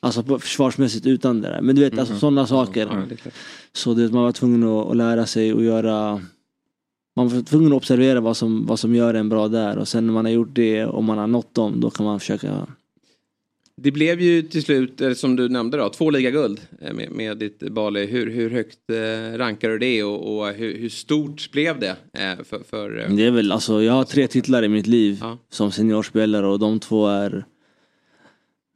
alltså 0.00 0.38
försvarsmässigt 0.38 1.06
utan 1.06 1.40
det 1.40 1.48
där. 1.48 1.60
Men 1.60 1.76
du 1.76 1.82
vet, 1.82 1.98
alltså 1.98 2.18
sådana 2.18 2.46
saker. 2.46 3.06
Så 3.72 3.94
det, 3.94 4.12
man 4.12 4.22
var 4.22 4.32
tvungen 4.32 4.64
att, 4.64 4.86
att 4.86 4.96
lära 4.96 5.26
sig 5.26 5.54
och 5.54 5.64
göra 5.64 6.20
man 7.16 7.28
var 7.28 7.42
tvungen 7.42 7.72
att 7.72 7.76
observera 7.76 8.20
vad 8.20 8.36
som, 8.36 8.66
vad 8.66 8.78
som 8.78 8.94
gör 8.94 9.14
en 9.14 9.28
bra 9.28 9.48
där 9.48 9.78
och 9.78 9.88
sen 9.88 10.06
när 10.06 10.12
man 10.12 10.24
har 10.24 10.32
gjort 10.32 10.54
det 10.54 10.86
och 10.86 11.04
man 11.04 11.18
har 11.18 11.26
nått 11.26 11.54
dem 11.54 11.80
då 11.80 11.90
kan 11.90 12.06
man 12.06 12.20
försöka 12.20 12.66
Det 13.80 13.90
blev 13.90 14.20
ju 14.20 14.42
till 14.42 14.62
slut, 14.62 15.02
som 15.14 15.36
du 15.36 15.48
nämnde 15.48 15.76
då, 15.76 15.88
två 15.88 16.10
ligaguld 16.10 16.60
eh, 16.80 16.92
med, 16.92 17.10
med 17.10 17.38
ditt 17.38 17.58
Bali. 17.58 18.06
Hur, 18.06 18.30
hur 18.30 18.50
högt 18.50 18.90
eh, 18.90 19.38
rankar 19.38 19.68
du 19.68 19.78
det 19.78 20.02
och, 20.02 20.38
och 20.38 20.48
hur, 20.48 20.78
hur 20.78 20.88
stort 20.88 21.50
blev 21.52 21.80
det? 21.80 21.96
Eh, 22.12 22.44
för, 22.44 22.60
för, 22.70 22.90
Det 23.08 23.24
är 23.24 23.30
väl, 23.30 23.52
alltså 23.52 23.82
jag 23.82 23.92
har 23.92 24.04
tre 24.04 24.26
titlar 24.26 24.62
i 24.62 24.68
mitt 24.68 24.86
liv 24.86 25.22
som 25.50 25.72
seniorspelare 25.72 26.46
och 26.46 26.58
de 26.58 26.80
två 26.80 27.06
är 27.06 27.44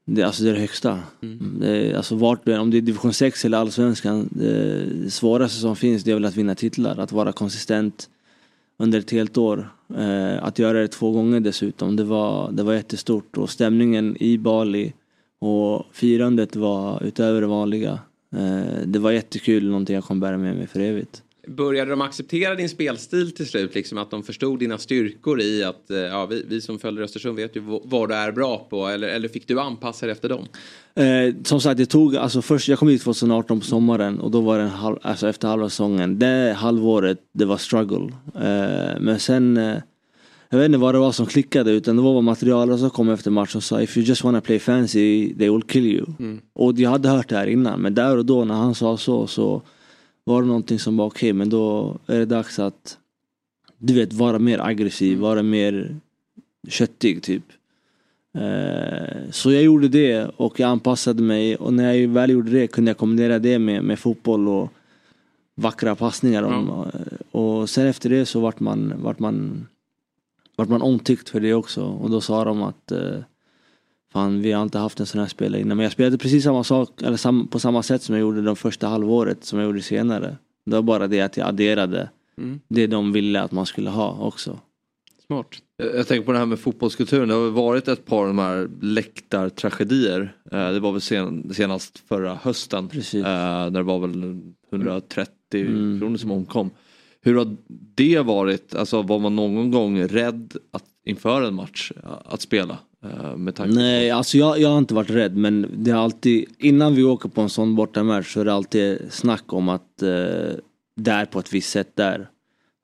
det, 0.04 0.22
alltså 0.22 0.42
det 0.44 0.50
är 0.50 0.54
det 0.54 0.60
högsta. 0.60 0.98
Det 1.60 1.68
är, 1.68 1.94
alltså 1.94 2.16
vart, 2.16 2.44
du 2.44 2.58
om 2.58 2.70
det 2.70 2.76
är 2.76 2.80
division 2.80 3.12
6 3.12 3.44
eller 3.44 3.58
allsvenskan, 3.58 4.28
det, 4.30 4.84
det 5.04 5.10
svåraste 5.10 5.60
som 5.60 5.76
finns 5.76 6.04
det 6.04 6.10
är 6.10 6.14
väl 6.14 6.24
att 6.24 6.36
vinna 6.36 6.54
titlar. 6.54 6.98
Att 6.98 7.12
vara 7.12 7.32
konsistent 7.32 8.08
under 8.82 8.98
ett 8.98 9.10
helt 9.10 9.38
år. 9.38 9.68
Eh, 9.96 10.44
att 10.44 10.58
göra 10.58 10.80
det 10.80 10.88
två 10.88 11.10
gånger 11.10 11.40
dessutom, 11.40 11.96
det 11.96 12.04
var, 12.04 12.52
det 12.52 12.62
var 12.62 12.74
jättestort. 12.74 13.38
Och 13.38 13.50
stämningen 13.50 14.16
i 14.20 14.38
Bali 14.38 14.92
och 15.38 15.86
firandet 15.92 16.56
var 16.56 17.02
utöver 17.02 17.40
det 17.40 17.46
vanliga. 17.46 17.98
Eh, 18.36 18.82
det 18.86 18.98
var 18.98 19.10
jättekul, 19.10 19.68
någonting 19.68 19.94
jag 19.94 20.04
kommer 20.04 20.20
bära 20.20 20.38
med 20.38 20.56
mig 20.56 20.66
för 20.66 20.80
evigt. 20.80 21.22
Började 21.48 21.90
de 21.90 22.00
acceptera 22.00 22.54
din 22.54 22.68
spelstil 22.68 23.32
till 23.32 23.46
slut? 23.46 23.74
Liksom 23.74 23.98
att 23.98 24.10
de 24.10 24.22
förstod 24.22 24.58
dina 24.58 24.78
styrkor 24.78 25.40
i 25.40 25.64
att 25.64 25.90
eh, 25.90 25.98
ja, 25.98 26.26
vi, 26.26 26.44
vi 26.48 26.60
som 26.60 26.78
följer 26.78 27.04
Östersund 27.04 27.36
vet 27.36 27.56
ju 27.56 27.60
vad 27.84 28.08
du 28.08 28.14
är 28.14 28.32
bra 28.32 28.66
på. 28.70 28.86
Eller, 28.86 29.08
eller 29.08 29.28
fick 29.28 29.48
du 29.48 29.60
anpassa 29.60 30.06
dig 30.06 30.12
efter 30.12 30.28
dem? 30.28 30.46
Eh, 30.94 31.34
som 31.44 31.60
sagt, 31.60 31.76
det 31.76 31.86
tog, 31.86 32.16
alltså 32.16 32.42
först, 32.42 32.68
jag 32.68 32.78
kom 32.78 32.88
hit 32.88 33.02
2018 33.02 33.60
på 33.60 33.66
sommaren 33.66 34.20
och 34.20 34.30
då 34.30 34.40
var 34.40 34.58
det 34.58 34.64
halv, 34.64 34.98
alltså 35.02 35.28
efter 35.28 35.48
halva 35.48 35.68
säsongen. 35.68 36.18
Det 36.18 36.56
halvåret, 36.58 37.18
det 37.32 37.44
var 37.44 37.56
struggle. 37.56 38.12
Eh, 38.34 39.00
men 39.00 39.18
sen, 39.18 39.56
eh, 39.56 39.76
jag 40.48 40.58
vet 40.58 40.66
inte 40.66 40.78
vad 40.78 40.94
det 40.94 40.98
var 40.98 41.12
som 41.12 41.26
klickade 41.26 41.70
utan 41.70 41.96
det 41.96 42.02
var 42.02 42.14
vad 42.14 42.24
materialet 42.24 42.80
som 42.80 42.90
kom 42.90 43.08
efter 43.08 43.30
matchen 43.30 43.56
och 43.56 43.64
sa 43.64 43.82
if 43.82 43.96
you 43.96 44.06
just 44.06 44.24
wanna 44.24 44.40
play 44.40 44.58
fancy, 44.58 45.34
they 45.38 45.50
will 45.50 45.62
kill 45.62 45.86
you. 45.86 46.06
Och 46.52 46.78
jag 46.78 46.90
hade 46.90 47.08
hört 47.08 47.28
det 47.28 47.36
här 47.36 47.46
innan 47.46 47.80
men 47.80 47.94
där 47.94 48.16
och 48.16 48.26
då 48.26 48.44
när 48.44 48.54
han 48.54 48.74
sa 48.74 48.96
så 48.96 49.26
så 49.26 49.62
var 50.24 50.42
det 50.42 50.48
någonting 50.48 50.78
som 50.78 50.96
var 50.96 51.06
okej 51.06 51.32
men 51.32 51.50
då 51.50 51.96
är 52.06 52.18
det 52.18 52.24
dags 52.26 52.58
att 52.58 52.98
du 53.78 53.94
vet 53.94 54.12
vara 54.12 54.38
mer 54.38 54.58
aggressiv, 54.58 55.18
vara 55.18 55.42
mer 55.42 55.96
köttig 56.68 57.22
typ. 57.22 57.44
Eh, 58.34 59.30
Så 59.30 59.52
jag 59.52 59.62
gjorde 59.62 59.88
det 59.88 60.30
och 60.36 60.60
jag 60.60 60.70
anpassade 60.70 61.22
mig 61.22 61.56
och 61.56 61.72
när 61.74 61.92
jag 61.92 62.08
väl 62.08 62.30
gjorde 62.30 62.50
det 62.50 62.66
kunde 62.66 62.90
jag 62.90 62.98
kombinera 62.98 63.38
det 63.38 63.58
med, 63.58 63.84
med 63.84 63.98
fotboll 63.98 64.48
och 64.48 64.72
vackra 65.54 65.94
passningar. 65.94 66.42
Om, 66.42 66.86
Och 67.30 67.70
sen 67.70 67.86
efter 67.86 68.10
det 68.10 68.26
så 68.26 68.40
vart 68.40 68.60
man, 68.60 68.94
vart 69.02 69.18
man, 69.18 69.66
vart 70.56 70.68
man 70.68 70.82
omtyckt 70.82 71.28
för 71.28 71.40
det 71.40 71.54
också 71.54 71.84
och 71.84 72.10
då 72.10 72.20
sa 72.20 72.44
de 72.44 72.62
att 72.62 72.92
eh, 72.92 73.18
Fan 74.12 74.42
vi 74.42 74.52
har 74.52 74.62
inte 74.62 74.78
haft 74.78 75.00
en 75.00 75.06
sån 75.06 75.20
här 75.20 75.28
spelare 75.28 75.60
innan 75.60 75.76
men 75.76 75.84
jag 75.84 75.92
spelade 75.92 76.18
precis 76.18 76.44
samma 76.44 76.64
sak 76.64 77.02
eller 77.02 77.16
sam, 77.16 77.46
på 77.48 77.58
samma 77.58 77.82
sätt 77.82 78.02
som 78.02 78.14
jag 78.14 78.20
gjorde 78.20 78.42
de 78.42 78.56
första 78.56 78.88
halvåret 78.88 79.44
som 79.44 79.58
jag 79.58 79.66
gjorde 79.66 79.82
senare. 79.82 80.36
Det 80.66 80.74
var 80.74 80.82
bara 80.82 81.06
det 81.06 81.20
att 81.20 81.36
jag 81.36 81.48
adderade 81.48 82.10
Mm. 82.38 82.60
det 82.68 82.86
de 82.86 83.12
ville 83.12 83.40
att 83.42 83.52
man 83.52 83.66
skulle 83.66 83.90
ha 83.90 84.18
också. 84.20 84.58
Smart. 85.26 85.46
Jag 85.76 85.96
jag 85.96 86.06
tänker 86.08 86.26
på 86.26 86.32
det 86.32 86.38
här 86.38 86.46
med 86.46 86.58
fotbollskulturen. 86.58 87.28
Det 87.28 87.34
har 87.34 87.50
varit 87.50 87.88
ett 87.88 88.06
par 88.06 88.20
av 88.20 88.26
de 88.26 88.38
här 88.38 88.68
läktartragedier. 88.80 90.36
Eh, 90.52 90.70
Det 90.72 90.80
var 90.80 90.92
väl 90.92 91.00
sen, 91.00 91.54
senast 91.54 91.98
förra 92.08 92.34
hösten. 92.34 92.84
Eh, 92.94 93.22
När 93.22 93.70
det 93.70 93.82
var 93.82 93.98
väl 93.98 94.40
130 94.72 95.30
Mm. 95.54 96.00
personer 96.00 96.18
som 96.18 96.30
omkom. 96.30 96.70
Hur 97.20 97.34
har 97.34 97.56
det 97.94 98.20
varit? 98.20 98.74
Alltså 98.74 99.02
var 99.02 99.18
man 99.18 99.36
någon 99.36 99.70
gång 99.70 100.02
rädd 100.02 100.56
att, 100.70 100.84
inför 101.04 101.42
en 101.42 101.54
match 101.54 101.92
eh, 102.04 102.10
att 102.24 102.40
spela? 102.40 102.78
Eh, 103.04 103.66
Nej, 103.66 104.10
alltså 104.10 104.38
jag, 104.38 104.60
jag 104.60 104.68
har 104.68 104.78
inte 104.78 104.94
varit 104.94 105.10
rädd 105.10 105.36
men 105.36 105.66
det 105.76 105.90
har 105.90 106.02
alltid, 106.02 106.44
innan 106.58 106.94
vi 106.94 107.04
åker 107.04 107.28
på 107.28 107.40
en 107.40 107.48
sån 107.48 107.74
bortamatch 107.74 108.32
så 108.32 108.40
är 108.40 108.44
det 108.44 108.52
alltid 108.52 108.98
snack 109.10 109.52
om 109.52 109.68
att 109.68 110.02
eh, 110.02 110.54
det 110.96 111.10
är 111.10 111.26
på 111.26 111.38
ett 111.38 111.52
visst 111.52 111.70
sätt 111.70 111.90
där. 111.94 112.28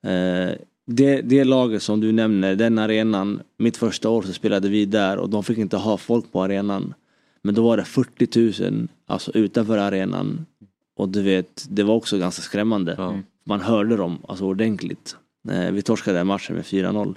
Eh, 0.07 0.55
det, 0.87 1.21
det 1.21 1.45
laget 1.45 1.83
som 1.83 2.01
du 2.01 2.13
nämner, 2.13 2.55
den 2.55 2.79
arenan, 2.79 3.41
mitt 3.59 3.77
första 3.77 4.09
år 4.09 4.23
så 4.23 4.33
spelade 4.33 4.69
vi 4.69 4.85
där 4.85 5.17
och 5.17 5.31
de 5.31 5.45
fick 5.45 5.59
inte 5.59 5.77
ha 5.77 5.97
folk 5.97 6.33
på 6.33 6.43
arenan. 6.43 6.95
Men 7.43 7.55
då 7.55 7.63
var 7.63 7.77
det 7.77 7.85
40 7.85 8.63
000 8.71 8.89
alltså 9.07 9.31
utanför 9.35 9.79
arenan. 9.79 10.47
Och 10.97 11.09
du 11.09 11.23
vet, 11.23 11.67
det 11.69 11.83
var 11.83 11.95
också 11.95 12.19
ganska 12.19 12.43
skrämmande. 12.43 13.23
Man 13.45 13.61
hörde 13.61 13.97
dem 13.97 14.19
alltså 14.29 14.45
ordentligt. 14.45 15.17
Eh, 15.51 15.71
vi 15.71 15.83
torskade 15.83 16.19
den 16.19 16.27
matchen 16.27 16.57
med 16.57 16.65
4-0. 16.65 17.15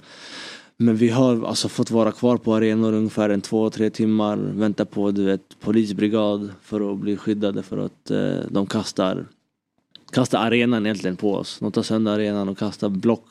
Men 0.76 0.96
vi 0.96 1.08
har 1.08 1.46
alltså 1.46 1.68
fått 1.68 1.90
vara 1.90 2.12
kvar 2.12 2.36
på 2.36 2.54
arenor 2.54 2.92
ungefär 2.92 3.30
en 3.30 3.40
två, 3.40 3.70
tre 3.70 3.90
timmar. 3.90 4.36
Vänta 4.36 4.84
på 4.84 5.10
du 5.10 5.24
vet, 5.24 5.60
polisbrigad 5.60 6.50
för 6.62 6.92
att 6.92 6.98
bli 6.98 7.16
skyddade 7.16 7.62
för 7.62 7.78
att 7.78 8.10
eh, 8.10 8.36
de 8.50 8.66
kastar, 8.66 9.26
kastar 10.12 10.38
arenan 10.38 10.86
egentligen 10.86 11.16
på 11.16 11.34
oss. 11.34 11.58
De 11.58 11.72
tar 11.72 11.82
sönder 11.82 12.12
arenan 12.12 12.48
och 12.48 12.58
kastar 12.58 12.88
block. 12.88 13.26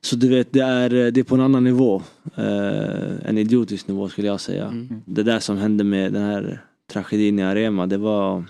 Så 0.00 0.16
du 0.16 0.28
vet, 0.28 0.52
det 0.52 0.60
är, 0.60 0.90
det 0.90 1.20
är 1.20 1.24
på 1.24 1.34
en 1.34 1.40
annan 1.40 1.64
nivå. 1.64 2.02
Eh, 2.34 3.28
en 3.28 3.38
idiotisk 3.38 3.88
nivå 3.88 4.08
skulle 4.08 4.26
jag 4.26 4.40
säga. 4.40 4.88
Det 5.04 5.22
där 5.22 5.40
som 5.40 5.56
hände 5.56 5.84
med 5.84 6.12
den 6.12 6.22
här 6.22 6.62
tragedin 6.92 7.38
i 7.38 7.42
Arema, 7.42 7.86
det 7.86 7.96
var, 7.98 8.44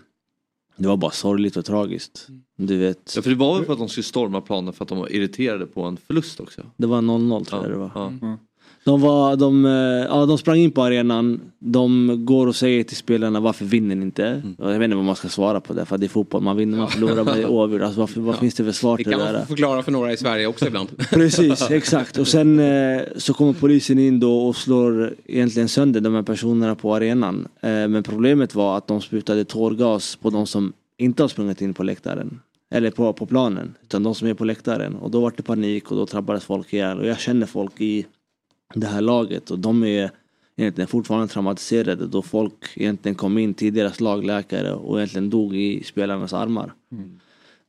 det 0.76 0.88
var 0.88 0.96
bara 0.96 1.10
sorgligt 1.10 1.56
och 1.56 1.64
tragiskt. 1.64 2.28
Du 2.56 2.76
vet. 2.76 3.12
Ja, 3.16 3.22
för 3.22 3.30
det 3.30 3.36
var 3.36 3.56
väl 3.56 3.64
för 3.64 3.72
att 3.72 3.78
de 3.78 3.88
skulle 3.88 4.04
storma 4.04 4.40
planen 4.40 4.72
för 4.72 4.84
att 4.84 4.88
de 4.88 4.98
var 4.98 5.12
irriterade 5.12 5.66
på 5.66 5.82
en 5.82 5.96
förlust 5.96 6.40
också? 6.40 6.62
Det 6.76 6.86
var 6.86 6.98
0-0 7.02 7.44
tror 7.44 7.62
jag 7.62 7.70
det 7.72 7.76
var. 7.76 7.90
Ja. 7.94 8.38
De, 8.84 9.00
var, 9.00 9.36
de, 9.36 9.64
eh, 9.64 9.70
ja, 10.08 10.26
de 10.26 10.38
sprang 10.38 10.58
in 10.58 10.70
på 10.70 10.82
arenan, 10.82 11.40
de 11.58 12.16
går 12.24 12.46
och 12.46 12.56
säger 12.56 12.84
till 12.84 12.96
spelarna 12.96 13.40
varför 13.40 13.64
vinner 13.64 13.94
ni 13.96 14.02
inte? 14.02 14.26
Mm. 14.26 14.56
Jag 14.58 14.66
vet 14.66 14.82
inte 14.84 14.96
vad 14.96 15.04
man 15.04 15.16
ska 15.16 15.28
svara 15.28 15.60
på 15.60 15.72
det 15.72 15.84
för 15.84 15.98
det 15.98 16.06
är 16.06 16.08
fotboll, 16.08 16.42
man 16.42 16.56
vinner, 16.56 16.78
man 16.78 16.88
förlorar, 16.88 17.24
man 17.24 17.38
är 17.38 17.46
oavgjord. 17.46 17.82
Alltså, 17.82 18.00
vad, 18.00 18.10
vad 18.10 18.36
finns 18.38 18.54
det 18.54 18.64
för 18.64 18.72
svar 18.72 18.96
Det 18.96 19.04
till 19.04 19.12
kan 19.12 19.18
det 19.20 19.24
man 19.24 19.34
där? 19.34 19.40
få 19.40 19.46
förklara 19.46 19.82
för 19.82 19.92
några 19.92 20.12
i 20.12 20.16
Sverige 20.16 20.46
också 20.46 20.66
ibland. 20.66 20.88
Precis, 21.10 21.70
exakt. 21.70 22.18
Och 22.18 22.28
sen 22.28 22.58
eh, 22.58 23.00
så 23.16 23.34
kommer 23.34 23.52
polisen 23.52 23.98
in 23.98 24.20
då 24.20 24.46
och 24.48 24.56
slår 24.56 25.14
egentligen 25.26 25.68
sönder 25.68 26.00
de 26.00 26.14
här 26.14 26.22
personerna 26.22 26.74
på 26.74 26.94
arenan. 26.94 27.48
Eh, 27.60 27.68
men 27.68 28.02
problemet 28.02 28.54
var 28.54 28.78
att 28.78 28.86
de 28.86 29.00
sprutade 29.02 29.44
tårgas 29.44 30.16
på 30.16 30.30
de 30.30 30.46
som 30.46 30.72
inte 30.98 31.22
har 31.22 31.28
sprungit 31.28 31.60
in 31.60 31.74
på 31.74 31.82
läktaren. 31.82 32.40
Eller 32.70 32.90
på, 32.90 33.12
på 33.12 33.26
planen. 33.26 33.74
Utan 33.82 34.02
de 34.02 34.14
som 34.14 34.28
är 34.28 34.34
på 34.34 34.44
läktaren. 34.44 34.94
Och 34.94 35.10
då 35.10 35.20
var 35.20 35.32
det 35.36 35.42
panik 35.42 35.90
och 35.90 35.96
då 35.96 36.04
drabbades 36.04 36.44
folk 36.44 36.72
ihjäl. 36.72 36.98
Och 36.98 37.06
jag 37.06 37.18
känner 37.20 37.46
folk 37.46 37.80
i 37.80 38.06
det 38.74 38.86
här 38.86 39.00
laget 39.00 39.50
och 39.50 39.58
de 39.58 39.84
är 39.84 40.10
egentligen 40.56 40.88
fortfarande 40.88 41.28
traumatiserade 41.28 42.06
då 42.06 42.22
folk 42.22 42.52
egentligen 42.76 43.14
kom 43.14 43.38
in 43.38 43.54
till 43.54 43.74
deras 43.74 44.00
lagläkare 44.00 44.72
och 44.72 44.98
egentligen 44.98 45.30
dog 45.30 45.56
i 45.56 45.82
spelarnas 45.84 46.32
armar. 46.32 46.72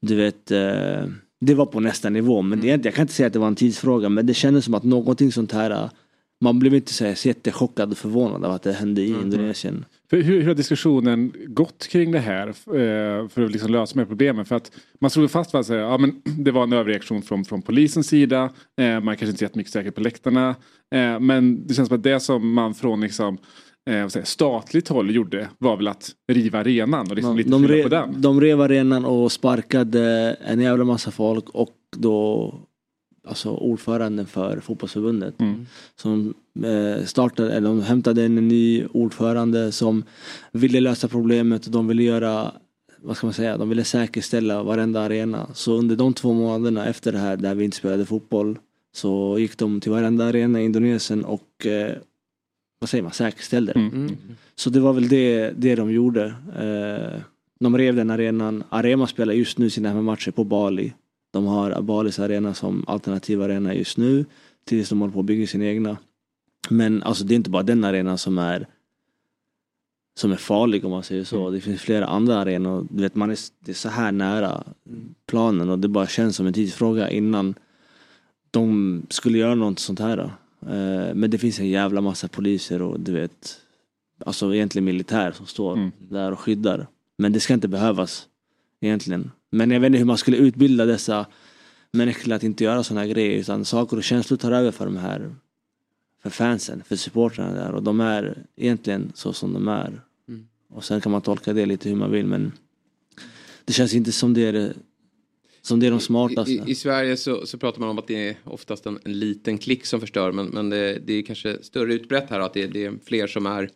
Du 0.02 0.16
vet, 0.16 0.52
eh, 0.52 1.06
det 1.42 1.54
var 1.56 1.66
på 1.66 1.80
nästa 1.80 2.10
nivå. 2.10 2.42
Men 2.42 2.66
inte- 2.66 2.88
jag 2.88 2.96
kan 2.96 3.04
inte 3.04 3.14
säga 3.14 3.28
att 3.28 3.34
det 3.34 3.40
var 3.40 3.48
en 3.48 3.56
tidsfråga 3.56 4.10
men 4.10 4.26
det 4.26 4.34
kändes 4.34 4.66
som 4.66 4.74
att 4.74 4.84
någonting 4.84 5.32
sånt 5.32 5.52
här 5.52 5.72
eh, 5.72 5.90
man 6.42 6.60
blev 6.60 6.74
inte 6.76 6.94
så 6.94 7.06
jättechockad 7.28 7.92
och 7.92 7.98
förvånad 7.98 8.46
av 8.46 8.52
att 8.52 8.64
det 8.64 8.74
hände 8.74 9.02
i 9.02 9.08
Indonesien. 9.24 9.86
Hur, 10.10 10.24
hur 10.24 10.48
har 10.48 10.54
diskussionen 10.54 11.34
gått 11.48 11.88
kring 11.88 12.12
det 12.12 12.20
här 12.20 12.48
eh, 12.48 13.28
för 13.28 13.42
att 13.42 13.52
liksom 13.52 13.72
lösa 13.72 13.94
de 13.94 14.00
här 14.00 14.06
problemen? 14.06 14.46
För 14.46 14.56
att 14.56 14.72
man 15.00 15.12
slog 15.12 15.32
fast 15.32 15.56
att 15.56 15.70
ja, 15.70 15.98
men 15.98 16.22
det 16.38 16.52
var 16.52 16.64
en 16.64 16.74
överreaktion 16.74 17.22
från, 17.22 17.46
från 17.46 17.62
polisens 17.62 18.08
sida. 18.08 18.50
Eh, 18.82 19.00
man 19.00 19.18
kanske 19.18 19.30
inte 19.30 19.44
är 19.44 19.46
jättemycket 19.46 19.74
säker 19.74 19.92
på 19.92 20.02
läktarna. 20.02 20.56
Eh, 20.96 21.20
men 21.20 21.68
det 21.68 21.74
känns 21.74 21.88
som 21.88 21.98
att 21.98 22.04
det 22.04 22.20
som 22.20 22.54
man 22.54 22.74
från 22.74 23.02
liksom, 23.02 23.38
eh, 23.90 24.24
statligt 24.24 24.88
håll 24.88 25.16
gjorde 25.16 25.50
var 25.58 25.78
väl 25.78 25.88
att 25.88 26.10
riva 26.28 26.60
arenan 26.60 27.08
och 27.10 27.16
liksom 27.16 27.38
lite 27.38 27.50
de, 27.50 27.68
skylla 27.68 27.84
på 27.84 27.96
re, 27.96 28.02
den. 28.02 28.22
de 28.22 28.42
rev 28.42 28.62
arenan 28.62 29.06
och 29.06 29.32
sparkade 29.32 30.38
en 30.46 30.62
jävla 30.62 30.84
massa 30.84 31.12
folk 31.12 31.50
och 31.50 31.76
då 31.98 32.54
alltså 33.28 33.50
ordföranden 33.50 34.26
för 34.26 34.60
fotbollsförbundet. 34.60 35.36
Som 35.96 36.34
eh, 36.64 37.06
startade, 37.06 37.54
eller 37.54 37.70
de 37.70 37.82
hämtade 37.82 38.26
in 38.26 38.38
en 38.38 38.48
ny 38.48 38.86
ordförande 38.86 39.72
som 39.72 40.04
ville 40.52 40.80
lösa 40.80 41.08
problemet 41.08 41.66
och 41.66 41.72
de 41.72 41.88
ville 41.88 42.04
göra 42.04 42.52
vad 43.02 43.18
ska 43.18 43.28
man 43.28 43.34
säga, 43.34 43.58
de 43.58 43.70
ville 43.70 43.84
säkerställa 43.84 44.64
varenda 44.64 45.02
arena. 45.02 45.48
Så 45.54 45.74
under 45.74 45.96
de 45.96 46.14
två 46.14 46.34
månaderna 46.34 46.86
efter 46.86 47.12
det 47.12 47.18
här 47.18 47.38
där 47.38 47.56
vi 47.56 47.66
inte 47.66 47.78
spelade 47.78 48.06
fotboll 48.06 48.60
så 48.96 49.40
gick 49.40 49.58
de 49.58 49.80
till 49.82 49.92
varenda 49.92 50.26
arena 50.26 50.62
i 50.62 50.66
Indonesien 50.66 51.26
och 51.26 51.66
eh, 51.66 51.96
vad 52.80 52.90
säger 52.90 53.04
man, 53.04 53.12
säkerställde 53.12 53.74
det. 53.74 53.80
Så 54.56 54.70
det 54.70 54.80
var 54.80 54.94
väl 54.94 55.08
det, 55.08 55.52
det 55.58 55.76
de 55.76 55.92
gjorde. 55.92 56.26
Eh, 56.60 57.22
de 57.60 57.78
rev 57.78 57.96
den 57.96 58.10
arenan. 58.10 58.64
Arema 58.70 59.08
spelar 59.08 59.34
just 59.34 59.58
nu 59.58 59.70
sina 59.70 60.02
matcher 60.02 60.32
på 60.32 60.44
Bali. 60.44 60.94
De 61.38 61.46
har 61.46 61.82
Balis 61.82 62.20
arena 62.20 62.54
som 62.54 62.84
alternativ 62.88 63.42
arena 63.42 63.74
just 63.74 63.98
nu. 63.98 64.26
Tills 64.66 64.90
de 64.90 65.02
håller 65.02 65.14
på 65.14 65.20
att 65.20 65.26
bygga 65.26 65.48
sin 65.48 65.62
egna. 65.62 65.98
Men 66.70 67.04
alltså 67.04 67.24
det 67.24 67.34
är 67.34 67.36
inte 67.36 67.50
bara 67.50 67.64
den 67.64 67.84
arenan 67.84 68.18
som 68.18 68.38
är 68.38 68.68
som 70.16 70.32
är 70.32 70.36
farlig 70.36 70.86
om 70.86 70.92
man 70.92 71.04
säger 71.04 71.24
så. 71.24 71.50
Det 71.50 71.62
finns 71.62 71.82
flera 71.82 72.06
andra 72.06 72.38
arenor. 72.38 72.88
Du 72.90 73.02
vet, 73.02 73.16
man 73.16 73.32
är, 73.32 73.38
det 73.60 73.72
är 73.72 73.76
så 73.76 73.90
här 73.90 74.12
nära 74.12 74.64
planen 75.26 75.70
och 75.70 75.80
det 75.80 75.88
bara 75.88 76.08
känns 76.08 76.36
som 76.36 76.48
en 76.48 76.54
tidsfråga 76.54 77.10
innan 77.10 77.56
de 78.52 79.02
skulle 79.10 79.38
göra 79.38 79.56
något 79.56 79.80
sånt 79.80 80.00
här. 80.00 80.18
Då. 80.18 80.24
Eh, 80.72 81.14
men 81.16 81.30
det 81.30 81.38
finns 81.38 81.60
en 81.60 81.70
jävla 81.70 82.02
massa 82.02 82.28
poliser 82.28 82.82
och 82.82 83.00
du 83.00 83.12
vet, 83.12 83.60
alltså 84.26 84.56
egentligen 84.56 84.86
militär 84.86 85.32
som 85.32 85.46
står 85.46 85.92
där 85.98 86.32
och 86.32 86.40
skyddar. 86.40 86.88
Men 87.18 87.34
det 87.34 87.40
ska 87.40 87.54
inte 87.54 87.68
behövas 87.68 88.28
egentligen. 88.82 89.32
Men 89.50 89.72
jag 89.72 89.80
vet 89.80 89.88
inte 89.88 89.98
hur 89.98 90.06
man 90.06 90.18
skulle 90.18 90.38
utbilda 90.38 90.86
dessa 90.86 91.26
människor 91.92 92.22
till 92.22 92.34
att 92.34 92.44
inte 92.44 92.64
göra 92.64 92.84
sådana 92.84 93.02
här 93.02 93.08
grejer 93.08 93.40
utan 93.40 93.66
saker 93.66 93.98
och 93.98 94.04
känslor 94.04 94.38
tar 94.38 94.52
över 94.52 94.72
för 94.72 94.86
de 94.86 94.98
här 94.98 95.36
för 96.24 96.30
fansen, 96.30 96.84
för 96.84 96.96
supportrarna 96.96 97.54
där 97.54 97.72
och 97.72 97.84
de 97.84 98.02
är 98.02 98.46
egentligen 98.56 99.12
så 99.16 99.34
som 99.34 99.54
de 99.54 99.68
är. 99.68 100.02
Mm. 100.28 100.48
Och 100.70 100.84
sen 100.84 101.02
kan 101.02 101.12
man 101.12 101.22
tolka 101.22 101.54
det 101.54 101.66
lite 101.66 101.90
hur 101.90 101.96
man 101.96 102.12
vill 102.12 102.26
men 102.26 102.52
det 103.66 103.74
känns 103.74 103.94
inte 103.94 104.12
som 104.12 104.34
det 104.34 104.46
är 104.46 104.74
som 105.62 105.80
det 105.80 105.88
är 105.88 105.92
de 105.92 106.00
smartaste. 106.00 106.52
I, 106.52 106.64
I 106.66 106.76
Sverige 106.76 107.18
så, 107.18 107.46
så 107.46 107.58
pratar 107.58 107.80
man 107.80 107.90
om 107.90 108.00
att 108.00 108.08
det 108.08 108.30
är 108.30 108.38
oftast 108.44 108.86
en, 108.86 109.00
en 109.04 109.20
liten 109.20 109.58
klick 109.58 109.86
som 109.86 110.00
förstör 110.00 110.32
men, 110.32 110.46
men 110.46 110.70
det, 110.70 111.00
det 111.06 111.14
är 111.14 111.22
kanske 111.22 111.64
större 111.64 111.94
utbrett 111.94 112.30
här 112.30 112.40
att 112.40 112.54
det, 112.54 112.68
det 112.68 112.86
är 112.86 112.94
fler 113.06 113.28
som 113.28 113.46
är 113.46 113.70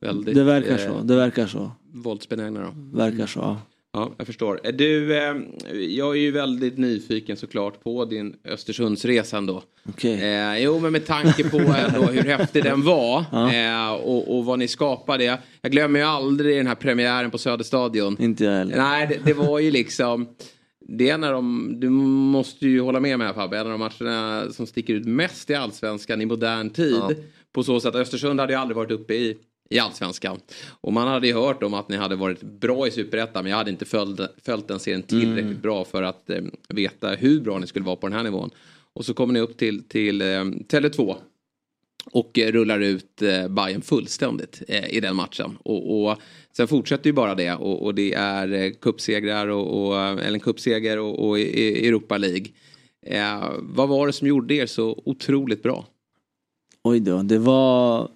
väldigt 0.00 0.34
Det 0.34 0.44
verkar 0.44 0.78
eh, 0.78 0.86
så, 0.86 1.02
det 1.02 1.16
verkar 1.16 1.46
så. 1.46 1.70
våldsbenägna. 1.92 2.60
Då. 2.60 2.98
Verkar 2.98 3.26
så, 3.26 3.40
ja. 3.40 3.60
Ja, 3.94 4.12
jag 4.18 4.26
förstår. 4.26 4.60
Eh, 4.64 4.72
Du, 4.72 5.16
eh, 5.16 5.34
jag 5.88 6.16
är 6.16 6.20
ju 6.20 6.30
väldigt 6.30 6.78
nyfiken 6.78 7.36
såklart 7.36 7.82
på 7.82 8.04
din 8.04 8.36
Östersundsresa 8.44 9.36
ändå. 9.38 9.62
Okej. 9.88 10.22
Eh, 10.22 10.58
jo, 10.62 10.78
men 10.80 10.92
med 10.92 11.06
tanke 11.06 11.50
på 11.50 11.56
ändå 11.58 12.02
hur 12.06 12.22
häftig 12.22 12.64
den 12.64 12.82
var 12.82 13.24
Ja. 13.32 13.52
eh, 13.54 13.92
och, 13.92 14.36
och 14.38 14.44
vad 14.44 14.58
ni 14.58 14.68
skapade. 14.68 15.24
Jag, 15.24 15.38
jag 15.62 15.72
glömmer 15.72 16.00
ju 16.00 16.06
aldrig 16.06 16.56
den 16.56 16.66
här 16.66 16.74
premiären 16.74 17.30
på 17.30 17.38
Söderstadion. 17.38 18.16
Inte 18.20 18.44
jag 18.44 18.52
heller. 18.52 18.76
Nej, 18.76 19.06
det, 19.06 19.18
det 19.24 19.32
var 19.34 19.58
ju 19.58 19.70
liksom... 19.70 20.28
Det 20.88 21.10
är 21.10 21.14
av 21.14 21.32
de, 21.32 21.74
du 21.80 21.90
måste 21.90 22.66
ju 22.66 22.80
hålla 22.80 23.00
med 23.00 23.18
mig 23.18 23.26
här 23.26 23.34
Fabbe, 23.34 23.58
en 23.58 23.66
av 23.72 23.78
de 23.78 23.80
matcherna 23.80 24.52
som 24.52 24.66
sticker 24.66 24.94
ut 24.94 25.06
mest 25.06 25.50
i 25.50 25.54
allsvenskan 25.54 26.20
i 26.20 26.26
modern 26.26 26.70
tid. 26.70 26.94
Ja. 26.94 27.10
På 27.52 27.62
så 27.62 27.80
sätt 27.80 27.88
att 27.94 28.00
Östersund 28.00 28.40
hade 28.40 28.52
ju 28.52 28.58
aldrig 28.58 28.76
varit 28.76 28.90
uppe 28.90 29.14
i, 29.14 29.36
i 29.70 29.78
allsvenskan. 29.78 30.40
Och 30.80 30.92
man 30.92 31.08
hade 31.08 31.26
ju 31.26 31.34
hört 31.34 31.62
om 31.62 31.74
att 31.74 31.88
ni 31.88 31.96
hade 31.96 32.16
varit 32.16 32.42
bra 32.42 32.86
i 32.86 32.90
superettan 32.90 33.42
men 33.44 33.50
jag 33.50 33.56
hade 33.58 33.70
inte 33.70 33.84
följt, 33.84 34.20
följt 34.44 34.68
den 34.68 34.78
serien 34.78 35.02
tillräckligt 35.02 35.44
Mm. 35.44 35.60
bra 35.60 35.84
för 35.84 36.02
att 36.02 36.30
eh, 36.30 36.42
veta 36.68 37.08
hur 37.10 37.40
bra 37.40 37.58
ni 37.58 37.66
skulle 37.66 37.84
vara 37.84 37.96
på 37.96 38.06
den 38.08 38.16
här 38.16 38.24
nivån. 38.24 38.50
Och 38.92 39.04
så 39.04 39.14
kommer 39.14 39.34
ni 39.34 39.40
upp 39.40 39.56
till, 39.56 39.82
till 39.88 40.20
eh, 40.22 40.26
Tele2 40.44 41.14
och 42.12 42.38
eh, 42.38 42.52
rullar 42.52 42.80
ut 42.80 43.22
eh, 43.22 43.48
Bayern 43.48 43.82
fullständigt 43.82 44.62
eh, 44.68 44.94
i 44.94 45.00
den 45.00 45.16
matchen. 45.16 45.58
Och, 45.62 46.04
och 46.06 46.18
sen 46.56 46.68
fortsätter 46.68 47.06
ju 47.06 47.12
bara 47.12 47.34
det 47.34 47.52
och, 47.54 47.82
och 47.84 47.94
det 47.94 48.14
är 48.14 48.52
eh, 48.52 48.70
cupsegrar 48.80 49.46
och, 49.48 49.86
och, 49.86 49.96
eller 49.98 50.32
en 50.34 50.40
cupseger 50.40 50.98
och, 50.98 51.28
och 51.28 51.38
i- 51.38 51.42
i 51.42 51.88
Europa 51.88 52.18
League. 52.18 52.46
Eh, 53.06 53.50
vad 53.60 53.88
var 53.88 54.06
det 54.06 54.12
som 54.12 54.28
gjorde 54.28 54.54
er 54.54 54.66
så 54.66 55.02
otroligt 55.04 55.62
bra? 55.62 55.86
Oj 56.82 57.00
då, 57.00 57.22
det 57.22 57.38
var... 57.38 58.08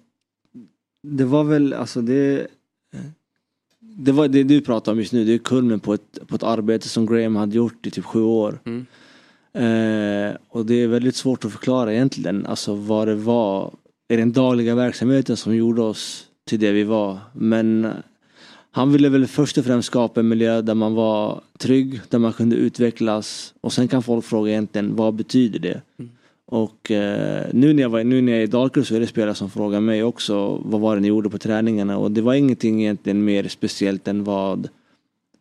Det 1.01 1.25
var 1.25 1.43
väl, 1.43 1.73
alltså 1.73 2.01
det... 2.01 2.47
Det 3.79 4.11
var 4.11 4.27
det 4.27 4.43
du 4.43 4.61
pratar 4.61 4.91
om 4.91 4.99
just 4.99 5.13
nu, 5.13 5.25
det 5.25 5.33
är 5.33 5.37
kulmen 5.37 5.79
på 5.79 5.93
ett, 5.93 6.19
på 6.27 6.35
ett 6.35 6.43
arbete 6.43 6.89
som 6.89 7.05
Graham 7.05 7.35
hade 7.35 7.55
gjort 7.55 7.87
i 7.87 7.91
typ 7.91 8.05
sju 8.05 8.21
år. 8.21 8.59
Mm. 8.65 8.85
Eh, 9.53 10.37
och 10.49 10.65
det 10.65 10.73
är 10.73 10.87
väldigt 10.87 11.15
svårt 11.15 11.45
att 11.45 11.51
förklara 11.51 11.93
egentligen, 11.93 12.45
alltså 12.45 12.75
vad 12.75 13.07
det 13.07 13.15
var 13.15 13.73
i 14.07 14.15
den 14.15 14.31
dagliga 14.31 14.75
verksamheten 14.75 15.37
som 15.37 15.55
gjorde 15.55 15.81
oss 15.81 16.25
till 16.45 16.59
det 16.59 16.71
vi 16.71 16.83
var. 16.83 17.17
Men 17.33 17.87
han 18.71 18.91
ville 18.91 19.09
väl 19.09 19.27
först 19.27 19.57
och 19.57 19.65
främst 19.65 19.87
skapa 19.87 20.19
en 20.19 20.27
miljö 20.27 20.61
där 20.61 20.73
man 20.73 20.93
var 20.93 21.41
trygg, 21.57 22.01
där 22.09 22.19
man 22.19 22.33
kunde 22.33 22.55
utvecklas. 22.55 23.53
Och 23.61 23.73
sen 23.73 23.87
kan 23.87 24.03
folk 24.03 24.25
fråga 24.25 24.51
egentligen, 24.51 24.95
vad 24.95 25.13
betyder 25.13 25.59
det? 25.59 25.81
Och 26.51 26.91
eh, 26.91 27.45
nu, 27.53 27.73
när 27.73 27.81
jag 27.81 27.89
var, 27.89 28.03
nu 28.03 28.21
när 28.21 28.31
jag 28.31 28.41
är 28.41 28.43
i 28.43 28.47
Dalkurd 28.47 28.87
så 28.87 28.95
är 28.95 28.99
det 28.99 29.07
spelare 29.07 29.35
som 29.35 29.49
frågar 29.49 29.79
mig 29.79 30.03
också 30.03 30.61
vad 30.65 30.81
var 30.81 30.95
det 30.95 31.01
ni 31.01 31.07
gjorde 31.07 31.29
på 31.29 31.37
träningarna 31.37 31.97
och 31.97 32.11
det 32.11 32.21
var 32.21 32.33
ingenting 32.33 32.81
egentligen 32.81 33.25
mer 33.25 33.47
speciellt 33.47 34.07
än 34.07 34.23
vad 34.23 34.69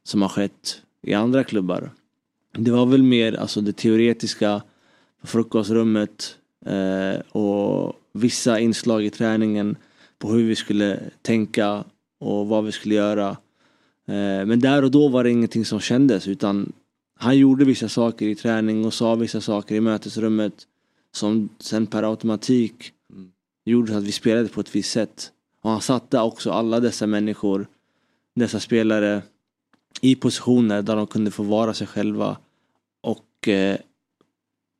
som 0.04 0.22
har 0.22 0.28
skett 0.28 0.82
i 1.02 1.14
andra 1.14 1.44
klubbar. 1.44 1.90
Det 2.52 2.70
var 2.70 2.86
väl 2.86 3.02
mer 3.02 3.40
alltså 3.40 3.60
det 3.60 3.76
teoretiska 3.76 4.62
på 5.20 5.26
frukostrummet 5.26 6.36
eh, 6.66 7.20
och 7.20 7.92
vissa 8.12 8.58
inslag 8.58 9.04
i 9.04 9.10
träningen 9.10 9.76
på 10.18 10.30
hur 10.30 10.44
vi 10.44 10.56
skulle 10.56 11.00
tänka 11.22 11.84
och 12.20 12.46
vad 12.46 12.64
vi 12.64 12.72
skulle 12.72 12.94
göra. 12.94 13.28
Eh, 14.06 14.46
men 14.46 14.60
där 14.60 14.84
och 14.84 14.90
då 14.90 15.08
var 15.08 15.24
det 15.24 15.30
ingenting 15.30 15.64
som 15.64 15.80
kändes 15.80 16.28
utan 16.28 16.72
han 17.14 17.38
gjorde 17.38 17.64
vissa 17.64 17.88
saker 17.88 18.26
i 18.26 18.34
träning 18.34 18.84
och 18.84 18.94
sa 18.94 19.14
vissa 19.14 19.40
saker 19.40 19.74
i 19.74 19.80
mötesrummet 19.80 20.66
som 21.18 21.48
sen 21.58 21.86
per 21.86 22.02
automatik 22.02 22.92
gjorde 23.64 23.92
så 23.92 23.98
att 23.98 24.04
vi 24.04 24.12
spelade 24.12 24.48
på 24.48 24.60
ett 24.60 24.74
visst 24.74 24.92
sätt. 24.92 25.32
Och 25.60 25.70
han 25.70 25.80
satte 25.80 26.20
också 26.20 26.50
alla 26.50 26.80
dessa 26.80 27.06
människor, 27.06 27.66
dessa 28.34 28.60
spelare 28.60 29.22
i 30.00 30.14
positioner 30.14 30.82
där 30.82 30.96
de 30.96 31.06
kunde 31.06 31.30
få 31.30 31.42
vara 31.42 31.74
sig 31.74 31.86
själva. 31.86 32.36
Och 33.00 33.48
eh, 33.48 33.78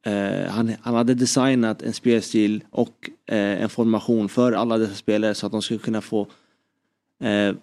eh, 0.06 0.50
han, 0.50 0.74
han 0.80 0.94
hade 0.94 1.14
designat 1.14 1.82
en 1.82 1.92
spelstil 1.92 2.64
och 2.70 3.10
eh, 3.26 3.62
en 3.62 3.68
formation 3.68 4.28
för 4.28 4.52
alla 4.52 4.78
dessa 4.78 4.94
spelare 4.94 5.34
så 5.34 5.46
att 5.46 5.52
de 5.52 5.62
skulle 5.62 5.80
kunna 5.80 6.00
få 6.00 6.26
eh, 7.20 7.54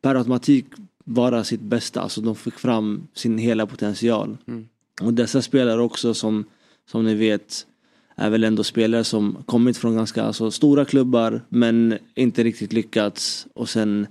per 0.00 0.14
automatik 0.14 0.66
vara 1.04 1.44
sitt 1.44 1.60
bästa. 1.60 2.00
Alltså 2.00 2.20
de 2.20 2.36
fick 2.36 2.54
fram 2.54 3.08
sin 3.14 3.38
hela 3.38 3.66
potential. 3.66 4.36
Mm. 4.46 4.68
Och 5.02 5.14
dessa 5.14 5.42
spelare 5.42 5.80
också 5.80 6.14
som, 6.14 6.44
som 6.90 7.04
ni 7.04 7.14
vet 7.14 7.66
är 8.20 8.30
väl 8.30 8.44
ändå 8.44 8.64
spelare 8.64 9.04
som 9.04 9.42
kommit 9.46 9.76
från 9.76 9.96
ganska 9.96 10.22
alltså, 10.22 10.50
stora 10.50 10.84
klubbar 10.84 11.40
men 11.48 11.98
inte 12.14 12.44
riktigt 12.44 12.72
lyckats. 12.72 13.46
Och 13.54 13.68
sen 13.68 14.06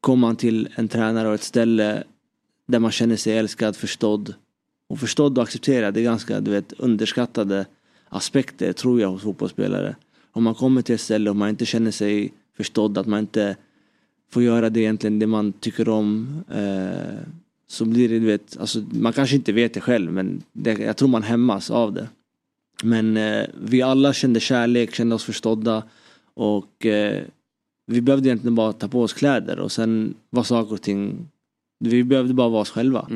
kommer 0.00 0.20
man 0.20 0.36
till 0.36 0.68
en 0.74 0.88
tränare 0.88 1.28
och 1.28 1.34
ett 1.34 1.42
ställe 1.42 2.04
där 2.66 2.78
man 2.78 2.90
känner 2.90 3.16
sig 3.16 3.38
älskad, 3.38 3.76
förstådd. 3.76 4.34
Och 4.88 4.98
förstådd 4.98 5.38
och 5.38 5.44
accepterad, 5.44 5.94
det 5.94 6.00
är 6.00 6.04
ganska 6.04 6.40
du 6.40 6.50
vet, 6.50 6.72
underskattade 6.72 7.66
aspekter 8.08 8.72
tror 8.72 9.00
jag 9.00 9.08
hos 9.08 9.22
fotbollsspelare. 9.22 9.96
Om 10.32 10.44
man 10.44 10.54
kommer 10.54 10.82
till 10.82 10.94
ett 10.94 11.00
ställe 11.00 11.30
och 11.30 11.36
man 11.36 11.48
inte 11.48 11.66
känner 11.66 11.90
sig 11.90 12.32
förstådd, 12.56 12.98
att 12.98 13.06
man 13.06 13.20
inte 13.20 13.56
får 14.30 14.42
göra 14.42 14.70
det 14.70 14.80
egentligen 14.80 15.18
det 15.18 15.26
man 15.26 15.52
tycker 15.52 15.88
om. 15.88 16.28
Eh, 16.50 17.28
så 17.68 17.84
blir 17.84 18.08
det, 18.08 18.18
du 18.18 18.26
vet, 18.26 18.56
alltså, 18.60 18.84
man 18.90 19.12
kanske 19.12 19.36
inte 19.36 19.52
vet 19.52 19.74
det 19.74 19.80
själv 19.80 20.12
men 20.12 20.42
det, 20.52 20.72
jag 20.78 20.96
tror 20.96 21.08
man 21.08 21.22
hämmas 21.22 21.70
av 21.70 21.92
det. 21.92 22.08
Men 22.82 23.16
eh, 23.16 23.46
vi 23.54 23.82
alla 23.82 24.12
kände 24.12 24.40
kärlek, 24.40 24.94
kände 24.94 25.14
oss 25.14 25.24
förstådda 25.24 25.82
och 26.34 26.86
eh, 26.86 27.22
vi 27.86 28.00
behövde 28.00 28.28
egentligen 28.28 28.54
bara 28.54 28.72
ta 28.72 28.88
på 28.88 29.02
oss 29.02 29.12
kläder 29.12 29.58
och 29.58 29.72
sen 29.72 30.14
var 30.30 30.42
saker 30.42 30.72
och 30.72 30.82
ting, 30.82 31.28
vi 31.78 32.04
behövde 32.04 32.34
bara 32.34 32.48
vara 32.48 32.62
oss 32.62 32.70
själva. 32.70 33.08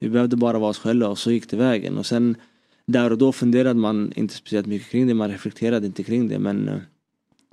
Vi 0.00 0.08
behövde 0.08 0.36
bara 0.36 0.58
vara 0.58 0.70
oss 0.70 0.78
själva 0.78 1.08
och 1.08 1.18
så 1.18 1.30
gick 1.30 1.50
det 1.50 1.56
vägen 1.56 1.98
och 1.98 2.06
sen 2.06 2.36
där 2.86 3.10
och 3.10 3.18
då 3.18 3.32
funderade 3.32 3.80
man 3.80 4.12
inte 4.16 4.34
speciellt 4.34 4.66
mycket 4.66 4.88
kring 4.88 5.06
det, 5.06 5.14
man 5.14 5.30
reflekterade 5.30 5.86
inte 5.86 6.02
kring 6.02 6.28
det 6.28 6.38
men 6.38 6.68
eh, 6.68 6.78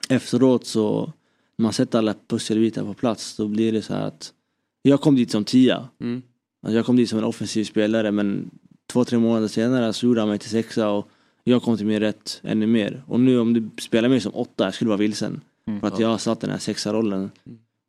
efteråt 0.09 0.65
så 0.65 1.13
när 1.57 1.63
man 1.63 1.73
sätter 1.73 1.99
alla 1.99 2.15
pusselbitar 2.27 2.83
på 2.83 2.93
plats 2.93 3.37
då 3.37 3.47
blir 3.47 3.71
det 3.71 3.81
så 3.81 3.93
här 3.93 4.07
att 4.07 4.33
jag 4.81 5.01
kom 5.01 5.15
dit 5.15 5.31
som 5.31 5.43
tia. 5.43 5.89
Mm. 5.99 6.21
Alltså 6.63 6.75
jag 6.75 6.85
kom 6.85 6.95
dit 6.95 7.09
som 7.09 7.19
en 7.19 7.25
offensiv 7.25 7.63
spelare 7.63 8.11
men 8.11 8.51
två, 8.91 9.05
tre 9.05 9.17
månader 9.17 9.47
senare 9.47 9.93
så 9.93 10.05
gjorde 10.05 10.21
han 10.21 10.29
mig 10.29 10.39
till 10.39 10.49
sexa 10.49 10.89
och 10.89 11.09
jag 11.43 11.63
kom 11.63 11.77
till 11.77 11.85
min 11.85 11.99
rätt 11.99 12.41
ännu 12.43 12.68
mer. 12.68 13.03
Och 13.07 13.19
nu 13.19 13.39
om 13.39 13.53
du 13.53 13.69
spelar 13.81 14.09
mig 14.09 14.22
som 14.22 14.35
åtta, 14.35 14.63
jag 14.63 14.73
skulle 14.73 14.89
vara 14.89 14.97
vilsen. 14.97 15.41
Mm. 15.68 15.80
För 15.80 15.88
att 15.88 15.99
jag 15.99 16.07
har 16.07 16.18
satt 16.18 16.39
den 16.39 16.49
här 16.49 16.57
sexa 16.57 16.93
rollen 16.93 17.31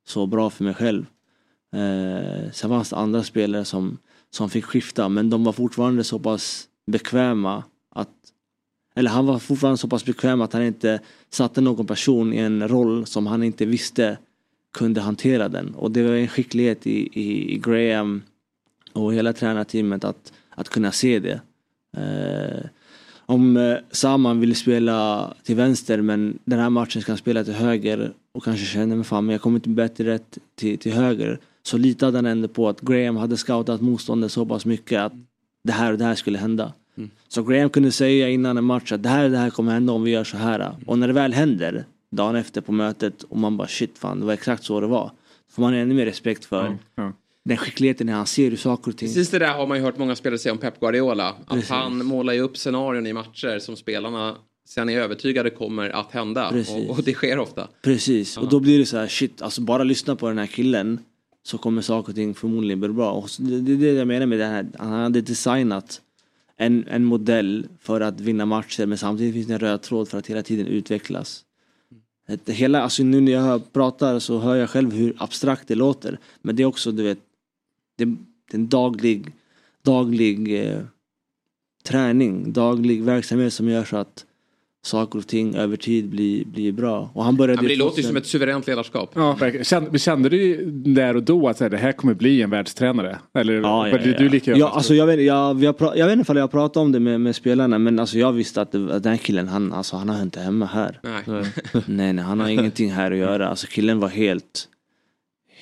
så 0.06 0.26
bra 0.26 0.50
för 0.50 0.64
mig 0.64 0.74
själv. 0.74 1.06
Eh, 1.72 2.50
sen 2.52 2.70
fanns 2.70 2.90
det 2.90 2.96
andra 2.96 3.22
spelare 3.22 3.64
som, 3.64 3.98
som 4.30 4.50
fick 4.50 4.64
skifta 4.64 5.08
men 5.08 5.30
de 5.30 5.44
var 5.44 5.52
fortfarande 5.52 6.04
så 6.04 6.18
pass 6.18 6.68
bekväma 6.86 7.64
att 7.94 8.08
eller 8.94 9.10
han 9.10 9.26
var 9.26 9.38
fortfarande 9.38 9.78
så 9.78 9.88
pass 9.88 10.04
bekväm 10.04 10.40
att 10.40 10.52
han 10.52 10.62
inte 10.62 11.00
satte 11.30 11.60
någon 11.60 11.86
person 11.86 12.32
i 12.32 12.36
en 12.36 12.68
roll 12.68 13.06
som 13.06 13.26
han 13.26 13.42
inte 13.42 13.64
visste 13.64 14.18
kunde 14.72 15.00
hantera 15.00 15.48
den. 15.48 15.74
Och 15.74 15.90
det 15.90 16.02
var 16.02 16.14
en 16.14 16.28
skicklighet 16.28 16.86
i, 16.86 17.08
i, 17.12 17.54
i 17.54 17.58
Graham 17.58 18.22
och 18.92 19.14
hela 19.14 19.32
tränarteamet 19.32 20.04
att, 20.04 20.32
att 20.50 20.68
kunna 20.68 20.92
se 20.92 21.18
det. 21.18 21.40
Eh, 21.96 22.66
om 23.32 23.56
eh, 23.56 23.76
Saman 23.90 24.40
ville 24.40 24.54
spela 24.54 25.32
till 25.42 25.56
vänster 25.56 26.02
men 26.02 26.38
den 26.44 26.58
här 26.58 26.70
matchen 26.70 27.02
ska 27.02 27.12
han 27.12 27.18
spela 27.18 27.44
till 27.44 27.54
höger 27.54 28.12
och 28.34 28.44
kanske 28.44 28.66
kände 28.66 28.96
mig 28.96 29.04
fan 29.04 29.26
men 29.26 29.32
jag 29.32 29.42
kommer 29.42 29.56
inte 29.56 29.68
bättre 29.68 30.04
rätt 30.04 30.38
till, 30.54 30.78
till 30.78 30.92
höger. 30.92 31.38
Så 31.62 31.76
litade 31.76 32.18
han 32.18 32.26
ändå 32.26 32.48
på 32.48 32.68
att 32.68 32.80
Graham 32.80 33.16
hade 33.16 33.36
scoutat 33.36 33.80
motståndet 33.80 34.32
så 34.32 34.46
pass 34.46 34.66
mycket 34.66 35.00
att 35.00 35.12
det 35.64 35.72
här 35.72 35.92
och 35.92 35.98
det 35.98 36.04
här 36.04 36.14
skulle 36.14 36.38
hända. 36.38 36.72
Så 37.28 37.42
Graham 37.42 37.70
kunde 37.70 37.92
säga 37.92 38.28
innan 38.28 38.56
en 38.56 38.64
match 38.64 38.92
att 38.92 39.02
det 39.02 39.08
här 39.08 39.24
och 39.24 39.30
det 39.30 39.38
här 39.38 39.50
kommer 39.50 39.72
hända 39.72 39.92
om 39.92 40.02
vi 40.02 40.10
gör 40.10 40.24
så 40.24 40.36
här. 40.36 40.76
Och 40.86 40.98
när 40.98 41.06
det 41.06 41.12
väl 41.12 41.32
händer 41.32 41.84
dagen 42.10 42.36
efter 42.36 42.60
på 42.60 42.72
mötet 42.72 43.22
och 43.22 43.38
man 43.38 43.56
bara 43.56 43.68
shit 43.68 43.98
fan 43.98 44.20
det 44.20 44.26
var 44.26 44.32
exakt 44.32 44.64
så 44.64 44.80
det 44.80 44.86
var. 44.86 45.10
Får 45.50 45.62
man 45.62 45.74
ännu 45.74 45.94
mer 45.94 46.06
respekt 46.06 46.44
för. 46.44 46.78
Den 47.44 47.56
skickligheten 47.56 48.06
när 48.06 48.14
han 48.14 48.26
ser 48.26 48.50
hur 48.50 48.56
saker 48.56 48.90
och 48.90 48.96
ting... 48.96 49.08
Precis 49.08 49.30
det 49.30 49.38
där 49.38 49.54
har 49.54 49.66
man 49.66 49.78
ju 49.78 49.84
hört 49.84 49.98
många 49.98 50.16
spelare 50.16 50.38
säga 50.38 50.52
om 50.52 50.58
Pep 50.58 50.80
Guardiola. 50.80 51.28
Att 51.28 51.48
Precis. 51.48 51.70
han 51.70 52.06
målar 52.06 52.32
ju 52.32 52.40
upp 52.40 52.56
scenarion 52.56 53.06
i 53.06 53.12
matcher 53.12 53.58
som 53.58 53.76
spelarna 53.76 54.36
sen 54.68 54.88
är 54.88 55.00
övertygade 55.00 55.50
kommer 55.50 55.90
att 55.90 56.12
hända. 56.12 56.48
Och, 56.48 56.90
och 56.90 57.02
det 57.04 57.14
sker 57.14 57.38
ofta. 57.38 57.68
Precis, 57.82 58.36
och 58.38 58.48
då 58.48 58.60
blir 58.60 58.78
det 58.78 58.86
så 58.86 58.96
här 58.96 59.08
shit, 59.08 59.42
alltså 59.42 59.60
bara 59.60 59.84
lyssna 59.84 60.16
på 60.16 60.28
den 60.28 60.38
här 60.38 60.46
killen 60.46 61.00
så 61.42 61.58
kommer 61.58 61.82
saker 61.82 62.12
och 62.12 62.16
ting 62.16 62.34
förmodligen 62.34 62.80
bli 62.80 62.88
bra. 62.88 63.12
Och 63.12 63.28
det, 63.38 63.60
det 63.60 63.72
är 63.72 63.76
det 63.76 63.98
jag 63.98 64.08
menar 64.08 64.26
med 64.26 64.38
det 64.38 64.44
här, 64.44 64.66
han 64.78 64.92
hade 64.92 65.20
designat 65.20 66.00
en, 66.56 66.84
en 66.88 67.04
modell 67.04 67.66
för 67.80 68.00
att 68.00 68.20
vinna 68.20 68.46
matcher 68.46 68.86
men 68.86 68.98
samtidigt 68.98 69.34
finns 69.34 69.46
det 69.46 69.52
en 69.52 69.58
röd 69.58 69.82
tråd 69.82 70.08
för 70.08 70.18
att 70.18 70.26
hela 70.26 70.42
tiden 70.42 70.66
utvecklas. 70.66 71.44
Hela, 72.46 72.82
alltså 72.82 73.02
nu 73.02 73.20
när 73.20 73.32
jag 73.32 73.40
hör, 73.40 73.58
pratar 73.58 74.18
så 74.18 74.38
hör 74.38 74.56
jag 74.56 74.70
själv 74.70 74.92
hur 74.92 75.14
abstrakt 75.18 75.68
det 75.68 75.74
låter. 75.74 76.18
Men 76.42 76.56
det 76.56 76.62
är 76.62 76.66
också, 76.66 76.92
du 76.92 77.02
vet, 77.02 77.18
det, 77.98 78.04
det 78.04 78.12
är 78.50 78.58
en 78.58 78.68
daglig, 78.68 79.32
daglig 79.84 80.66
eh, 80.66 80.78
träning, 81.84 82.52
daglig 82.52 83.02
verksamhet 83.02 83.52
som 83.52 83.68
gör 83.68 83.84
så 83.84 83.96
att 83.96 84.24
saker 84.84 85.18
och 85.18 85.26
ting 85.26 85.54
över 85.54 85.76
tid 85.76 86.08
blir, 86.08 86.44
blir 86.44 86.72
bra. 86.72 87.10
Och 87.14 87.24
han 87.24 87.36
började 87.36 87.58
Ja, 87.58 87.62
men 87.62 87.68
det 87.68 87.76
låter 87.76 87.96
ju 87.96 88.02
2000 88.02 88.08
som 88.08 88.16
ett 88.16 88.26
suveränt 88.26 88.66
ledarskap. 88.66 89.10
Ja. 89.14 89.38
Kände, 89.62 89.90
men 89.90 89.98
kände 89.98 90.28
du 90.28 90.70
där 90.70 91.16
och 91.16 91.22
då 91.22 91.48
att 91.48 91.60
här, 91.60 91.70
det 91.70 91.76
här 91.76 91.92
kommer 91.92 92.14
bli 92.14 92.42
en 92.42 92.50
världstränare? 92.50 93.18
Eller 93.34 93.52
Ja, 93.52 93.60
var 93.78 93.86
ja, 93.88 93.98
du, 93.98 94.10
ja. 94.12 94.18
du 94.18 94.28
lika 94.28 94.56
ja, 94.56 94.68
alltså, 94.68 94.94
jag, 94.94 95.06
vet, 95.06 95.20
jag, 95.24 95.54
vi 95.54 95.66
har 95.66 95.72
pra- 95.72 95.96
jag 95.96 96.06
vet 96.06 96.18
inte 96.18 96.32
om 96.32 96.38
jag 96.38 96.50
pratat 96.50 96.76
om 96.76 96.92
det 96.92 97.00
med, 97.00 97.20
med 97.20 97.36
spelarna 97.36 97.78
men 97.78 97.98
alltså, 97.98 98.18
jag 98.18 98.32
visste 98.32 98.60
att, 98.62 98.72
det, 98.72 98.96
att 98.96 99.02
den 99.02 99.12
här 99.12 99.18
killen 99.18 99.48
han, 99.48 99.72
alltså, 99.72 99.96
han 99.96 100.08
har 100.08 100.22
inte 100.22 100.40
hemma 100.40 100.66
här. 100.66 101.00
Nej. 101.02 101.22
nej, 101.86 102.12
nej, 102.12 102.24
han 102.24 102.40
har 102.40 102.48
ingenting 102.48 102.90
här 102.92 103.10
att 103.10 103.18
göra. 103.18 103.48
Alltså 103.48 103.66
killen 103.70 104.00
var 104.00 104.08
helt, 104.08 104.68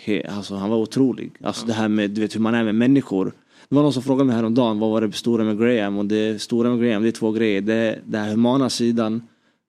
he, 0.04 0.22
alltså 0.28 0.54
han 0.54 0.70
var 0.70 0.76
otrolig. 0.76 1.32
Alltså 1.40 1.66
det 1.66 1.72
här 1.72 1.88
med, 1.88 2.10
du 2.10 2.20
vet 2.20 2.34
hur 2.34 2.40
man 2.40 2.54
är 2.54 2.64
med 2.64 2.74
människor. 2.74 3.32
Det 3.68 3.74
var 3.74 3.82
någon 3.82 3.92
som 3.92 4.02
frågade 4.02 4.24
mig 4.24 4.36
häromdagen, 4.36 4.78
vad 4.78 4.90
var 4.90 5.00
det 5.00 5.12
stora 5.12 5.44
med 5.44 5.58
Graham? 5.58 5.98
Och 5.98 6.06
det 6.06 6.42
stora 6.42 6.70
med 6.70 6.80
Graham, 6.80 7.02
det 7.02 7.08
är 7.08 7.12
två 7.12 7.32
grejer. 7.32 7.60
Det 7.60 7.74
är 7.74 8.02
den 8.04 8.22
här 8.22 8.30
humana 8.30 8.70
sidan, 8.70 9.22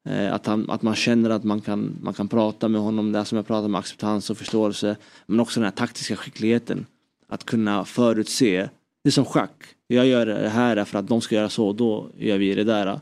eh, 0.06 0.34
att, 0.34 0.46
han, 0.46 0.70
att 0.70 0.82
man 0.82 0.96
känner 0.96 1.30
att 1.30 1.44
man 1.44 1.62
kan, 1.62 1.98
man 2.02 2.14
kan 2.14 2.28
prata 2.28 2.68
med 2.68 2.82
honom, 2.82 3.12
det 3.12 3.18
här 3.18 3.26
som 3.26 3.36
jag 3.36 3.48
pratar 3.48 3.66
om, 3.66 3.76
acceptans 3.76 4.30
och 4.30 4.38
förståelse. 4.38 4.96
Men 5.26 5.40
också 5.40 5.60
den 5.60 5.66
här 5.66 5.72
taktiska 5.72 6.16
skickligheten. 6.16 6.86
Att 7.28 7.46
kunna 7.46 7.86
förutse, 7.86 8.70
det 9.04 9.10
är 9.10 9.12
som 9.12 9.26
schack. 9.26 9.64
Jag 9.88 10.08
gör 10.08 10.26
det 10.26 10.50
här 10.50 10.86
för 10.86 11.00
att 11.00 11.08
de 11.08 11.22
ska 11.22 11.36
göra 11.36 11.50
så, 11.50 11.74
då 11.74 12.10
gör 12.18 12.38
vi 12.38 12.56
det 12.56 12.64
där. 12.64 13.00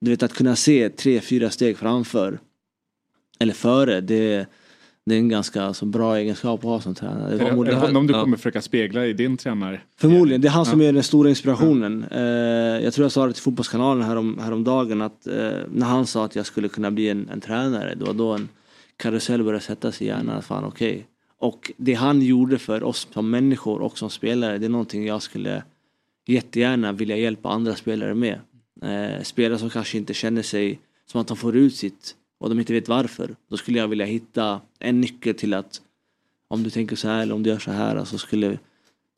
Du 0.00 0.10
vet 0.10 0.22
att 0.22 0.34
kunna 0.34 0.56
se 0.56 0.88
tre, 0.88 1.20
fyra 1.20 1.50
steg 1.50 1.78
framför 1.78 2.38
eller 3.38 3.52
före, 3.52 4.00
det, 4.00 4.46
det 5.08 5.14
är 5.14 5.18
en 5.18 5.28
ganska 5.28 5.62
alltså, 5.62 5.86
bra 5.86 6.16
egenskap 6.18 6.60
att 6.60 6.64
ha 6.64 6.80
som 6.80 6.94
tränare. 6.94 7.36
Det 7.36 7.44
Är 7.44 7.64
det, 7.64 7.74
honom 7.74 8.06
du 8.06 8.12
Ja. 8.12 8.20
kommer 8.20 8.36
försöka 8.36 8.62
spegla 8.62 9.06
i 9.06 9.12
din 9.12 9.36
tränare? 9.36 9.80
Förmodligen, 9.96 10.40
det 10.40 10.48
är 10.48 10.52
han 10.52 10.66
som 10.66 10.80
Ja. 10.80 10.88
är 10.88 10.92
den 10.92 11.02
stora 11.02 11.28
inspirationen. 11.28 12.04
Eh, 12.10 12.20
jag 12.84 12.92
tror 12.92 13.04
jag 13.04 13.12
sa 13.12 13.26
det 13.26 13.32
till 13.32 13.42
Fotbollskanalen 13.42 14.02
härom, 14.04 14.38
häromdagen 14.42 15.02
att 15.02 15.26
eh, 15.26 15.34
när 15.72 15.86
han 15.86 16.06
sa 16.06 16.24
att 16.24 16.36
jag 16.36 16.46
skulle 16.46 16.68
kunna 16.68 16.90
bli 16.90 17.08
en, 17.08 17.28
en 17.28 17.40
tränare, 17.40 17.94
det 17.94 18.04
var 18.04 18.14
då 18.14 18.32
en 18.32 18.48
karusell 18.96 19.42
började 19.44 19.64
sätta 19.64 19.92
sig 19.92 20.06
i 20.06 20.10
hjärnan. 20.10 20.42
Fan 20.42 20.64
okej. 20.64 21.06
Och 21.40 21.72
det 21.76 21.94
han 21.94 22.22
gjorde 22.22 22.58
för 22.58 22.82
oss 22.82 23.08
som 23.14 23.30
människor 23.30 23.80
och 23.82 23.98
som 23.98 24.10
spelare, 24.10 24.58
det 24.58 24.66
är 24.66 24.70
någonting 24.70 25.06
jag 25.06 25.22
skulle 25.22 25.62
jättegärna 26.26 26.92
vilja 26.92 27.16
hjälpa 27.16 27.48
andra 27.48 27.74
spelare 27.74 28.14
med. 28.14 28.40
Eh, 28.82 29.22
spelare 29.22 29.58
som 29.58 29.70
kanske 29.70 29.98
inte 29.98 30.14
känner 30.14 30.42
sig 30.42 30.78
som 31.06 31.20
att 31.20 31.26
de 31.28 31.36
får 31.36 31.56
ut 31.56 31.74
sitt 31.76 32.14
och 32.38 32.48
de 32.48 32.58
inte 32.58 32.72
vet 32.72 32.88
varför. 32.88 33.36
Då 33.48 33.56
skulle 33.56 33.78
jag 33.78 33.88
vilja 33.88 34.06
hitta 34.06 34.60
en 34.78 35.00
nyckel 35.00 35.34
till 35.34 35.54
att 35.54 35.80
om 36.48 36.62
du 36.62 36.70
tänker 36.70 36.96
så 36.96 37.08
här 37.08 37.22
eller 37.22 37.34
om 37.34 37.42
du 37.42 37.50
gör 37.50 37.58
så 37.58 37.70
här 37.70 38.04
så, 38.04 38.18
skulle, 38.18 38.58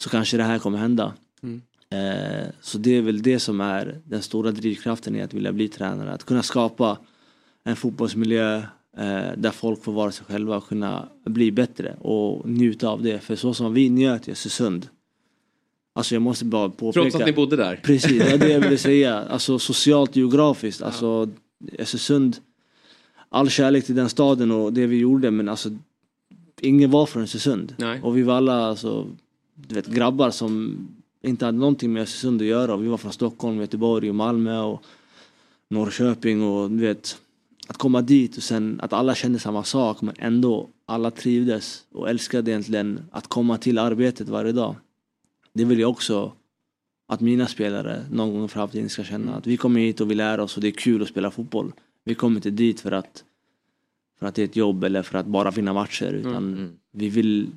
så 0.02 0.10
kanske 0.10 0.36
det 0.36 0.42
här 0.42 0.58
kommer 0.58 0.78
hända. 0.78 1.14
Mm. 1.42 1.62
Eh, 1.90 2.46
så 2.60 2.78
det 2.78 2.96
är 2.96 3.02
väl 3.02 3.22
det 3.22 3.38
som 3.38 3.60
är 3.60 4.00
den 4.04 4.22
stora 4.22 4.50
drivkraften 4.50 5.16
i 5.16 5.22
att 5.22 5.34
vilja 5.34 5.52
bli 5.52 5.68
tränare. 5.68 6.12
Att 6.12 6.24
kunna 6.24 6.42
skapa 6.42 6.98
en 7.64 7.76
fotbollsmiljö 7.76 8.56
eh, 8.96 9.32
där 9.36 9.50
folk 9.50 9.84
får 9.84 9.92
vara 9.92 10.12
sig 10.12 10.26
själva 10.26 10.56
och 10.56 10.68
kunna 10.68 11.08
bli 11.24 11.52
bättre 11.52 11.96
och 12.00 12.48
njuta 12.48 12.88
av 12.88 13.02
det. 13.02 13.20
För 13.20 13.36
så 13.36 13.54
som 13.54 13.74
vi 13.74 13.90
njöt 13.90 14.28
i 14.28 14.32
Östersund. 14.32 14.88
Alltså 15.92 16.14
jag 16.14 16.22
måste 16.22 16.44
bara 16.44 16.68
påpeka. 16.68 17.02
Trots 17.02 17.16
att 17.16 17.26
ni 17.26 17.32
bodde 17.32 17.56
där. 17.56 17.80
Precis, 17.84 18.22
det 18.24 18.30
var 18.30 18.38
det 18.38 18.52
jag 18.52 18.60
ville 18.60 18.78
säga. 18.88 19.18
Alltså 19.18 19.58
socialt 19.58 20.16
geografiskt. 20.16 20.82
Alltså 20.82 21.30
Östersund. 21.78 22.36
All 23.30 23.50
kärlek 23.50 23.86
till 23.86 23.94
den 23.94 24.08
staden 24.08 24.50
och 24.50 24.72
det 24.72 24.86
vi 24.86 24.98
gjorde 24.98 25.30
men 25.30 25.48
alltså 25.48 25.70
ingen 26.60 26.90
var 26.90 27.06
från 27.06 27.22
Östersund. 27.22 27.74
Nej. 27.78 28.00
Och 28.02 28.16
vi 28.16 28.22
var 28.22 28.34
alla 28.34 28.64
alltså, 28.64 29.06
du 29.54 29.74
vet, 29.74 29.86
grabbar 29.86 30.30
som 30.30 30.78
inte 31.22 31.44
hade 31.44 31.58
någonting 31.58 31.92
med 31.92 32.02
Östersund 32.02 32.40
att 32.40 32.46
göra. 32.46 32.74
Och 32.74 32.84
vi 32.84 32.88
var 32.88 32.96
från 32.96 33.12
Stockholm, 33.12 33.60
Göteborg 33.60 34.08
och 34.08 34.14
Malmö 34.14 34.60
och 34.60 34.82
Norrköping 35.68 36.42
och 36.42 36.70
du 36.70 36.76
vet. 36.76 37.18
Att 37.68 37.76
komma 37.76 38.02
dit 38.02 38.36
och 38.36 38.42
sen 38.42 38.80
att 38.82 38.92
alla 38.92 39.14
kände 39.14 39.38
samma 39.38 39.64
sak 39.64 40.02
men 40.02 40.14
ändå 40.18 40.68
alla 40.86 41.10
trivdes 41.10 41.84
och 41.92 42.10
älskade 42.10 42.50
egentligen 42.50 43.00
att 43.10 43.26
komma 43.26 43.58
till 43.58 43.78
arbetet 43.78 44.28
varje 44.28 44.52
dag. 44.52 44.74
Det 45.52 45.64
vill 45.64 45.78
jag 45.78 45.90
också 45.90 46.32
att 47.08 47.20
mina 47.20 47.46
spelare 47.46 48.04
någon 48.10 48.32
gång 48.32 48.44
i 48.44 48.48
framtiden 48.48 48.88
ska 48.88 49.04
känna 49.04 49.34
att 49.34 49.46
vi 49.46 49.56
kommer 49.56 49.80
hit 49.80 50.00
och 50.00 50.10
vi 50.10 50.14
lär 50.14 50.40
oss 50.40 50.56
och 50.56 50.62
det 50.62 50.68
är 50.68 50.72
kul 50.72 51.02
att 51.02 51.08
spela 51.08 51.30
fotboll. 51.30 51.72
Vi 52.04 52.14
kommer 52.14 52.36
inte 52.36 52.50
dit 52.50 52.80
för 52.80 52.92
att 52.92 53.24
för 54.18 54.26
att 54.26 54.34
det 54.34 54.42
är 54.42 54.44
ett 54.44 54.56
jobb 54.56 54.84
eller 54.84 55.02
för 55.02 55.18
att 55.18 55.26
bara 55.26 55.50
vinna 55.50 55.72
matcher 55.72 56.12
utan 56.12 56.72
vi 56.92 57.08
vill 57.08 57.50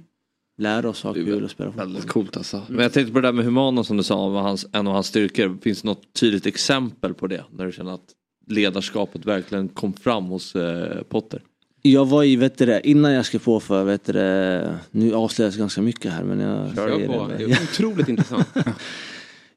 lära 0.57 0.89
oss 0.89 1.03
ha 1.03 1.13
kul 1.13 1.43
och 1.43 1.51
spela 1.51 1.71
fotboll. 1.71 1.87
Väldigt 1.87 2.09
coolt 2.09 2.37
alltså. 2.37 2.63
Men 2.69 2.79
jag 2.83 2.93
tänkte 2.93 3.13
på 3.13 3.19
det 3.21 3.27
där 3.27 3.33
med 3.33 3.45
humana 3.45 3.83
som 3.83 3.97
du 3.97 4.03
sa, 4.03 4.41
hans, 4.41 4.65
en 4.71 4.87
av 4.87 4.93
hans 4.93 5.07
styrkor. 5.07 5.57
Finns 5.61 5.81
det 5.81 5.87
något 5.87 6.13
tydligt 6.13 6.45
exempel 6.45 7.13
på 7.13 7.27
det? 7.27 7.43
När 7.51 7.65
du 7.65 7.71
känner 7.71 7.93
att 7.93 8.09
ledarskapet 8.47 9.25
verkligen 9.25 9.67
kom 9.67 9.93
fram 9.93 10.25
hos 10.25 10.55
eh, 10.55 11.03
Potter? 11.03 11.41
Jag 11.81 12.05
var 12.05 12.23
i, 12.23 12.35
vet 12.35 12.57
du 12.57 12.65
det, 12.65 12.87
innan 12.87 13.11
jag 13.13 13.25
skrev 13.25 13.39
på 13.39 13.59
för, 13.59 13.83
vet 13.83 14.05
du 14.05 14.13
det, 14.13 14.79
nu 14.91 15.13
avslöjas 15.13 15.55
ganska 15.55 15.81
mycket 15.81 16.11
här 16.11 16.23
men 16.23 16.39
jag 16.39 16.75
Kör 16.75 16.89
säger 16.89 17.07
på. 17.07 17.27
det. 17.27 17.37
Det 17.37 17.43
är 17.43 17.63
otroligt 17.63 18.09
intressant. 18.09 18.47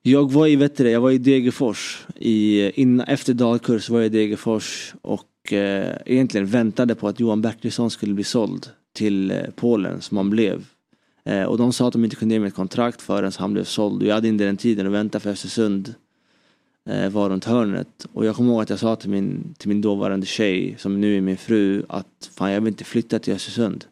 Jag 0.09 0.33
var 0.33 0.47
i, 0.47 0.57
vet 0.57 0.77
du 0.77 0.91
jag 0.91 1.01
var 1.01 1.11
i 1.11 1.19
Degerfors. 1.19 2.07
I, 2.15 2.71
innan, 2.81 3.07
efter 3.07 3.35
dagkurs 3.35 3.89
var 3.89 3.99
jag 3.99 4.07
i 4.07 4.09
Degerfors 4.09 4.95
och 5.03 5.53
eh, 5.53 5.97
egentligen 6.07 6.47
väntade 6.47 6.95
på 6.95 7.09
att 7.09 7.21
Johan 7.21 7.43
Bertilsson 7.43 7.91
skulle 7.91 8.15
bli 8.15 8.25
såld 8.25 8.67
till 8.95 9.31
eh, 9.31 9.39
Polen 9.57 10.01
som 10.01 10.17
han 10.17 10.31
blev. 10.31 10.65
Eh, 11.25 11.43
och 11.43 11.59
de 11.59 11.73
sa 11.73 11.87
att 11.87 11.93
de 11.93 12.05
inte 12.05 12.17
kunde 12.17 12.35
ge 12.35 12.41
mig 12.41 12.49
ett 12.49 12.55
kontrakt 12.55 13.03
förrän 13.03 13.33
han 13.39 13.53
blev 13.53 13.65
såld. 13.65 14.03
Och 14.03 14.09
jag 14.09 14.15
hade 14.15 14.29
inte 14.29 14.45
den 14.45 14.57
tiden 14.57 14.87
att 14.87 14.93
vänta 14.93 15.21
för 15.21 15.31
Östersund 15.31 15.95
eh, 16.89 17.11
var 17.11 17.31
runt 17.31 17.45
hörnet. 17.45 18.07
Och 18.13 18.27
jag 18.27 18.37
kommer 18.37 18.53
ihåg 18.53 18.63
att 18.63 18.71
jag 18.71 18.79
sa 18.79 18.97
till 18.97 19.11
min, 19.11 19.55
till 19.59 19.69
min 19.69 19.81
dåvarande 19.81 20.27
tjej, 20.27 20.75
som 20.79 21.01
nu 21.01 21.17
är 21.17 21.21
min 21.21 21.37
fru, 21.37 21.83
att 21.89 22.31
fan 22.35 22.53
jag 22.53 22.61
vill 22.61 22.69
inte 22.69 22.85
flytta 22.85 23.19
till 23.19 23.35
Östersund. 23.35 23.85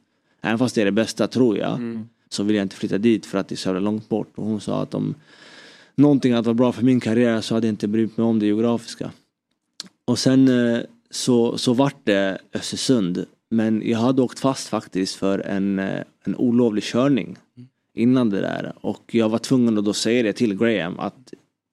Även 0.42 0.58
fast 0.58 0.74
det 0.74 0.80
är 0.80 0.84
det 0.84 0.92
bästa 0.92 1.26
tror 1.26 1.58
jag, 1.58 2.04
så 2.28 2.42
vill 2.42 2.56
jag 2.56 2.62
inte 2.62 2.76
flytta 2.76 2.98
dit 2.98 3.26
för 3.26 3.38
att 3.38 3.48
det 3.48 3.54
är 3.54 3.56
så 3.56 3.68
jävla 3.68 3.80
långt 3.80 4.08
bort. 4.08 4.32
Och 4.34 4.46
hon 4.46 4.60
sa 4.60 4.82
att 4.82 4.94
om 4.94 5.14
någonting 5.94 6.32
att 6.32 6.46
vara 6.46 6.54
bra 6.54 6.72
för 6.72 6.82
min 6.84 7.00
karriär 7.00 7.40
så 7.40 7.54
hade 7.54 7.66
jag 7.66 7.72
inte 7.72 7.88
brytt 7.88 8.16
mig 8.16 8.24
om 8.24 8.38
det 8.38 8.46
geografiska. 8.46 9.10
Och 10.04 10.18
sen 10.18 10.48
eh, 10.48 10.80
så, 11.10 11.58
så 11.58 11.72
vart 11.72 12.04
det 12.04 12.38
Östersund. 12.54 13.26
Men 13.50 13.82
jag 13.84 13.98
hade 13.98 14.22
åkt 14.22 14.38
fast 14.38 14.68
faktiskt 14.68 15.14
för 15.14 15.38
en, 15.38 15.78
eh, 15.78 16.02
en 16.24 16.36
olovlig 16.36 16.84
körning 16.84 17.36
innan 17.94 18.30
det 18.30 18.40
där. 18.40 18.72
Och 18.80 19.14
jag 19.14 19.28
var 19.28 19.38
tvungen 19.38 19.78
att 19.78 19.84
då 19.84 19.92
säga 19.92 20.22
det 20.22 20.32
till 20.32 20.58
Graham 20.58 20.98
att 20.98 21.32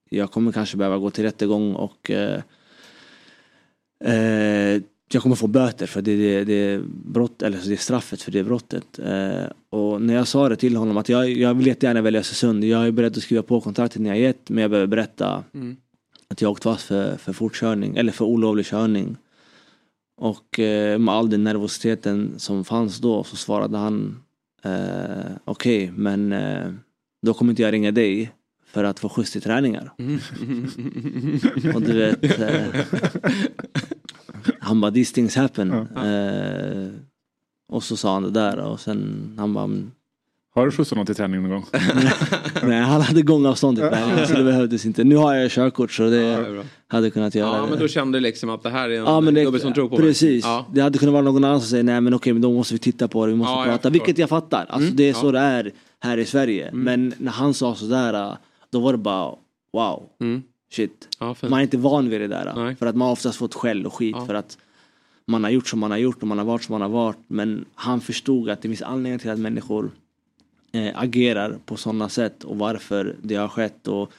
jag 0.10 0.32
kommer 0.32 0.52
kanske 0.52 0.78
behöva 0.78 0.98
gå 0.98 1.10
till 1.10 1.24
rättegång 1.24 1.76
och 1.76 2.12
eh, 2.12 2.42
eh, 4.04 4.82
jag 5.14 5.24
kommer 5.24 5.36
få 5.36 5.48
böter 5.48 5.86
för 5.88 6.02
det, 6.02 6.16
det, 6.16 6.44
det 6.44 6.54
är 6.54 6.82
brott, 7.06 7.42
eller 7.42 7.58
det 7.66 7.74
är 7.74 7.78
straffet 7.78 8.22
för 8.22 8.32
det 8.32 8.44
brottet. 8.44 9.00
Eh, 9.00 9.44
och 9.70 10.02
när 10.02 10.14
jag 10.14 10.28
sa 10.28 10.50
det 10.50 10.56
till 10.56 10.76
honom 10.76 10.98
att 10.98 11.10
jag, 11.10 11.30
jag 11.30 11.54
vill 11.54 11.68
jättegärna 11.68 12.02
välja 12.02 12.20
Östersund, 12.20 12.64
jag 12.64 12.88
är 12.88 12.92
beredd 12.92 13.18
att 13.18 13.24
skriva 13.24 13.44
på 13.44 13.62
kontraktet 13.62 14.02
ni 14.02 14.10
har 14.10 14.16
gett 14.16 14.50
men 14.50 14.62
jag 14.62 14.72
behöver 14.72 14.88
berätta 14.88 15.44
Mm. 15.54 15.76
att 16.28 16.42
jag 16.42 16.52
åkt 16.52 16.64
fast 16.64 16.86
för, 16.88 17.18
för 17.18 17.34
fortkörning, 17.34 17.98
eller 17.98 18.12
för 18.12 18.26
olovlig 18.26 18.66
körning. 18.66 19.18
Och 20.18 20.60
eh, 20.60 21.00
med 21.00 21.16
all 21.16 21.30
den 21.30 21.44
nervositeten 21.44 22.34
som 22.38 22.66
fanns 22.66 22.98
då 23.00 23.24
så 23.24 23.36
svarade 23.36 23.78
han 23.78 24.20
eh, 24.64 25.32
okej 25.46 25.92
men 25.96 26.34
eh, 26.34 26.72
då 27.26 27.34
kommer 27.34 27.52
inte 27.52 27.62
jag 27.62 27.74
ringa 27.74 27.92
dig 27.92 28.32
för 28.66 28.84
att 28.84 29.00
få 29.00 29.10
skjuts 29.10 29.32
till 29.32 29.42
träningar. 29.42 29.92
Och 31.76 31.82
du 31.82 31.94
vet 31.94 32.40
eh, 32.40 32.66
Han 34.72 34.82
bara 34.82 34.92
these 34.92 35.14
things 35.16 35.36
happen. 35.36 35.72
Eh, 35.72 36.88
och 37.72 37.84
så 37.84 37.98
sa 37.98 38.14
han 38.14 38.24
det 38.24 38.30
där 38.32 38.58
och 38.60 38.80
sen 38.80 39.34
han 39.38 39.54
bara 39.54 39.70
Har 40.56 40.66
du 40.66 40.72
skjutsat 40.72 40.96
någon 40.98 41.06
till 41.06 41.16
träning 41.16 41.42
någon 41.42 41.52
gång? 41.52 41.66
Nej 42.64 42.82
han 42.82 43.02
hade 43.02 43.22
gångavstånd 43.22 43.78
till 43.78 43.90
träningen 43.90 44.28
så 44.28 44.34
det 44.34 44.44
behövdes 44.44 44.86
inte. 44.86 45.04
Nu 45.04 45.16
har 45.16 45.34
jag 45.36 45.52
körkort 45.52 45.92
så 45.92 46.04
det 46.10 46.46
bra. 46.54 46.64
hade 46.88 47.10
kunnat 47.10 47.36
göra 47.36 47.58
Ja 47.58 47.68
men 47.70 47.80
då 47.80 47.88
kände 47.88 48.18
du 48.18 48.22
liksom 48.22 48.50
att 48.50 48.64
det 48.64 48.70
här 48.70 48.90
är 48.90 49.00
en 49.00 49.06
Ja 49.06 49.22
men 49.22 49.34
det, 49.34 49.44
gubbe 49.44 49.60
som 49.60 49.74
tror 49.74 49.90
på 49.90 49.96
mig. 49.98 50.06
precis. 50.08 50.46
Ja. 50.46 50.66
Det 50.74 50.82
hade 50.82 50.98
kunnat 50.98 51.14
vara 51.14 51.24
någon 51.24 51.44
annan 51.44 51.60
som 51.60 51.70
säger 51.70 51.84
nej 51.84 52.02
men 52.02 52.14
okej 52.14 52.34
men 52.34 52.42
då 52.42 52.52
måste 52.54 52.74
vi 52.74 52.80
titta 52.80 53.08
på 53.08 53.26
det, 53.26 53.32
vi 53.32 53.38
måste 53.38 53.52
Ja, 53.52 53.58
jag 53.58 53.66
prata. 53.66 53.78
förstår. 53.78 53.92
Vilket 53.92 54.18
jag 54.18 54.30
fattar. 54.30 54.60
Alltså 54.70 54.86
Mm. 54.88 54.96
det 54.96 55.10
är 55.10 55.14
så 55.14 55.28
Ja. 55.28 55.32
det 55.32 55.40
är. 55.40 55.72
här 56.00 56.18
i 56.18 56.26
Sverige. 56.26 56.68
Mm. 56.68 56.84
Men 56.84 57.14
när 57.18 57.32
han 57.32 57.54
sa 57.54 57.76
sådär, 57.76 58.38
då 58.72 58.80
var 58.80 58.92
det 58.92 58.98
bara 58.98 59.36
wow. 59.74 60.04
Mm. 60.22 60.44
Shit. 60.72 61.08
Ja, 61.20 61.36
man 61.42 61.60
är 61.60 61.64
inte 61.64 61.78
van 61.78 62.10
vid 62.10 62.22
det 62.22 62.28
där. 62.28 62.76
För 62.76 62.86
att 62.86 62.96
man 62.96 63.06
har 63.06 63.12
oftast 63.14 63.38
fått 63.38 63.54
skäll 63.54 63.86
och 63.86 63.94
skit 63.94 64.16
för 64.28 64.34
att 64.34 64.58
man 65.26 65.44
har 65.44 65.52
gjort 65.52 65.68
som 65.68 65.80
man 65.80 65.92
har 65.92 65.98
gjort 65.98 66.22
och 66.22 66.28
man 66.28 66.38
har 66.38 66.46
varit 66.46 66.64
som 66.64 66.74
man 66.74 66.82
har 66.82 66.90
varit. 66.90 67.20
Men 67.28 67.66
han 67.76 68.02
förstod 68.02 68.50
att 68.50 68.62
det 68.62 68.68
finns 68.68 68.82
anledningar 68.82 69.18
till 69.18 69.30
att 69.30 69.40
människor 69.40 69.92
eh, 70.72 70.92
agerar 70.96 71.60
på 71.66 71.78
sådana 71.78 72.10
sätt 72.10 72.44
och 72.44 72.58
varför 72.58 73.16
det 73.22 73.36
har 73.36 73.48
skett. 73.48 73.88
Och 73.88 74.12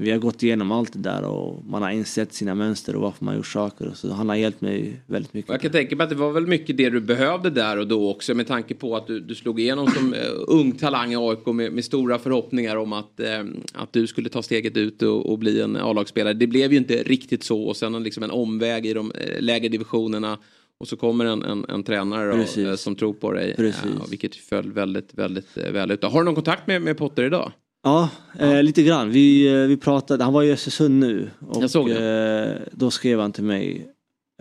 vi 0.00 0.10
har 0.10 0.18
gått 0.18 0.42
igenom 0.42 0.72
allt 0.72 0.92
det 0.92 0.98
där 0.98 1.24
och 1.24 1.64
man 1.64 1.82
har 1.82 1.90
insett 1.90 2.32
sina 2.32 2.54
mönster 2.54 2.96
och 2.96 3.02
varför 3.02 3.24
man 3.24 3.36
gjort 3.36 3.46
saker. 3.46 3.88
Och 3.88 3.96
så 3.96 4.12
han 4.12 4.28
har 4.28 4.36
hjälpt 4.36 4.60
mig 4.60 5.00
väldigt 5.06 5.34
mycket. 5.34 5.50
Jag 5.50 5.60
kan 5.60 5.70
tänka 5.70 5.96
mig 5.96 6.04
att 6.04 6.10
det 6.10 6.16
var 6.16 6.32
väl 6.32 6.46
mycket 6.46 6.76
det 6.76 6.90
du 6.90 7.00
behövde 7.00 7.50
där 7.50 7.76
och 7.78 7.86
då 7.86 8.10
också 8.10 8.34
med 8.34 8.46
tanke 8.46 8.74
på 8.74 8.96
att 8.96 9.06
du, 9.06 9.20
du 9.20 9.34
slog 9.34 9.60
igenom 9.60 9.86
som 9.86 10.14
eh, 10.14 10.20
ung 10.46 10.72
talang 10.72 11.12
i 11.12 11.16
AIK 11.16 11.46
med, 11.46 11.72
med 11.72 11.84
stora 11.84 12.18
förhoppningar 12.18 12.76
om 12.76 12.92
att, 12.92 13.20
eh, 13.20 13.44
att 13.74 13.92
du 13.92 14.06
skulle 14.06 14.28
ta 14.28 14.42
steget 14.42 14.76
ut 14.76 15.02
och, 15.02 15.32
och 15.32 15.38
bli 15.38 15.60
en 15.60 15.76
A-lagsspelare. 15.76 16.34
Det 16.34 16.46
blev 16.46 16.72
ju 16.72 16.78
inte 16.78 17.02
riktigt 17.02 17.42
så 17.42 17.62
och 17.62 17.76
sen 17.76 17.94
en, 17.94 18.02
liksom 18.02 18.22
en 18.22 18.30
omväg 18.30 18.86
i 18.86 18.94
de 18.94 19.12
eh, 19.12 19.40
lägre 19.42 19.68
divisionerna 19.68 20.38
och 20.78 20.88
så 20.88 20.96
kommer 20.96 21.24
en, 21.24 21.42
en, 21.42 21.64
en 21.68 21.82
tränare 21.82 22.46
då, 22.56 22.62
eh, 22.62 22.74
som 22.74 22.96
tror 22.96 23.12
på 23.12 23.32
dig. 23.32 23.54
Precis. 23.56 23.84
Ja, 23.98 24.06
vilket 24.10 24.36
föll 24.36 24.72
väldigt, 24.72 25.14
väldigt 25.14 25.56
väl 25.56 25.90
ut. 25.90 26.04
Har 26.04 26.20
du 26.20 26.24
någon 26.24 26.34
kontakt 26.34 26.66
med, 26.66 26.82
med 26.82 26.98
Potter 26.98 27.24
idag? 27.24 27.52
Ja, 27.82 28.08
Eh, 28.38 28.62
lite 28.62 28.82
grann. 28.82 29.10
Vi, 29.10 29.46
eh, 29.62 29.68
vi 29.68 29.76
pratade, 29.76 30.24
han 30.24 30.32
var 30.32 30.42
i 30.42 30.52
Östersund 30.52 31.00
nu. 31.00 31.30
Och, 31.48 31.62
Jag 31.62 31.70
såg 31.70 31.90
Eh, 31.90 32.56
då 32.72 32.90
skrev 32.90 33.20
han 33.20 33.32
till 33.32 33.44
mig. 33.44 33.88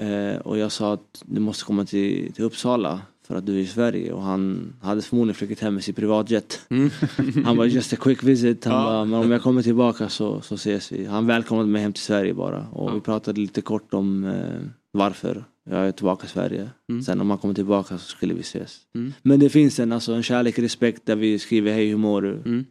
Eh, 0.02 0.42
och 0.42 0.58
jag 0.58 0.72
sa 0.72 0.94
att 0.94 1.24
du 1.26 1.42
måste 1.42 1.66
komma 1.66 1.86
till, 1.86 2.34
till 2.34 2.44
Uppsala 2.44 3.02
för 3.28 3.36
att 3.36 3.46
du 3.46 3.56
är 3.56 3.60
i 3.60 3.68
Sverige. 3.68 4.12
Och 4.14 4.22
han 4.22 4.74
hade 4.82 5.02
förmodligen 5.02 5.36
flugit 5.36 5.60
hem 5.60 5.74
med 5.74 5.84
sin 5.84 5.94
privatjet. 5.94 6.60
han 7.46 7.58
var 7.58 7.66
just 7.66 7.94
a 7.94 7.96
quick 8.00 8.24
visit. 8.24 8.66
Han 8.66 8.84
bara, 8.84 9.06
men 9.06 9.20
om 9.20 9.32
jag 9.32 9.42
kommer 9.42 9.62
tillbaka 9.62 10.10
så, 10.10 10.42
så 10.42 10.56
ses 10.56 10.92
vi. 10.92 11.06
Han 11.06 11.28
välkomnade 11.28 11.70
mig 11.70 11.82
hem 11.82 11.94
till 11.94 12.04
Sverige 12.04 12.34
bara. 12.34 12.68
Och 12.72 12.96
vi 12.96 13.02
pratade 13.02 13.42
lite 13.42 13.62
kort 13.62 13.94
om 13.94 14.26
eh, 14.26 14.70
varför 14.92 15.44
jag 15.70 15.88
är 15.88 15.92
tillbaka 15.92 16.26
i 16.28 16.30
Sverige. 16.30 16.70
Sen 17.06 17.22
om 17.22 17.30
han 17.30 17.40
kommer 17.40 17.54
tillbaka 17.54 17.98
så 17.98 18.06
skulle 18.06 18.34
vi 18.34 18.42
ses. 18.42 18.78
Mm. 18.96 19.14
Men 19.22 19.40
det 19.40 19.50
finns 19.50 19.80
en, 19.80 19.92
alltså, 19.92 20.14
en 20.14 20.24
kärlek, 20.24 20.60
respekt 20.60 21.06
där 21.06 21.16
vi 21.16 21.40
skriver 21.40 21.74
hej 21.74 21.90
hur 21.90 21.98
mår 21.98 22.22
du? 22.22 22.66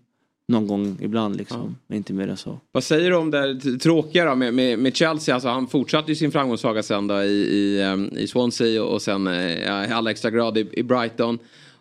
Någon 0.53 0.67
gång 0.67 0.99
ibland 1.01 1.37
liksom. 1.37 1.77
Men 1.87 1.97
inte 1.97 2.13
mer 2.13 2.29
än 2.29 2.37
så. 2.37 2.61
Vad 2.73 2.85
säger 2.85 3.11
du 3.11 3.17
om 3.17 3.31
det 3.31 3.79
tråkiga 3.79 4.25
då 4.25 4.35
med, 4.35 4.55
med, 4.55 4.79
med 4.79 4.97
Chelsea? 4.97 5.35
Alltså 5.35 5.49
han 5.49 5.67
fortsatte 5.67 6.13
ju 6.13 6.17
sin 6.17 6.33
framgångssaga 6.33 6.83
sen 6.83 7.07
då 7.07 7.23
i, 7.23 7.27
i, 7.27 7.83
ehm, 7.83 8.11
i 8.17 8.27
Swansea 8.27 8.85
och, 8.85 9.03
sen 9.03 9.27
eh, 9.27 9.59
ja, 9.59 9.87
i 9.87 9.89
allra 9.89 10.11
extra 10.11 10.31
grad 10.31 10.59
i, 10.59 10.69
i 10.73 10.83
Brighton. 10.83 11.39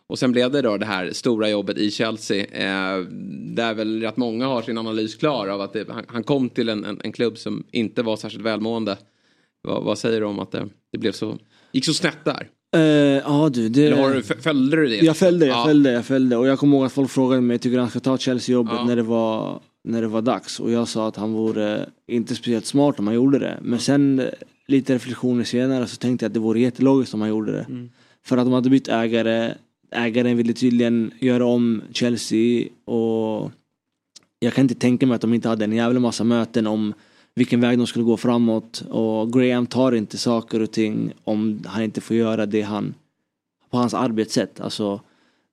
Och 0.08 0.20
sen 0.20 0.32
blev 0.32 0.52
det 0.52 0.62
då 0.62 0.78
det 0.78 0.86
här 0.86 1.12
stora 1.12 1.50
jobbet 1.50 1.78
i 1.78 1.92
Chelsea. 1.92 2.46
Eh, 2.46 3.00
där 3.56 3.74
väl 3.74 4.02
rätt 4.02 4.18
många 4.18 4.48
har 4.48 4.62
sin 4.62 4.78
analys 4.78 5.16
klar 5.16 5.48
av 5.48 5.62
att 5.62 5.74
det, 5.74 5.90
han, 5.90 6.06
han 6.08 6.24
kom 6.24 6.50
till 6.50 6.70
en, 6.70 6.86
en, 6.86 7.02
en 7.04 7.12
klubb 7.12 7.38
som 7.38 7.64
inte 7.72 8.04
var 8.04 8.16
särskilt 8.16 8.46
välmående. 8.46 8.98
Vad, 9.62 9.84
vad 9.84 9.98
säger 9.98 10.20
du 10.20 10.26
om 10.26 10.40
att 10.40 10.52
det, 10.52 10.70
det 10.92 10.98
blev 10.98 11.12
så, 11.12 11.38
gick 11.72 11.86
så 11.86 11.94
snett 11.94 12.26
där? 12.26 12.50
Eh, 12.76 12.82
ja 12.82 13.50
du, 13.54 13.70
det... 13.70 13.86
Eller 13.86 13.98
har 13.98 14.14
du, 14.14 14.24
följde 14.24 14.78
du 14.78 14.88
det? 14.88 14.96
Jag 14.96 15.18
följde, 15.18 15.46
jag 15.46 15.58
Ja. 15.58 15.66
följde, 15.66 15.92
jag 15.92 16.06
följde. 16.06 16.38
Och 16.38 16.48
jag 16.48 16.60
kommer 16.60 16.78
ihåg 16.78 16.86
att 16.86 16.92
folk 16.94 17.10
frågade 17.10 17.42
mig, 17.42 17.60
tycker 17.60 17.80
han 17.80 17.90
ska 17.90 18.00
ta 18.00 18.18
Chelsea-jobbet 18.18 18.74
Ja. 18.78 18.86
när, 18.86 18.96
det 18.96 19.02
var, 19.04 19.60
när 19.84 20.02
det 20.02 20.08
var 20.08 20.22
dags? 20.22 20.60
Och 20.60 20.72
jag 20.72 20.88
sa 20.88 21.08
att 21.08 21.16
han 21.16 21.34
vore 21.34 21.90
inte 22.08 22.36
speciellt 22.36 22.66
smart 22.66 23.00
om 23.00 23.08
han 23.08 23.16
gjorde 23.16 23.40
det. 23.40 23.58
Men 23.62 23.80
sen 23.80 24.20
eh, 24.20 24.26
lite 24.68 24.96
reflektioner 24.96 25.44
senare 25.44 25.88
så 25.88 25.96
tänkte 25.98 26.26
jag 26.26 26.30
att 26.30 26.34
det 26.34 26.40
vore 26.40 26.60
jättelogiskt 26.60 27.14
om 27.14 27.22
han 27.22 27.30
gjorde 27.30 27.52
det. 27.52 27.66
Mm. 27.70 27.90
För 28.26 28.38
att 28.38 28.46
de 28.46 28.54
hade 28.54 28.70
bytt 28.70 28.88
ägare. 28.88 29.54
Ägaren 29.92 30.38
ville 30.38 30.54
tydligen 30.54 31.12
göra 31.20 31.46
om 31.46 31.82
Chelsea 31.92 32.68
och 32.86 33.52
jag 34.40 34.54
kan 34.54 34.62
inte 34.62 34.76
tänka 34.76 35.06
mig 35.08 35.16
att 35.16 35.22
de 35.22 35.34
inte 35.34 35.50
hade 35.50 35.66
en 35.66 35.72
jävla 35.76 36.00
massa 36.00 36.24
möten 36.24 36.68
om 36.68 36.94
vilken 37.38 37.62
väg 37.62 37.78
de 37.78 37.88
skulle 37.88 38.06
gå 38.06 38.18
framåt. 38.18 38.84
Och 38.90 39.34
Graham 39.34 39.68
tar 39.68 39.92
inte 39.92 40.18
saker 40.18 40.62
och 40.62 40.72
ting 40.72 41.14
om 41.24 41.64
han 41.66 41.84
inte 41.84 42.02
får 42.02 42.16
göra 42.16 42.46
det 42.46 42.62
han 42.62 42.94
på 43.70 43.78
hans 43.78 43.94
arbetssätt. 43.94 44.60
Alltså, 44.60 45.02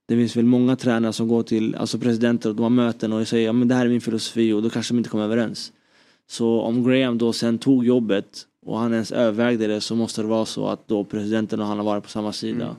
det 0.05 0.15
finns 0.15 0.37
väl 0.37 0.45
många 0.45 0.75
tränare 0.75 1.13
som 1.13 1.27
går 1.27 1.43
till 1.43 1.75
alltså 1.75 1.99
presidenter 1.99 2.49
och 2.49 2.55
de 2.55 2.63
har 2.63 2.69
möten 2.69 3.13
och 3.13 3.27
säger 3.27 3.45
ja, 3.45 3.53
men 3.53 3.67
det 3.67 3.75
här 3.75 3.85
är 3.85 3.89
min 3.89 4.01
filosofi 4.01 4.53
och 4.53 4.63
då 4.63 4.69
kanske 4.69 4.93
de 4.93 4.97
inte 4.97 5.09
kommer 5.09 5.23
överens. 5.23 5.71
Så 6.27 6.61
om 6.61 6.83
Graham 6.83 7.17
då 7.17 7.33
sen 7.33 7.57
tog 7.57 7.85
jobbet 7.85 8.47
och 8.65 8.79
han 8.79 8.93
ens 8.93 9.11
övervägde 9.11 9.67
det 9.67 9.81
så 9.81 9.95
måste 9.95 10.21
det 10.21 10.27
vara 10.27 10.45
så 10.45 10.67
att 10.67 10.87
då 10.87 11.03
presidenten 11.03 11.59
och 11.59 11.67
han 11.67 11.77
har 11.77 11.85
varit 11.85 12.03
på 12.03 12.09
samma 12.09 12.33
sida. 12.33 12.65
Mm. 12.65 12.75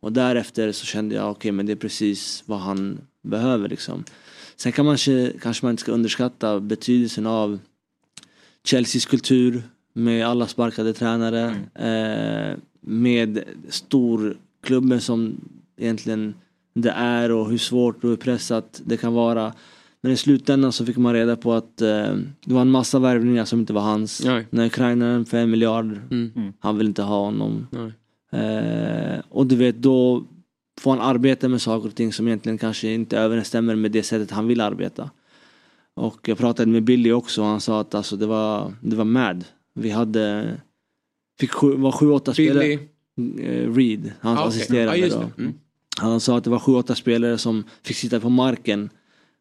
Och 0.00 0.12
därefter 0.12 0.72
så 0.72 0.86
kände 0.86 1.14
jag 1.14 1.30
okej 1.30 1.52
men 1.52 1.66
det 1.66 1.72
är 1.72 1.76
precis 1.76 2.42
vad 2.46 2.58
han 2.58 2.98
behöver 3.22 3.68
liksom. 3.68 4.04
Sen 4.56 4.72
kan 4.72 4.84
man 4.84 4.92
kanske, 4.92 5.32
kanske 5.42 5.66
man 5.66 5.70
inte 5.70 5.80
ska 5.80 5.92
underskatta 5.92 6.60
betydelsen 6.60 7.26
av 7.26 7.58
Chelseas 8.70 9.06
kultur 9.06 9.62
med 9.92 10.26
alla 10.26 10.46
sparkade 10.46 10.92
tränare. 10.92 11.54
Eh, 11.74 12.58
med 12.80 13.44
storklubben 13.68 15.00
som 15.00 15.40
egentligen 15.76 16.34
det 16.74 16.90
är 16.90 17.32
och 17.32 17.50
hur 17.50 17.58
svårt 17.58 18.04
och 18.04 18.10
hur 18.10 18.16
pressat 18.16 18.82
det 18.84 18.96
kan 18.96 19.12
vara. 19.12 19.52
Men 20.00 20.12
i 20.12 20.16
slutändan 20.16 20.72
så 20.72 20.86
fick 20.86 20.96
man 20.96 21.12
reda 21.14 21.36
på 21.36 21.52
att 21.52 21.82
eh, 21.82 22.14
det 22.44 22.54
var 22.54 22.60
en 22.60 22.70
massa 22.70 22.98
värvningar 22.98 23.44
som 23.44 23.60
inte 23.60 23.72
var 23.72 23.82
hans. 23.82 24.24
När 24.50 24.66
Ukraina 24.66 25.24
för 25.24 25.38
en 25.38 25.50
miljard, 25.50 25.98
han 26.58 26.78
vill 26.78 26.86
inte 26.86 27.02
ha 27.02 27.24
honom. 27.24 27.66
Eh, 28.32 29.20
och 29.28 29.46
du 29.46 29.56
vet 29.56 29.76
då 29.82 30.24
får 30.80 30.90
han 30.90 31.00
arbeta 31.00 31.48
med 31.48 31.62
saker 31.62 31.88
och 31.88 31.94
ting 31.94 32.12
som 32.12 32.26
egentligen 32.28 32.58
kanske 32.58 32.92
inte 32.92 33.18
överensstämmer 33.18 33.74
med 33.74 33.90
det 33.92 34.02
sättet 34.02 34.30
han 34.30 34.46
vill 34.46 34.60
arbeta. 34.60 35.10
Och 35.98 36.28
jag 36.28 36.38
pratade 36.38 36.70
med 36.72 36.82
Billy 36.82 37.12
också 37.12 37.42
och 37.42 37.48
han 37.48 37.60
sa 37.60 37.80
att 37.80 37.94
alltså, 37.94 38.16
det, 38.16 38.26
var, 38.26 38.74
det 38.80 38.96
var 38.96 39.04
mad. 39.04 39.44
Vi 39.74 39.90
hade, 39.90 40.54
fick 41.40 41.50
sju, 41.52 41.76
var 41.76 41.92
sju, 41.92 42.10
åtta 42.10 42.32
spelare. 42.32 42.72
Eh, 42.72 43.72
Reed, 43.74 44.12
hans 44.20 44.40
Ah, 44.40 44.44
assisterande 44.44 45.08
då. 45.08 45.16
det. 45.36 45.42
Mm. 45.42 45.54
Han 45.98 46.20
sa 46.20 46.38
att 46.38 46.44
det 46.44 46.50
var 46.50 46.58
sju, 46.58 46.72
åtta 46.74 46.94
spelare 46.94 47.38
som 47.38 47.64
fick 47.82 47.96
sitta 47.96 48.20
på 48.20 48.28
marken 48.28 48.90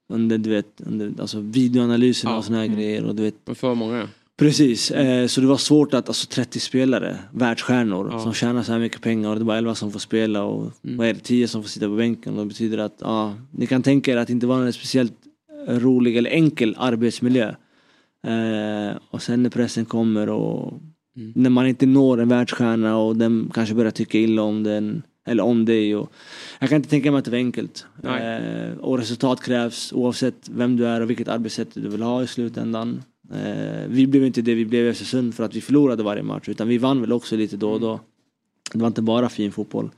under, 0.10 0.38
du 0.38 0.50
vet, 0.50 0.82
under 0.86 1.14
alltså 1.22 1.40
videoanalyserna 1.40 2.38
och 2.38 2.46
såna 2.46 2.58
här 2.58 2.66
Mm. 2.66 2.78
grejer. 2.78 3.06
Och 3.06 3.16
du 3.16 3.24
vet, 3.24 3.36
För 3.58 3.76
många. 3.76 4.08
Precis, 4.40 4.92
eh, 4.92 5.28
så 5.28 5.42
det 5.42 5.48
var 5.48 5.58
svårt 5.58 5.94
att, 5.94 6.08
alltså 6.08 6.28
30 6.28 6.60
spelare, 6.60 7.18
världsstjärnor 7.32 8.10
Ja. 8.12 8.20
som 8.20 8.34
tjänar 8.34 8.64
så 8.64 8.72
här 8.72 8.80
mycket 8.80 9.02
pengar 9.02 9.30
och 9.30 9.36
det 9.36 9.42
är 9.42 9.46
bara 9.46 9.58
11 9.58 9.76
som 9.76 9.92
får 9.92 10.00
spela 10.00 10.44
och 10.44 10.72
Mm. 10.84 10.98
vad 10.98 11.08
är 11.08 11.14
det, 11.14 11.20
10 11.20 11.48
som 11.48 11.64
får 11.64 11.70
sitta 11.70 11.86
på 11.88 11.96
bänken. 11.96 12.34
Och 12.34 12.40
det 12.40 12.48
betyder 12.48 12.78
att, 12.78 12.96
ja, 13.00 13.34
ni 13.52 13.68
kan 13.68 13.84
tänka 13.84 14.12
er 14.12 14.18
att 14.18 14.28
det 14.28 14.34
inte 14.34 14.48
var 14.48 14.62
en 14.66 14.74
speciellt 14.74 15.17
rolig 15.68 16.18
eller 16.18 16.30
enkel 16.30 16.76
arbetsmiljö. 16.78 17.50
Eh, 18.28 18.98
och 19.10 19.22
sen 19.22 19.44
när 19.44 19.50
pressen 19.50 19.86
kommer 19.86 20.30
och 20.30 20.74
Mm. 21.18 21.32
när 21.36 21.50
man 21.50 21.68
inte 21.68 21.86
når 21.86 22.22
en 22.22 22.30
världsstjärna 22.30 22.98
och 22.98 23.16
den 23.16 23.52
kanske 23.54 23.76
börjar 23.76 23.92
tycka 23.92 24.18
illa 24.18 24.42
om 24.42 24.64
den 24.64 25.04
eller 25.26 25.44
om 25.44 25.66
dig. 25.66 25.96
Och, 25.96 26.12
jag 26.60 26.70
kan 26.70 26.76
inte 26.76 26.90
tänka 26.90 27.12
mig 27.12 27.20
att 27.20 27.26
det 27.26 27.32
var 27.32 27.38
enkelt. 27.38 27.86
Eh, 28.04 28.78
och 28.80 28.98
resultat 28.98 29.42
krävs 29.42 29.94
oavsett 29.94 30.50
vem 30.52 30.76
du 30.78 30.88
är 30.88 31.02
och 31.02 31.10
vilket 31.10 31.28
arbetssätt 31.28 31.68
du 31.74 31.90
vill 31.90 32.02
ha 32.02 32.24
i 32.24 32.28
slutändan. 32.28 33.04
Eh, 33.34 33.88
vi 33.88 34.08
blev 34.08 34.26
inte 34.26 34.42
det 34.42 34.54
vi 34.56 34.66
blev 34.66 34.86
i 34.86 34.90
Östersund 34.90 35.36
för 35.36 35.44
att 35.44 35.56
vi 35.56 35.62
förlorade 35.62 36.04
varje 36.04 36.24
match 36.24 36.50
utan 36.50 36.68
vi 36.68 36.78
vann 36.78 37.02
väl 37.02 37.14
också 37.14 37.36
lite 37.36 37.58
då 37.58 37.72
och 37.72 37.80
då. 37.80 38.00
Det 38.74 38.80
var 38.80 38.88
inte 38.88 39.02
bara 39.02 39.30
fin 39.30 39.52
fotboll. 39.52 39.90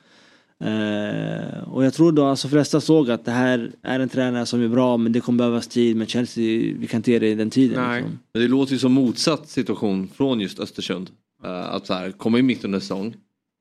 Eh, 0.63 1.69
och 1.69 1.85
jag 1.85 1.93
tror 1.93 2.11
då 2.11 2.25
alltså 2.25 2.47
flesta 2.47 2.81
såg 2.81 3.11
att 3.11 3.25
det 3.25 3.31
här 3.31 3.71
är 3.83 3.99
en 3.99 4.09
tränare 4.09 4.45
som 4.45 4.61
är 4.61 4.67
bra 4.67 4.97
men 4.97 5.11
det 5.11 5.19
kommer 5.19 5.37
behövas 5.37 5.67
tid 5.67 5.95
men 5.95 6.07
Chelsea, 6.07 6.73
vi 6.79 6.87
kan 6.89 6.97
inte 6.97 7.11
ge 7.11 7.19
det 7.19 7.35
den 7.35 7.49
tiden. 7.49 7.93
Liksom. 7.95 8.19
Men 8.33 8.41
det 8.41 8.47
låter 8.47 8.73
ju 8.73 8.79
som 8.79 8.91
motsatt 8.93 9.49
situation 9.49 10.07
från 10.07 10.39
just 10.39 10.59
Östersund. 10.59 11.09
Eh, 11.43 11.73
att 11.73 11.87
så 11.87 11.93
här, 11.93 12.11
komma 12.11 12.39
in 12.39 12.45
mitt 12.45 12.63
under 12.65 12.79
säsong. 12.79 13.15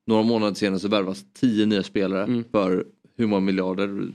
Några 0.07 0.23
månader 0.23 0.55
senare 0.55 0.81
så 0.81 0.89
värvas 0.89 1.25
tio 1.41 1.67
nya 1.67 1.83
spelare 1.83 2.25
Mm. 2.25 2.45
för 2.51 2.85
hur 3.17 3.27
många 3.27 3.41
miljarder 3.41 4.09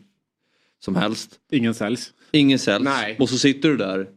som 0.86 0.96
helst. 0.96 1.30
Ingen 1.52 1.74
säljs. 1.74 2.14
Ingen 2.32 2.60
säljs. 2.60 2.84
Nej. 2.86 3.18
Och 3.20 3.30
så 3.30 3.38
sitter 3.38 3.70
du 3.70 3.78
där 3.78 4.08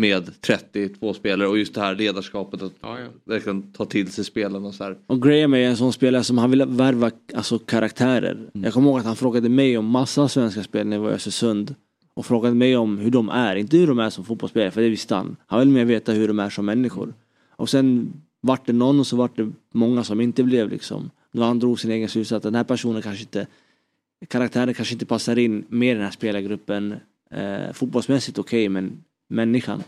med 0.00 0.40
32 0.40 1.14
spelare 1.14 1.48
och 1.48 1.58
just 1.58 1.74
det 1.74 1.80
här 1.80 1.94
ledarskapet 1.94 2.62
att 2.62 2.72
Ja, 2.80 2.98
ja. 3.00 3.06
verkligen 3.24 3.72
ta 3.72 3.84
till 3.84 4.12
sig 4.12 4.24
spelarna 4.24 4.68
och 4.68 4.74
så 4.74 4.84
här. 4.84 4.96
Och 5.06 5.22
Graham 5.22 5.54
är 5.54 5.58
en 5.58 5.76
sån 5.76 5.92
spelare 5.92 6.24
som 6.24 6.38
han 6.38 6.50
vill 6.50 6.64
värva 6.64 7.10
alltså, 7.34 7.58
karaktärer. 7.58 8.32
Mm. 8.32 8.64
Jag 8.64 8.72
kommer 8.72 8.90
ihåg 8.90 8.98
att 8.98 9.04
han 9.04 9.16
frågade 9.16 9.48
mig 9.48 9.78
om 9.78 9.86
massa 9.86 10.28
svenska 10.28 10.62
spelare 10.62 10.88
när 10.88 10.96
jag 10.96 11.02
var 11.02 11.10
i 11.10 11.14
Östersund. 11.14 11.74
Och 12.14 12.26
frågade 12.26 12.54
mig 12.54 12.76
om 12.76 12.98
hur 12.98 13.10
de 13.10 13.28
är, 13.28 13.56
inte 13.56 13.76
hur 13.76 13.86
de 13.86 13.98
är 13.98 14.10
som 14.10 14.24
fotbollsspelare 14.24 14.70
för 14.70 14.80
det 14.80 14.88
visste 14.88 15.14
han. 15.14 15.36
Han 15.46 15.60
vill 15.60 15.68
mer 15.68 15.84
veta 15.84 16.12
hur 16.12 16.28
de 16.28 16.38
är 16.38 16.50
som 16.50 16.66
människor. 16.66 17.14
Och 17.50 17.68
sen 17.68 18.12
vart 18.40 18.66
det 18.66 18.72
någon 18.72 19.00
och 19.00 19.06
så 19.06 19.16
vart 19.16 19.36
det 19.36 19.52
många 19.72 20.04
som 20.04 20.20
inte 20.20 20.42
blev 20.42 20.70
liksom. 20.70 21.10
Då 21.32 21.42
han 21.42 21.58
drog 21.58 21.80
sin 21.80 21.90
egen 21.90 22.08
slutsats 22.08 22.36
att 22.36 22.42
den 22.42 22.54
här 22.54 22.64
personen 22.64 23.02
kanske 23.02 23.22
inte 23.22 23.46
karaktären 24.28 24.74
kanske 24.74 24.94
inte 24.94 25.06
passar 25.06 25.38
in 25.38 25.64
med 25.68 25.96
den 25.96 26.04
här 26.04 26.10
spelargruppen. 26.10 26.94
Eh, 27.30 27.72
fotbollsmässigt 27.72 28.38
okej 28.38 28.68
men 28.68 29.04
människan. 29.30 29.82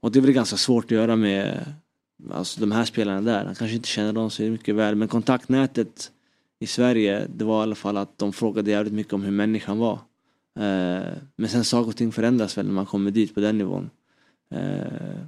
Och 0.00 0.12
det 0.12 0.18
är 0.18 0.20
väl 0.20 0.32
ganska 0.32 0.56
svårt 0.56 0.84
att 0.84 0.90
göra 0.90 1.16
med 1.16 1.64
alltså, 2.32 2.60
de 2.60 2.72
här 2.72 2.84
spelarna 2.84 3.20
där. 3.20 3.44
Han 3.44 3.54
kanske 3.54 3.76
inte 3.76 3.88
känner 3.88 4.12
dem 4.12 4.30
så 4.30 4.42
mycket 4.42 4.74
väl 4.74 4.94
men 4.94 5.08
kontaktnätet 5.08 6.10
i 6.60 6.66
Sverige 6.66 7.26
det 7.34 7.44
var 7.44 7.60
i 7.60 7.62
alla 7.62 7.74
fall 7.74 7.96
att 7.96 8.18
de 8.18 8.32
frågade 8.32 8.70
jävligt 8.70 8.92
mycket 8.92 9.12
om 9.12 9.22
hur 9.22 9.30
människan 9.30 9.78
var. 9.78 9.98
Eh, 10.58 11.12
men 11.36 11.48
sen 11.48 11.64
saker 11.64 11.88
och 11.88 11.96
ting 11.96 12.12
förändras 12.12 12.58
väl 12.58 12.66
när 12.66 12.72
man 12.72 12.86
kommer 12.86 13.10
dit 13.10 13.34
på 13.34 13.40
den 13.40 13.58
nivån. 13.58 13.90
Eh, 14.54 14.58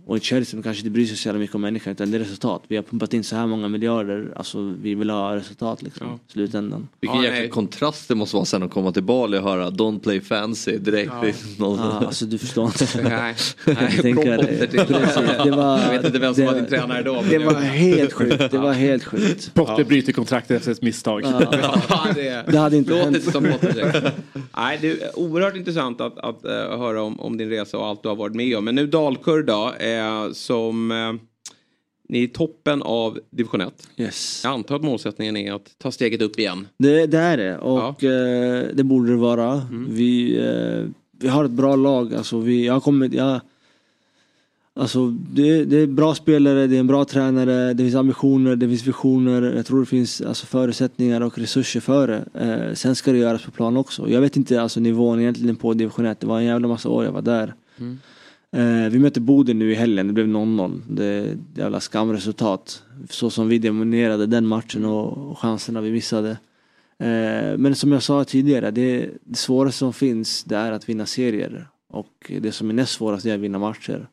och 0.06 0.16
i 0.16 0.20
Chelsea 0.20 0.62
kanske 0.62 0.80
inte 0.80 0.90
bryr 0.90 1.06
sig 1.06 1.16
så 1.16 1.28
jävla 1.28 1.38
mycket 1.38 1.54
om 1.54 1.60
människan 1.60 1.92
utan 1.92 2.10
det 2.10 2.16
är 2.16 2.18
resultat. 2.18 2.62
Vi 2.68 2.76
har 2.76 2.82
pumpat 2.82 3.14
in 3.14 3.24
så 3.24 3.36
här 3.36 3.46
många 3.46 3.68
miljarder, 3.68 4.32
alltså 4.36 4.74
vi 4.82 4.94
vill 4.94 5.10
ha 5.10 5.36
resultat 5.36 5.82
liksom. 5.82 6.06
Ja. 6.06 6.18
Slutändan. 6.32 6.88
Vilken 7.00 7.22
jäkla 7.22 7.48
kontrast 7.48 8.08
det 8.08 8.14
måste 8.14 8.36
vara 8.36 8.44
sen 8.44 8.62
att 8.62 8.70
komma 8.70 8.92
till 8.92 9.02
Bali 9.02 9.38
och 9.38 9.42
höra 9.42 9.70
Don't 9.70 10.00
play 10.00 10.20
fancy 10.20 10.78
direkt. 10.78 11.12
Ja. 11.22 11.32
Någon... 11.58 11.78
Ja, 11.78 11.84
alltså 12.06 12.24
du 12.24 12.38
förstår 12.38 12.64
inte. 12.66 12.86
Nej, 13.02 13.34
Jag 13.66 13.74
nej 13.80 13.98
tänker, 14.02 15.44
det 15.44 15.50
var, 15.50 15.78
Jag 15.80 15.90
vet 15.90 16.04
inte 16.04 16.18
vem 16.18 16.34
som 16.34 16.44
det- 16.44 16.50
var 16.50 16.58
din 16.58 16.66
tränare 16.66 17.02
då. 17.02 17.14
men 17.22 17.30
Det 17.30 17.38
var 17.38 17.54
helt 17.60 18.12
sjukt. 18.12 18.50
Det 18.50 18.58
var 18.58 18.72
helt 18.72 19.04
sjukt. 19.04 19.54
Potter 19.54 19.84
bryter 19.84 20.12
kontraktet 20.12 20.56
efter 20.56 20.72
ett 20.72 20.82
misstag. 20.82 21.22
Ja, 21.24 22.06
det, 22.14 22.44
Det 22.52 22.58
hade 22.58 22.76
inte 22.76 22.90
låter 22.90 23.04
hänt. 23.04 23.32
som 23.32 23.44
Potter. 23.44 24.12
Nej, 24.56 24.78
det 24.80 24.90
är 24.90 25.18
oerhört 25.18 25.56
intressant 25.56 26.00
att, 26.00 26.18
att 26.18 26.44
eh, 26.44 26.50
höra 26.52 27.02
om, 27.02 27.20
om 27.20 27.36
din 27.36 27.48
resa 27.50 27.78
och 27.78 27.86
allt 27.86 28.02
du 28.02 28.08
har 28.08 28.16
varit 28.16 28.34
med 28.34 28.56
om. 28.58 28.64
Men 28.64 28.74
nu 28.74 28.86
Dalkurd 29.14 29.46
då, 29.46 29.74
eh, 29.74 30.32
som 30.32 30.90
eh, 30.90 31.12
ni 32.08 32.18
är 32.18 32.22
i 32.22 32.28
toppen 32.28 32.82
av 32.82 33.18
division 33.30 33.60
1. 33.60 33.88
Yes. 33.96 34.40
Jag 34.44 34.52
antar 34.52 34.76
att 34.76 34.82
målsättningen 34.82 35.36
är 35.36 35.52
att 35.52 35.78
ta 35.78 35.92
steget 35.92 36.22
upp 36.22 36.38
igen. 36.38 36.68
Det, 36.78 37.06
det 37.06 37.18
är 37.18 37.36
det 37.36 37.58
och 37.58 38.04
eh, 38.04 38.66
det 38.74 38.84
borde 38.84 39.10
det 39.10 39.16
vara. 39.16 39.52
Mm. 39.52 39.86
Vi, 39.90 40.38
eh, 40.38 40.90
vi 41.20 41.28
har 41.28 41.44
ett 41.44 41.50
bra 41.50 41.76
lag. 41.76 42.14
Alltså, 42.14 42.38
vi, 42.38 42.66
jag 42.66 42.72
har 42.72 42.80
kommit, 42.80 43.14
jag, 43.14 43.40
alltså, 44.74 45.06
det, 45.08 45.64
det 45.64 45.76
är 45.76 45.86
bra 45.86 46.14
spelare, 46.14 46.66
det 46.66 46.76
är 46.76 46.80
en 46.80 46.86
bra 46.86 47.04
tränare, 47.04 47.74
det 47.74 47.84
finns 47.84 47.94
ambitioner, 47.94 48.56
det 48.56 48.68
finns 48.68 48.86
visioner. 48.86 49.42
Jag 49.56 49.66
tror 49.66 49.80
det 49.80 49.86
finns 49.86 50.20
alltså, 50.20 50.46
förutsättningar 50.46 51.20
och 51.20 51.38
resurser 51.38 51.80
för 51.80 52.08
det. 52.08 52.24
Eh, 52.40 52.74
sen 52.74 52.96
ska 52.96 53.12
det 53.12 53.18
göras 53.18 53.42
på 53.42 53.50
plan 53.50 53.76
också. 53.76 54.08
Jag 54.08 54.20
vet 54.20 54.36
inte 54.36 54.62
alltså, 54.62 54.80
nivån 54.80 55.20
egentligen 55.20 55.56
på 55.56 55.74
division 55.74 56.06
1. 56.06 56.20
Det 56.20 56.26
var 56.26 56.38
en 56.38 56.44
jävla 56.44 56.68
massa 56.68 56.88
år 56.88 57.04
jag 57.04 57.12
var 57.12 57.22
där. 57.22 57.54
Mm. 57.78 57.98
Eh, 58.54 58.90
vi 58.90 58.98
mötte 58.98 59.20
Boden 59.20 59.58
nu 59.58 59.72
i 59.72 59.74
helgen, 59.74 60.06
det 60.06 60.12
blev 60.12 60.26
0-0. 60.26 60.82
Det 60.88 61.04
är 61.04 61.24
ett 61.24 61.38
jävla 61.54 61.80
skamresultat. 61.80 62.82
Så 63.10 63.30
som 63.30 63.48
vi 63.48 63.58
dominerade 63.58 64.26
den 64.26 64.46
matchen 64.46 64.84
och, 64.84 65.30
och 65.30 65.38
chanserna 65.38 65.80
vi 65.80 65.92
missade. 65.92 66.30
Eh, 66.98 67.56
men 67.56 67.74
som 67.74 67.92
jag 67.92 68.02
sa 68.02 68.24
tidigare, 68.24 68.70
det, 68.70 69.10
det 69.24 69.38
svåraste 69.38 69.78
som 69.78 69.92
finns 69.92 70.44
det 70.44 70.56
är 70.56 70.72
att 70.72 70.88
vinna 70.88 71.06
serier. 71.06 71.68
Och 71.88 72.32
det 72.40 72.52
som 72.52 72.70
är 72.70 72.74
näst 72.74 72.92
svårast 72.92 73.26
är 73.26 73.34
att 73.34 73.40
vinna 73.40 73.58
matcher. 73.58 74.06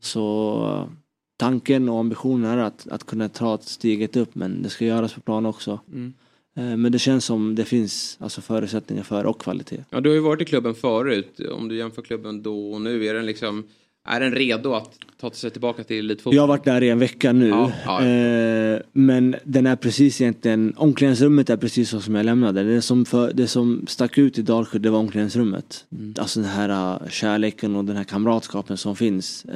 Så 0.00 0.54
eh, 0.66 0.92
tanken 1.36 1.88
och 1.88 1.98
ambitionen 1.98 2.58
är 2.58 2.58
att, 2.58 2.88
att 2.88 3.06
kunna 3.06 3.28
ta 3.28 3.54
ett 3.54 3.64
steget 3.64 4.16
upp 4.16 4.34
men 4.34 4.62
det 4.62 4.68
ska 4.68 4.84
göras 4.84 5.12
på 5.12 5.20
plan 5.20 5.46
också. 5.46 5.80
Mm. 5.92 6.14
Eh, 6.56 6.76
men 6.76 6.92
det 6.92 6.98
känns 6.98 7.24
som 7.24 7.54
det 7.54 7.64
finns 7.64 8.16
alltså, 8.20 8.40
förutsättningar 8.40 9.02
för 9.02 9.26
och 9.26 9.40
kvalitet. 9.40 9.84
Ja, 9.90 10.00
du 10.00 10.08
har 10.08 10.14
ju 10.14 10.20
varit 10.20 10.42
i 10.42 10.44
klubben 10.44 10.74
förut. 10.74 11.40
Om 11.52 11.68
du 11.68 11.76
jämför 11.76 12.02
klubben 12.02 12.42
då 12.42 12.72
och 12.72 12.80
nu, 12.80 13.06
är 13.06 13.14
den 13.14 13.26
liksom 13.26 13.64
är 14.04 14.20
den 14.20 14.32
redo 14.32 14.74
att 14.74 14.98
ta 15.20 15.30
sig 15.30 15.50
tillbaka 15.50 15.84
till 15.84 15.98
elitfotboll? 15.98 16.34
Jag 16.34 16.42
har 16.42 16.48
varit 16.48 16.64
där 16.64 16.82
i 16.82 16.90
en 16.90 16.98
vecka 16.98 17.32
nu. 17.32 17.48
Ja, 17.48 17.72
ja. 17.84 18.04
Eh, 18.04 18.80
men 18.92 19.36
den 19.44 19.66
är 19.66 19.76
precis 19.76 20.20
egentligen, 20.20 20.74
omklädningsrummet 20.76 21.50
är 21.50 21.56
precis 21.56 21.90
så 21.90 22.00
som 22.00 22.14
jag 22.14 22.26
lämnade. 22.26 22.62
Det 22.62 22.82
som, 22.82 23.04
för, 23.04 23.32
det 23.32 23.46
som 23.46 23.84
stack 23.88 24.18
ut 24.18 24.38
i 24.38 24.42
Dalkurd 24.42 24.82
det 24.82 24.90
var 24.90 24.98
omklädningsrummet. 24.98 25.84
Mm. 25.92 26.14
Alltså 26.18 26.40
den 26.40 26.48
här 26.48 27.02
uh, 27.02 27.08
kärleken 27.08 27.76
och 27.76 27.84
den 27.84 27.96
här 27.96 28.04
kamratskapen 28.04 28.76
som 28.76 28.96
finns. 28.96 29.44
Eh, 29.44 29.52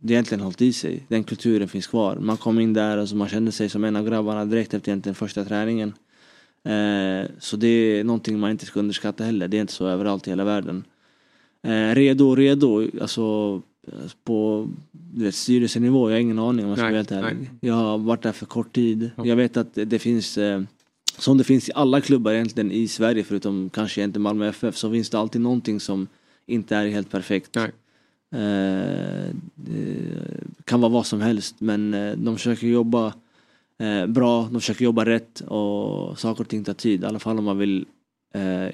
det 0.00 0.08
har 0.08 0.12
egentligen 0.12 0.44
hållit 0.44 0.62
i 0.62 0.72
sig. 0.72 1.04
Den 1.08 1.24
kulturen 1.24 1.68
finns 1.68 1.86
kvar. 1.86 2.16
Man 2.16 2.36
kom 2.36 2.60
in 2.60 2.72
där 2.72 2.98
och 2.98 3.08
så 3.08 3.16
man 3.16 3.28
kände 3.28 3.52
sig 3.52 3.68
som 3.68 3.84
en 3.84 3.96
av 3.96 4.08
grabbarna 4.08 4.44
direkt 4.44 4.74
efter 4.74 4.88
egentligen 4.88 5.14
första 5.14 5.44
träningen. 5.44 5.92
Eh, 6.64 7.30
så 7.38 7.56
det 7.56 7.66
är 7.66 8.04
någonting 8.04 8.38
man 8.38 8.50
inte 8.50 8.66
ska 8.66 8.80
underskatta 8.80 9.24
heller. 9.24 9.48
Det 9.48 9.56
är 9.56 9.60
inte 9.60 9.72
så 9.72 9.86
överallt 9.86 10.26
i 10.26 10.30
hela 10.30 10.44
världen. 10.44 10.84
Eh, 11.64 11.94
redo, 11.94 12.34
redo. 12.34 12.88
Alltså 13.00 13.62
på 14.24 14.68
du 14.90 15.24
vet, 15.24 15.34
styrelsenivå, 15.34 16.10
jag 16.10 16.16
har 16.16 16.20
ingen 16.20 16.38
aning 16.38 16.64
om 16.64 16.68
jag 16.70 16.78
ska 16.78 16.84
vara 16.84 16.96
helt 16.96 17.12
ärlig. 17.12 17.50
Jag 17.60 17.74
har 17.74 17.98
varit 17.98 18.22
där 18.22 18.32
för 18.32 18.46
kort 18.46 18.72
tid. 18.72 19.10
Jag 19.16 19.36
vet 19.36 19.56
att 19.56 19.68
det, 19.74 19.98
finns, 19.98 20.38
eh, 20.38 20.62
som 21.18 21.38
det 21.38 21.44
finns 21.44 21.68
i 21.68 21.72
alla 21.74 22.00
klubbar 22.00 22.32
egentligen 22.32 22.72
i 22.72 22.88
Sverige 22.88 23.24
förutom 23.24 23.70
kanske 23.70 24.02
inte 24.02 24.18
Malmö 24.18 24.48
FF, 24.48 24.76
så 24.76 24.90
finns 24.90 25.10
det 25.10 25.18
alltid 25.18 25.40
någonting 25.40 25.80
som 25.80 26.08
inte 26.46 26.76
är 26.76 26.86
helt 26.86 27.10
perfekt. 27.10 27.56
Eh, 27.56 27.70
det 29.54 30.10
kan 30.64 30.80
vara 30.80 30.92
vad 30.92 31.06
som 31.06 31.20
helst 31.20 31.54
men 31.58 31.94
eh, 31.94 32.12
de 32.16 32.36
försöker 32.36 32.66
jobba 32.66 33.14
eh, 33.78 34.06
bra, 34.06 34.48
de 34.52 34.60
försöker 34.60 34.84
jobba 34.84 35.04
rätt 35.04 35.40
och 35.40 36.18
saker 36.18 36.44
och 36.44 36.48
ting 36.48 36.64
tar 36.64 36.74
tid. 36.74 37.02
I 37.02 37.06
alla 37.06 37.18
fall 37.18 37.38
om 37.38 37.44
man 37.44 37.58
vill 37.58 37.86
eh, 38.34 38.68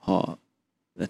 ha 0.00 0.36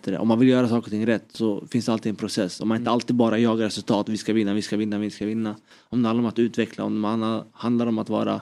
du 0.04 0.16
om 0.16 0.28
man 0.28 0.38
vill 0.38 0.48
göra 0.48 0.68
saker 0.68 0.86
och 0.86 0.90
ting 0.90 1.06
rätt 1.06 1.26
så 1.32 1.66
finns 1.70 1.86
det 1.86 1.92
alltid 1.92 2.10
en 2.10 2.16
process. 2.16 2.60
Om 2.60 2.68
man 2.68 2.78
inte 2.78 2.90
alltid 2.90 3.16
bara 3.16 3.38
jagar 3.38 3.64
resultat, 3.64 4.08
vi 4.08 4.16
ska 4.16 4.32
vinna, 4.32 4.54
vi 4.54 4.62
ska 4.62 4.76
vinna, 4.76 4.98
vi 4.98 5.10
ska 5.10 5.26
vinna. 5.26 5.56
Om 5.80 6.02
det 6.02 6.08
handlar 6.08 6.22
om 6.22 6.28
att 6.28 6.38
utveckla, 6.38 6.84
om 6.84 7.02
det 7.02 7.08
handlar- 7.52 7.86
om 7.86 7.98
att 7.98 8.08
vara 8.08 8.40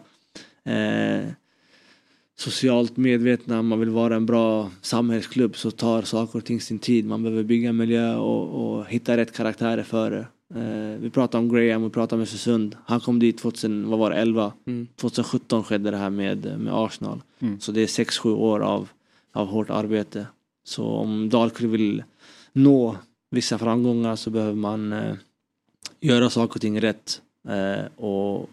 eh, 0.64 1.28
socialt 2.38 2.96
medvetna, 2.96 3.62
man 3.62 3.80
vill 3.80 3.90
vara 3.90 4.16
en 4.16 4.26
bra 4.26 4.70
samhällsklubb 4.80 5.56
så 5.56 5.70
tar 5.70 6.02
saker 6.02 6.38
och 6.38 6.44
ting 6.44 6.60
sin 6.60 6.78
tid. 6.78 7.06
Man 7.06 7.22
behöver 7.22 7.42
bygga 7.42 7.72
miljö 7.72 8.16
och, 8.16 8.76
och 8.76 8.86
hitta 8.86 9.16
rätt 9.16 9.32
karaktärer 9.36 9.82
för 9.82 10.10
det. 10.10 10.26
Eh, 10.60 11.00
vi 11.00 11.10
pratar 11.10 11.38
om 11.38 11.48
Graham, 11.48 11.82
vi 11.82 11.90
pratar 11.90 12.16
om 12.16 12.22
Östersund. 12.22 12.76
Han 12.84 13.00
kom 13.00 13.18
dit 13.18 13.38
2000, 13.38 13.90
vad 13.90 13.98
var 13.98 14.10
det, 14.10 14.16
11? 14.16 14.52
Mm. 14.66 14.86
2017 14.96 15.64
skedde 15.64 15.90
det 15.90 15.96
här 15.96 16.10
med, 16.10 16.60
med 16.60 16.74
Arsenal. 16.74 17.22
Mm. 17.40 17.60
Så 17.60 17.72
det 17.72 17.80
är 17.80 17.86
6-7 17.86 18.34
år 18.34 18.60
av, 18.60 18.88
av 19.32 19.46
hårt 19.46 19.70
arbete. 19.70 20.26
Så 20.64 20.84
om 20.84 21.28
Dalkurd 21.28 21.70
vill 21.70 22.02
nå 22.52 22.96
vissa 23.30 23.58
framgångar 23.58 24.16
så 24.16 24.30
behöver 24.30 24.54
man 24.54 24.92
eh, 24.92 25.14
göra 26.00 26.30
saker 26.30 26.54
och 26.54 26.60
ting 26.60 26.80
rätt. 26.80 27.20
Eh, 27.48 28.04
och 28.04 28.50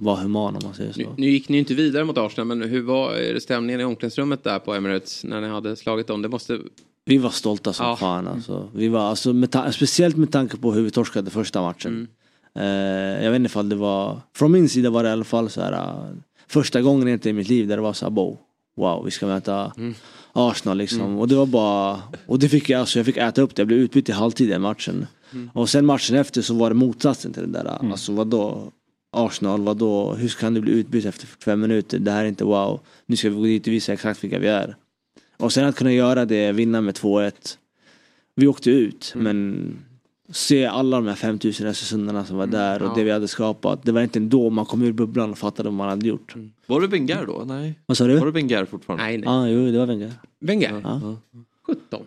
vara 0.00 0.16
human 0.16 0.56
om 0.56 0.60
man 0.64 0.74
säger 0.74 0.92
så. 0.92 1.00
Nu, 1.00 1.06
nu 1.16 1.30
gick 1.30 1.48
ni 1.48 1.58
inte 1.58 1.74
vidare 1.74 2.04
mot 2.04 2.18
Arsenal, 2.18 2.46
men 2.46 2.62
hur 2.62 2.82
var 2.82 3.38
stämningen 3.38 3.80
i 3.80 3.84
omklädningsrummet 3.84 4.44
där 4.44 4.58
på 4.58 4.74
Emirates 4.74 5.24
när 5.24 5.40
ni 5.40 5.48
hade 5.48 5.76
slagit 5.76 6.06
dem? 6.06 6.22
Det 6.22 6.28
måste... 6.28 6.58
Vi 7.04 7.18
var 7.18 7.30
stolta 7.30 7.72
som 7.72 7.86
Ja. 7.86 7.96
fan 7.96 8.28
alltså. 8.28 8.70
Vi 8.74 8.88
var, 8.88 9.00
alltså 9.00 9.32
med 9.32 9.72
speciellt 9.74 10.16
med 10.16 10.32
tanke 10.32 10.56
på 10.56 10.72
hur 10.72 10.82
vi 10.82 10.90
torskade 10.90 11.30
första 11.30 11.62
matchen. 11.62 12.08
Mm. 12.54 13.18
Eh, 13.18 13.24
jag 13.24 13.30
vet 13.30 13.36
inte 13.38 13.46
ifall 13.46 13.68
det 13.68 13.76
var, 13.76 14.20
från 14.34 14.52
min 14.52 14.68
sida 14.68 14.90
var 14.90 15.02
det 15.02 15.08
i 15.08 15.12
alla 15.12 15.24
fall 15.24 15.50
så 15.50 15.60
här. 15.60 15.72
eh, 15.72 16.14
första 16.46 16.82
gången 16.82 17.20
i 17.26 17.32
mitt 17.32 17.48
liv 17.48 17.66
där 17.68 17.76
det 17.76 17.82
var 17.82 17.92
så 17.92 18.04
här, 18.06 18.36
wow 18.76 19.04
vi 19.04 19.10
ska 19.10 19.26
möta 19.26 19.72
Mm. 19.76 19.94
Arsenal 20.38 20.78
liksom. 20.78 21.18
Och 21.18 21.28
det 21.28 21.34
var 21.34 21.46
bara, 21.46 22.02
och 22.26 22.38
det 22.38 22.48
fick 22.48 22.70
jag, 22.70 22.80
alltså 22.80 22.98
jag 22.98 23.06
fick 23.06 23.16
äta 23.16 23.42
upp 23.42 23.54
det. 23.54 23.60
Jag 23.60 23.66
blev 23.66 23.78
utbytt 23.78 24.08
i 24.08 24.12
halvtid 24.12 24.50
i 24.50 24.58
matchen. 24.58 25.06
Mm. 25.32 25.50
Och 25.54 25.68
sen 25.68 25.86
matchen 25.86 26.16
efter 26.16 26.42
så 26.42 26.54
var 26.54 26.70
det 26.70 26.74
motsatsen 26.74 27.32
till 27.32 27.52
det 27.52 27.62
där. 27.62 27.90
Alltså 27.90 28.12
vadå? 28.12 28.72
Arsenal, 29.12 29.62
vadå? 29.62 30.14
Hur 30.14 30.28
kan 30.28 30.54
du 30.54 30.60
bli 30.60 30.72
utbytt 30.72 31.04
efter 31.04 31.26
45 31.26 31.60
minuter? 31.60 31.98
Det 31.98 32.10
här 32.10 32.24
är 32.24 32.28
inte 32.28 32.44
wow. 32.44 32.80
Nu 33.06 33.16
ska 33.16 33.30
vi 33.30 33.36
gå 33.36 33.42
dit 33.42 33.66
och 33.66 33.72
visa 33.72 33.92
exakt 33.92 34.24
vilka 34.24 34.38
vi 34.38 34.48
är. 34.48 34.76
Och 35.36 35.52
sen 35.52 35.64
att 35.64 35.76
kunna 35.76 35.92
göra 35.92 36.24
det, 36.24 36.52
vinna 36.52 36.80
med 36.80 36.94
2-1. 36.94 37.32
Vi 38.34 38.46
åkte 38.46 38.70
ut 38.70 39.12
men 39.16 39.68
se 40.32 40.66
alla 40.66 40.96
de 40.96 41.06
här 41.06 41.14
5000 41.14 41.66
östersundarna 41.66 42.24
som 42.24 42.36
var 42.36 42.46
där 42.46 42.82
och 42.82 42.88
ja. 42.88 42.94
det 42.94 43.04
vi 43.04 43.10
hade 43.10 43.28
skapat. 43.28 43.82
Det 43.82 43.92
var 43.92 44.02
inte 44.02 44.20
då 44.20 44.50
man 44.50 44.66
kom 44.66 44.82
ur 44.82 44.92
bubblan 44.92 45.30
och 45.30 45.38
fattade 45.38 45.68
vad 45.68 45.76
man 45.76 45.88
hade 45.88 46.08
gjort. 46.08 46.34
Var 46.66 46.80
det 46.80 46.86
Wenger 46.86 47.26
då? 47.26 47.44
Nej. 47.46 47.78
Vad 47.86 47.96
sa 47.96 48.06
du? 48.06 48.18
Var 48.18 48.26
det 48.26 48.32
Wenger 48.32 48.64
fortfarande? 48.64 49.04
Nej, 49.04 49.18
nej. 49.18 49.26
Ja, 49.26 49.48
jo 49.48 49.72
det 49.72 49.78
var 49.78 49.86
Wenger. 49.86 50.12
Wenger? 50.40 50.80
Ja. 50.84 51.16
17? 51.66 52.02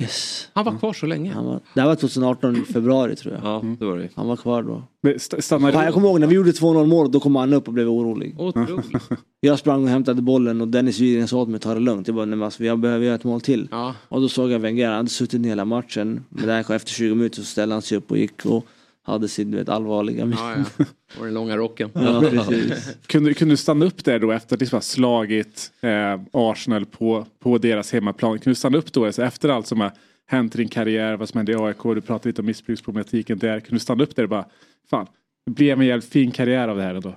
Yes. 0.00 0.48
Han 0.52 0.64
var 0.64 0.78
kvar 0.78 0.92
så 0.92 1.06
länge? 1.06 1.32
Han 1.32 1.44
var, 1.44 1.60
det 1.74 1.80
här 1.80 1.88
var 1.88 1.94
2018 1.94 2.56
i 2.56 2.60
februari 2.72 3.16
tror 3.16 3.34
jag. 3.34 3.44
Ja, 3.44 3.62
det 3.78 3.84
var 3.84 3.98
det. 3.98 4.08
Han 4.14 4.28
var 4.28 4.36
kvar 4.36 4.62
då. 4.62 4.82
Men 5.02 5.14
st- 5.14 5.42
stannar 5.42 5.72
Fan, 5.72 5.84
jag 5.84 5.94
kommer 5.94 6.08
ihåg 6.08 6.20
när 6.20 6.26
vi 6.26 6.34
gjorde 6.34 6.50
2-0 6.50 6.86
mål, 6.86 7.12
då 7.12 7.20
kom 7.20 7.36
han 7.36 7.52
upp 7.52 7.68
och 7.68 7.74
blev 7.74 7.88
orolig. 7.88 8.40
Otroligt. 8.40 8.86
Jag 9.40 9.58
sprang 9.58 9.82
och 9.82 9.88
hämtade 9.88 10.22
bollen 10.22 10.60
och 10.60 10.68
Dennis 10.68 11.00
Widgren 11.00 11.28
sa 11.28 11.36
åt 11.40 11.48
mig 11.48 11.56
att 11.56 11.62
ta 11.62 11.74
det 11.74 11.80
lugnt. 11.80 12.08
Jag 12.08 12.16
bara, 12.16 12.26
nej 12.26 12.36
men 12.38 12.44
alltså, 12.44 12.62
vi 12.62 12.76
behöver 12.76 13.04
göra 13.06 13.14
ett 13.14 13.24
mål 13.24 13.40
till. 13.40 13.68
Ja. 13.70 13.94
Och 14.08 14.20
då 14.20 14.28
såg 14.28 14.50
jag 14.50 14.58
Wenger, 14.58 14.86
han 14.86 14.96
hade 14.96 15.08
suttit 15.08 15.46
hela 15.46 15.64
matchen. 15.64 16.24
Men 16.28 16.46
där 16.46 16.72
efter 16.72 16.90
20 16.92 17.14
minuter 17.14 17.36
så 17.36 17.44
ställde 17.44 17.74
han 17.74 17.82
sig 17.82 17.98
upp 17.98 18.10
och 18.10 18.18
gick 18.18 18.46
och 18.46 18.66
hade 19.06 19.28
sin 19.28 19.50
du 19.50 19.56
vet, 19.56 19.68
allvarliga 19.68 20.24
min. 20.24 20.38
Ja, 20.38 20.54
ja. 20.78 20.84
Och 21.18 21.24
den 21.24 21.34
långa 21.34 21.56
rocken. 21.56 21.90
Ja. 21.94 22.22
Kunde, 23.06 23.34
kunde 23.34 23.52
du 23.52 23.56
stanna 23.56 23.84
upp 23.84 24.04
där 24.04 24.18
då 24.18 24.32
efter 24.32 24.56
att 24.56 24.60
liksom 24.60 24.76
ha 24.76 24.80
slagit 24.80 25.72
eh, 25.80 26.20
Arsenal 26.32 26.86
på, 26.86 27.26
på 27.38 27.58
deras 27.58 27.92
hemmaplan? 27.92 28.38
Kunde 28.38 28.50
du 28.50 28.54
stanna 28.54 28.78
upp 28.78 28.92
då 28.92 29.06
alltså, 29.06 29.22
efter 29.22 29.48
allt 29.48 29.66
som 29.66 29.80
har 29.80 29.92
hänt 30.26 30.54
i 30.54 30.58
din 30.58 30.68
karriär, 30.68 31.16
vad 31.16 31.28
som 31.28 31.38
hände 31.38 31.52
i 31.52 31.54
AIK, 31.54 31.82
du 31.82 32.00
pratade 32.00 32.28
lite 32.28 32.42
om 32.42 32.46
missbruksproblematiken 32.46 33.38
där. 33.38 33.60
Kunde 33.60 33.76
du 33.76 33.80
stanna 33.80 34.02
upp 34.02 34.16
där 34.16 34.22
och 34.22 34.28
bara, 34.28 34.44
fan, 34.90 35.06
det 35.46 35.52
blev 35.52 35.80
en 35.80 35.86
jävligt 35.86 36.10
fin 36.10 36.30
karriär 36.30 36.68
av 36.68 36.76
det 36.76 36.82
här 36.82 36.94
ändå? 36.94 37.14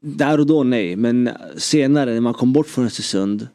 Där 0.00 0.40
och 0.40 0.46
då 0.46 0.62
nej, 0.62 0.96
men 0.96 1.30
senare 1.56 2.14
när 2.14 2.20
man 2.20 2.34
kom 2.34 2.52
bort 2.52 2.66
från 2.66 2.84
Östersund 2.84 3.48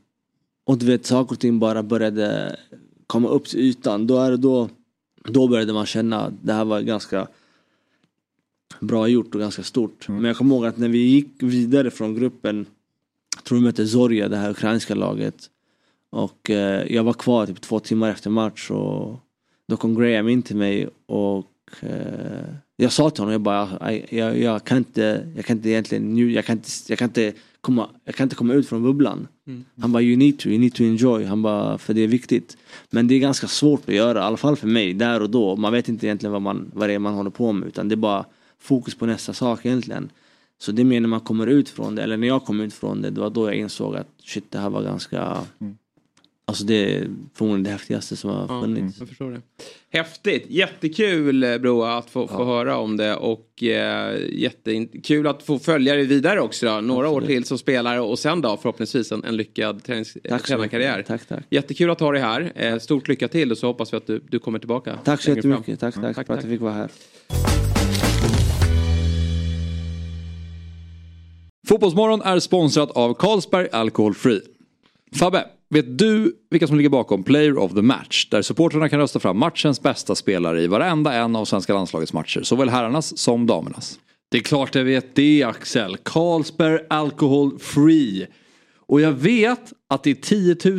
och 0.66 0.78
du 0.78 0.86
vet 0.86 1.06
saker 1.06 1.36
och 1.36 1.40
ting 1.40 1.60
bara 1.60 1.84
började 1.84 2.56
komma 3.08 3.30
upp 3.30 3.46
till 3.46 3.60
ytan. 3.60 4.08
Då, 4.08 4.18
är 4.18 4.32
det 4.32 4.38
då, 4.38 4.70
då 5.26 5.48
började 5.48 5.74
man 5.74 5.86
känna 5.86 6.22
att 6.22 6.34
det 6.42 6.54
här 6.54 6.66
var 6.66 6.82
ganska 6.82 7.28
bra 8.80 9.08
gjort 9.08 9.36
och 9.36 9.42
ganska 9.42 9.64
stort. 9.64 10.08
Men 10.08 10.24
jag 10.24 10.38
kommer 10.38 10.56
ihåg 10.56 10.66
att 10.66 10.78
när 10.78 10.90
vi 10.90 10.98
gick 10.98 11.28
vidare 11.40 11.92
från 11.92 12.16
gruppen, 12.16 12.66
jag 13.36 13.44
tror 13.44 13.58
vi 13.58 13.64
mötte 13.64 13.88
Zorja, 13.88 14.30
det 14.30 14.38
här 14.38 14.50
ukrainska 14.50 14.96
laget. 14.96 15.50
Och 16.10 16.50
eh, 16.50 16.94
jag 16.94 17.04
var 17.04 17.14
kvar 17.14 17.46
typ 17.46 17.62
två 17.62 17.80
timmar 17.80 18.10
efter 18.10 18.30
match 18.30 18.72
och 18.72 19.20
då 19.68 19.78
kom 19.78 19.96
Graham 19.96 20.28
in 20.28 20.42
till 20.42 20.56
mig 20.56 20.90
och 21.06 21.48
eh, 21.82 22.46
jag 22.78 22.92
sa 22.92 23.10
till 23.10 23.22
honom, 23.22 23.32
jag 23.32 23.42
bara, 23.42 23.92
jag, 23.92 24.14
jag, 24.14 24.40
jag 24.40 24.64
kan 24.64 24.78
inte, 24.78 25.32
jag 25.36 25.46
kan 25.46 25.58
inte 25.58 25.70
egentligen, 25.70 26.18
nju- 26.18 26.32
jag 26.32 26.46
kan 26.46 26.58
inte, 26.58 26.70
jag 26.88 27.00
kan 27.00 27.10
inte 27.10 27.34
komma, 27.62 27.90
jag 28.06 28.16
kan 28.16 28.26
inte 28.26 28.36
komma 28.36 28.54
ut 28.54 28.68
från 28.68 28.84
bubblan. 28.84 29.28
Mm. 29.48 29.66
Han 29.80 29.92
bara, 29.92 30.04
you 30.04 30.18
need 30.18 30.40
to, 30.40 30.50
you 30.50 30.60
need 30.60 30.74
to 30.74 30.84
enjoy. 30.84 31.24
Han 31.26 31.42
bara, 31.42 31.78
för 31.78 31.94
det 31.94 32.02
är 32.02 32.08
viktigt. 32.08 32.58
Men 32.90 33.08
det 33.08 33.16
är 33.16 33.20
ganska 33.20 33.48
svårt 33.48 33.90
att 33.90 33.96
göra, 33.96 34.20
i 34.20 34.22
alla 34.22 34.38
fall 34.38 34.56
för 34.56 34.68
mig, 34.68 34.94
där 34.94 35.22
och 35.22 35.30
då. 35.30 35.56
Man 35.56 35.74
vet 35.74 35.90
inte 35.90 36.08
egentligen 36.08 36.32
vad, 36.34 36.42
man, 36.42 36.72
vad 36.74 36.90
det 36.90 36.94
är 36.94 37.00
man 37.00 37.14
håller 37.14 37.30
på 37.30 37.52
med, 37.54 37.68
utan 37.68 37.88
det 37.88 37.96
är 37.96 37.98
bara 37.98 38.26
fokus 38.64 38.96
på 38.96 39.06
nästa 39.06 39.34
sak 39.34 39.66
egentligen. 39.66 40.10
Så 40.58 40.72
det 40.72 40.82
är 40.82 40.86
mer 40.86 41.00
när 41.00 41.08
man 41.10 41.20
kommer 41.20 41.48
ut 41.48 41.70
från 41.70 41.96
det, 41.96 42.04
eller 42.04 42.18
när 42.18 42.28
jag 42.28 42.46
kom 42.46 42.62
ut 42.62 42.74
från 42.74 43.02
det, 43.02 43.10
det 43.10 43.22
var 43.22 43.30
då 43.30 43.48
jag 43.48 43.56
insåg 43.56 43.96
att 43.96 44.08
shit, 44.24 44.52
det 44.52 44.58
här 44.60 44.70
var 44.70 44.84
ganska, 44.84 45.38
alltså 46.46 46.64
det 46.66 46.96
är 46.96 47.08
förmodligen 47.34 47.64
det 47.64 47.70
häftigaste 47.70 48.16
som 48.16 48.30
har 48.30 48.62
funnits. 48.62 49.00
Jag 49.00 49.08
förstår 49.08 49.32
det. 49.32 49.42
Häftigt, 49.90 50.46
jättekul 50.50 51.44
eh, 51.44 51.58
Broa 51.58 51.98
att 51.98 52.10
få, 52.10 52.28
få 52.28 52.46
höra 52.46 52.78
om 52.78 52.98
det 52.98 53.16
och 53.16 53.64
eh, 53.64 54.18
jättekul 54.32 55.28
att 55.28 55.44
få 55.44 55.60
följa 55.60 55.96
dig 55.96 56.06
vidare 56.06 56.42
också 56.42 56.66
då. 56.66 56.82
Några 56.82 57.10
år 57.10 57.22
till 57.22 57.46
som 57.46 57.58
spelare 57.58 58.00
och 58.02 58.20
sen 58.20 58.42
då 58.42 58.58
förhoppningsvis 58.58 59.12
en, 59.12 59.24
en 59.24 59.38
lyckad 59.38 59.82
tränings- 59.82 60.18
Tack 60.30 60.44
tränarkarriär. 60.48 61.04
Tack, 61.08 61.26
tack. 61.26 61.44
Jättekul 61.50 61.90
att 61.90 62.00
ha 62.00 62.12
dig 62.12 62.22
här. 62.22 62.52
Eh, 62.56 62.78
stort 62.80 63.08
lycka 63.08 63.28
till 63.28 63.52
och 63.52 63.58
så 63.58 63.68
hoppas 63.68 63.94
vi 63.94 63.98
att 63.98 64.08
du, 64.08 64.22
du 64.30 64.40
kommer 64.40 64.60
tillbaka. 64.60 65.00
Tack 65.04 65.22
så 65.22 65.30
längre 65.30 65.42
fram. 65.42 65.52
jättemycket, 65.52 65.80
tack, 65.80 65.96
tack, 65.96 66.16
tack, 66.16 66.28
för 66.28 66.34
att 66.34 66.44
jag 66.44 66.52
fick 66.52 66.62
vara 66.62 66.74
här. 66.74 66.90
Fotbollsmorgon 71.68 72.22
är 72.22 72.40
sponsrat 72.40 72.92
av 72.92 73.14
Carlsberg 73.14 73.68
Alcohol 73.72 74.14
Free. 74.14 74.42
Fabbe, 75.16 75.46
vet 75.70 75.98
du 75.98 76.36
vilka 76.50 76.68
som 76.68 76.78
ligger 76.78 76.90
bakom 76.90 77.24
Player 77.24 77.58
of 77.58 77.74
the 77.74 77.82
Match? 77.82 78.28
Där 78.30 78.42
supportrarna 78.42 78.90
kan 78.90 79.00
rösta 79.00 79.20
fram 79.20 79.38
matchens 79.38 79.82
bästa 79.82 80.16
spelare 80.16 80.62
i 80.62 80.68
varenda 80.68 81.14
en 81.14 81.36
av 81.36 81.46
svenska 81.46 81.74
landslagets 81.74 82.14
matcher. 82.14 82.42
Såväl 82.44 82.70
herrarnas 82.70 83.18
som 83.18 83.48
damernas. 83.48 84.00
Det 84.30 84.38
är 84.38 84.42
klart 84.42 84.76
jag 84.76 84.84
vet 84.84 85.16
det 85.16 85.44
Axel. 85.44 85.98
Carlsberg 85.98 86.80
Alcohol 86.90 87.60
Free. 87.60 88.28
Och 88.88 89.02
jag 89.02 89.12
vet 89.12 89.74
att 89.90 90.04
det 90.04 90.12
är 90.12 90.16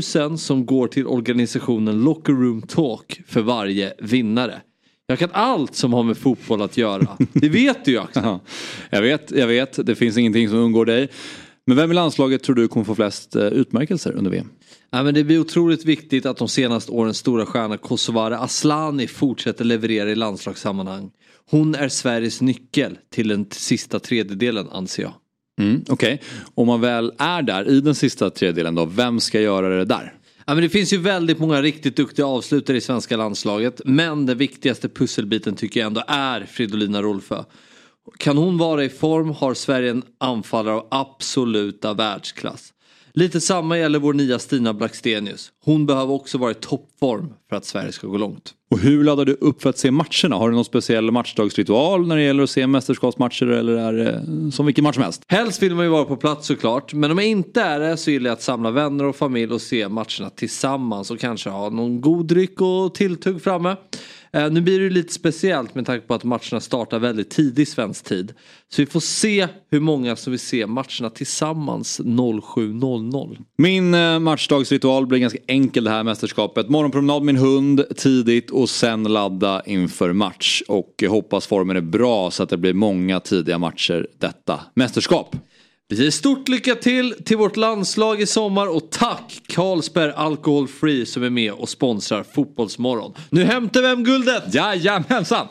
10 0.07 0.23
000 0.29 0.39
som 0.39 0.67
går 0.67 0.89
till 0.89 1.07
organisationen 1.07 2.05
Locker 2.05 2.33
Room 2.33 2.63
Talk 2.63 3.21
för 3.27 3.41
varje 3.41 3.95
vinnare. 3.99 4.61
Jag 5.07 5.19
kan 5.19 5.31
allt 5.33 5.75
som 5.75 5.93
har 5.93 6.03
med 6.03 6.17
fotboll 6.17 6.63
att 6.63 6.77
göra. 6.77 7.17
Det 7.33 7.49
vet 7.49 7.85
du 7.85 7.91
ju 7.91 7.99
Axel. 7.99 8.23
Ja, 8.25 8.41
jag 8.91 9.03
vet, 9.03 9.31
jag 9.31 9.47
vet. 9.47 9.87
Det 9.87 9.95
finns 9.95 10.19
ingenting 10.19 10.49
som 10.49 10.59
undgår 10.59 10.87
dig. 10.87 11.09
Men 11.67 11.77
vem 11.77 11.91
i 11.91 11.95
landslaget 11.95 12.43
tror 12.43 12.57
du 12.57 12.69
kommer 12.69 12.85
få 12.85 12.95
flest 12.95 13.37
eh, 13.37 13.47
utmärkelser 13.47 14.13
under 14.13 14.31
VM? 14.31 14.49
Ja, 14.91 15.03
men 15.03 15.15
det 15.15 15.25
blir 15.25 15.39
otroligt 15.39 15.85
viktigt 15.85 16.27
att 16.27 16.37
de 16.37 16.49
senaste 16.49 16.93
årens 16.93 17.19
stora 17.19 17.47
stjärna 17.47 17.77
Kosovare 17.77 18.39
Aslani 18.39 19.07
fortsätter 19.07 19.65
leverera 19.65 20.11
i 20.11 20.15
landslagssammanhang. 20.15 21.11
Hon 21.51 21.75
är 21.75 21.89
Sveriges 21.89 22.41
nyckel 22.41 22.99
till 23.11 23.29
den 23.29 23.47
sista 23.51 24.01
tredjedelen 24.01 24.69
anser 24.73 25.03
jag. 25.03 25.13
Mm, 25.61 25.85
Okej, 25.89 26.21
om 26.55 26.67
man 26.67 26.81
väl 26.81 27.13
är 27.19 27.43
där 27.43 27.69
i 27.69 27.81
den 27.81 27.95
sista 27.95 28.31
tredjedelen 28.31 28.75
då, 28.75 28.85
vem 28.85 29.21
ska 29.21 29.41
göra 29.41 29.69
det 29.69 29.85
där? 29.85 30.13
Ja, 30.47 30.55
men 30.55 30.63
det 30.63 30.69
finns 30.69 30.93
ju 30.93 30.99
väldigt 30.99 31.39
många 31.39 31.63
riktigt 31.63 31.97
duktiga 31.97 32.27
avslutare 32.27 32.77
i 32.77 32.81
svenska 32.81 33.17
landslaget. 33.17 33.81
Men 33.85 34.27
den 34.27 34.39
viktigaste 34.39 34.89
pusselbiten 34.89 35.57
tycker 35.57 35.81
jag 35.81 35.87
ändå 35.87 36.03
är 36.07 36.45
Fridolina 36.45 37.03
Rolfö. 37.03 37.45
Kan 38.19 38.37
hon 38.37 38.59
vara 38.59 38.85
i 38.85 38.89
form 38.89 39.31
har 39.31 39.55
Sverige 39.55 39.91
en 39.91 40.03
anfallare 40.19 40.75
av 40.75 40.87
absoluta 40.91 41.95
världsklass. 41.95 42.73
Lite 43.13 43.41
samma 43.41 43.79
gäller 43.79 43.99
vår 43.99 44.13
nya 44.13 44.39
Stina 44.39 44.75
Blackstenius. 44.75 45.53
Hon 45.65 45.87
behöver 45.87 46.15
också 46.15 46.39
vara 46.39 46.51
i 46.51 46.55
toppform 46.55 47.33
för 47.49 47.57
att 47.57 47.65
Sverige 47.65 47.93
ska 47.93 48.07
gå 48.07 48.19
långt. 48.19 48.55
Och 48.71 48.79
hur 48.79 49.05
laddar 49.05 49.25
du 49.25 49.33
upp 49.33 49.63
för 49.63 49.71
att 49.71 49.79
se 49.79 49.91
matcherna? 49.91 50.37
Har 50.37 50.49
du 50.49 50.55
någon 50.55 50.65
speciell 50.65 51.11
matchdagsritual 51.11 52.07
när 52.07 52.17
det 52.17 52.23
gäller 52.23 52.43
att 52.43 52.51
se 52.51 52.67
mästerskapsmatcher 52.67 53.47
eller 53.47 53.73
är 53.77 53.93
det 53.93 54.53
som 54.53 54.67
vilken 54.67 54.85
match 54.85 54.95
som 54.95 55.03
helst? 55.03 55.23
Helst 55.27 55.63
vill 55.63 55.75
man 55.75 55.85
ju 55.85 55.91
vara 55.91 56.05
på 56.05 56.17
plats 56.17 56.47
såklart. 56.47 56.95
Men 56.95 57.11
om 57.11 57.19
jag 57.19 57.27
inte 57.27 57.63
är 57.63 57.81
det 57.81 57.97
så 57.97 58.11
gillar 58.11 58.31
jag 58.31 58.37
att 58.37 58.43
samla 58.43 58.71
vänner 58.71 59.05
och 59.05 59.17
familj 59.17 59.53
och 59.53 59.61
se 59.61 59.89
matcherna 59.89 60.31
tillsammans 60.37 61.11
och 61.11 61.19
kanske 61.19 61.51
ha 61.51 61.71
någon 61.71 62.01
god 62.01 62.27
dryck 62.27 62.61
och 62.61 62.95
tilltugg 62.95 63.43
framme. 63.43 63.77
Eh, 64.35 64.51
nu 64.51 64.61
blir 64.61 64.79
det 64.79 64.85
ju 64.85 64.91
lite 64.91 65.13
speciellt 65.13 65.75
med 65.75 65.87
tanke 65.87 66.07
på 66.07 66.15
att 66.15 66.25
matcherna 66.25 66.61
startar 66.61 66.99
väldigt 66.99 67.31
tidigt 67.31 67.69
svensk 67.69 68.05
tid. 68.05 68.33
Så 68.69 68.83
vi 68.83 68.87
får 68.87 69.01
se 69.01 69.49
hur 69.71 69.81
många 69.81 70.17
som 70.17 70.31
vill 70.31 70.41
se 70.41 70.67
matcherna 70.67 71.11
tillsammans 71.11 72.01
07.00. 72.01 73.39
Min 73.59 73.95
eh, 73.95 74.19
matchdagsritual 74.19 75.07
blir 75.07 75.19
ganska 75.19 75.39
enkel 75.55 75.85
det 75.85 75.91
här 75.91 76.03
mästerskapet. 76.05 76.69
Morgonpromenad 76.69 77.23
med 77.23 77.35
min 77.35 77.45
hund 77.45 77.85
tidigt 77.97 78.51
och 78.51 78.71
sen 78.71 79.03
ladda 79.03 79.63
inför 79.67 80.13
match. 80.13 80.63
Och 80.69 81.05
hoppas 81.09 81.47
formen 81.47 81.77
är 81.77 81.81
bra 81.81 82.31
så 82.31 82.43
att 82.43 82.49
det 82.49 82.57
blir 82.57 82.75
många 82.75 83.21
tidiga 83.21 83.59
matcher 83.59 84.07
detta 84.19 84.61
mästerskap. 84.75 85.37
Vi 85.89 85.97
säger 85.97 86.11
stort 86.11 86.49
lycka 86.49 86.75
till 86.75 87.15
till 87.25 87.37
vårt 87.37 87.57
landslag 87.57 88.21
i 88.21 88.27
sommar 88.27 88.77
och 88.77 88.91
tack 88.91 89.41
Carlsberg 89.47 90.13
Alcohol 90.17 90.69
Free 90.69 91.07
som 91.07 91.23
är 91.23 91.31
med 91.31 91.53
och 91.53 91.69
sponsrar 91.69 92.23
Fotbollsmorgon. 92.35 93.15
Nu 93.31 93.45
hämtar 93.45 93.83
vi 93.83 93.89
hem 93.89 94.05
guldet! 94.05 94.55
Jajamensan! 94.55 95.47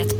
Ett 0.00 0.19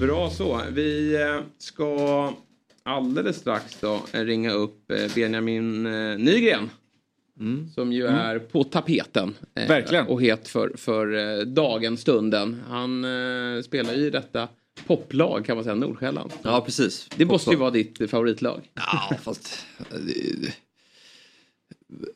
Bra 0.00 0.30
så. 0.30 0.60
Vi 0.72 1.14
eh, 1.22 1.40
ska 1.58 2.32
alldeles 2.82 3.36
strax 3.36 3.80
då 3.80 4.02
ringa 4.12 4.50
upp 4.52 4.90
eh, 4.90 5.14
Benjamin 5.14 5.86
eh, 5.86 6.18
Nygren. 6.18 6.70
Som 7.74 7.92
ju 7.92 8.06
Mm. 8.06 8.20
är 8.20 8.38
på 8.38 8.64
tapeten. 8.64 9.34
eh, 9.54 9.68
Verkligen. 9.68 10.06
Och 10.06 10.22
het 10.22 10.48
för, 10.48 10.72
för 10.76 11.44
dagen, 11.44 11.96
stunden. 11.96 12.62
Han 12.68 13.04
eh, 13.04 13.62
spelar 13.62 13.94
ju 13.94 14.06
i 14.06 14.10
detta 14.10 14.48
poplag 14.86 15.44
kan 15.44 15.56
man 15.56 15.64
säga, 15.64 15.74
Nordsjälland. 15.74 16.32
Ja 16.42 16.60
precis. 16.64 17.08
Det 17.16 17.24
måste 17.24 17.50
ju 17.50 17.56
vara 17.56 17.70
ditt 17.70 18.10
favoritlag. 18.10 18.60
Ja 18.74 19.16
fast... 19.22 19.66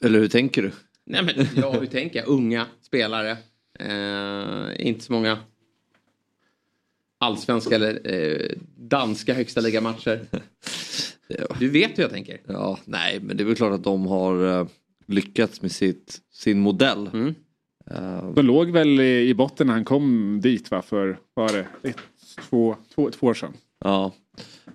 Eller 0.01 0.19
hur 0.19 0.29
tänker 0.29 0.63
du? 0.63 0.71
Nej 1.07 1.23
men 1.23 1.47
ja, 1.57 1.71
hur 1.73 1.87
tänker 1.87 2.19
jag? 2.19 2.29
Unga 2.29 2.67
spelare. 2.83 3.31
Eh, 3.81 4.87
inte 4.87 5.05
så 5.05 5.13
många 5.13 5.39
allsvenska 7.21 7.75
eller 7.75 8.01
eh, 8.15 8.51
danska 8.77 9.35
högsta 9.35 9.61
ligamatcher. 9.61 10.21
Du 11.59 11.69
vet 11.69 11.99
hur 11.99 12.03
jag 12.03 12.13
tänker. 12.13 12.41
Ja, 12.47 12.79
nej 12.85 13.21
men 13.21 13.37
det 13.37 13.43
är 13.43 13.45
väl 13.45 13.57
klart 13.57 13.73
att 13.73 13.85
de 13.85 14.07
har 14.07 14.61
eh, 14.61 14.67
lyckats 15.07 15.63
med 15.63 15.73
sitt, 15.73 16.21
sin 16.33 16.61
modell. 16.61 17.11
Mm. 17.13 17.35
Eh, 17.91 18.31
De 18.35 18.47
låg 18.47 18.71
väl 18.71 19.01
i, 19.01 19.29
i 19.29 19.35
botten 19.35 19.67
när 19.67 19.75
han 19.75 19.85
kom 19.85 20.39
dit 20.43 20.71
va? 20.71 20.83
För, 20.83 21.19
vad 21.35 21.51
var 21.51 21.59
det? 21.59 21.89
Ett, 21.89 21.97
två, 22.49 22.77
två, 22.95 23.11
två 23.11 23.27
år 23.27 23.35
sedan. 23.35 23.53
Ja. 23.85 24.13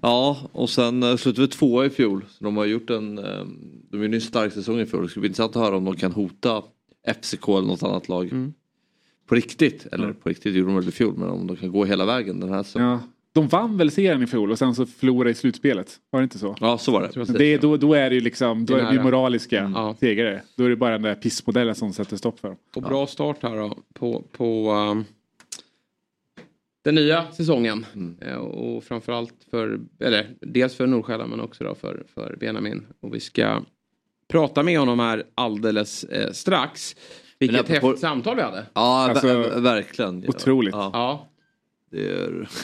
Ja, 0.01 0.37
och 0.51 0.69
sen 0.69 1.03
uh, 1.03 1.15
slutade 1.15 1.47
vi 1.47 1.51
tvåa 1.53 1.85
i 1.85 1.89
fjol. 1.89 2.25
Så 2.29 2.43
de 2.43 2.57
har 2.57 2.65
gjort 2.65 2.89
en, 2.89 3.17
eh, 3.17 3.45
de 3.91 4.01
gjorde 4.03 4.17
en 4.17 4.21
stark 4.21 4.53
säsong 4.53 4.79
i 4.79 4.85
fjol. 4.85 5.03
Det 5.03 5.09
skulle 5.09 5.21
bli 5.21 5.27
intressant 5.27 5.55
att 5.55 5.61
höra 5.61 5.77
om 5.77 5.85
de 5.85 5.95
kan 5.95 6.11
hota 6.11 6.63
FCK 7.07 7.47
eller 7.47 7.67
något 7.67 7.83
annat 7.83 8.09
lag. 8.09 8.25
Mm. 8.25 8.53
På 9.25 9.35
riktigt, 9.35 9.87
eller 9.91 10.13
på 10.13 10.29
riktigt 10.29 10.55
gjorde 10.55 10.69
de 10.71 10.75
väl 10.75 10.87
i 10.87 10.91
fjol, 10.91 11.13
men 11.17 11.29
om 11.29 11.47
de 11.47 11.55
kan 11.55 11.71
gå 11.71 11.85
hela 11.85 12.05
vägen 12.05 12.39
den 12.39 12.49
här 12.49 12.63
säsongen. 12.63 12.87
Ja. 12.87 12.99
De 13.33 13.47
vann 13.47 13.77
väl 13.77 13.91
serien 13.91 14.23
i 14.23 14.27
fjol 14.27 14.51
och 14.51 14.57
sen 14.57 14.75
så 14.75 14.85
förlorade 14.85 15.29
i 15.29 15.33
slutspelet. 15.33 15.99
Var 16.09 16.19
det 16.19 16.23
inte 16.23 16.39
så? 16.39 16.55
Ja, 16.59 16.77
så 16.77 16.91
var 16.91 17.01
det. 17.01 17.37
Det 17.37 17.45
är, 17.45 17.59
då, 17.59 17.77
då 17.77 17.93
är 17.93 18.09
det 18.09 18.15
ju 18.15 18.21
liksom, 18.21 18.65
då 18.65 18.75
är 18.75 18.83
nära. 18.83 19.03
moraliska 19.03 19.93
segrare. 19.99 20.41
Då 20.55 20.63
är 20.63 20.69
det 20.69 20.75
bara 20.75 20.91
den 20.91 21.01
där 21.01 21.15
pissmodellen 21.15 21.75
som 21.75 21.93
sätter 21.93 22.17
stopp 22.17 22.39
för 22.39 22.47
dem. 22.47 22.57
Och 22.75 22.81
bra 22.81 23.07
start 23.07 23.37
här 23.41 23.55
då 23.55 23.77
på, 23.93 24.23
på 24.31 24.71
um, 24.71 25.05
den 26.83 26.95
nya 26.95 27.31
säsongen. 27.31 27.85
Eh, 28.21 28.35
och 28.35 28.83
framförallt 28.83 29.33
för, 29.51 29.79
eller 29.99 30.27
dels 30.41 30.75
för 30.75 30.87
Nordsjälland 30.87 31.29
men 31.29 31.39
också 31.39 31.63
då 31.63 31.75
för, 31.75 32.03
för 32.13 32.37
Benjamin. 32.39 32.85
Och 32.99 33.15
vi 33.15 33.19
ska 33.19 33.61
prata 34.27 34.63
med 34.63 34.79
honom 34.79 34.99
här 34.99 35.23
alldeles 35.35 36.03
eh, 36.03 36.31
strax. 36.31 36.95
Vilket 37.39 37.69
häftigt 37.69 37.99
samtal 37.99 38.35
vi 38.35 38.41
hade. 38.41 38.65
Ja, 38.73 39.09
Alltså, 39.09 39.27
ver- 39.27 39.59
verkligen. 39.61 40.25
otroligt. 40.29 40.73
Ja. 40.73 40.89
Ja. 40.93 41.29
Det 41.91 42.09
är... 42.09 42.49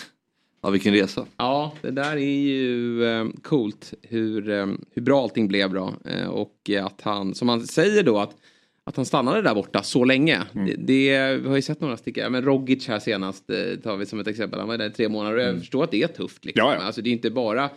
Ja, 0.63 0.69
vilken 0.69 0.93
resa. 0.93 1.25
Ja, 1.37 1.73
det 1.81 1.91
där 1.91 2.11
är 2.17 2.17
ju 2.41 3.03
eh, 3.05 3.25
coolt 3.43 3.93
hur, 4.01 4.49
eh, 4.49 4.67
hur 4.91 5.01
bra 5.01 5.21
allting 5.23 5.47
blev 5.47 5.69
bra. 5.69 5.93
Eh, 6.05 6.27
och 6.27 6.69
att 6.81 7.01
han, 7.01 7.35
som 7.35 7.49
han 7.49 7.61
säger 7.67 8.03
då, 8.03 8.19
att, 8.19 8.35
att 8.83 8.95
han 8.95 9.05
stannade 9.05 9.41
där 9.41 9.55
borta 9.55 9.83
så 9.83 10.03
länge. 10.05 10.41
Mm. 10.53 10.65
Det, 10.67 10.75
det, 10.75 11.37
vi 11.37 11.47
har 11.49 11.55
ju 11.55 11.61
sett 11.61 11.81
några 11.81 11.97
stycken, 11.97 12.23
ja, 12.23 12.29
men 12.29 12.43
Rogic 12.43 12.87
här 12.87 12.99
senast 12.99 13.49
eh, 13.49 13.79
tar 13.83 13.97
vi 13.97 14.05
som 14.05 14.19
ett 14.19 14.27
exempel. 14.27 14.59
Han 14.59 14.67
var 14.67 14.77
där 14.77 14.89
i 14.89 14.91
tre 14.93 15.09
månader 15.09 15.35
och 15.35 15.41
jag 15.41 15.49
Mm. 15.49 15.59
förstår 15.59 15.83
att 15.83 15.91
det 15.91 16.03
är 16.03 16.07
tufft. 16.07 16.45
Liksom. 16.45 16.65
Ja, 16.67 16.75
ja. 16.75 16.81
Alltså, 16.81 17.01
det 17.01 17.09
är 17.09 17.11
inte 17.11 17.31
bara, 17.31 17.69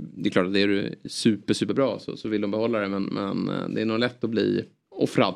det 0.00 0.28
är 0.28 0.32
klart 0.32 0.46
att 0.46 0.52
det 0.54 0.60
är 0.60 0.68
du 0.68 0.94
super, 1.08 1.54
super 1.54 1.74
bra 1.74 1.98
så, 1.98 2.16
så 2.16 2.28
vill 2.28 2.40
de 2.40 2.50
behålla 2.50 2.78
det 2.80 2.88
men, 2.88 3.02
men 3.04 3.74
det 3.74 3.80
är 3.80 3.84
nog 3.84 3.98
lätt 3.98 4.24
att 4.24 4.30
bli 4.30 4.64
offrad. 4.90 5.34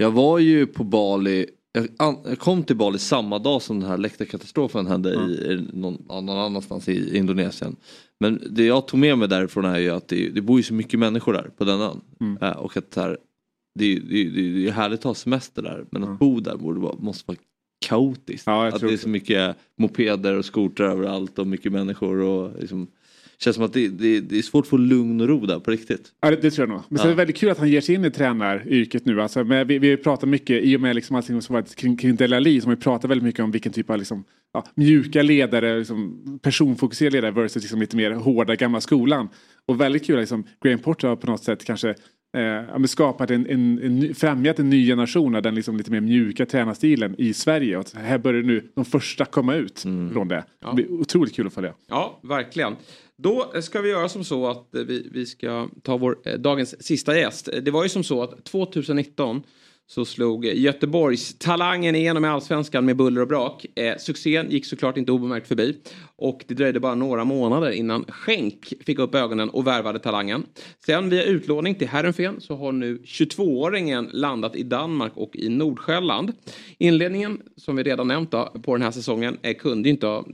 Jag 0.00 0.10
var 0.10 0.38
ju 0.38 0.66
på 0.66 0.84
Bali, 0.84 1.46
jag, 1.72 1.88
an, 1.98 2.16
jag 2.24 2.38
kom 2.38 2.62
till 2.62 2.76
Bali 2.76 2.98
samma 2.98 3.38
dag 3.38 3.62
som 3.62 3.80
den 3.80 3.88
här 3.88 3.98
läktarkatastrofen 3.98 4.86
hände 4.86 5.10
i, 5.10 5.52
i 5.52 5.66
någon, 5.72 6.04
någon 6.08 6.28
annanstans 6.28 6.88
i 6.88 7.16
Indonesien. 7.16 7.76
Men 8.20 8.42
det 8.50 8.64
jag 8.64 8.86
tog 8.86 9.00
med 9.00 9.18
mig 9.18 9.28
därifrån 9.28 9.64
är 9.64 9.78
ju 9.78 9.90
att 9.90 10.08
det, 10.08 10.28
det 10.28 10.40
bor 10.40 10.58
ju 10.58 10.62
så 10.62 10.74
mycket 10.74 11.00
människor 11.00 11.32
där 11.32 11.50
på 11.56 11.64
den 11.64 11.80
ön. 11.80 12.00
Mm. 12.20 12.42
Eh, 12.42 12.56
och 12.56 12.76
att 12.76 12.96
här, 12.96 13.18
det, 13.74 13.94
det, 13.94 14.30
det, 14.30 14.68
är 14.68 14.72
härligt 14.72 14.98
att 14.98 15.04
ha 15.04 15.14
semester 15.14 15.62
där 15.62 15.84
men 15.90 16.04
att 16.04 16.18
bo 16.18 16.40
där 16.40 16.56
borde 16.56 16.80
vara, 16.80 16.96
måste 16.98 17.24
vara 17.26 17.38
kaotiskt. 17.86 18.48
att 18.48 18.78
tror 18.78 18.88
det 18.88 18.94
är 18.94 18.98
så 18.98 19.08
mycket 19.08 19.56
mopeder 19.78 20.36
och 20.36 20.44
skotrar 20.44 20.90
överallt 20.90 21.38
och 21.38 21.46
mycket 21.46 21.72
människor 21.72 22.20
och 22.20 22.60
liksom, 22.60 22.86
känns 23.44 23.56
som 23.56 23.64
att 23.64 23.72
det, 23.72 23.88
det, 23.88 24.20
det 24.20 24.38
är 24.38 24.42
svårt 24.42 24.64
att 24.64 24.68
få 24.68 24.76
lugn 24.76 25.20
och 25.20 25.28
ro 25.28 25.46
där 25.46 25.58
på 25.60 25.70
riktigt. 25.70 26.12
Ja, 26.20 26.30
det, 26.30 26.36
det 26.36 26.50
tror 26.50 26.68
jag 26.68 26.74
nog. 26.74 26.82
Men 26.88 26.98
Ja. 26.98 27.04
är 27.04 27.08
det 27.08 27.14
väldigt 27.14 27.36
kul 27.36 27.50
att 27.50 27.58
han 27.58 27.68
ger 27.68 27.80
sig 27.80 27.94
in 27.94 28.04
i 28.04 28.10
tränaryrket 28.10 29.04
nu. 29.06 29.22
Alltså, 29.22 29.44
men 29.44 29.66
vi, 29.66 29.78
vi 29.78 29.96
pratar 29.96 30.26
mycket, 30.26 30.62
i 30.64 30.76
och 30.76 30.80
med 30.80 30.94
liksom 30.94 31.16
allting 31.16 31.42
som 31.42 31.52
varit 31.54 31.74
kring, 31.76 31.96
kring 31.96 32.16
Delali, 32.16 32.60
som 32.60 32.70
vi 32.70 32.76
pratar 32.76 33.08
väldigt 33.08 33.24
mycket 33.24 33.44
om 33.44 33.50
vilken 33.50 33.72
typ 33.72 33.90
av 33.90 33.98
liksom, 33.98 34.24
ja, 34.52 34.64
mjuka 34.74 35.22
ledare, 35.22 35.78
liksom, 35.78 36.38
personfokuserade 36.42 37.16
ledare 37.16 37.30
versus 37.42 37.62
liksom, 37.62 37.80
lite 37.80 37.96
mer 37.96 38.10
hårda 38.10 38.54
gamla 38.56 38.80
skolan. 38.80 39.28
Och 39.66 39.80
väldigt 39.80 40.06
kul 40.06 40.16
att 40.16 40.22
liksom, 40.22 40.44
Graham 40.64 40.78
Potter 40.78 41.08
har 41.08 41.16
på 41.16 41.26
något 41.26 41.44
sätt 41.44 41.64
kanske 41.64 41.94
eh, 42.32 42.42
ja, 42.42 42.86
skapat 42.86 43.30
en, 43.30 43.46
en, 43.46 43.82
en, 43.82 44.14
främjat 44.14 44.58
en 44.58 44.70
ny 44.70 44.86
generation 44.86 45.34
av 45.34 45.42
den 45.42 45.54
liksom, 45.54 45.76
lite 45.76 45.90
mer 45.90 46.00
mjuka 46.00 46.46
tränarstilen 46.46 47.14
i 47.18 47.34
Sverige. 47.34 47.78
Och 47.78 47.84
här 47.94 48.18
börjar 48.18 48.42
nu 48.42 48.70
de 48.74 48.84
första 48.84 49.24
komma 49.24 49.54
ut 49.54 49.80
från 50.12 50.28
det. 50.28 50.44
Det 50.60 50.74
blir 50.74 50.92
otroligt 50.92 51.36
kul 51.36 51.46
att 51.46 51.54
följa. 51.54 51.74
Ja, 51.88 52.20
verkligen. 52.22 52.76
Då 53.16 53.52
ska 53.62 53.80
vi 53.80 53.90
göra 53.90 54.08
som 54.08 54.24
så 54.24 54.48
att 54.48 54.68
vi, 54.70 55.08
vi 55.12 55.26
ska 55.26 55.68
ta 55.82 55.96
vår 55.96 56.16
eh, 56.24 56.34
dagens 56.34 56.86
sista 56.86 57.18
gäst. 57.18 57.48
Det 57.62 57.70
var 57.70 57.82
ju 57.82 57.88
som 57.88 58.04
så 58.04 58.22
att 58.22 58.44
2019 58.44 59.42
så 59.90 60.04
slog 60.04 60.44
Göteborgs 60.44 61.38
talangen 61.38 61.94
igenom 61.94 62.24
i 62.24 62.28
allsvenskan 62.28 62.84
med 62.84 62.96
buller 62.96 63.20
och 63.20 63.28
brak. 63.28 63.66
Eh, 63.74 63.96
succén 63.98 64.50
gick 64.50 64.66
såklart 64.66 64.96
inte 64.96 65.12
obemärkt 65.12 65.48
förbi. 65.48 65.76
Och 66.16 66.44
det 66.48 66.54
dröjde 66.54 66.80
bara 66.80 66.94
några 66.94 67.24
månader 67.24 67.70
innan 67.70 68.04
Schenk 68.08 68.72
fick 68.86 68.98
upp 68.98 69.14
ögonen 69.14 69.50
och 69.50 69.66
värvade 69.66 69.98
talangen. 69.98 70.46
Sen 70.86 71.10
via 71.10 71.24
utlåning 71.24 71.74
till 71.74 71.88
Herrenfen 71.88 72.40
så 72.40 72.56
har 72.56 72.72
nu 72.72 72.96
22-åringen 73.04 74.08
landat 74.12 74.56
i 74.56 74.62
Danmark 74.62 75.12
och 75.14 75.36
i 75.36 75.48
Nordsjälland. 75.48 76.32
Inledningen, 76.78 77.40
som 77.56 77.76
vi 77.76 77.82
redan 77.82 78.08
nämnt 78.08 78.30
då, 78.30 78.52
på 78.62 78.74
den 78.74 78.82
här 78.82 78.90
säsongen, 78.90 79.38
eh, 79.42 79.54
kunde 79.54 79.88
inte 79.88 80.06
ha 80.06 80.26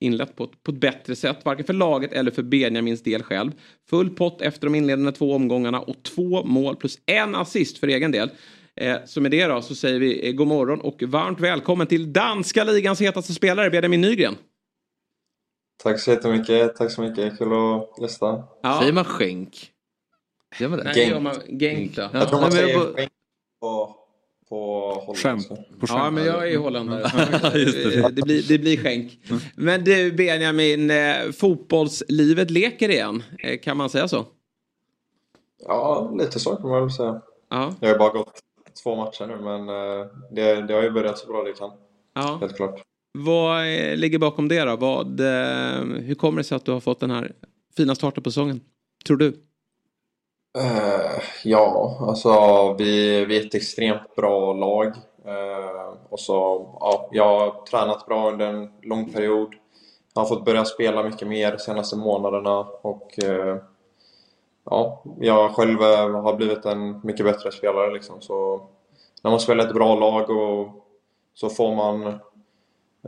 inlett 0.00 0.36
på 0.36 0.44
ett, 0.44 0.62
på 0.62 0.72
ett 0.72 0.80
bättre 0.80 1.16
sätt, 1.16 1.38
varken 1.44 1.64
för 1.64 1.72
laget 1.72 2.12
eller 2.12 2.30
för 2.30 2.42
Benjamins 2.42 3.02
del 3.02 3.22
själv. 3.22 3.52
Full 3.90 4.10
pott 4.10 4.42
efter 4.42 4.66
de 4.66 4.74
inledande 4.74 5.12
två 5.12 5.34
omgångarna 5.34 5.80
och 5.80 6.02
två 6.02 6.44
mål 6.44 6.76
plus 6.76 6.98
en 7.06 7.34
assist 7.34 7.78
för 7.78 7.86
egen 7.86 8.12
del. 8.12 8.30
Eh, 8.80 8.96
så 9.04 9.20
med 9.20 9.30
det 9.30 9.46
då 9.46 9.62
så 9.62 9.74
säger 9.74 10.00
vi 10.00 10.28
eh, 10.28 10.32
god 10.32 10.46
morgon 10.46 10.80
och 10.80 11.02
varmt 11.02 11.40
välkommen 11.40 11.86
till 11.86 12.12
danska 12.12 12.64
ligans 12.64 13.00
hetaste 13.00 13.32
spelare, 13.32 13.70
Benjamin 13.70 14.00
Nygren. 14.00 14.36
Tack 15.82 16.00
så 16.00 16.10
jättemycket. 16.10 16.76
Tack 16.76 16.90
så 16.90 17.02
mycket. 17.02 17.38
Kul 17.38 17.52
att 17.52 18.02
gästa. 18.02 18.42
Ja. 18.62 18.78
Säger 18.80 18.92
man 18.92 19.04
skänk? 19.04 19.70
Gör 20.60 20.68
man 20.68 20.78
det? 20.78 20.84
Nej, 20.84 21.08
gör 21.08 21.20
man 21.20 21.34
Genk 21.48 21.96
då. 21.96 22.08
Jag 22.12 22.28
tror 22.28 22.40
man 22.40 22.52
säger 22.52 22.94
skänk 22.94 23.10
på, 23.60 23.96
på 24.48 24.90
holländska. 25.06 25.56
Ja, 25.88 26.10
men 26.10 26.24
jag 26.24 26.52
är 26.52 26.58
holländare. 26.58 27.58
Just 27.58 27.82
det. 27.82 28.10
det, 28.10 28.22
blir, 28.22 28.48
det 28.48 28.58
blir 28.58 28.76
skänk. 28.76 29.18
Men 29.56 29.84
du 29.84 30.12
Benjamin, 30.12 30.90
eh, 30.90 31.32
fotbollslivet 31.32 32.50
leker 32.50 32.88
igen. 32.88 33.22
Eh, 33.38 33.58
kan 33.58 33.76
man 33.76 33.90
säga 33.90 34.08
så? 34.08 34.26
Ja, 35.66 36.12
lite 36.18 36.40
så 36.40 36.56
kan 36.56 36.70
man 36.70 36.80
väl 36.80 36.90
säga. 36.90 37.22
Ja. 37.50 37.74
Jag 37.80 37.88
har 37.88 37.94
ju 37.94 37.98
bara 37.98 38.12
gått 38.12 38.40
två 38.84 38.96
matcher 38.96 39.26
nu, 39.26 39.36
men 39.36 39.68
eh, 39.68 40.06
det, 40.30 40.62
det 40.62 40.74
har 40.74 40.82
ju 40.82 40.90
börjat 40.90 41.18
så 41.18 41.26
bra 41.26 41.42
det 41.42 41.52
kan. 41.52 41.70
Ja. 42.14 42.38
Helt 42.40 42.56
klart. 42.56 42.82
Vad 43.18 43.60
eh, 43.60 43.96
ligger 43.96 44.18
bakom 44.18 44.48
det 44.48 44.64
då? 44.64 44.76
Vad, 44.76 45.20
eh, 45.20 45.82
hur 45.82 46.14
kommer 46.14 46.38
det 46.38 46.44
sig 46.44 46.56
att 46.56 46.64
du 46.64 46.72
har 46.72 46.80
fått 46.80 47.00
den 47.00 47.10
här 47.10 47.32
fina 47.76 47.94
starten 47.94 48.22
på 48.22 48.30
säsongen? 48.30 48.60
Tror 49.06 49.16
du? 49.16 49.28
Eh, 50.58 51.22
ja, 51.44 51.96
alltså 52.00 52.32
vi, 52.78 53.24
vi 53.24 53.38
är 53.38 53.46
ett 53.46 53.54
extremt 53.54 54.16
bra 54.16 54.52
lag. 54.52 54.86
Eh, 55.26 55.94
och 56.08 56.20
så, 56.20 56.68
ja, 56.80 57.08
jag 57.12 57.24
har 57.24 57.64
tränat 57.70 58.06
bra 58.06 58.30
under 58.30 58.46
en 58.46 58.70
lång 58.82 59.12
period. 59.12 59.54
Jag 60.14 60.22
har 60.22 60.28
fått 60.28 60.44
börja 60.44 60.64
spela 60.64 61.02
mycket 61.02 61.28
mer 61.28 61.52
de 61.52 61.58
senaste 61.58 61.96
månaderna 61.96 62.58
och 62.82 63.24
eh, 63.24 63.56
ja, 64.64 65.02
jag 65.20 65.50
själv 65.50 65.78
har 66.12 66.36
blivit 66.36 66.64
en 66.64 67.00
mycket 67.04 67.26
bättre 67.26 67.52
spelare 67.52 67.92
liksom. 67.92 68.20
Så 68.20 68.68
när 69.24 69.30
man 69.30 69.40
spelar 69.40 69.66
ett 69.66 69.74
bra 69.74 69.94
lag 69.94 70.30
och 70.30 70.86
så 71.34 71.48
får 71.48 71.74
man 71.74 72.06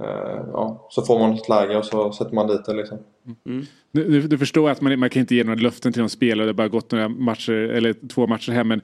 eh, 0.00 0.44
ja, 0.52 0.86
så 0.90 1.02
får 1.02 1.18
man 1.18 1.32
ett 1.32 1.48
läge 1.48 1.76
och 1.76 1.84
så 1.84 2.12
sätter 2.12 2.34
man 2.34 2.46
dit 2.46 2.64
det 2.64 2.74
liksom. 2.74 2.98
Du, 3.92 4.04
du, 4.04 4.28
du 4.28 4.38
förstår 4.38 4.70
att 4.70 4.80
man, 4.80 4.98
man 4.98 5.10
kan 5.10 5.20
inte 5.20 5.34
ge 5.34 5.44
några 5.44 5.60
löften 5.60 5.92
till 5.92 6.02
de 6.02 6.08
spelare. 6.08 6.46
Det 6.46 6.48
har 6.48 6.54
bara 6.54 6.68
gått 6.68 6.92
några 6.92 7.08
matcher, 7.08 7.52
eller 7.52 8.08
två 8.08 8.26
matcher 8.26 8.52
hem. 8.52 8.68
Men 8.68 8.80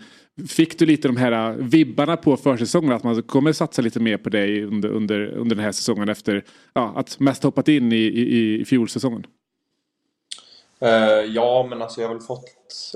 fick 0.49 0.79
du 0.79 0.87
lite 0.87 1.09
de 1.09 1.17
här 1.17 1.51
uh, 1.51 1.57
vibbarna 1.57 2.17
på 2.17 2.37
försäsongen? 2.37 2.93
Att 2.93 3.05
man 3.05 3.23
kommer 3.23 3.53
satsa 3.53 3.83
lite 3.83 4.01
mer 4.01 4.17
på 4.17 4.29
dig 4.29 4.65
under, 4.65 4.89
under, 4.89 5.27
under 5.27 5.57
den 5.57 5.65
här 5.65 5.73
säsongen 5.73 6.09
efter 6.09 6.45
ja, 6.73 6.93
att 6.97 7.21
mest 7.21 7.43
hoppat 7.43 7.69
in 7.69 7.93
i, 7.93 7.97
i, 7.97 8.61
i 8.61 8.65
fjolsäsongen? 8.65 9.27
Eh, 10.81 11.25
ja, 11.29 11.67
men 11.71 11.83
alltså 11.83 12.01
jag 12.01 12.09
har 12.09 12.15
väl 12.15 12.23
fått 12.23 12.45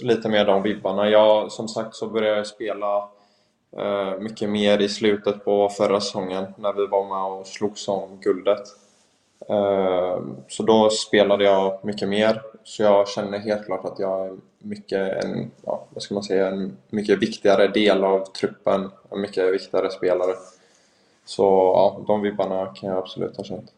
lite 0.03 0.29
mer 0.29 0.45
de 0.45 0.63
vibbarna. 0.63 1.11
Jag, 1.11 1.53
som 1.53 1.69
sagt 1.69 1.95
så 1.95 2.09
började 2.09 2.37
jag 2.37 2.47
spela 2.47 2.97
eh, 2.97 3.05
Eh, 3.79 4.19
mycket 4.21 4.51
mer 4.51 4.79
i 4.79 4.89
slutet 4.89 5.45
på 5.45 5.69
förra 5.69 6.01
säsongen 6.01 6.47
när 6.57 6.73
vi 6.73 6.87
var 6.87 7.05
med 7.09 7.39
och 7.41 7.47
slogs 7.47 7.89
om 7.89 8.21
guldet. 8.21 8.63
Eh, 9.49 10.21
så 10.49 10.63
då 10.63 10.91
spelade 10.91 11.45
jag 11.45 11.85
mycket 11.85 12.09
mer. 12.09 12.43
Så 12.65 12.83
jag 12.83 13.09
känner 13.09 13.39
helt 13.39 13.65
klart 13.65 13.85
att 13.85 13.99
jag 13.99 14.27
är 14.27 14.37
mycket 14.59 15.25
en, 15.25 15.51
ja, 15.63 15.87
vad 15.91 16.03
ska 16.03 16.15
man 16.15 16.23
säga, 16.23 16.49
en 16.49 16.77
mycket 16.91 17.23
viktigare 17.23 17.69
del 17.69 18.05
av 18.05 18.25
truppen. 18.25 18.91
En 19.11 19.21
mycket 19.21 19.55
viktigare 19.55 19.91
spelare. 19.91 20.35
Så 21.25 21.43
ja, 21.75 22.05
de 22.07 22.23
vibbarna 22.23 22.67
kan 22.67 22.89
jag 22.89 22.99
absolut 22.99 23.37
ha 23.37 23.45
känt. 23.45 23.73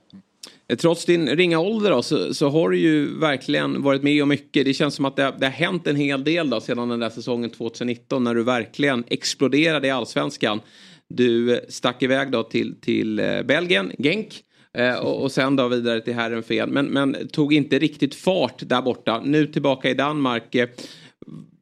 Trots 0.76 1.04
din 1.04 1.28
ringa 1.28 1.58
ålder 1.58 1.90
då, 1.90 2.02
så, 2.02 2.34
så 2.34 2.48
har 2.48 2.70
du 2.70 2.78
ju 2.78 3.18
verkligen 3.18 3.82
varit 3.82 4.02
med 4.02 4.22
om 4.22 4.28
mycket. 4.28 4.64
Det 4.64 4.74
känns 4.74 4.94
som 4.94 5.04
att 5.04 5.16
det, 5.16 5.22
har- 5.22 5.34
det 5.38 5.46
har 5.46 5.52
hänt 5.52 5.86
en 5.86 5.96
hel 5.96 6.24
del 6.24 6.50
då, 6.50 6.60
sedan 6.60 6.88
den 6.88 7.00
där 7.00 7.10
säsongen 7.10 7.50
2019 7.50 8.24
när 8.24 8.34
du 8.34 8.42
verkligen 8.42 9.04
exploderade 9.08 9.86
i 9.86 9.90
allsvenskan. 9.90 10.60
Du 11.08 11.60
stack 11.68 12.02
iväg 12.02 12.30
då 12.30 12.42
till, 12.42 12.80
till 12.80 13.18
eh, 13.18 13.42
Belgien, 13.42 13.92
Genk. 13.98 14.42
Eh, 14.78 14.94
och, 14.98 15.22
och 15.22 15.32
sen 15.32 15.56
då 15.56 15.68
vidare 15.68 16.00
till 16.00 16.14
Herrenfen. 16.14 16.70
Men, 16.70 16.86
men 16.86 17.28
tog 17.28 17.52
inte 17.54 17.78
riktigt 17.78 18.14
fart 18.14 18.62
där 18.68 18.82
borta. 18.82 19.20
Nu 19.24 19.46
tillbaka 19.46 19.90
i 19.90 19.94
Danmark. 19.94 20.54
Eh, 20.54 20.68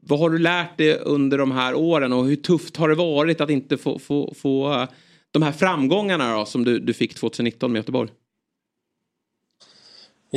vad 0.00 0.18
har 0.18 0.30
du 0.30 0.38
lärt 0.38 0.78
dig 0.78 0.98
under 0.98 1.38
de 1.38 1.50
här 1.52 1.74
åren 1.74 2.12
och 2.12 2.26
hur 2.26 2.36
tufft 2.36 2.76
har 2.76 2.88
det 2.88 2.94
varit 2.94 3.40
att 3.40 3.50
inte 3.50 3.76
få, 3.76 3.98
få, 3.98 4.34
få 4.36 4.86
de 5.30 5.42
här 5.42 5.52
framgångarna 5.52 6.38
då, 6.38 6.44
som 6.44 6.64
du, 6.64 6.78
du 6.78 6.92
fick 6.92 7.14
2019 7.14 7.72
med 7.72 7.78
Göteborg? 7.78 8.10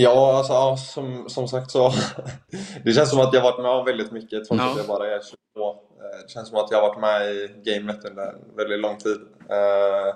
Ja, 0.02 0.38
alltså 0.38 0.54
ja, 0.54 0.78
som, 0.78 1.30
som 1.30 1.48
sagt 1.48 1.72
så 1.72 1.92
Det 2.86 2.92
känns 2.94 3.10
som 3.10 3.20
att 3.20 3.34
jag 3.34 3.42
varit 3.42 3.62
med 3.62 3.72
om 3.72 3.86
väldigt 3.86 4.12
mycket 4.12 4.46
trots 4.46 4.64
Ja. 4.64 4.72
att 4.72 4.78
jag 4.78 4.88
bara 4.88 5.08
är 5.16 5.20
22 5.22 5.76
Eh, 6.02 6.22
Det 6.24 6.30
känns 6.30 6.50
som 6.50 6.58
att 6.58 6.72
jag 6.72 6.82
varit 6.82 7.00
med 7.02 7.32
i 7.32 7.48
gamet 7.66 8.06
under 8.06 8.24
en 8.28 8.56
väldigt 8.58 8.80
lång 8.80 8.98
tid 8.98 9.18
Eh, 9.50 10.16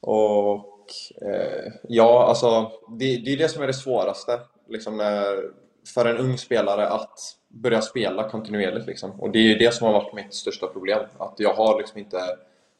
Och 0.00 0.86
eh, 1.22 1.72
ja, 1.88 2.24
alltså 2.28 2.70
det, 2.98 3.16
det 3.24 3.32
är 3.32 3.36
det 3.36 3.48
som 3.48 3.62
är 3.62 3.66
det 3.66 3.74
svåraste 3.74 4.40
liksom 4.68 4.96
när, 4.96 5.50
för 5.94 6.04
en 6.06 6.18
ung 6.18 6.38
spelare 6.38 6.88
att 6.88 7.18
börja 7.48 7.82
spela 7.82 8.28
kontinuerligt 8.28 8.86
liksom. 8.86 9.20
Och 9.20 9.30
det 9.30 9.38
är 9.38 9.42
ju 9.42 9.54
det 9.58 9.74
som 9.74 9.86
har 9.86 9.94
varit 9.94 10.14
mitt 10.14 10.34
största 10.34 10.66
problem 10.66 11.00
att 11.18 11.34
jag 11.36 11.54
har 11.54 11.78
liksom 11.78 11.98
inte 11.98 12.18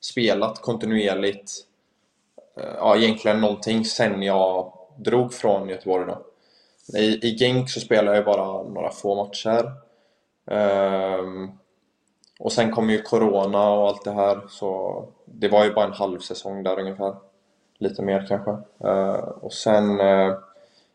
spelat 0.01 0.61
kontinuerligt 0.61 1.51
eh, 2.61 2.74
ja, 2.78 2.97
egentligen 2.97 3.41
någonting 3.41 3.85
sen 3.85 4.23
jag 4.23 4.73
drog 4.97 5.35
från 5.35 5.69
Göteborg 5.69 6.07
då. 6.07 6.19
I, 6.99 7.29
i 7.29 7.37
Genk 7.39 7.71
så 7.71 7.81
spelade 7.81 8.16
jag 8.16 8.25
bara 8.25 8.62
några 8.62 8.91
få 8.91 9.25
matcher. 9.25 9.73
Um, 10.47 11.59
och 12.39 12.53
sen 12.53 12.71
kom 12.73 12.91
ju 12.91 13.03
Corona 13.03 13.71
och 13.71 13.89
allt 13.89 14.05
det 14.05 14.12
här 14.12 14.41
så 14.49 15.05
det 15.25 15.49
var 15.49 15.65
ju 15.65 15.73
bara 15.73 15.85
en 15.85 15.93
halv 15.93 16.19
säsong 16.19 16.62
där 16.62 16.81
ungefär. 16.81 17.15
Lite 17.79 18.03
mer 18.03 18.27
kanske. 18.29 18.51
Uh, 18.85 19.29
och 19.41 19.53
sen 19.53 20.01
uh, 20.01 20.37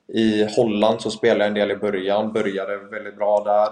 I 0.08 0.48
Holland 0.56 1.02
så 1.02 1.12
spelade 1.12 1.40
jag 1.40 1.48
en 1.48 1.54
del 1.54 1.72
i 1.72 1.76
början, 1.76 2.34
började 2.34 2.78
väldigt 2.78 3.18
bra 3.18 3.44
där. 3.44 3.70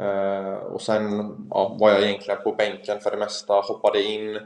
Uh, 0.00 0.54
och 0.54 0.80
sen 0.80 1.34
ja, 1.50 1.76
var 1.80 1.90
jag 1.90 2.02
egentligen 2.02 2.42
på 2.42 2.52
bänken 2.52 3.00
för 3.00 3.10
det 3.10 3.16
mesta, 3.16 3.54
hoppade 3.54 4.02
in. 4.02 4.40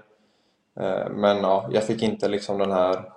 Men 1.10 1.36
ja, 1.36 1.68
jag 1.70 1.84
fick 1.84 2.02
inte 2.02 2.28
liksom 2.28 2.58
den 2.58 2.72
här... 2.72 3.12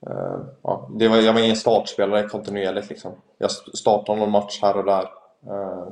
Eh, 0.00 0.40
ja, 0.62 0.90
det 0.98 1.08
var, 1.08 1.16
jag 1.16 1.32
var 1.32 1.40
ingen 1.40 1.56
startspelare 1.56 2.28
kontinuerligt 2.28 2.88
liksom. 2.88 3.12
Jag 3.38 3.50
startade 3.50 4.18
någon 4.18 4.30
match 4.30 4.58
här 4.62 4.76
och 4.76 4.84
där. 4.84 5.08
Eh, 5.46 5.88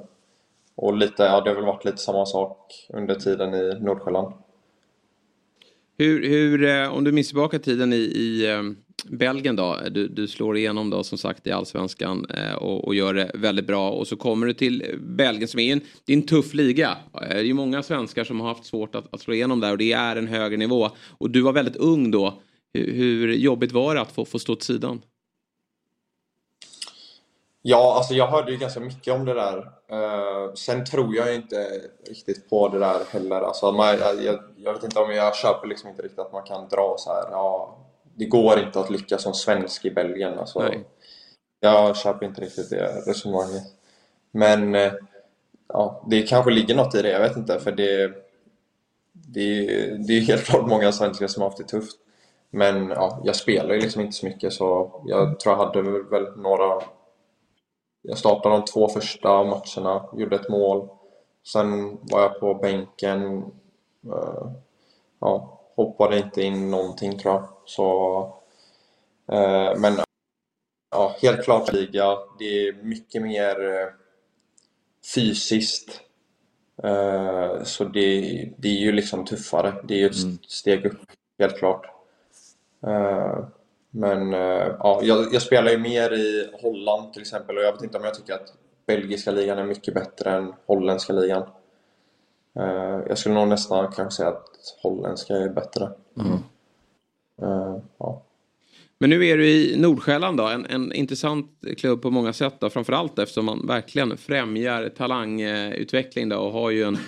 och 0.75 0.97
lite, 0.97 1.23
ja, 1.23 1.41
det 1.41 1.51
har 1.51 1.55
väl 1.55 1.65
varit 1.65 1.85
lite 1.85 1.97
samma 1.97 2.27
sak 2.27 2.87
under 2.89 3.15
tiden 3.15 3.55
i 3.55 3.81
Nordsjälland. 3.81 4.33
Hur, 5.99 6.29
hur, 6.29 6.65
eh, 6.65 6.95
om 6.95 7.05
du 7.05 7.13
minns 7.13 7.29
tillbaka 7.29 7.59
tiden 7.59 7.93
i, 7.93 7.97
i 7.97 8.47
Belgien 9.11 9.57
då, 9.57 9.77
du, 9.91 10.09
du 10.09 10.29
slår 10.29 10.57
igenom 10.57 10.91
då 10.91 11.03
som 11.03 11.19
sagt 11.19 11.47
i 11.47 11.53
allsvenskan 11.53 12.27
och, 12.61 12.85
och 12.85 12.95
gör 12.95 13.15
det 13.15 13.31
väldigt 13.35 13.67
bra 13.67 13.91
och 13.91 14.07
så 14.07 14.17
kommer 14.17 14.47
du 14.47 14.53
till 14.53 14.99
Belgien 15.01 15.49
som 15.49 15.61
är 15.61 15.73
en, 15.73 15.81
det 16.05 16.13
är 16.13 16.17
en 16.17 16.27
tuff 16.27 16.55
liga. 16.55 16.97
Det 17.13 17.27
är 17.27 17.43
ju 17.43 17.55
många 17.55 17.83
svenskar 17.83 18.25
som 18.25 18.41
har 18.41 18.49
haft 18.49 18.65
svårt 18.65 18.95
att, 18.95 19.15
att 19.15 19.21
slå 19.21 19.35
igenom 19.35 19.61
där 19.61 19.73
och 19.73 19.79
det 19.79 19.93
är 19.93 20.17
en 20.17 20.29
högre 20.29 20.57
nivå. 20.57 20.91
Och 21.11 21.31
du 21.31 21.41
var 21.41 21.53
väldigt 21.53 21.77
ung 21.77 22.11
då. 22.11 22.35
Hur, 22.75 22.93
hur 22.93 23.33
jobbigt 23.33 23.73
var 23.73 23.95
det 23.95 24.01
att 24.01 24.13
få, 24.13 24.25
få 24.25 24.39
stå 24.39 24.53
åt 24.53 24.63
sidan? 24.63 25.03
Ja, 27.67 27.95
alltså 27.97 28.15
jag 28.15 28.27
hörde 28.27 28.53
ju 28.53 28.59
ganska 28.59 28.81
mycket 28.81 29.15
om 29.15 29.25
det 29.25 29.35
där. 29.35 29.59
Uh, 29.93 30.55
sen 30.55 30.85
tror 30.85 31.17
jag 31.17 31.35
inte 31.35 31.81
riktigt 32.09 32.51
på 32.51 32.69
det 32.69 32.79
där 32.79 33.01
heller. 33.11 33.41
Alltså 33.41 33.73
man, 33.73 33.87
jag, 33.99 34.39
jag, 34.57 34.73
vet 34.73 34.85
inte 34.85 34.99
om 34.99 35.11
jag 35.11 35.37
köper 35.37 35.69
liksom 35.69 35.91
inte 35.91 36.03
riktigt 36.03 36.19
att 36.19 36.33
man 36.33 36.43
kan 36.43 36.69
dra 36.69 36.95
så 36.99 37.11
här. 37.11 37.25
Ja, 37.31 37.79
det 38.15 38.25
går 38.25 38.59
inte 38.59 38.81
att 38.81 38.91
lyckas 38.91 39.23
som 39.23 39.35
svensk 39.35 39.85
i 39.85 39.91
Belgien. 39.91 40.39
Alltså, 40.39 40.61
Nej. 40.61 40.85
Jag 41.61 41.97
köper 41.97 42.27
inte 42.27 42.41
riktigt 42.41 42.71
det 42.71 43.03
resonemanget. 43.07 43.65
Men 44.31 44.75
uh, 44.75 44.93
ja, 45.69 46.05
det 46.11 46.23
kanske 46.23 46.51
ligger 46.51 46.75
något 46.75 46.95
i 46.95 47.03
det, 47.03 47.11
jag 47.11 47.21
vet 47.21 47.37
inte. 47.37 47.61
För 47.61 47.73
det, 47.73 48.13
det, 49.13 49.67
det 50.07 50.13
är 50.13 50.21
helt 50.21 50.45
klart 50.45 50.69
många 50.69 50.93
svenskar 50.93 51.27
som 51.27 51.43
har 51.43 51.51
haft 51.51 51.59
det 51.59 51.79
tufft. 51.79 51.97
Men 52.55 52.89
ja, 52.89 53.21
jag 53.25 53.37
spelar 53.37 53.75
ju 53.75 53.81
liksom 53.81 54.01
inte 54.01 54.17
så 54.17 54.27
mycket 54.27 54.53
så 54.53 55.01
jag 55.07 55.41
tror 55.41 55.55
jag 55.55 55.67
hade 55.67 55.83
väl 55.83 56.37
några 56.37 56.83
jag 58.03 58.19
startade 58.19 58.55
de 58.55 58.65
två 58.65 58.89
första 58.89 59.45
matcherna, 59.45 60.09
gjorde 60.13 60.37
ett 60.37 60.49
mål. 60.49 60.89
Sen 61.47 61.99
var 62.03 62.23
jag 62.23 62.41
på 62.41 62.55
bänken. 62.55 63.23
Uh, 64.07 64.53
ja, 65.21 65.61
hoppade 65.77 66.19
inte 66.19 66.43
in 66.43 66.71
någonting 66.71 67.19
tror 67.19 67.35
jag. 67.35 67.49
Så, 67.65 68.19
uh, 69.33 69.81
men 69.81 69.97
ja, 70.91 71.17
helt 71.23 71.45
klart 71.45 71.73
liga. 71.73 72.19
Det 72.39 72.69
är 72.69 72.73
mycket 72.83 73.23
mer 73.23 73.61
uh, 73.61 73.89
fysiskt. 75.15 76.01
så 77.65 77.85
det, 77.85 78.21
det 78.59 78.69
är 78.69 78.81
ju 78.81 78.93
liksom 78.93 79.25
tuffare. 79.25 79.75
Det 79.85 79.95
är 79.95 79.99
ju 79.99 80.07
ett 80.07 80.23
Mm. 80.23 80.39
steg 80.49 80.87
upp, 80.87 81.01
helt 81.39 81.59
klart. 81.59 81.94
Men 83.91 84.35
eh, 84.35 84.75
ja, 84.79 85.01
jag, 85.03 85.27
jag 85.33 85.43
spelar 85.43 85.71
ju 85.71 85.79
mer 85.79 86.13
i 86.13 86.51
Holland 86.63 87.13
till 87.13 87.23
exempel 87.23 87.57
och 87.59 87.63
jag 87.65 87.73
vet 87.73 87.83
inte 87.83 87.99
om 87.99 88.05
jag 88.05 88.15
tycker 88.15 88.35
att 88.35 88.53
belgiska 88.87 89.31
ligan 89.31 89.59
är 89.59 89.65
mycket 89.65 89.95
bättre 89.95 90.31
än 90.31 90.53
holländska 90.67 91.13
ligan. 91.13 91.43
Eh, 92.59 93.01
Jag 93.09 93.19
skulle 93.19 93.35
nog 93.35 93.49
nästan 93.49 93.93
kanske 93.93 94.17
säga 94.17 94.29
att 94.29 94.45
holländska 94.83 95.35
är 95.35 95.49
bättre. 95.49 95.85
Eh, 97.43 97.77
Ja. 97.99 98.23
Men 98.99 99.11
nu 99.11 99.27
är 99.27 99.37
du 99.39 99.49
i 99.49 99.77
Nordsjälland 99.81 100.37
då, 100.39 100.47
en, 100.47 100.67
en 100.67 100.93
intressant 100.93 101.51
klubb 101.79 102.03
på 102.03 102.11
många 102.11 102.33
sätt 102.33 102.55
då, 102.59 102.71
framförallt 102.71 103.19
eftersom 103.19 103.45
man 103.45 103.67
verkligen 103.67 104.17
främjar 104.17 104.89
talangutveckling 104.89 106.29
då 106.29 106.37
och 106.37 106.53
har 106.53 106.71
ju 106.71 106.83
en, 106.83 106.99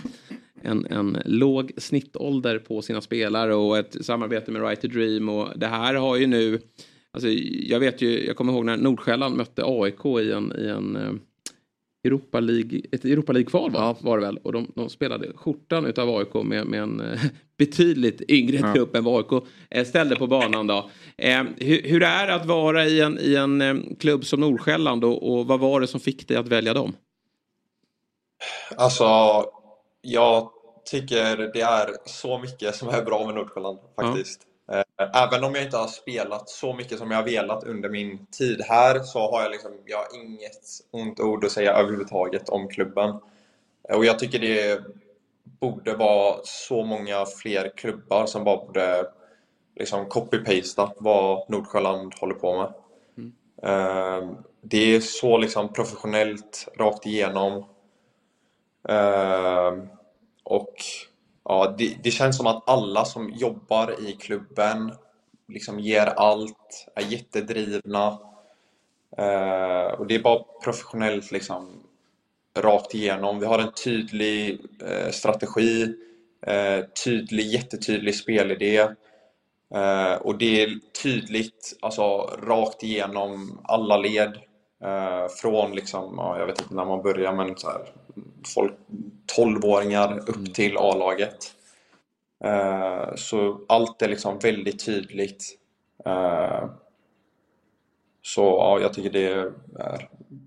en, 0.62 0.86
en 0.86 1.18
låg 1.24 1.72
snittålder 1.76 2.58
på 2.58 2.82
sina 2.82 3.00
spelare 3.00 3.54
och 3.54 3.78
ett 3.78 3.96
samarbete 4.04 4.50
med 4.50 4.62
Right 4.62 4.80
to 4.80 4.88
Dream 4.88 5.28
och 5.28 5.48
det 5.58 5.66
här 5.66 5.94
har 5.94 6.16
ju 6.16 6.26
nu, 6.26 6.60
alltså 7.10 7.28
jag 7.68 7.80
vet 7.80 8.02
ju, 8.02 8.26
jag 8.26 8.36
kommer 8.36 8.52
ihåg 8.52 8.64
när 8.64 8.76
Nordsjälland 8.76 9.36
mötte 9.36 9.62
AIK 9.64 10.06
i 10.06 10.32
en, 10.32 10.52
i 10.58 10.66
en 10.68 10.96
eh, 10.96 11.12
Europa 12.04 12.40
League, 12.40 12.80
ett 12.92 13.04
Europa 13.04 13.32
League-kval 13.32 13.70
var, 13.70 13.96
var 14.00 14.18
det 14.18 14.26
väl 14.26 14.38
och 14.42 14.52
de, 14.52 14.72
de 14.74 14.88
spelade 14.90 15.32
skjortan 15.34 15.86
utav 15.86 16.10
AIK 16.10 16.34
med, 16.34 16.66
med 16.66 16.82
en 16.82 17.00
eh, 17.00 17.20
betydligt 17.58 18.22
yngre 18.30 18.56
Ja. 18.56 18.74
trupp 18.74 18.96
än 18.96 19.04
vad 19.04 19.16
AIK 19.32 19.44
eh, 19.70 19.84
ställde 19.84 20.16
på 20.16 20.26
banan 20.26 20.66
då. 20.66 20.90
Eh, 21.16 21.42
hur, 21.56 21.82
hur 21.82 22.02
är 22.02 22.26
det 22.26 22.34
att 22.34 22.46
vara 22.46 22.86
i 22.86 23.00
en, 23.00 23.18
i 23.20 23.34
en 23.34 23.96
klubb 24.00 24.24
som 24.24 24.40
Nordsjälland 24.40 25.04
och, 25.04 25.32
och 25.32 25.46
vad 25.46 25.60
var 25.60 25.80
det 25.80 25.86
som 25.86 26.00
fick 26.00 26.28
dig 26.28 26.36
att 26.36 26.48
välja 26.48 26.74
dem? 26.74 26.92
Alltså, 28.76 29.04
jag 30.06 30.50
tycker 30.84 31.36
det 31.36 31.60
är 31.60 31.90
så 32.04 32.38
mycket 32.38 32.74
som 32.76 32.88
är 32.88 33.02
bra 33.02 33.26
med 33.26 33.34
Nordsjälland 33.34 33.78
faktiskt. 34.00 34.40
Eh, 34.72 34.82
Även 35.22 35.44
om 35.44 35.54
jag 35.54 35.64
inte 35.64 35.76
har 35.76 35.86
spelat 35.86 36.48
så 36.48 36.72
mycket 36.74 36.98
som 36.98 37.10
jag 37.10 37.18
har 37.18 37.24
velat 37.24 37.64
under 37.64 37.88
min 37.88 38.26
tid 38.26 38.62
här 38.68 38.98
så 39.00 39.30
har 39.30 39.42
jag 39.42 39.50
liksom, 39.50 39.72
jag 39.84 39.98
har 39.98 40.06
inget 40.24 40.62
ont 40.90 41.20
ord 41.20 41.44
att 41.44 41.52
säga 41.52 41.72
överhuvudtaget 41.72 42.48
om 42.48 42.68
klubben. 42.68 43.10
Eh, 43.88 43.96
Och 43.96 44.04
jag 44.04 44.18
tycker 44.18 44.38
det 44.38 44.80
borde 45.60 45.94
vara 45.96 46.36
så 46.44 46.84
många 46.84 47.26
fler 47.26 47.72
klubbar 47.76 48.26
som 48.26 48.44
bara 48.44 48.56
borde 48.66 49.10
liksom 49.76 50.06
copy-pasta 50.08 50.92
vad 50.98 51.50
Nordsjälland 51.50 52.14
håller 52.20 52.34
på 52.34 52.56
med. 52.56 52.72
Eh, 53.62 54.30
Det 54.60 54.94
är 54.94 55.00
så 55.00 55.38
liksom 55.38 55.72
professionellt 55.72 56.68
rakt 56.78 57.06
igenom. 57.06 57.64
Och 60.46 60.74
ja, 61.44 61.74
det, 61.78 61.96
det 62.02 62.10
känns 62.10 62.36
som 62.36 62.46
att 62.46 62.68
alla 62.68 63.04
som 63.04 63.30
jobbar 63.30 64.08
i 64.08 64.12
klubben 64.12 64.92
liksom 65.48 65.80
ger 65.80 66.06
allt, 66.06 66.86
är 66.94 67.02
jättedrivna. 67.02 68.18
Eh, 69.18 69.86
och 69.98 70.06
det 70.06 70.14
är 70.14 70.22
bara 70.22 70.44
professionellt 70.64 71.32
liksom 71.32 71.82
rakt 72.58 72.94
igenom. 72.94 73.40
Vi 73.40 73.46
har 73.46 73.58
en 73.58 73.72
tydlig 73.72 74.60
eh, 74.86 75.10
strategi, 75.10 75.94
eh, 76.46 76.84
tydlig, 77.04 77.46
jättetydlig 77.46 78.14
spelidé. 78.14 78.78
Eh, 79.74 80.14
och 80.14 80.38
det 80.38 80.62
är 80.62 80.78
tydligt, 81.02 81.76
alltså 81.80 82.30
rakt 82.42 82.82
igenom 82.82 83.60
alla 83.64 83.96
led. 83.96 84.38
Eh, 84.84 85.28
från 85.40 85.72
liksom, 85.72 86.14
ja, 86.16 86.38
jag 86.38 86.46
vet 86.46 86.60
inte 86.60 86.74
när 86.74 86.84
man 86.84 87.02
börjar, 87.02 87.32
men 87.32 87.56
så 87.56 87.68
här, 87.68 87.92
folk, 88.54 88.74
12-åringar 89.36 90.18
upp 90.30 90.54
till 90.54 90.76
A-laget. 90.76 91.52
Eh, 92.44 93.14
så 93.16 93.60
allt 93.68 94.02
är 94.02 94.08
liksom 94.08 94.38
väldigt 94.38 94.84
tydligt. 94.84 95.58
Eh, 96.04 96.70
så 98.22 98.42
ja, 98.42 98.80
jag 98.80 98.92
tycker 98.92 99.10
det 99.10 99.26
är 99.26 99.52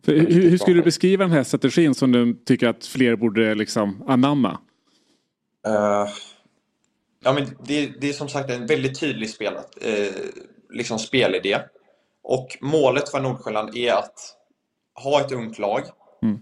hur, 0.05 0.49
hur 0.49 0.57
skulle 0.57 0.77
du 0.77 0.83
beskriva 0.83 1.23
den 1.23 1.33
här 1.33 1.43
strategin 1.43 1.95
som 1.95 2.11
du 2.11 2.33
tycker 2.45 2.67
att 2.67 2.85
fler 2.85 3.15
borde 3.15 3.55
liksom 3.55 4.03
anamma? 4.07 4.59
Eh, 5.67 6.07
ja, 7.23 7.33
men 7.33 7.45
det, 7.65 7.91
det 8.01 8.09
är 8.09 8.13
som 8.13 8.29
sagt 8.29 8.49
en 8.49 8.65
väldigt 8.65 8.99
tydlig 8.99 9.29
spelat, 9.29 9.77
eh, 9.81 10.13
liksom 10.69 10.99
spelidé. 10.99 11.59
Och 12.23 12.57
målet 12.61 13.09
för 13.09 13.19
Nordsjälland 13.19 13.77
är 13.77 13.93
att 13.93 14.19
ha 15.03 15.21
ett 15.21 15.31
ungt 15.31 15.59
lag. 15.59 15.81
Mm 16.23 16.39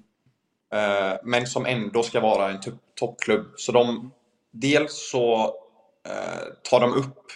eh, 0.73 1.19
men 1.23 1.47
som 1.47 1.65
ändå 1.65 2.03
ska 2.03 2.19
vara 2.19 2.49
en 2.49 2.59
toppklubb. 2.99 3.45
Så 3.57 3.71
de, 3.71 4.11
dels 4.51 5.09
så 5.11 5.43
eh, 6.07 6.69
tar 6.69 6.79
de 6.79 6.93
upp 6.93 7.31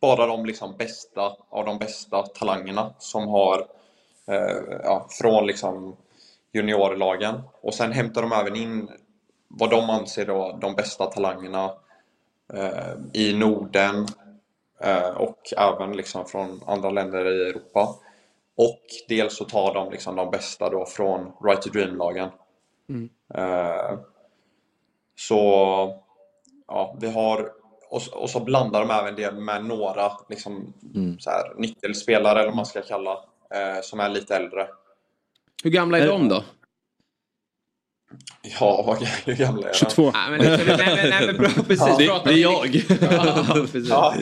bara 0.00 0.26
de 0.26 0.46
liksom 0.46 0.76
bästa 0.76 1.36
av 1.50 1.64
de 1.64 1.78
bästa 1.78 2.22
talangerna 2.22 2.94
som 2.98 3.28
har 3.28 3.66
eh, 4.26 4.78
ja, 4.82 5.06
från 5.10 5.46
liksom 5.46 5.96
juniorlagen. 6.52 7.42
Och 7.60 7.74
sen 7.74 7.92
hämtar 7.92 8.22
de 8.22 8.32
även 8.32 8.56
in 8.56 8.88
vad 9.48 9.70
de 9.70 9.90
anser 9.90 10.26
då 10.26 10.58
de 10.60 10.74
bästa 10.74 11.06
talangerna 11.06 11.72
eh, 12.52 12.94
i 13.12 13.32
Norden 13.32 14.06
eh, 14.80 15.08
och 15.08 15.38
även 15.56 15.96
liksom 15.96 16.26
från 16.26 16.62
andra 16.66 16.90
länder 16.90 17.26
i 17.26 17.48
Europa. 17.50 17.96
Och 18.56 18.80
dels 19.08 19.36
så 19.36 19.44
tar 19.44 19.74
de 19.74 19.90
liksom 19.90 20.16
de 20.16 20.30
bästa 20.30 20.70
då 20.70 20.86
från 20.86 21.32
Right 21.44 21.62
to 21.62 21.70
Dream-lagen. 21.70 22.28
Mm. 22.88 23.08
Eh, 23.34 23.98
så 25.18 25.38
ja, 26.66 26.96
vi 27.00 27.10
har 27.12 27.52
och, 27.90 28.02
så- 28.02 28.14
och 28.16 28.30
så 28.30 28.40
blandar 28.40 28.80
de 28.80 28.90
även 28.90 29.16
det 29.16 29.32
med 29.32 29.64
några 29.64 30.12
liksom, 30.28 30.72
så 31.18 31.30
här, 31.30 31.54
nyckelspelare 31.58 32.38
eller 32.38 32.46
vad 32.48 32.56
man 32.56 32.66
ska 32.66 32.82
kalla 32.82 33.12
eh, 33.54 33.80
som 33.82 34.00
är 34.00 34.08
lite 34.08 34.36
äldre. 34.36 34.68
Hur 35.64 35.70
gamla 35.70 35.98
är 35.98 36.08
de 36.08 36.28
då? 36.28 36.44
Ja, 38.60 38.96
hur 39.24 39.34
gamla 39.36 39.68
är 39.68 39.72
de? 39.72 39.74
22. 39.78 40.10
Nej, 40.10 40.30
men, 40.30 40.40
nej, 40.40 40.76
nej, 40.78 41.10
nej, 41.10 41.26
men 41.26 41.36
bra, 41.36 41.48
precis. 41.48 41.78
Ja. 42.00 42.06
Prata 42.06 42.30
om- 42.30 42.36
Ja, 43.48 43.54
precis. 43.54 43.88
Ja. 43.88 44.14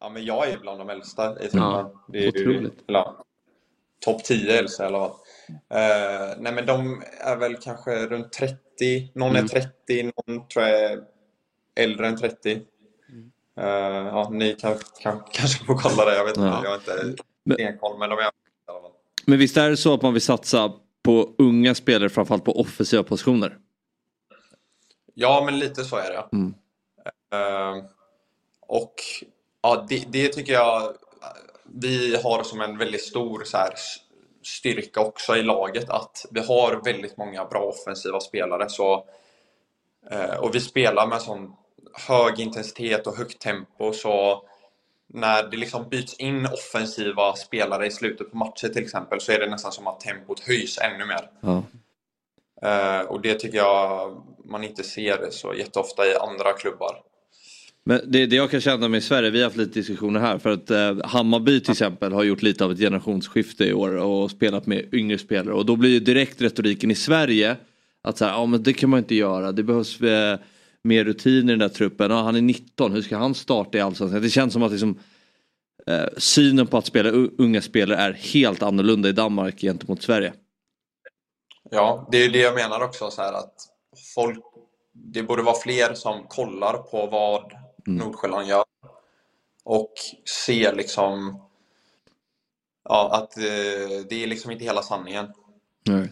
Ja, 0.00 0.08
men 0.08 0.24
jag 0.24 0.48
är 0.48 0.58
bland 0.58 0.78
de 0.78 0.90
äldsta 0.90 1.32
i 1.32 1.34
truppen. 1.42 1.60
Ja, 1.60 1.92
det 2.08 2.18
är 2.18 2.22
ju, 2.22 2.28
otroligt. 2.28 2.84
eller, 2.88 3.04
topp 4.04 4.24
10 4.24 4.58
Elsa 4.58 4.84
i 4.84 4.86
alla 4.86 4.98
fall. 4.98 5.16
Eh, 5.48 6.36
nej 6.38 6.52
men 6.52 6.66
de 6.66 7.02
är 7.20 7.36
väl 7.36 7.56
kanske 7.56 8.06
runt 8.06 8.32
30, 8.32 9.10
någon 9.14 9.30
Mm. 9.30 9.44
är 9.44 9.48
30, 9.48 10.02
någon 10.02 10.48
tror 10.48 10.64
jag 10.64 10.80
är 10.92 11.00
äldre 11.74 12.06
än 12.08 12.16
30. 12.16 12.52
Eh, 13.60 13.66
ja, 13.66 14.28
ni 14.32 14.52
kan, 14.54 14.74
kan, 15.02 15.22
kanske 15.32 15.64
får 15.64 15.74
kolla 15.78 16.04
det, 16.04 16.16
jag 16.16 16.24
vet 16.24 16.36
inte, 16.36 16.46
Ja. 16.48 16.60
jag 16.64 16.70
har 16.70 16.76
inte 16.76 17.22
stenkoll 17.54 17.98
men 17.98 18.10
de 18.10 18.18
är 18.18 18.22
i 18.22 18.24
alla 18.66 18.80
fall. 18.80 18.90
Men 19.26 19.38
visst 19.38 19.56
är 19.56 19.70
det 19.70 19.76
så 19.76 19.94
att 19.94 20.02
man 20.02 20.12
vill 20.12 20.22
satsa 20.22 20.72
på 21.02 21.34
unga 21.38 21.74
spelare 21.74 22.08
framförallt 22.08 22.44
på 22.44 22.60
offensiva 22.60 23.02
positioner? 23.02 23.58
Ja, 25.14 25.42
men 25.44 25.58
lite 25.58 25.84
så 25.84 25.96
är 25.96 26.10
det. 26.10 26.36
Mm. 26.36 26.54
Eh, 27.32 27.84
och 28.66 28.94
ja, 29.62 29.86
det, 29.88 30.04
det 30.12 30.28
tycker 30.28 30.52
jag 30.52 30.92
vi 31.64 32.16
har 32.24 32.42
som 32.42 32.60
en 32.60 32.78
väldigt 32.78 33.02
stor 33.02 33.42
så 33.44 33.56
här, 33.56 33.72
styrka 34.46 35.00
också 35.00 35.36
i 35.36 35.42
laget 35.42 35.90
att 35.90 36.26
vi 36.30 36.40
har 36.40 36.80
väldigt 36.84 37.16
många 37.16 37.44
bra 37.44 37.60
offensiva 37.60 38.20
spelare. 38.20 38.68
Så, 38.68 39.04
eh, 40.10 40.36
och 40.36 40.54
vi 40.54 40.60
spelar 40.60 41.06
med 41.06 41.22
sån 41.22 41.56
hög 42.08 42.40
intensitet 42.40 43.06
och 43.06 43.16
högt 43.16 43.38
tempo 43.38 43.92
så 43.92 44.42
när 45.06 45.42
det 45.42 45.56
liksom 45.56 45.88
byts 45.88 46.14
in 46.14 46.46
offensiva 46.46 47.36
spelare 47.36 47.86
i 47.86 47.90
slutet 47.90 48.30
på 48.30 48.36
matcher 48.36 48.68
till 48.68 48.82
exempel 48.82 49.20
så 49.20 49.32
är 49.32 49.38
det 49.38 49.50
nästan 49.50 49.72
som 49.72 49.86
att 49.86 50.00
tempot 50.00 50.40
höjs 50.40 50.78
ännu 50.78 51.06
mer. 51.06 51.30
Ja. 51.40 51.62
Eh, 52.62 53.00
och 53.00 53.20
det 53.20 53.34
tycker 53.34 53.58
jag 53.58 54.16
man 54.44 54.64
inte 54.64 54.84
ser 54.84 55.30
så 55.30 55.54
jätteofta 55.54 56.06
i 56.06 56.14
andra 56.14 56.52
klubbar. 56.52 57.02
Men 57.88 58.00
det, 58.06 58.26
det 58.26 58.36
jag 58.36 58.50
kan 58.50 58.60
känna 58.60 58.88
med 58.88 59.02
Sverige, 59.02 59.30
vi 59.30 59.38
har 59.38 59.44
haft 59.44 59.56
lite 59.56 59.78
diskussioner 59.78 60.20
här 60.20 60.38
för 60.38 60.50
att 60.50 60.70
eh, 60.70 60.96
Hammarby 61.04 61.60
till 61.60 61.70
exempel 61.70 62.12
har 62.12 62.24
gjort 62.24 62.42
lite 62.42 62.64
av 62.64 62.72
ett 62.72 62.78
generationsskifte 62.78 63.64
i 63.64 63.72
år 63.72 63.96
och 63.96 64.30
spelat 64.30 64.66
med 64.66 64.94
yngre 64.94 65.18
spelare 65.18 65.54
och 65.54 65.66
då 65.66 65.76
blir 65.76 65.90
ju 65.90 66.00
direkt 66.00 66.40
retoriken 66.40 66.90
i 66.90 66.94
Sverige 66.94 67.56
att 68.02 68.18
så 68.18 68.24
här, 68.24 68.32
ja 68.32 68.46
men 68.46 68.62
det 68.62 68.72
kan 68.72 68.90
man 68.90 68.98
inte 68.98 69.14
göra, 69.14 69.52
det 69.52 69.62
behövs 69.62 70.00
eh, 70.00 70.38
mer 70.84 71.04
rutin 71.04 71.48
i 71.48 71.52
den 71.52 71.58
där 71.58 71.68
truppen, 71.68 72.10
ja, 72.10 72.22
han 72.22 72.36
är 72.36 72.40
19, 72.40 72.92
hur 72.92 73.02
ska 73.02 73.16
han 73.16 73.34
starta 73.34 73.78
i 73.78 73.80
Allsvenskan? 73.80 74.22
Det 74.22 74.30
känns 74.30 74.52
som 74.52 74.62
att 74.62 74.72
liksom, 74.72 74.98
eh, 75.86 76.06
synen 76.16 76.66
på 76.66 76.78
att 76.78 76.86
spela 76.86 77.10
unga 77.38 77.62
spelare 77.62 77.98
är 77.98 78.12
helt 78.12 78.62
annorlunda 78.62 79.08
i 79.08 79.12
Danmark 79.12 79.60
gentemot 79.60 80.02
Sverige. 80.02 80.32
Ja, 81.70 82.08
det 82.12 82.18
är 82.18 82.22
ju 82.22 82.28
det 82.28 82.40
jag 82.40 82.54
menar 82.54 82.84
också 82.84 83.10
så 83.10 83.22
här 83.22 83.32
att 83.32 83.54
folk, 84.14 84.38
det 84.94 85.22
borde 85.22 85.42
vara 85.42 85.56
fler 85.56 85.94
som 85.94 86.24
kollar 86.28 86.72
på 86.72 87.06
vad 87.06 87.65
Nordsjälland 87.86 88.48
gör 88.48 88.64
och 89.64 89.92
ser 90.46 90.74
liksom 90.74 91.42
ja, 92.88 93.10
att 93.12 93.38
eh, 93.38 93.44
det 94.08 94.22
är 94.22 94.26
liksom 94.26 94.50
inte 94.50 94.64
hela 94.64 94.82
sanningen. 94.82 95.26
Nej. 95.88 96.10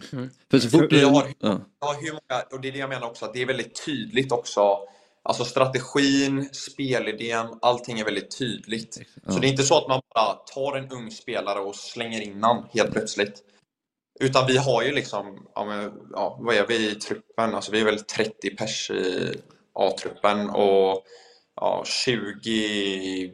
För 0.51 0.59
så 0.59 0.69
fort 0.69 0.91
Vi 0.93 0.99
du... 0.99 1.05
har, 1.05 1.27
Ja. 1.39 1.59
ja, 1.81 1.95
hur 2.01 2.11
många, 2.11 2.43
och 2.51 2.61
det 2.61 2.67
är 2.67 2.71
det 2.71 2.77
jag 2.79 2.89
menar 2.89 3.07
också, 3.07 3.25
att 3.25 3.33
det 3.33 3.41
är 3.41 3.45
väldigt 3.45 3.85
tydligt 3.85 4.31
också. 4.31 4.79
Alltså 5.23 5.45
strategin, 5.45 6.49
spelidén, 6.53 7.47
allting 7.61 7.99
är 7.99 8.05
väldigt 8.05 8.37
tydligt. 8.37 8.93
Så 8.93 9.01
Ja. 9.25 9.33
det 9.41 9.47
är 9.47 9.51
inte 9.51 9.63
så 9.63 9.77
att 9.77 9.87
man 9.87 10.01
bara 10.15 10.33
tar 10.33 10.77
en 10.77 10.91
ung 10.91 11.11
spelare 11.11 11.59
och 11.59 11.75
slänger 11.75 12.21
in 12.21 12.43
han 12.43 12.65
helt 12.73 12.91
plötsligt. 12.91 13.41
Utan 14.19 14.47
vi 14.47 14.57
har 14.57 14.83
ju 14.83 14.91
liksom, 14.91 15.47
ja, 15.55 15.65
men, 15.65 15.91
ja, 16.13 16.37
vad 16.41 16.55
är 16.55 16.67
vi 16.67 16.91
i 16.91 16.95
truppen? 16.95 17.55
Alltså 17.55 17.71
vi 17.71 17.81
är 17.81 17.85
väl 17.85 17.99
30 17.99 18.55
pers 18.55 18.91
i 18.91 19.33
A-truppen 19.73 20.49
och 20.49 21.03
ja, 21.55 21.83
20, 21.85 23.31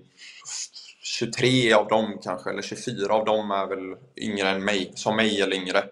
23 1.01 1.73
av 1.73 1.87
dem 1.87 2.19
kanske, 2.23 2.49
eller 2.49 2.61
24 2.61 3.13
av 3.13 3.25
dem 3.25 3.51
är 3.51 3.67
väl 3.67 3.95
yngre 4.17 4.49
än 4.49 4.65
mig, 4.65 4.91
som 4.95 5.15
mig 5.15 5.41
eller 5.41 5.55
yngre. 5.55 5.83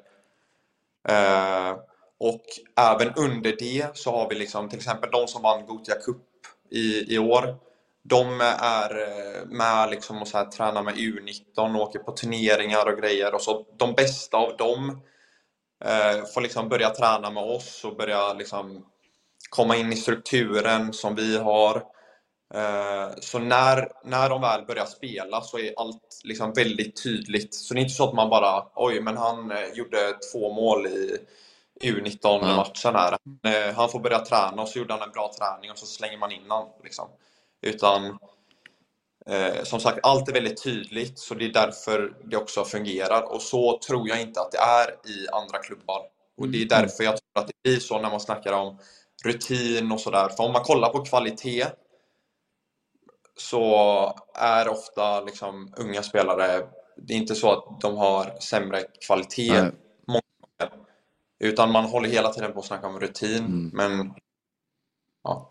Eh, 1.09 1.77
och 2.19 2.45
även 2.75 3.13
under 3.15 3.55
det 3.59 3.97
så 3.97 4.11
har 4.11 4.29
vi 4.29 4.35
liksom 4.35 4.69
till 4.69 4.79
exempel 4.79 5.11
de 5.11 5.27
som 5.27 5.41
vann 5.41 5.65
Gothia 5.65 5.95
Cup 5.95 6.25
i, 6.71 7.15
i 7.15 7.19
år. 7.19 7.55
De 8.03 8.41
är 8.61 8.99
eh, 8.99 9.45
med 9.45 9.89
liksom 9.89 10.21
och 10.21 10.27
så 10.27 10.37
här, 10.37 10.45
tränar 10.45 10.83
med 10.83 10.95
U19, 10.95 11.75
och 11.75 11.81
åker 11.81 11.99
på 11.99 12.11
turneringar 12.11 12.85
och 12.91 12.97
grejer. 12.97 13.35
Och 13.35 13.41
så 13.41 13.65
de 13.77 13.93
bästa 13.93 14.37
av 14.37 14.57
dem 14.57 15.01
eh, 15.85 16.25
får 16.33 16.41
liksom 16.41 16.69
börja 16.69 16.89
träna 16.89 17.31
med 17.31 17.43
oss 17.43 17.83
och 17.85 17.95
börja 17.95 18.33
liksom 18.33 18.85
komma 19.49 19.75
in 19.75 19.93
i 19.93 19.95
strukturen 19.95 20.93
som 20.93 21.15
vi 21.15 21.37
har. 21.37 21.83
Eh, 22.53 23.09
Så 23.21 23.39
när, 23.39 23.91
när 24.03 24.29
de 24.29 24.41
väl 24.41 24.65
börjar 24.65 24.85
spela 24.85 25.41
så 25.41 25.59
är 25.59 25.73
allt 25.77 26.21
liksom 26.23 26.53
väldigt 26.53 27.03
tydligt. 27.03 27.55
Så 27.55 27.73
det 27.73 27.79
är 27.79 27.81
inte 27.81 27.93
så 27.93 28.03
att 28.09 28.13
man 28.15 28.29
bara 28.29 28.65
oj, 28.75 29.01
men 29.01 29.17
han 29.17 29.51
eh, 29.51 29.67
gjorde 29.73 30.13
två 30.33 30.53
mål 30.53 30.87
i 30.87 31.17
U19-matchen 31.83 32.95
här. 32.95 33.17
Eh, 33.43 33.75
Han 33.75 33.89
får 33.89 33.99
börja 33.99 34.19
träna 34.19 34.61
och 34.61 34.69
så 34.69 34.79
gjorde 34.79 34.93
han 34.93 35.03
en 35.03 35.11
bra 35.11 35.31
träning 35.39 35.71
och 35.71 35.77
så 35.77 35.85
slänger 35.85 36.17
man 36.17 36.31
in 36.31 36.45
han. 36.49 36.67
Liksom. 36.83 37.07
Utan 37.61 38.05
eh, 39.25 39.63
som 39.63 39.79
sagt, 39.79 39.99
allt 40.03 40.29
är 40.29 40.33
väldigt 40.33 40.63
tydligt 40.63 41.19
så 41.19 41.33
det 41.35 41.45
är 41.45 41.53
därför 41.53 42.13
det 42.25 42.37
också 42.37 42.65
fungerar. 42.65 43.33
Och 43.33 43.41
så 43.41 43.79
tror 43.87 44.09
jag 44.09 44.21
inte 44.21 44.41
att 44.41 44.51
det 44.51 44.57
är 44.57 44.89
i 45.11 45.27
andra 45.31 45.57
klubbar. 45.57 46.01
Och 46.37 46.49
det 46.49 46.61
är 46.61 46.65
därför 46.65 47.03
jag 47.03 47.13
tror 47.17 47.43
att 47.43 47.47
det 47.47 47.53
blir 47.63 47.79
så 47.79 47.99
när 48.01 48.09
man 48.09 48.19
snackar 48.19 48.53
om 48.53 48.79
rutin 49.25 49.91
och 49.91 49.99
sådär. 49.99 50.29
För 50.29 50.43
om 50.43 50.51
man 50.53 50.63
kollar 50.63 50.89
på 50.89 51.05
kvalitet 51.05 51.65
så 53.41 54.13
är 54.35 54.69
ofta 54.69 55.21
liksom 55.21 55.73
unga 55.77 56.03
spelare, 56.03 56.61
det 56.97 57.13
är 57.13 57.17
inte 57.17 57.35
så 57.35 57.51
att 57.51 57.81
de 57.81 57.97
har 57.97 58.39
sämre 58.39 58.83
kvalitet 59.07 59.61
Nej. 59.61 59.71
många. 60.07 60.71
Utan 61.39 61.71
man 61.71 61.85
håller 61.85 62.09
hela 62.09 62.29
tiden 62.29 62.53
på 62.53 62.59
att 62.59 62.65
snacka 62.65 62.87
om 62.87 62.99
rutin. 62.99 63.71
Men 63.73 64.13
ja. 65.23 65.49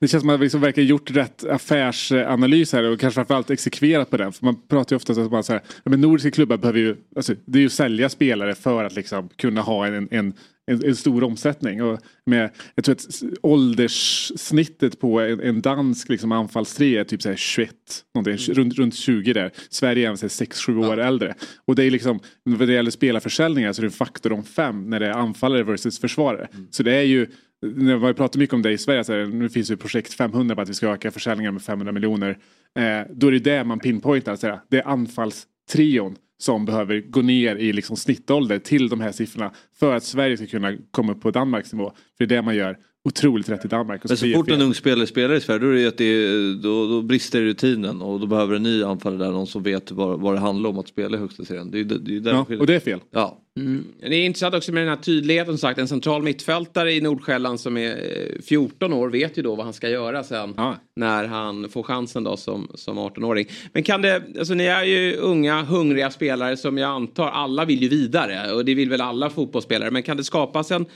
Det 0.00 0.08
känns 0.08 0.20
som 0.20 0.30
att 0.30 0.34
man 0.34 0.40
liksom 0.40 0.60
verkligen 0.60 0.88
gjort 0.88 1.10
rätt 1.10 1.44
affärsanalys 1.44 2.72
här 2.72 2.82
och 2.92 3.00
kanske 3.00 3.14
framförallt 3.14 3.50
exekverat 3.50 4.10
på 4.10 4.16
den. 4.16 4.32
För 4.32 4.44
man 4.44 4.68
pratar 4.68 4.94
ju 4.94 4.96
ofta 4.96 5.12
om 5.12 5.26
att 5.26 5.32
man 5.32 5.44
så 5.44 5.52
här, 5.52 5.62
men 5.84 6.00
nordiska 6.00 6.30
klubbar 6.30 6.56
behöver 6.56 6.78
ju, 6.78 6.96
alltså, 7.16 7.34
det 7.44 7.58
är 7.58 7.60
ju 7.60 7.66
att 7.66 7.72
sälja 7.72 8.08
spelare 8.08 8.54
för 8.54 8.84
att 8.84 8.94
liksom 8.94 9.28
kunna 9.28 9.60
ha 9.60 9.86
en, 9.86 10.08
en, 10.10 10.34
en, 10.68 10.84
en 10.84 10.96
stor 10.96 11.24
omsättning. 11.24 11.82
Och 11.82 11.98
med, 12.26 12.50
jag 12.74 12.84
tror 12.84 12.94
att 12.94 13.22
ålderssnittet 13.42 15.00
på 15.00 15.20
en, 15.20 15.40
en 15.40 15.60
dansk 15.60 16.08
liksom 16.08 16.32
anfallstrea 16.32 17.00
är 17.00 17.04
typ 17.04 17.22
så 17.22 17.28
här 17.28 17.36
21, 17.36 17.70
någonting, 18.14 18.54
runt, 18.54 18.74
runt 18.74 18.94
20 18.94 19.32
där. 19.32 19.50
Sverige 19.70 20.08
är 20.08 20.14
6-7 20.14 20.88
år 20.88 21.00
äldre. 21.00 21.34
Och 21.66 21.74
det 21.74 21.84
är 21.84 21.90
liksom, 21.90 22.20
när 22.44 22.66
det 22.66 22.72
gäller 22.72 22.90
spelarförsäljningar 22.90 23.72
så 23.72 23.80
är 23.80 23.82
det 23.82 23.86
en 23.86 23.92
faktor 23.92 24.32
om 24.32 24.44
fem 24.44 24.90
när 24.90 25.00
det 25.00 25.06
är 25.06 25.12
anfallare 25.12 25.62
versus 25.62 25.98
försvarare. 25.98 26.48
Så 26.70 26.82
det 26.82 26.94
är 26.94 27.02
ju 27.02 27.26
när 27.62 27.96
vi 27.96 28.14
pratar 28.14 28.38
mycket 28.38 28.54
om 28.54 28.62
det 28.62 28.72
i 28.72 28.78
Sverige, 28.78 29.04
så 29.04 29.12
här, 29.12 29.26
nu 29.26 29.48
finns 29.48 29.70
ju 29.70 29.76
projekt 29.76 30.14
500 30.14 30.54
på 30.54 30.62
att 30.62 30.68
vi 30.68 30.74
ska 30.74 30.88
öka 30.88 31.10
försäljningen 31.10 31.54
med 31.54 31.62
500 31.62 31.92
miljoner. 31.92 32.38
Eh, 32.78 33.00
då 33.10 33.26
är 33.26 33.32
det 33.32 33.38
det 33.38 33.64
man 33.64 33.78
pinpointar, 33.78 34.36
så 34.36 34.46
här, 34.46 34.60
det 34.68 34.78
är 34.78 34.88
anfallstrion 34.88 36.16
som 36.38 36.64
behöver 36.64 37.00
gå 37.00 37.22
ner 37.22 37.56
i 37.56 37.72
liksom 37.72 37.96
snittålder 37.96 38.58
till 38.58 38.88
de 38.88 39.00
här 39.00 39.12
siffrorna 39.12 39.52
för 39.78 39.96
att 39.96 40.04
Sverige 40.04 40.36
ska 40.36 40.46
kunna 40.46 40.76
komma 40.90 41.12
upp 41.12 41.20
på 41.20 41.30
Danmarks 41.30 41.72
nivå. 41.72 41.92
För 42.18 42.26
det 42.26 42.34
är 42.34 42.36
det 42.36 42.42
man 42.42 42.56
gör 42.56 42.78
otroligt 43.08 43.48
rätt 43.48 43.64
i 43.64 43.68
Danmark. 43.68 44.04
Och 44.04 44.10
Men 44.10 44.16
så 44.16 44.26
det 44.26 44.34
fort 44.34 44.50
en 44.50 44.62
ung 44.62 44.74
spelare 44.74 45.06
spelar 45.06 45.34
i 45.34 45.40
Sverige 45.40 45.58
då, 45.60 45.66
är 45.66 45.72
det 45.72 45.80
ju 45.80 45.88
att 45.88 45.98
det, 45.98 46.54
då, 46.54 46.86
då 46.86 47.02
brister 47.02 47.42
rutinen 47.42 48.02
och 48.02 48.20
då 48.20 48.26
behöver 48.26 48.56
en 48.56 48.62
ny 48.62 48.82
anfallare 48.82 49.24
där, 49.24 49.30
någon 49.30 49.46
som 49.46 49.62
vet 49.62 49.90
vad, 49.90 50.20
vad 50.20 50.34
det 50.34 50.40
handlar 50.40 50.70
om 50.70 50.78
att 50.78 50.88
spela 50.88 51.16
i 51.16 51.20
högsta 51.20 51.44
serien. 51.44 51.70
Det 51.70 51.78
är, 51.78 51.84
ju- 51.84 51.84
det 52.20 52.30
är 52.30 52.34
Ja, 52.34 52.46
och 52.60 52.66
det 52.66 52.74
är 52.74 52.80
fel. 52.80 53.00
Ja. 53.10 53.38
Mm. 53.58 53.84
Det 54.00 54.06
är 54.16 54.26
intressant 54.26 54.54
också 54.54 54.72
med 54.72 54.82
den 54.82 54.88
här 54.88 54.96
tydligheten 55.02 55.54
som 55.54 55.58
sagt. 55.58 55.78
En 55.78 55.88
central 55.88 56.22
mittfältare 56.22 56.92
i 56.92 57.00
Nordsjälland 57.00 57.60
som 57.60 57.76
är 57.76 57.90
eh, 57.90 58.42
14 58.42 58.92
år 58.92 59.08
vet 59.10 59.38
ju 59.38 59.42
då 59.42 59.54
vad 59.54 59.64
han 59.64 59.72
ska 59.72 59.88
göra 59.88 60.24
sen 60.24 60.54
när 60.96 61.24
han 61.24 61.68
får 61.68 61.82
chansen 61.82 62.24
då 62.24 62.36
som, 62.36 62.68
som 62.74 62.98
18-åring. 62.98 63.46
Men 63.72 63.82
kan 63.82 64.02
det, 64.02 64.22
alltså 64.38 64.54
ni 64.54 64.64
är 64.64 64.84
ju 64.84 65.16
unga 65.16 65.62
hungriga 65.62 66.10
spelare 66.10 66.56
som 66.56 66.78
jag 66.78 66.90
antar 66.90 67.28
alla 67.28 67.64
vill 67.64 67.82
ju 67.82 67.88
vidare 67.88 68.52
och 68.52 68.64
det 68.64 68.74
vill 68.74 68.90
väl 68.90 69.00
alla 69.00 69.30
fotbollsspelare. 69.30 69.90
Men 69.90 70.02
kan 70.02 70.16
det 70.16 70.24
skapas 70.24 70.70
en, 70.70 70.86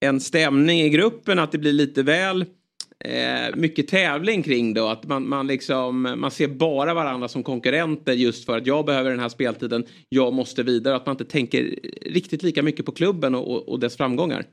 en 0.00 0.20
stämning 0.20 0.80
i 0.80 0.88
gruppen 0.88 1.38
att 1.38 1.52
det 1.52 1.58
blir 1.58 1.72
lite 1.72 2.02
väl 2.02 2.44
eh, 3.04 3.56
mycket 3.56 3.88
tävling 3.88 4.42
kring 4.42 4.74
då. 4.74 4.88
Att 4.88 5.04
man, 5.04 5.28
man, 5.28 5.46
liksom, 5.46 6.02
man 6.16 6.30
ser 6.30 6.48
bara 6.48 6.94
varandra 6.94 7.28
som 7.28 7.42
konkurrenter 7.42 8.12
just 8.12 8.46
för 8.46 8.56
att 8.56 8.66
jag 8.66 8.84
behöver 8.86 9.10
den 9.10 9.20
här 9.20 9.28
speltiden, 9.28 9.86
jag 10.08 10.32
måste 10.32 10.62
vidare. 10.62 10.96
Att 10.96 11.06
man 11.06 11.12
inte 11.12 11.24
tänker 11.24 11.62
riktigt 12.02 12.42
lika 12.42 12.62
mycket 12.62 12.86
på 12.86 12.92
klubben 12.92 13.34
och, 13.34 13.50
och, 13.50 13.68
och 13.68 13.80
dess 13.80 13.96
framgångar. 13.96 14.44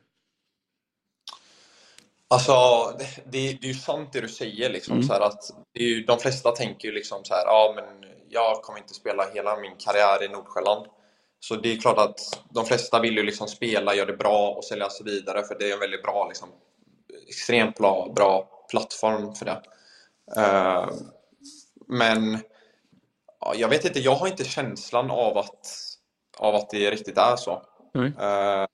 Alltså, 2.30 2.54
det, 3.00 3.32
det, 3.32 3.58
det 3.62 3.68
är 3.68 3.68
ju 3.68 3.74
sant 3.74 4.14
det 4.14 4.22
du 4.22 4.28
säger. 4.28 4.70
Liksom, 4.70 4.94
Mm. 4.94 5.08
så 5.08 5.14
att 5.14 5.42
det 5.74 5.84
ju, 5.84 6.04
de 6.04 6.20
flesta 6.20 6.52
tänker 6.52 6.88
ju 6.88 6.94
liksom 6.94 7.20
så 7.24 7.34
här, 7.34 7.44
ja 7.46 7.74
men 7.76 8.10
jag 8.30 8.62
kommer 8.62 8.80
inte 8.80 8.94
spela 8.94 9.24
hela 9.34 9.58
min 9.60 9.76
karriär 9.80 10.24
i 10.24 10.28
Nordsjälland. 10.28 10.86
Så 11.40 11.56
det 11.56 11.72
är 11.72 11.78
klart 11.78 11.98
att 11.98 12.20
de 12.50 12.66
flesta 12.66 13.00
vill 13.00 13.18
ju 13.18 13.24
liksom 13.24 13.48
spela, 13.48 13.96
göra 13.96 14.06
det 14.12 14.18
bra 14.18 14.50
och 14.50 14.64
sälja 14.66 14.90
sig 14.90 15.06
vidare 15.06 15.44
för 15.44 15.56
det 15.60 15.70
är 15.70 15.74
en 15.74 15.80
väldigt 15.80 16.04
bra, 16.04 16.28
liksom, 16.28 16.50
extremt 17.28 17.78
bra, 17.78 18.14
bra 18.16 18.50
plattform 18.72 19.36
för 19.36 19.46
det. 19.46 19.62
Eh, 20.38 20.90
men 21.88 22.40
ja, 23.40 23.54
jag 23.56 23.70
vet 23.70 23.86
inte, 23.86 24.00
jag 24.00 24.16
har 24.16 24.28
inte 24.28 24.44
känslan 24.44 25.12
av 25.12 25.38
att, 25.38 25.68
av 26.38 26.56
att 26.56 26.70
det 26.70 26.92
riktigt 26.92 27.18
är 27.18 27.36
så. 27.36 27.62
Nej. 27.94 28.12
Eh, 28.20 28.66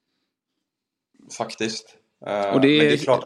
faktiskt. 1.37 1.95
Eh, 2.25 2.53
Och 2.53 2.61
det 2.61 2.67
men 2.67 2.85
är- 2.85 2.89
det 2.89 2.93
är 2.93 2.97
klart. 2.97 3.25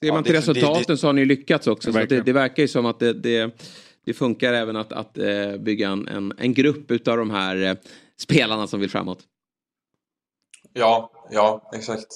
Ser 0.00 0.06
Ja, 0.08 0.14
man 0.14 0.24
till 0.24 0.32
det- 0.32 0.38
resultaten 0.38 0.84
det- 0.86 0.96
så 0.98 1.06
har 1.08 1.12
ni 1.12 1.24
lyckats 1.24 1.66
också. 1.66 1.86
Så 1.86 1.92
det, 1.92 1.98
Verkligen. 1.98 2.24
det 2.24 2.32
verkar 2.32 2.62
ju 2.62 2.68
som 2.68 2.86
att 2.86 2.98
det, 3.00 3.50
det, 4.08 4.14
funkar 4.14 4.52
även 4.52 4.76
att, 4.76 4.92
att 4.92 5.18
eh, 5.18 5.56
bygga 5.56 5.88
en, 5.88 6.08
en, 6.08 6.32
en 6.38 6.54
grupp 6.54 6.90
utav 6.90 7.16
de 7.16 7.30
här 7.30 7.62
eh, 7.62 7.74
spelarna 8.16 8.66
som 8.66 8.80
vill 8.80 8.90
framåt. 8.90 9.18
Ja, 10.72 11.10
ja, 11.30 11.70
exakt. 11.74 12.06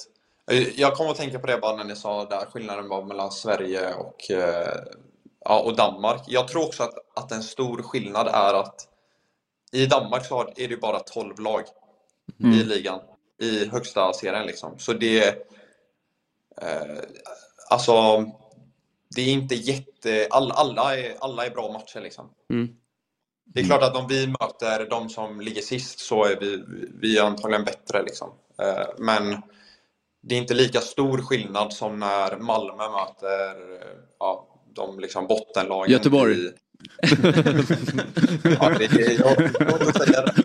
Eh, 0.51 0.81
Jag 0.81 0.95
kommer 0.95 1.11
att 1.11 1.17
tänka 1.17 1.39
på 1.39 1.47
det 1.47 1.59
bara 1.59 1.77
när 1.77 1.85
ni 1.85 1.97
sa 1.97 2.25
där 2.25 2.47
skillnaden 2.47 2.89
var 2.89 3.05
mellan 3.05 3.31
Sverige 3.31 3.95
och, 3.95 4.17
ja, 5.45 5.61
och 5.61 5.77
Danmark. 5.77 6.23
Jag 6.27 6.49
tror 6.49 6.67
också 6.67 6.83
att, 6.83 6.95
att 7.17 7.33
en 7.33 7.43
stor 7.43 7.83
skillnad 7.83 8.27
är 8.29 8.55
att 8.55 8.89
i 9.73 9.87
Danmark 9.87 10.27
så 10.27 10.49
är 10.57 10.69
det 10.69 10.77
bara 10.77 10.99
12 11.01 11.41
lag 11.41 11.63
i 12.39 12.45
Mm. 12.45 12.69
ligan, 12.69 13.01
i 13.41 13.67
högsta 13.69 14.13
serien 14.13 14.47
liksom. 14.47 14.79
Så 14.79 14.93
det, 14.93 15.29
eh, 16.63 16.99
alltså, 17.71 17.93
det 19.15 19.23
är 19.23 19.29
inte 19.33 19.55
jätte, 19.55 20.29
alla, 20.31 20.55
alla, 20.55 20.99
är, 20.99 21.15
alla 21.21 21.47
är 21.47 21.51
bra 21.51 21.73
matcher 21.73 22.01
liksom. 22.01 22.31
Mm. 22.51 22.69
Det 23.45 23.61
är 23.61 23.65
klart 23.65 23.83
att 23.83 23.97
om 23.97 24.09
vi 24.09 24.27
möter 24.27 24.91
de 24.91 25.09
som 25.09 25.41
ligger 25.41 25.63
sist 25.63 25.99
så 25.99 26.25
är 26.25 26.41
vi, 26.41 26.65
vi 27.01 27.19
är 27.19 27.23
antagligen 27.23 27.65
bättre. 27.65 28.03
Liksom. 28.03 28.31
Eh, 28.63 28.87
Men 28.99 29.43
det 30.23 30.35
är 30.35 30.39
inte 30.39 30.55
lika 30.55 30.81
stor 30.81 31.19
skillnad 31.19 31.73
som 31.73 31.99
när 31.99 32.37
Malmö 32.37 32.89
möter 32.91 33.75
eh, 33.75 33.99
ja, 34.19 34.49
de 34.75 35.01
liksom 35.01 35.27
bottenlagen. 35.27 35.93
Göteborg. 35.93 36.35
I... 36.35 36.53
ja, 38.61 38.75
det 38.79 38.85
är 38.85 39.21
jag 39.21 39.51
svårt 39.51 39.83
att 39.83 39.97
säga 39.97 40.23
det. 40.23 40.43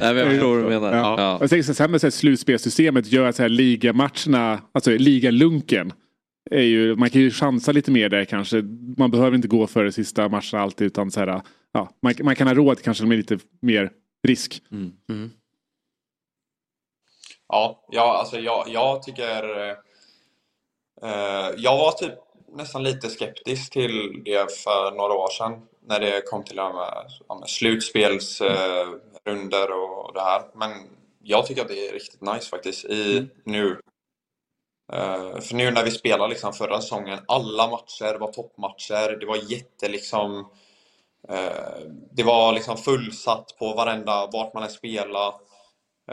Nej, 0.00 0.14
men 0.14 0.16
jag 0.16 0.30
förstår 0.30 0.56
vad 0.56 0.64
du 0.64 0.68
menar. 0.68 0.96
Ja. 0.96 1.14
Ja. 1.18 1.38
Jag 1.40 1.50
tänker 1.50 1.72
så 1.72 1.82
här 1.82 1.88
med 1.88 2.00
så 2.00 2.06
här 2.06 2.10
slutspelssystemet 2.10 3.12
gör 3.12 3.28
att 3.28 3.36
så 3.36 3.42
här 3.42 3.48
ligamatcherna, 3.48 4.60
alltså 4.72 4.90
ligalunken, 4.90 5.92
är 6.50 6.62
ju, 6.62 6.96
man 6.96 7.10
kan 7.10 7.20
ju 7.20 7.30
chansa 7.30 7.72
lite 7.72 7.90
mer 7.90 8.08
där 8.08 8.24
kanske. 8.24 8.62
Man 8.96 9.10
behöver 9.10 9.36
inte 9.36 9.48
gå 9.48 9.66
för 9.66 9.84
de 9.84 9.92
sista 9.92 10.28
matcherna 10.28 10.62
alltid 10.62 10.86
utan 10.86 11.10
så 11.10 11.20
här, 11.20 11.42
ja, 11.72 11.90
man, 12.02 12.14
man 12.22 12.36
kan 12.36 12.46
ha 12.46 12.54
råd 12.54 12.82
kanske 12.82 13.04
med 13.04 13.16
lite 13.16 13.38
mer 13.60 13.90
risk. 14.26 14.62
Mm. 14.72 15.30
Ja, 17.48 17.86
ja 17.90 18.18
alltså 18.18 18.38
jag, 18.38 18.64
jag 18.68 19.02
tycker... 19.02 19.70
Eh, 21.02 21.50
jag 21.56 21.78
var 21.78 21.92
typ 21.92 22.14
nästan 22.52 22.82
lite 22.82 23.10
skeptisk 23.10 23.72
till 23.72 24.22
det 24.24 24.52
för 24.52 24.96
några 24.96 25.14
år 25.14 25.28
sedan 25.30 25.62
när 25.86 26.00
det 26.00 26.22
kom 26.26 26.44
till 26.44 26.56
med 26.56 27.10
slutspelsrunder 27.46 29.12
runder 29.24 29.72
och 29.72 30.14
det 30.14 30.20
här. 30.20 30.42
Men 30.54 30.70
jag 31.22 31.46
tycker 31.46 31.62
att 31.62 31.68
det 31.68 31.88
är 31.88 31.92
riktigt 31.92 32.20
nice 32.20 32.48
faktiskt 32.48 32.84
i 32.84 33.28
nu. 33.44 33.80
Eh, 34.92 35.40
för 35.40 35.54
nu 35.54 35.70
när 35.70 35.84
vi 35.84 35.90
spelade 35.90 36.30
liksom 36.30 36.52
förra 36.52 36.80
säsongen, 36.80 37.18
alla 37.28 37.70
matcher 37.70 38.18
var 38.18 38.32
toppmatcher. 38.32 39.16
Det 39.20 39.26
var 39.26 39.36
jätte 39.36 39.88
liksom... 39.88 40.50
Eh, 41.28 41.80
det 42.10 42.22
var 42.22 42.52
liksom 42.52 42.76
fullsatt 42.76 43.56
på 43.58 43.74
varenda, 43.74 44.26
vart 44.32 44.54
man 44.54 44.62
än 44.62 44.70
spelade. 44.70 45.36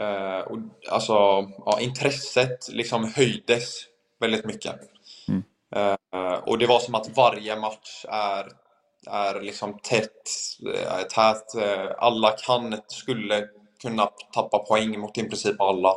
Eh, 0.00 0.38
och, 0.38 0.58
alltså, 0.88 1.12
ja, 1.66 1.78
intresset 1.80 2.68
liksom 2.72 3.12
höjdes 3.16 3.84
väldigt 4.20 4.44
mycket. 4.44 4.74
Eh, 5.76 6.32
och 6.34 6.58
det 6.58 6.66
var 6.66 6.78
som 6.78 6.94
att 6.94 7.16
varje 7.16 7.56
match 7.56 8.04
är, 8.08 8.46
är 9.10 9.42
liksom 9.42 9.78
tätt, 9.82 10.28
eh, 10.74 11.02
tät. 11.02 11.54
Eh, 11.62 11.86
alla 11.98 12.30
kan, 12.30 12.76
skulle 12.86 13.44
kunna 13.82 14.08
tappa 14.34 14.58
poäng 14.58 15.00
mot 15.00 15.18
i 15.18 15.22
princip 15.22 15.60
alla. 15.60 15.94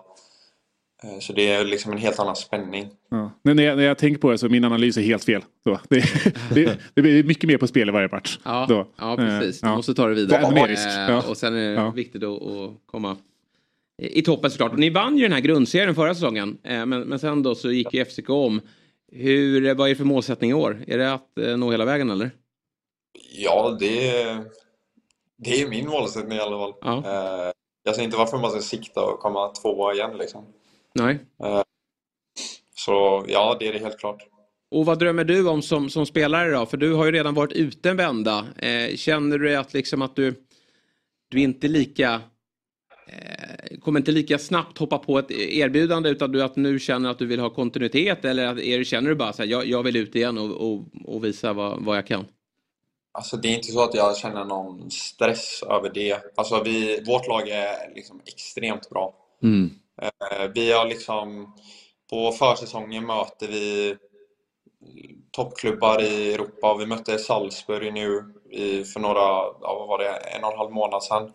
Så 1.20 1.34
det 1.34 1.52
är 1.52 1.66
liksom 1.66 1.92
en 1.92 1.98
helt 1.98 2.20
annan 2.20 2.36
spänning. 2.36 2.90
Ja. 3.12 3.32
Men 3.44 3.56
när, 3.56 3.64
jag, 3.64 3.78
när 3.78 3.84
jag 3.84 3.98
tänker 3.98 4.22
på 4.22 4.32
det 4.32 4.38
så 4.38 4.50
min 4.50 4.64
analys 4.64 4.98
är 4.98 5.02
helt 5.02 5.24
fel. 5.24 5.42
Så, 5.64 5.80
det, 5.90 6.04
det, 6.54 6.80
det 6.94 7.02
blir 7.02 7.24
mycket 7.24 7.48
mer 7.48 7.58
på 7.58 7.68
spel 7.68 7.90
i 7.90 7.92
varje 7.92 8.08
match. 8.08 8.40
Ja, 8.44 8.66
Då. 8.70 8.88
ja 8.98 9.16
precis. 9.16 9.62
Du 9.62 9.68
måste 9.70 9.94
ta 9.94 10.08
det 10.08 10.14
vidare. 10.16 10.42
Det 10.42 10.46
är 10.48 10.52
ännu 10.52 10.62
mer 10.62 10.68
risk. 10.68 10.88
Ja. 10.88 11.22
Och 11.30 11.38
sen 11.38 11.56
är 11.56 11.70
det 11.70 11.74
Ja. 11.74 11.90
viktigt 11.92 12.24
att, 12.24 12.42
att 12.42 12.72
komma 12.86 13.18
i 14.02 14.22
toppen 14.22 14.52
såklart. 14.52 14.72
Och 14.72 14.80
ni 14.80 14.90
vann 14.90 15.18
ju 15.18 15.24
den 15.24 15.32
här 15.32 15.40
grundserien 15.40 15.96
förra 15.96 16.14
säsongen. 16.16 16.58
Men, 16.64 16.90
men 16.90 17.20
sen 17.20 17.44
då 17.44 17.56
så 17.56 17.72
gick 17.72 17.94
ju 17.94 18.06
FCK 18.06 18.30
om. 18.30 18.62
Hur, 19.16 19.76
vad 19.76 19.88
är 19.88 19.90
det 19.90 19.96
för 19.96 20.04
målsättning 20.04 20.50
i 20.50 20.54
år? 20.54 20.84
Är 20.88 20.98
det 20.98 21.14
att 21.14 21.38
eh, 21.38 21.58
nå 21.58 21.72
hela 21.72 21.86
vägen 21.86 22.10
eller? 22.10 22.32
Ja, 23.32 23.78
det, 23.80 24.12
det 25.38 25.62
är 25.62 25.70
min 25.70 25.90
målsättning 25.90 26.38
i 26.38 26.42
alla 26.42 26.58
fall. 26.58 26.74
Ja. 26.82 26.98
Eh, 26.98 27.52
jag 27.84 27.96
ser 27.96 28.04
inte 28.04 28.18
varför 28.18 28.38
man 28.38 28.52
ska 28.52 28.62
sikta 28.62 29.06
och 29.06 29.20
komma 29.20 29.48
tvåa 29.48 29.94
igen 29.94 30.18
liksom. 30.18 30.46
Nej. 30.94 31.20
Eh, 31.44 31.62
så 32.76 33.26
ja, 33.28 33.58
det 33.60 33.68
är 33.68 33.74
det 33.74 33.80
helt 33.80 34.00
klart. 34.00 34.28
Och 34.72 34.86
vad 34.86 35.00
drömmer 35.00 35.24
du 35.24 35.50
om 35.50 35.62
som, 35.62 35.90
som 35.90 36.06
spelare 36.06 36.52
då? 36.52 36.66
För 36.66 36.78
du 36.78 36.94
har 36.94 37.06
ju 37.06 37.12
redan 37.12 37.34
varit 37.34 37.52
ute 37.52 37.90
en 37.90 37.98
vända. 37.98 38.48
Eh, 38.58 38.96
känner 38.96 39.38
du 39.38 39.56
att, 39.56 39.74
liksom 39.74 40.02
att 40.02 40.16
du, 40.16 40.36
du 41.30 41.40
är 41.40 41.44
inte 41.44 41.68
lika 41.68 42.14
eh, 42.14 42.22
kommer 43.82 44.00
inte 44.00 44.12
lika 44.12 44.40
snabbt 44.40 44.78
hoppa 44.78 44.98
på 44.98 45.20
ett 45.20 45.32
erbjudande 45.32 46.10
utan 46.10 46.32
du 46.32 46.44
att 46.44 46.56
nu 46.56 46.80
känner 46.80 47.10
att 47.10 47.20
du 47.20 47.26
vill 47.26 47.40
ha 47.40 47.50
kontinuitet 47.50 48.26
eller 48.26 48.46
att, 48.46 48.60
är, 48.60 48.84
känner 48.84 49.10
du 49.10 49.16
bara 49.16 49.34
så 49.34 49.42
här, 49.42 49.50
jag, 49.50 49.66
jag 49.66 49.84
vill 49.84 49.96
ut 49.96 50.16
igen 50.16 50.38
och, 50.38 50.52
och, 50.52 50.86
och 51.06 51.24
visa 51.24 51.54
vad, 51.54 51.86
vad 51.86 51.98
jag 51.98 52.08
kan? 52.08 52.26
Alltså 53.12 53.38
det 53.38 53.48
är 53.48 53.56
inte 53.56 53.72
så 53.72 53.84
att 53.84 53.94
jag 53.96 54.18
känner 54.18 54.46
någon 54.46 54.92
stress 54.92 55.64
över 55.70 55.92
det. 55.94 56.22
Alltså 56.36 56.64
vi, 56.64 57.04
vårt 57.08 57.28
lag 57.28 57.50
är 57.50 57.96
liksom 57.96 58.22
extremt 58.26 58.90
bra. 58.90 59.14
Mm. 59.44 59.70
Eh, 60.02 60.52
Vi 60.56 60.72
har 60.72 60.86
liksom 60.86 61.54
på 62.10 62.32
försäsongen 62.32 63.06
möter 63.06 63.48
vi 63.48 63.96
toppklubbar 65.32 66.02
i 66.02 66.34
Europa. 66.34 66.76
Vi 66.80 66.86
mötte 66.86 67.18
Salzburg 67.18 67.94
nu 67.94 68.34
i, 68.52 68.84
för 68.84 69.00
några, 69.00 69.20
ja, 69.62 69.76
vad 69.80 69.88
var 69.88 70.00
det, 70.00 70.10
en 70.10 70.44
och 70.44 70.52
en 70.52 70.58
halv 70.58 70.72
månad 70.72 71.04
sedan. 71.04 71.32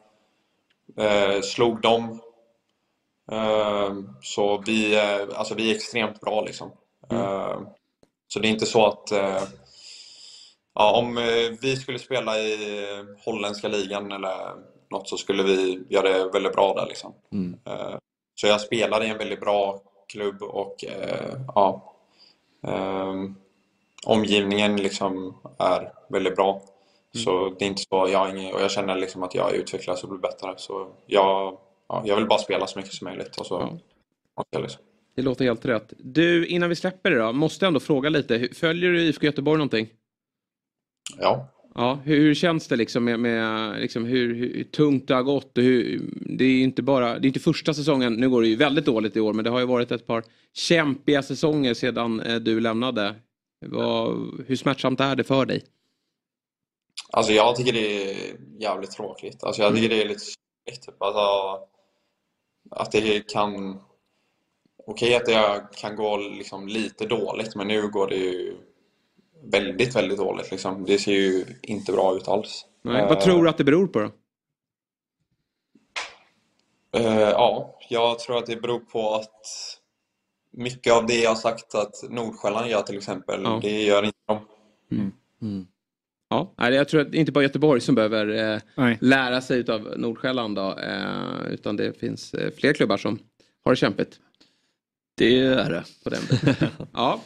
Eh, 0.97 1.41
slog 1.43 1.81
dem. 1.81 2.21
Eh, 3.33 3.93
så 4.23 4.63
vi, 4.67 4.95
är- 4.95 5.35
alltså 5.37 5.55
vi 5.55 5.71
är 5.71 5.75
extremt 5.75 6.21
bra 6.21 6.41
liksom. 6.41 6.71
Eh, 7.11 7.61
så 8.29 8.39
det 8.39 8.49
är 8.49 8.51
inte 8.51 8.67
så 8.67 8.87
att 8.87 9.13
eh, 9.13 9.43
ja, 10.75 10.99
om 10.99 11.19
eh, 11.19 11.25
vi 11.61 11.77
skulle 11.77 11.99
spela 11.99 12.39
i 12.39 12.87
holländska 13.25 13.69
ligan 13.69 14.13
eller 14.13 14.37
något 14.91 15.09
så 15.09 15.17
skulle 15.17 15.43
vi 15.43 15.83
göra 15.89 16.09
det 16.09 16.31
väldigt 16.33 16.53
bra 16.53 16.75
där 16.75 16.87
liksom. 16.87 17.15
Mm. 17.33 17.59
Eh, 17.65 17.97
Så 18.35 18.47
jag 18.47 18.61
spelar 18.61 19.05
i 19.05 19.09
en 19.09 19.19
väldigt 19.19 19.41
bra 19.41 19.81
klubb 20.09 20.43
och 20.43 20.85
eh, 20.85 21.37
ja, 21.55 21.95
omgivningen 24.07 24.77
liksom 24.77 25.37
är 25.59 25.93
väldigt 26.09 26.37
bra. 26.37 26.61
Så 27.17 27.55
det 27.59 27.65
är 27.65 27.67
inte 27.67 27.83
så, 27.83 28.09
jag 28.13 28.31
ingen, 28.31 28.55
och 28.55 28.61
jag 28.61 28.71
känner 28.71 28.97
liksom 28.97 29.23
att 29.23 29.35
jag 29.35 29.55
utvecklas 29.55 30.03
och 30.03 30.09
blir 30.09 30.19
bättre. 30.19 30.55
Så 30.57 30.89
jag, 31.07 31.59
ja, 31.89 32.03
jag 32.05 32.17
vill 32.17 32.27
bara 32.27 32.39
spela 32.39 32.67
så 32.67 32.79
mycket 32.79 32.95
som 32.95 33.05
möjligt. 33.05 33.37
Och 33.37 33.47
så, 33.47 33.79
ja. 34.53 34.61
liksom. 34.61 34.83
Det 35.17 35.23
låter 35.23 35.45
helt 35.45 35.65
rätt. 35.65 35.93
Du, 35.99 36.47
innan 36.47 36.69
vi 36.69 36.77
släpper 36.77 37.11
det 37.11 37.19
då, 37.19 37.33
måste 37.33 37.65
jag 37.65 37.69
ändå 37.69 37.81
fråga 37.81 38.09
lite. 38.09 38.49
Följer 38.53 38.91
du 38.91 39.03
IFK 39.03 39.27
Göteborg 39.27 39.59
någonting? 39.59 39.89
Ja. 41.19 41.49
Ja, 41.75 41.99
hur, 42.05 42.21
hur 42.21 42.35
känns 42.35 42.69
det 42.69 42.77
liksom 42.77 43.05
med, 43.05 43.21
med 43.21 43.81
liksom 43.81 44.05
hur, 44.05 44.35
hur 44.35 44.65
tungt 44.65 45.09
det 45.09 45.15
har 45.15 45.23
gått? 45.23 45.59
Och 45.59 45.65
hur, 45.65 46.01
det 46.13 46.45
är 46.45 46.63
inte 46.63 46.83
bara, 46.83 47.19
det 47.19 47.27
är 47.27 47.29
inte 47.29 47.41
första 47.41 47.75
säsongen, 47.75 48.15
nu 48.15 48.31
går 48.31 48.43
det 48.43 48.49
ju 48.49 48.57
väldigt 48.57 48.85
dåligt 48.85 49.17
i 49.17 49.21
år, 49.21 49.33
men 49.33 49.45
det 49.45 49.51
har 49.51 49.61
ju 49.61 49.67
varit 49.67 49.93
ett 49.93 50.07
par 50.07 50.25
kämpiga 50.55 51.23
säsonger 51.23 51.75
sedan 51.75 52.21
eh, 52.21 52.37
du 52.37 52.61
lämnade. 52.61 53.15
Vad, 53.67 54.17
hur 54.47 54.57
smärtsamt 54.57 55.01
är 55.01 55.17
det 55.17 55.25
för 55.25 55.47
dig? 55.47 55.63
Alltså 57.13 57.33
jag 57.33 57.57
tycker 57.57 57.73
det 57.73 58.11
är 58.13 58.37
jävligt 58.59 58.91
tråkigt. 58.91 59.45
Alltså 59.45 59.63
jag 59.63 59.75
tycker 59.75 59.89
det 59.89 60.03
är 60.03 60.09
lite 60.09 60.21
sorgligt. 60.21 60.87
Typ. 60.87 61.03
Alltså, 61.03 61.59
att 62.71 62.93
det 62.93 63.29
kan... 63.33 63.81
Okej 64.87 65.17
att 65.17 65.27
det 65.27 65.69
kan 65.77 65.97
gå 65.97 66.17
liksom 66.17 66.69
lite 66.69 67.07
dåligt, 67.07 67.55
men 67.55 67.69
nu 67.69 67.89
går 67.89 68.07
det 68.07 68.17
ju 68.17 68.57
väldigt, 69.45 69.97
väldigt 69.97 70.19
dåligt. 70.19 70.51
Liksom. 70.51 70.85
Det 70.85 70.99
ser 70.99 71.13
ju 71.13 71.45
inte 71.63 71.93
bra 71.93 72.17
ut 72.17 72.29
alls. 72.29 72.67
Nej, 72.83 73.07
vad 73.09 73.21
tror 73.21 73.43
du 73.45 73.51
att 73.51 73.59
det 73.59 73.65
beror 73.65 73.87
på 73.87 73.99
då? 73.99 74.11
Eh, 76.99 77.19
ja, 77.21 77.79
jag 77.89 78.19
tror 78.19 78.39
att 78.39 78.47
det 78.47 78.57
beror 78.57 78.79
på 78.81 79.15
att 79.15 79.47
mycket 80.51 80.93
av 80.93 81.07
det 81.07 81.21
jag 81.21 81.31
har 81.31 81.37
sagt 81.37 81.75
att 81.75 81.95
Nordsjälland 82.11 82.71
gör 82.71 82.83
till 82.83 82.97
exempel, 82.97 83.41
Ja. 83.45 83.59
det 83.63 83.83
gör 83.83 84.03
inte 84.03 84.19
de. 84.27 84.47
Ja, 86.31 86.55
jag 86.57 86.89
tror 86.89 87.01
att 87.01 87.13
det 87.13 87.19
är 87.19 87.21
inte 87.21 87.33
bara 87.33 87.45
Göteborg 87.45 87.81
som 87.81 87.95
behöver 87.95 88.55
eh, 88.55 88.93
lära 89.01 89.41
sig 89.41 89.71
av 89.71 89.95
Nordsjälland 89.97 90.57
då, 90.57 90.79
eh, 90.79 91.53
utan 91.53 91.77
det 91.77 92.01
finns 92.01 92.35
eh, 92.35 92.51
fler 92.59 92.73
klubbar 92.73 92.97
som 92.97 93.19
har 93.65 93.73
det 93.73 93.77
kämpigt. 93.77 94.19
Det 95.17 95.39
är 95.41 95.71
det. 95.71 95.85
På 96.05 96.11
den 96.11 96.21
ja. 96.93 97.21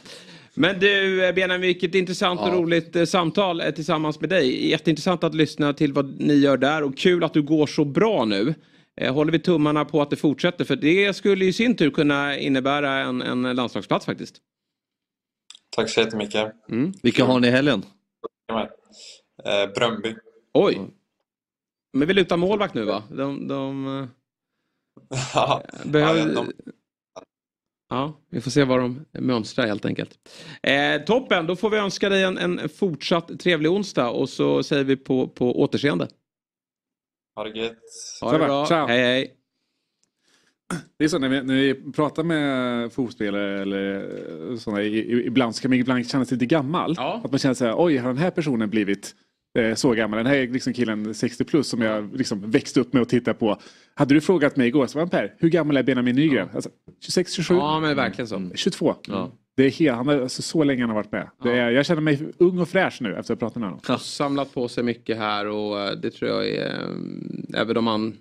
Men 0.55 0.79
du 0.81 1.25
eh, 1.25 1.35
Benjamin, 1.35 1.61
vilket 1.61 1.95
intressant 1.95 2.41
och 2.41 2.49
Ja. 2.49 2.53
roligt 2.55 2.97
eh, 2.97 3.05
samtal 3.05 3.61
eh, 3.61 3.71
tillsammans 3.71 4.21
med 4.21 4.31
dig. 4.31 4.71
Jätteintressant 4.71 5.25
att 5.25 5.35
lyssna 5.35 5.73
till 5.73 5.93
vad 5.93 6.21
ni 6.21 6.35
gör 6.35 6.57
där 6.57 6.83
och 6.83 6.97
kul 6.99 7.25
att 7.25 7.35
du 7.35 7.43
går 7.43 7.67
så 7.67 7.85
bra 7.85 8.25
nu. 8.25 8.55
Eh, 9.01 9.15
Håller 9.15 9.33
vi 9.33 9.39
tummarna 9.39 9.85
på 9.85 10.03
att 10.03 10.11
det 10.11 10.17
fortsätter 10.17 10.65
för 10.65 10.77
det 10.77 11.17
skulle 11.17 11.45
i 11.45 11.53
sin 11.53 11.77
tur 11.77 11.91
kunna 11.91 12.39
innebära 12.39 12.91
en, 12.99 13.23
en 13.23 13.43
landslagsplats 13.43 14.07
faktiskt. 14.07 14.37
Tack 15.77 15.91
så 15.91 16.01
jättemycket. 16.01 16.53
Vilka 17.03 17.25
har 17.25 17.41
ni 17.41 17.49
i 17.49 17.51
helgen? 17.51 17.83
Eh, 18.51 19.73
Bröndby. 19.75 20.17
Oj! 20.55 20.81
Men 21.93 22.09
vi 22.09 22.15
lutar 22.15 22.37
målvakt 22.37 22.75
nu 22.75 22.85
va? 22.85 23.03
De, 23.11 23.49
de 23.49 23.87
eh, 25.35 25.61
behöver... 25.85 26.35
de- 26.35 26.53
Ja, 27.89 28.21
vi 28.29 28.41
får 28.41 28.51
se 28.51 28.65
vad 28.65 28.81
de 28.81 29.05
mönstrar 29.13 29.67
helt 29.67 29.85
enkelt. 29.85 30.19
Eh, 30.63 31.03
toppen, 31.05 31.47
då 31.47 31.57
får 31.57 31.71
vi 31.71 31.77
önska 31.77 32.09
dig 32.09 32.23
en, 32.23 32.39
en 32.39 32.69
fortsatt 32.69 33.41
trevlig 33.41 33.71
onsdag 33.71 34.11
och 34.11 34.29
så 34.29 34.63
säger 34.63 34.85
vi 34.85 34.97
på, 34.97 35.29
på 35.29 35.61
återseende. 35.61 36.09
Ha 37.37 37.45
det 37.45 37.59
gött. 37.59 37.79
Ha 38.21 38.33
det 38.33 38.39
bra. 38.39 38.67
Ciao. 38.67 38.87
Hej 38.87 39.01
hej. 39.03 39.37
Det 40.99 41.05
är 41.05 41.09
så 41.09 41.19
när 41.19 41.29
vi, 41.29 41.43
när 41.43 41.55
vi 41.55 41.75
pratar 41.93 42.23
med 42.25 42.93
fotbollsspelare 42.93 43.63
eller 43.63 44.09
sådana, 44.57 44.83
i- 44.83 44.99
i- 44.99 45.27
ibland 45.27 45.55
så 45.57 45.63
kan 45.63 45.71
man 45.71 45.79
ibland 45.79 46.09
känna 46.11 46.25
sig 46.25 46.35
lite 46.37 46.47
gammal. 46.47 46.95
Att 47.25 47.31
man 47.31 47.39
känner 47.39 47.55
så 47.55 47.65
här, 47.65 47.75
oj 47.79 47.97
har 47.97 48.09
den 48.09 48.19
här 48.19 48.31
personen 48.31 48.71
blivit 48.71 49.15
eh, 49.59 49.75
så 49.75 49.91
gammal? 49.93 50.17
Den 50.17 50.27
här 50.27 50.37
är 50.37 50.49
liksom 50.49 50.73
killen 50.73 51.15
60 51.15 51.45
plus 51.45 51.69
som 51.69 51.83
jag 51.83 52.17
liksom 52.17 52.51
växte 52.51 52.81
upp 52.81 52.93
med 52.93 53.03
och 53.03 53.09
tittade 53.09 53.39
på. 53.39 53.59
Hade 53.95 54.15
du 54.15 54.21
frågat 54.21 54.57
mig 54.57 54.69
igår 54.69 54.87
så 54.87 54.99
var 54.99 55.07
Per, 55.07 55.35
hur 55.39 55.49
gammal 55.49 55.77
är 55.77 55.83
Benjamin 55.83 56.17
Nygren? 56.17 56.49
Alltså, 56.55 56.71
26, 57.05 57.33
27? 57.33 57.55
Ja, 57.55 57.81
men 57.81 57.97
verkligen 57.97 58.29
så. 58.29 58.51
22. 58.55 58.95
Ja. 59.09 59.33
Det 59.57 59.63
är 59.65 59.71
helt, 59.71 59.97
han 59.97 60.07
har, 60.09 60.21
alltså, 60.21 60.43
så 60.43 60.65
länge 60.65 60.83
han 60.83 60.91
har 60.91 60.97
varit 60.97 61.13
med. 61.13 61.29
Det 61.43 61.51
är, 61.59 61.71
jag 61.71 61.87
känner 61.87 62.01
mig 62.01 62.21
ung 62.39 62.59
och 62.59 62.69
fräsch 62.69 62.99
nu 63.03 63.09
efter 63.17 63.35
att 63.35 63.41
ha 63.41 63.47
pratat 63.49 63.57
med 63.61 63.69
honom. 63.69 63.81
Samlat 63.99 64.55
på 64.55 64.69
sig 64.69 64.85
mycket 64.85 65.17
här 65.19 65.47
och 65.47 65.81
eh, 65.81 65.93
det 66.03 66.11
tror 66.11 66.31
jag 66.31 66.49
är, 66.49 66.67
eh, 66.67 67.61
även 67.61 67.77
om 67.77 67.85
man 67.85 68.17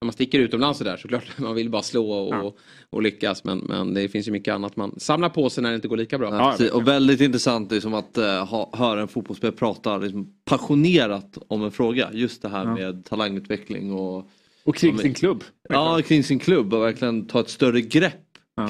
när 0.00 0.06
man 0.06 0.12
sticker 0.12 0.38
utomlands 0.38 0.78
sådär 0.78 0.96
såklart 0.96 1.24
man 1.38 1.54
vill 1.54 1.70
bara 1.70 1.82
slå 1.82 2.10
och, 2.10 2.58
och 2.90 3.02
lyckas 3.02 3.44
men, 3.44 3.58
men 3.58 3.94
det 3.94 4.08
finns 4.08 4.28
ju 4.28 4.32
mycket 4.32 4.54
annat 4.54 4.76
man 4.76 5.00
samlar 5.00 5.28
på 5.28 5.50
sig 5.50 5.62
när 5.62 5.70
det 5.70 5.76
inte 5.76 5.88
går 5.88 5.96
lika 5.96 6.18
bra. 6.18 6.56
Ja, 6.58 6.72
och 6.72 6.88
väldigt 6.88 7.20
intressant 7.20 7.72
liksom 7.72 7.94
att 7.94 8.18
uh, 8.18 8.24
ha, 8.24 8.70
höra 8.72 9.00
en 9.00 9.08
fotbollsspelare 9.08 9.56
prata 9.56 9.98
liksom, 9.98 10.34
passionerat 10.44 11.38
om 11.48 11.64
en 11.64 11.70
fråga. 11.70 12.08
Just 12.12 12.42
det 12.42 12.48
här 12.48 12.64
Ja. 12.64 12.74
med 12.74 13.04
talangutveckling 13.04 13.92
och... 13.92 14.30
Och 14.64 14.76
kring 14.76 14.96
Ja, 14.96 15.02
sin 15.02 15.14
klubb. 15.14 15.44
Ja, 15.68 16.02
kring 16.02 16.24
sin 16.24 16.38
klubb 16.38 16.74
och 16.74 16.82
verkligen 16.82 17.26
ta 17.26 17.40
ett 17.40 17.50
större 17.50 17.80
grepp 17.80 18.14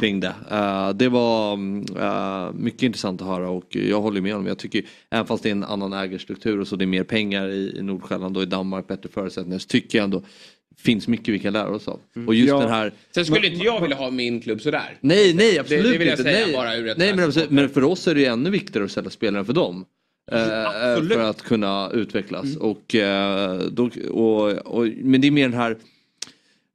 kring 0.01 0.21
det. 0.21 0.35
Eh, 0.51 0.91
det 0.91 1.09
var 1.09 1.53
eh, 1.99 2.53
mycket 2.55 2.83
intressant 2.83 3.23
att 3.23 3.29
höra 3.29 3.51
och 3.51 3.77
jag 3.77 4.01
håller 4.01 4.21
med 4.21 4.33
honom. 4.33 4.47
Jag 4.47 4.59
tycker, 4.59 4.85
även 5.11 5.27
fast 5.27 5.43
det 5.43 5.49
är 5.49 5.53
en 5.53 5.65
annan 5.65 5.93
ägarstruktur 5.93 6.61
och 6.61 6.69
så 6.69 6.77
det 6.77 6.85
är 6.85 6.87
mer 6.87 7.05
pengar 7.05 7.49
i, 7.49 7.77
i 7.79 7.83
Nordsjälland 7.83 8.37
och 8.37 8.43
i 8.43 8.47
Danmark, 8.47 8.87
bättre 8.87 9.09
förutsättningar, 9.09 9.59
så 9.59 9.69
tycker 9.69 9.99
jag 9.99 10.05
ändå 10.05 10.23
finns 10.83 11.09
mycket 11.09 11.35
vi 11.35 11.39
kan 11.39 11.53
lära 11.53 11.69
oss 11.69 11.89
av. 11.89 12.01
Och 12.27 12.35
just 12.35 12.53
den 12.53 12.69
här... 12.69 12.93
Sen 13.15 13.25
skulle 13.25 13.47
inte 13.47 13.65
jag 13.65 13.81
vilja 13.81 13.97
ha 13.97 14.11
min 14.11 14.41
klubb 14.41 14.61
sådär. 14.61 14.99
Nej, 15.01 15.35
nej 15.35 15.59
absolut 15.59 15.85
det, 15.85 15.93
det 15.93 15.99
vill 15.99 16.09
jag 16.09 16.15
inte. 16.15 16.23
säga 16.23 16.47
nej. 16.47 16.55
bara 16.55 16.77
ur 16.77 16.89
ett 16.89 16.99
nej, 16.99 17.17
men, 17.17 17.25
absolut, 17.25 17.51
men 17.51 17.69
för 17.69 17.85
oss 17.85 18.09
är 18.09 18.15
det 18.15 18.21
ju 18.21 18.27
ännu 18.27 18.51
viktigare 18.51 18.85
att 18.85 18.93
sälja 18.93 19.11
spelare 19.11 19.45
för 19.45 19.53
dem. 19.53 19.85
Eh, 20.33 20.67
Absolut. 20.67 21.13
för 21.13 21.31
att 21.31 21.43
kunna 21.43 21.91
utvecklas. 21.91 22.57
Och, 22.57 22.95
eh, 22.95 23.59
då, 23.59 23.91
och, 24.11 24.51
och, 24.51 24.89
men 24.97 25.21
det 25.21 25.27
är 25.27 25.31
mer 25.31 25.49
den 25.49 25.59
här 25.59 25.77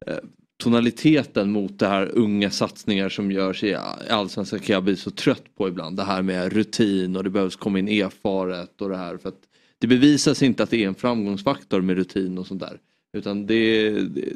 eh, 0.07 0.18
tonaliteten 0.57 1.52
mot 1.52 1.80
det 1.80 1.88
här 1.88 2.11
unga 2.14 2.49
satsningar 2.49 3.10
som 3.10 3.32
görs 3.32 3.64
i 3.64 3.77
allsvenskan 4.10 4.60
kan 4.60 4.73
jag 4.73 4.84
bli 4.84 4.95
så 4.95 5.11
trött 5.11 5.56
på 5.57 5.68
ibland. 5.68 5.98
Det 5.98 6.03
här 6.03 6.22
med 6.22 6.53
rutin 6.53 7.15
och 7.15 7.23
det 7.23 7.30
behövs 7.30 7.56
komma 7.56 7.80
in 7.80 7.88
erfaret 7.88 8.82
och 8.82 8.90
det 8.90 8.98
här. 8.98 9.18
För 9.18 9.30
att 9.30 9.40
det 9.80 9.88
bevisas 9.88 10.41
inte 10.41 10.64
att 10.64 10.69
det 10.69 10.84
är 10.84 10.88
en 10.88 10.95
framgångsfaktor 10.95 11.82
med 11.82 11.98
rutin 11.98 12.38
och 12.38 12.48
sånt 12.48 12.61
där. 12.61 12.80
Utan 13.16 13.46
det, 13.46 13.90
det, 13.92 14.30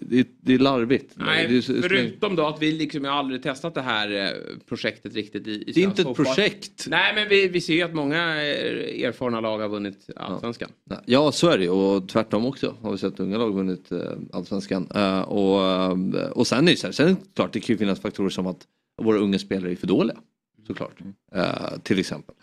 det, 0.00 0.28
det 0.40 0.54
är 0.54 0.58
larvigt. 0.58 1.12
Nej, 1.16 1.46
det 1.48 1.56
är 1.56 1.82
förutom 1.82 2.36
då 2.36 2.46
att 2.46 2.62
vi 2.62 2.72
liksom 2.72 3.04
har 3.04 3.10
aldrig 3.10 3.42
testat 3.42 3.74
det 3.74 3.82
här 3.82 4.10
eh, 4.24 4.30
projektet 4.68 5.14
riktigt 5.14 5.46
i, 5.46 5.50
i 5.66 5.72
Det 5.72 5.80
är 5.80 5.84
inte 5.84 6.02
ett 6.02 6.08
fotboll. 6.08 6.26
projekt. 6.26 6.86
Nej, 6.88 7.14
men 7.14 7.28
vi, 7.28 7.48
vi 7.48 7.60
ser 7.60 7.74
ju 7.74 7.82
att 7.82 7.94
många 7.94 8.42
eh, 8.42 9.04
erfarna 9.04 9.40
lag 9.40 9.58
har 9.58 9.68
vunnit 9.68 10.10
allsvenskan. 10.16 10.70
Nej, 10.84 10.98
Ja, 11.06 11.32
så 11.32 11.48
är 11.48 11.58
det 11.58 11.68
och 11.68 12.08
tvärtom 12.08 12.46
också 12.46 12.74
har 12.80 12.92
vi 12.92 12.98
sett 12.98 13.20
unga 13.20 13.38
lag 13.38 13.54
vunnit 13.54 13.92
eh, 13.92 13.98
allsvenskan. 14.32 14.84
Och, 15.26 15.60
och 16.38 16.46
sen 16.46 16.68
är 16.68 16.72
det 16.72 16.76
så 16.78 16.86
här, 16.86 16.92
sen 16.92 17.06
är 17.06 17.10
det 17.10 17.16
klart 17.34 17.52
det 17.52 17.60
kan 17.60 17.74
ju 17.74 17.78
finnas 17.78 18.00
faktorer 18.00 18.28
som 18.28 18.46
att 18.46 18.60
våra 19.02 19.18
unga 19.18 19.38
spelare 19.38 19.70
är 19.72 19.76
för 19.76 19.86
dåliga. 19.86 20.16
Såklart. 20.66 20.98
Eh, 21.34 21.78
till 21.82 21.98
exempel. 21.98 22.34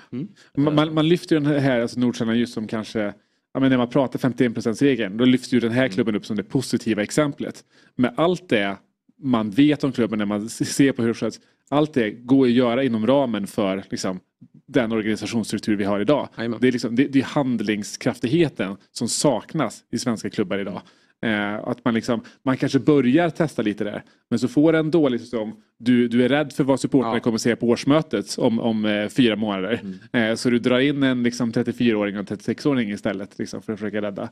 Man, 0.57 0.75
man, 0.75 0.93
man 0.93 1.07
lyfter 1.07 1.35
ju 1.35 1.41
den 1.41 1.59
här, 1.61 1.79
alltså 1.81 1.99
Nordsjälland 1.99 2.39
just 2.39 2.53
som 2.53 2.67
kanske, 2.67 3.13
ja, 3.53 3.59
men 3.59 3.69
när 3.69 3.77
man 3.77 3.89
pratar 3.89 4.19
51% 4.19 4.83
regeln 4.83 5.17
då 5.17 5.25
lyfter 5.25 5.53
ju 5.53 5.59
den 5.59 5.71
här 5.71 5.87
klubben 5.87 6.15
upp 6.15 6.25
som 6.25 6.35
det 6.35 6.43
positiva 6.43 7.03
exemplet. 7.03 7.63
Med 7.95 8.13
allt 8.17 8.49
det 8.49 8.77
man 9.21 9.51
vet 9.51 9.83
om 9.83 9.91
klubben 9.91 10.19
när 10.19 10.25
man 10.25 10.49
ser 10.49 10.91
på 10.91 11.01
hur 11.01 11.09
det 11.09 11.13
sköts, 11.13 11.39
allt 11.69 11.93
det 11.93 12.11
går 12.11 12.45
att 12.45 12.51
göra 12.51 12.83
inom 12.83 13.07
ramen 13.07 13.47
för 13.47 13.83
liksom, 13.89 14.19
den 14.67 14.91
organisationsstruktur 14.91 15.75
vi 15.75 15.83
har 15.83 15.99
idag. 15.99 16.29
Det 16.35 16.67
är, 16.67 16.71
liksom, 16.71 16.95
det, 16.95 17.07
det 17.07 17.19
är 17.19 17.23
handlingskraftigheten 17.23 18.75
som 18.91 19.09
saknas 19.09 19.83
i 19.91 19.99
svenska 19.99 20.29
klubbar 20.29 20.57
idag. 20.57 20.81
Eh, 21.23 21.67
att 21.67 21.85
man, 21.85 21.93
liksom, 21.93 22.21
man 22.43 22.57
kanske 22.57 22.79
börjar 22.79 23.29
testa 23.29 23.61
lite 23.61 23.83
där. 23.83 24.03
Men 24.29 24.39
så 24.39 24.47
får 24.47 24.73
en 24.73 24.91
dålig 24.91 25.21
säsong. 25.21 25.53
Du, 25.79 26.07
du 26.07 26.25
är 26.25 26.29
rädd 26.29 26.53
för 26.53 26.63
vad 26.63 26.79
supportrarna 26.79 27.19
kommer 27.19 27.35
att 27.35 27.41
säga 27.41 27.55
på 27.55 27.67
årsmötet 27.67 28.35
om, 28.37 28.59
om 28.59 28.85
eh, 28.85 29.09
fyra 29.09 29.35
månader. 29.35 29.81
Eh, 30.13 30.35
så 30.35 30.49
du 30.49 30.59
drar 30.59 30.79
in 30.79 31.03
en 31.03 31.23
liksom, 31.23 31.51
34-åring 31.51 32.19
och 32.19 32.31
en 32.31 32.37
36-åring 32.37 32.91
istället 32.91 33.39
liksom, 33.39 33.61
för 33.61 33.73
att 33.73 33.79
försöka 33.79 34.01
rädda. 34.01 34.29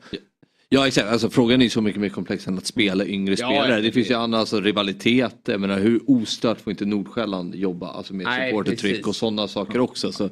Ja 0.69 0.87
exakt, 0.87 1.07
alltså, 1.07 1.29
frågan 1.29 1.59
är 1.61 1.63
ju 1.63 1.69
så 1.69 1.81
mycket 1.81 2.01
mer 2.01 2.09
komplex 2.09 2.47
än 2.47 2.57
att 2.57 2.65
spela 2.65 3.05
yngre 3.05 3.35
Ja, 3.39 3.47
spelare. 3.47 3.75
ja, 3.75 3.81
Det 3.81 3.91
finns 3.91 4.09
ju 4.09 4.13
andra, 4.13 4.39
alltså 4.39 4.59
rivalitet, 4.61 5.35
jag 5.45 5.61
menar 5.61 5.79
hur 5.79 5.99
ostört 6.07 6.61
får 6.61 6.71
inte 6.71 6.85
Nordsjälland 6.85 7.55
jobba 7.55 7.87
alltså 7.87 8.13
med 8.13 8.27
supportertryck 8.27 9.07
och 9.07 9.15
sådana 9.15 9.47
saker 9.47 9.79
också. 9.79 10.11
Så 10.11 10.29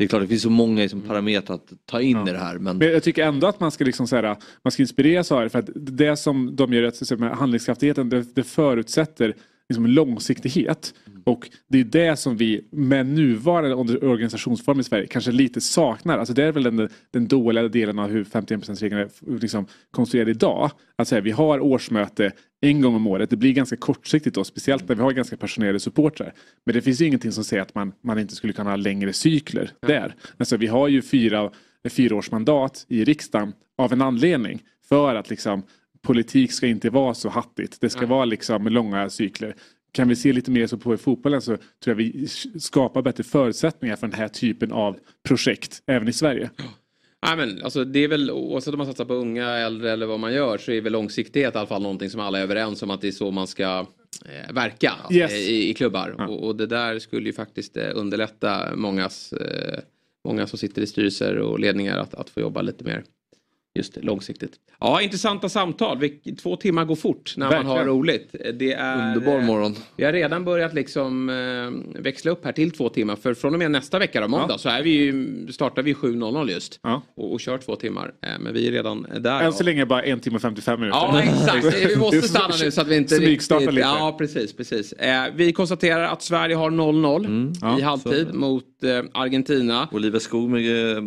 det 0.00 0.04
är 0.04 0.08
klart 0.08 0.22
det 0.22 0.28
finns 0.28 0.42
så 0.42 0.50
många 0.50 0.82
liksom, 0.82 1.00
parametrar 1.00 1.54
att 1.56 1.72
ta 1.86 2.00
in 2.00 2.28
i 2.28 2.32
det 2.32 2.38
här. 2.38 2.58
Men... 2.58 2.78
Men 2.78 2.92
jag 2.92 3.02
tycker 3.02 3.24
ändå 3.24 3.46
att 3.46 3.60
man 3.60 3.70
ska, 3.70 3.84
liksom 3.84 4.06
så 4.06 4.16
här, 4.16 4.36
man 4.62 4.72
ska 4.72 4.82
inspireras 4.82 5.32
av 5.32 5.42
det. 5.42 5.48
För 5.48 5.58
att 5.58 5.70
det 5.74 6.16
som 6.16 6.56
de 6.56 6.72
gör, 6.72 6.82
att 6.82 7.18
med 7.18 7.30
handlingskraftigheten, 7.30 8.08
det, 8.08 8.34
det 8.34 8.42
förutsätter 8.42 9.34
liksom 9.70 9.86
långsiktighet. 9.86 10.94
Och 11.24 11.50
det 11.68 11.80
är 11.80 11.84
det 11.84 12.16
som 12.16 12.36
vi 12.36 12.68
med 12.72 13.06
nuvarande 13.06 13.74
organisationsform 13.74 14.80
i 14.80 14.84
Sverige 14.84 15.06
kanske 15.06 15.32
lite 15.32 15.60
saknar. 15.60 16.18
Alltså 16.18 16.34
det 16.34 16.44
är 16.44 16.52
väl 16.52 16.62
den, 16.62 16.88
den 17.10 17.28
dåliga 17.28 17.68
delen 17.68 17.98
av 17.98 18.10
hur 18.10 18.24
51%-regeln 18.24 19.00
är 19.00 19.40
liksom 19.40 19.66
konstruerad 19.90 20.28
idag. 20.28 20.70
Att 20.96 21.08
säga, 21.08 21.20
vi 21.20 21.30
har 21.30 21.60
årsmöte 21.60 22.32
en 22.60 22.80
gång 22.80 22.94
om 22.94 23.06
året. 23.06 23.30
Det 23.30 23.36
blir 23.36 23.52
ganska 23.52 23.76
kortsiktigt 23.76 24.34
då, 24.34 24.44
speciellt 24.44 24.88
när 24.88 24.96
vi 24.96 25.02
har 25.02 25.12
ganska 25.12 25.36
passionerade 25.36 25.80
supportrar. 25.80 26.32
Men 26.66 26.74
det 26.74 26.82
finns 26.82 27.00
ju 27.00 27.06
ingenting 27.06 27.32
som 27.32 27.44
säger 27.44 27.62
att 27.62 27.74
man, 27.74 27.92
man 28.04 28.18
inte 28.18 28.34
skulle 28.34 28.52
kunna 28.52 28.70
ha 28.70 28.76
längre 28.76 29.12
cykler 29.12 29.70
där. 29.86 30.14
Alltså 30.38 30.56
vi 30.56 30.66
har 30.66 30.88
ju 30.88 31.02
fyra, 31.02 31.50
fyraårsmandat 31.90 32.86
i 32.88 33.04
riksdagen 33.04 33.52
av 33.78 33.92
en 33.92 34.02
anledning. 34.02 34.62
För 34.88 35.14
att 35.14 35.30
liksom 35.30 35.62
politik 36.06 36.52
ska 36.52 36.66
inte 36.66 36.90
vara 36.90 37.14
så 37.14 37.28
hattigt. 37.28 37.80
Det 37.80 37.90
ska 37.90 38.06
vara 38.06 38.24
liksom 38.24 38.66
långa 38.66 39.10
cykler. 39.10 39.54
Kan 39.92 40.08
vi 40.08 40.16
se 40.16 40.32
lite 40.32 40.50
mer 40.50 40.66
så 40.66 40.78
på 40.78 40.94
i 40.94 40.96
fotbollen 40.96 41.42
så 41.42 41.56
tror 41.56 41.62
jag 41.84 41.94
vi 41.94 42.28
skapar 42.60 43.02
bättre 43.02 43.24
förutsättningar 43.24 43.96
för 43.96 44.06
den 44.06 44.18
här 44.18 44.28
typen 44.28 44.72
av 44.72 44.98
projekt 45.28 45.82
även 45.86 46.08
i 46.08 46.12
Sverige. 46.12 46.50
Nej, 47.26 47.36
men, 47.36 47.62
alltså, 47.64 47.84
det 47.84 47.98
är 48.04 48.08
väl 48.08 48.30
oavsett 48.30 48.74
om 48.74 48.78
man 48.78 48.86
satsar 48.86 49.04
på 49.04 49.14
unga, 49.14 49.48
äldre 49.48 49.92
eller 49.92 50.06
vad 50.06 50.20
man 50.20 50.32
gör 50.34 50.58
så 50.58 50.72
är 50.72 50.80
väl 50.80 50.92
långsiktighet 50.92 51.54
i 51.54 51.58
alla 51.58 51.66
fall 51.66 51.82
någonting 51.82 52.10
som 52.10 52.20
alla 52.20 52.38
är 52.38 52.42
överens 52.42 52.82
om 52.82 52.90
att 52.90 53.00
det 53.00 53.08
är 53.08 53.12
så 53.12 53.30
man 53.30 53.46
ska 53.46 53.86
eh, 54.24 54.54
verka 54.54 54.92
Yes. 55.10 55.32
eh, 55.32 55.38
i, 55.38 55.70
i 55.70 55.74
klubbar. 55.74 56.28
Och, 56.28 56.46
och 56.46 56.56
det 56.56 56.66
där 56.66 56.98
skulle 56.98 57.26
ju 57.26 57.32
faktiskt 57.32 57.76
eh, 57.76 57.88
underlätta 57.94 58.76
mångas, 58.76 59.32
eh, 59.32 59.78
många 60.24 60.46
som 60.46 60.58
sitter 60.58 60.82
i 60.82 60.86
styrelser 60.86 61.38
och 61.38 61.60
ledningar 61.60 61.98
att, 61.98 62.14
att 62.14 62.30
få 62.30 62.40
jobba 62.40 62.62
lite 62.62 62.84
mer 62.84 63.04
just 63.74 63.96
långsiktigt. 64.04 64.52
Ja, 64.80 65.00
intressanta 65.02 65.48
samtal. 65.48 65.98
Vi, 65.98 66.10
två 66.42 66.56
timmar 66.56 66.84
går 66.84 66.96
fort 66.96 67.34
när 67.36 67.46
man 67.46 67.50
Verkligen. 67.54 67.76
har 67.76 67.84
roligt. 67.84 68.34
Det 68.54 68.72
är, 68.72 69.06
Underbar 69.08 69.38
eh, 69.38 69.44
morgon. 69.44 69.74
Vi 69.96 70.04
har 70.04 70.12
redan 70.12 70.44
börjat 70.44 70.74
liksom 70.74 71.28
eh, 71.28 72.00
växla 72.02 72.30
upp 72.30 72.44
här 72.44 72.52
till 72.52 72.70
två 72.70 72.88
timmar. 72.88 73.16
För 73.16 73.34
från 73.34 73.52
och 73.52 73.58
med 73.58 73.70
nästa 73.70 73.98
vecka, 73.98 74.20
då, 74.20 74.28
måndag, 74.28 74.46
Ja. 74.54 74.58
så 74.58 74.68
är 74.68 74.82
vi 74.82 74.90
ju, 74.90 75.46
startar 75.52 75.82
vi 75.82 75.94
7.00 75.94 76.50
just. 76.50 76.80
Och, 77.14 77.32
och 77.32 77.40
kör 77.40 77.58
två 77.58 77.76
timmar. 77.76 78.12
Eh, 78.22 78.28
men 78.40 78.54
vi 78.54 78.68
är 78.68 78.72
redan 78.72 79.06
där. 79.20 79.42
Än 79.42 79.52
så 79.52 79.64
länge 79.64 79.86
bara 79.86 80.02
en 80.02 80.20
timme 80.20 80.36
och 80.36 80.42
55 80.42 80.80
minuter. 80.80 80.98
Ja, 80.98 81.22
exakt. 81.22 81.90
Vi 81.90 81.96
måste 81.96 82.22
stanna 82.22 82.54
nu 82.62 82.70
så 82.70 82.80
att 82.80 82.88
vi 82.88 82.96
inte 82.96 83.14
Smygstarta 83.16 83.70
lite. 83.70 83.80
Ja, 83.88 84.14
precis. 84.18 84.52
precis. 84.56 84.92
Eh, 84.92 85.24
vi 85.34 85.52
konstaterar 85.52 86.02
att 86.04 86.22
Sverige 86.22 86.54
har 86.54 86.70
0-0 86.70 87.26
Mm. 87.26 87.78
i 87.78 87.82
halvtid 87.82 88.34
mot 88.34 88.64
eh, 88.84 89.02
Argentina. 89.12 89.88
Oliver 89.92 90.18
Skog 90.18 90.50
med 90.50 90.96
eh, 90.96 91.02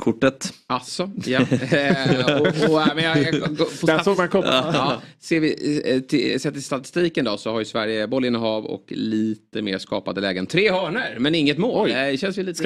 Kortet. 0.00 0.52
Alltså, 0.66 1.10
ja. 1.26 1.40
Eh, 1.40 2.40
och, 2.40 2.46
och, 2.70 2.80
äh, 2.82 2.94
men 2.94 3.04
jag, 3.04 3.18
jag, 3.22 3.58
på 3.80 3.86
Där 3.86 3.98
såg 4.02 4.16
man 4.18 4.28
koppen. 4.28 4.50
Ja, 4.52 5.02
ser 5.20 5.40
vi 5.40 5.82
eh, 5.94 6.00
till, 6.00 6.40
sett 6.40 6.54
till 6.54 6.64
statistiken 6.64 7.24
då 7.24 7.36
så 7.36 7.52
har 7.52 7.58
ju 7.58 7.64
Sverige 7.64 8.06
bollinnehav 8.06 8.66
och 8.66 8.84
lite 8.88 9.62
mer 9.62 9.78
skapade 9.78 10.20
lägen. 10.20 10.46
Tre 10.46 10.70
hörnor 10.72 11.18
men 11.18 11.34
inget 11.34 11.58
mål. 11.58 11.86
Oj. 11.86 11.92
Eh, 11.92 12.06
Det 12.10 12.16
känns 12.16 12.38
ju 12.38 12.42
lite. 12.42 12.58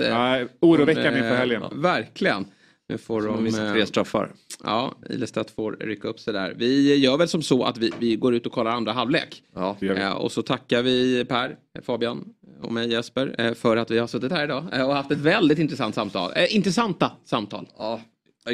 Eh, 0.00 0.06
Ja, 0.08 0.40
oroväckande 0.60 1.18
inför 1.18 1.32
eh, 1.32 1.36
helgen. 1.38 1.62
ja, 1.62 1.70
Verkligen. 1.74 2.44
Nu 2.88 2.98
får 2.98 3.22
De 3.22 3.26
de... 3.36 3.44
missar 3.44 3.66
eh, 3.66 3.72
tre 3.72 3.86
straffar. 3.86 4.32
Ja, 4.64 4.94
Ilestedt 5.10 5.50
får 5.50 5.72
rycka 5.80 6.08
upp 6.08 6.20
sig 6.20 6.32
där. 6.34 6.54
Vi 6.58 6.96
gör 6.96 7.16
väl 7.16 7.28
som 7.28 7.42
så 7.42 7.64
att 7.64 7.78
vi, 7.78 7.92
vi 7.98 8.16
går 8.16 8.34
ut 8.34 8.46
och 8.46 8.52
kollar 8.52 8.70
andra 8.70 8.92
halvlek. 8.92 9.42
Ja, 9.54 9.76
det 9.80 9.86
gör 9.86 9.94
vi. 9.94 10.00
Eh, 10.00 10.12
och 10.12 10.32
så 10.32 10.42
tackar 10.42 10.82
vi 10.82 11.24
Per, 11.24 11.56
Fabian 11.82 12.24
och 12.62 12.72
mig 12.72 12.90
Jesper 12.90 13.34
eh, 13.38 13.54
för 13.54 13.76
att 13.76 13.90
vi 13.90 13.98
har 13.98 14.06
suttit 14.06 14.32
här 14.32 14.44
idag 14.44 14.64
eh, 14.72 14.88
och 14.88 14.94
haft 14.94 15.10
ett 15.10 15.18
väldigt 15.18 15.58
intressant 15.58 15.94
samtal. 15.94 16.32
Eh, 16.36 16.56
intressanta 16.56 17.12
samtal. 17.24 17.68
Ja, 17.78 18.00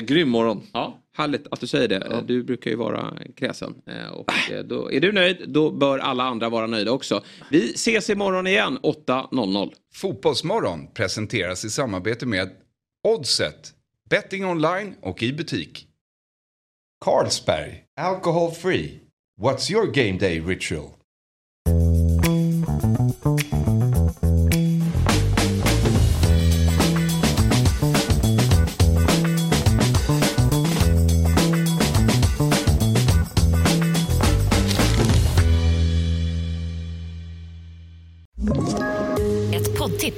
grym 0.01 0.29
morgon. 0.29 0.61
Ja, 0.73 0.99
härligt 1.17 1.47
att 1.51 1.61
du 1.61 1.67
säger 1.67 1.89
det. 1.89 1.97
Eh, 1.97 2.23
Du 2.23 2.43
brukar 2.43 2.71
ju 2.71 2.77
vara 2.77 3.15
kräsen. 3.37 3.75
Eh, 3.87 4.13
Och 4.13 4.33
eh, 4.51 4.65
då 4.65 4.93
är 4.93 5.01
du 5.01 5.13
nöjd, 5.13 5.37
då 5.49 5.71
bör 5.71 5.99
alla 5.99 6.25
andra 6.25 6.49
vara 6.49 6.67
nöjda 6.67 6.91
också. 6.93 7.23
Vi 7.51 7.71
ses 7.73 8.11
imorgon 8.11 8.47
igen 8.47 8.79
8.00. 8.83 9.73
Fotbollsmorgon 9.95 10.87
presenteras 10.95 11.65
i 11.65 11.71
samarbete 11.71 12.27
med 12.27 12.51
Oddset, 13.09 13.73
betting 14.13 14.45
online 14.45 14.95
och 15.03 15.23
i 15.23 15.33
butik. 15.33 15.89
Carlsberg, 17.05 17.85
alcohol 17.97 18.51
free. 18.51 19.01
What's 19.41 19.71
your 19.71 19.87
game 19.87 20.19
day 20.19 20.41
ritual? 20.41 21.02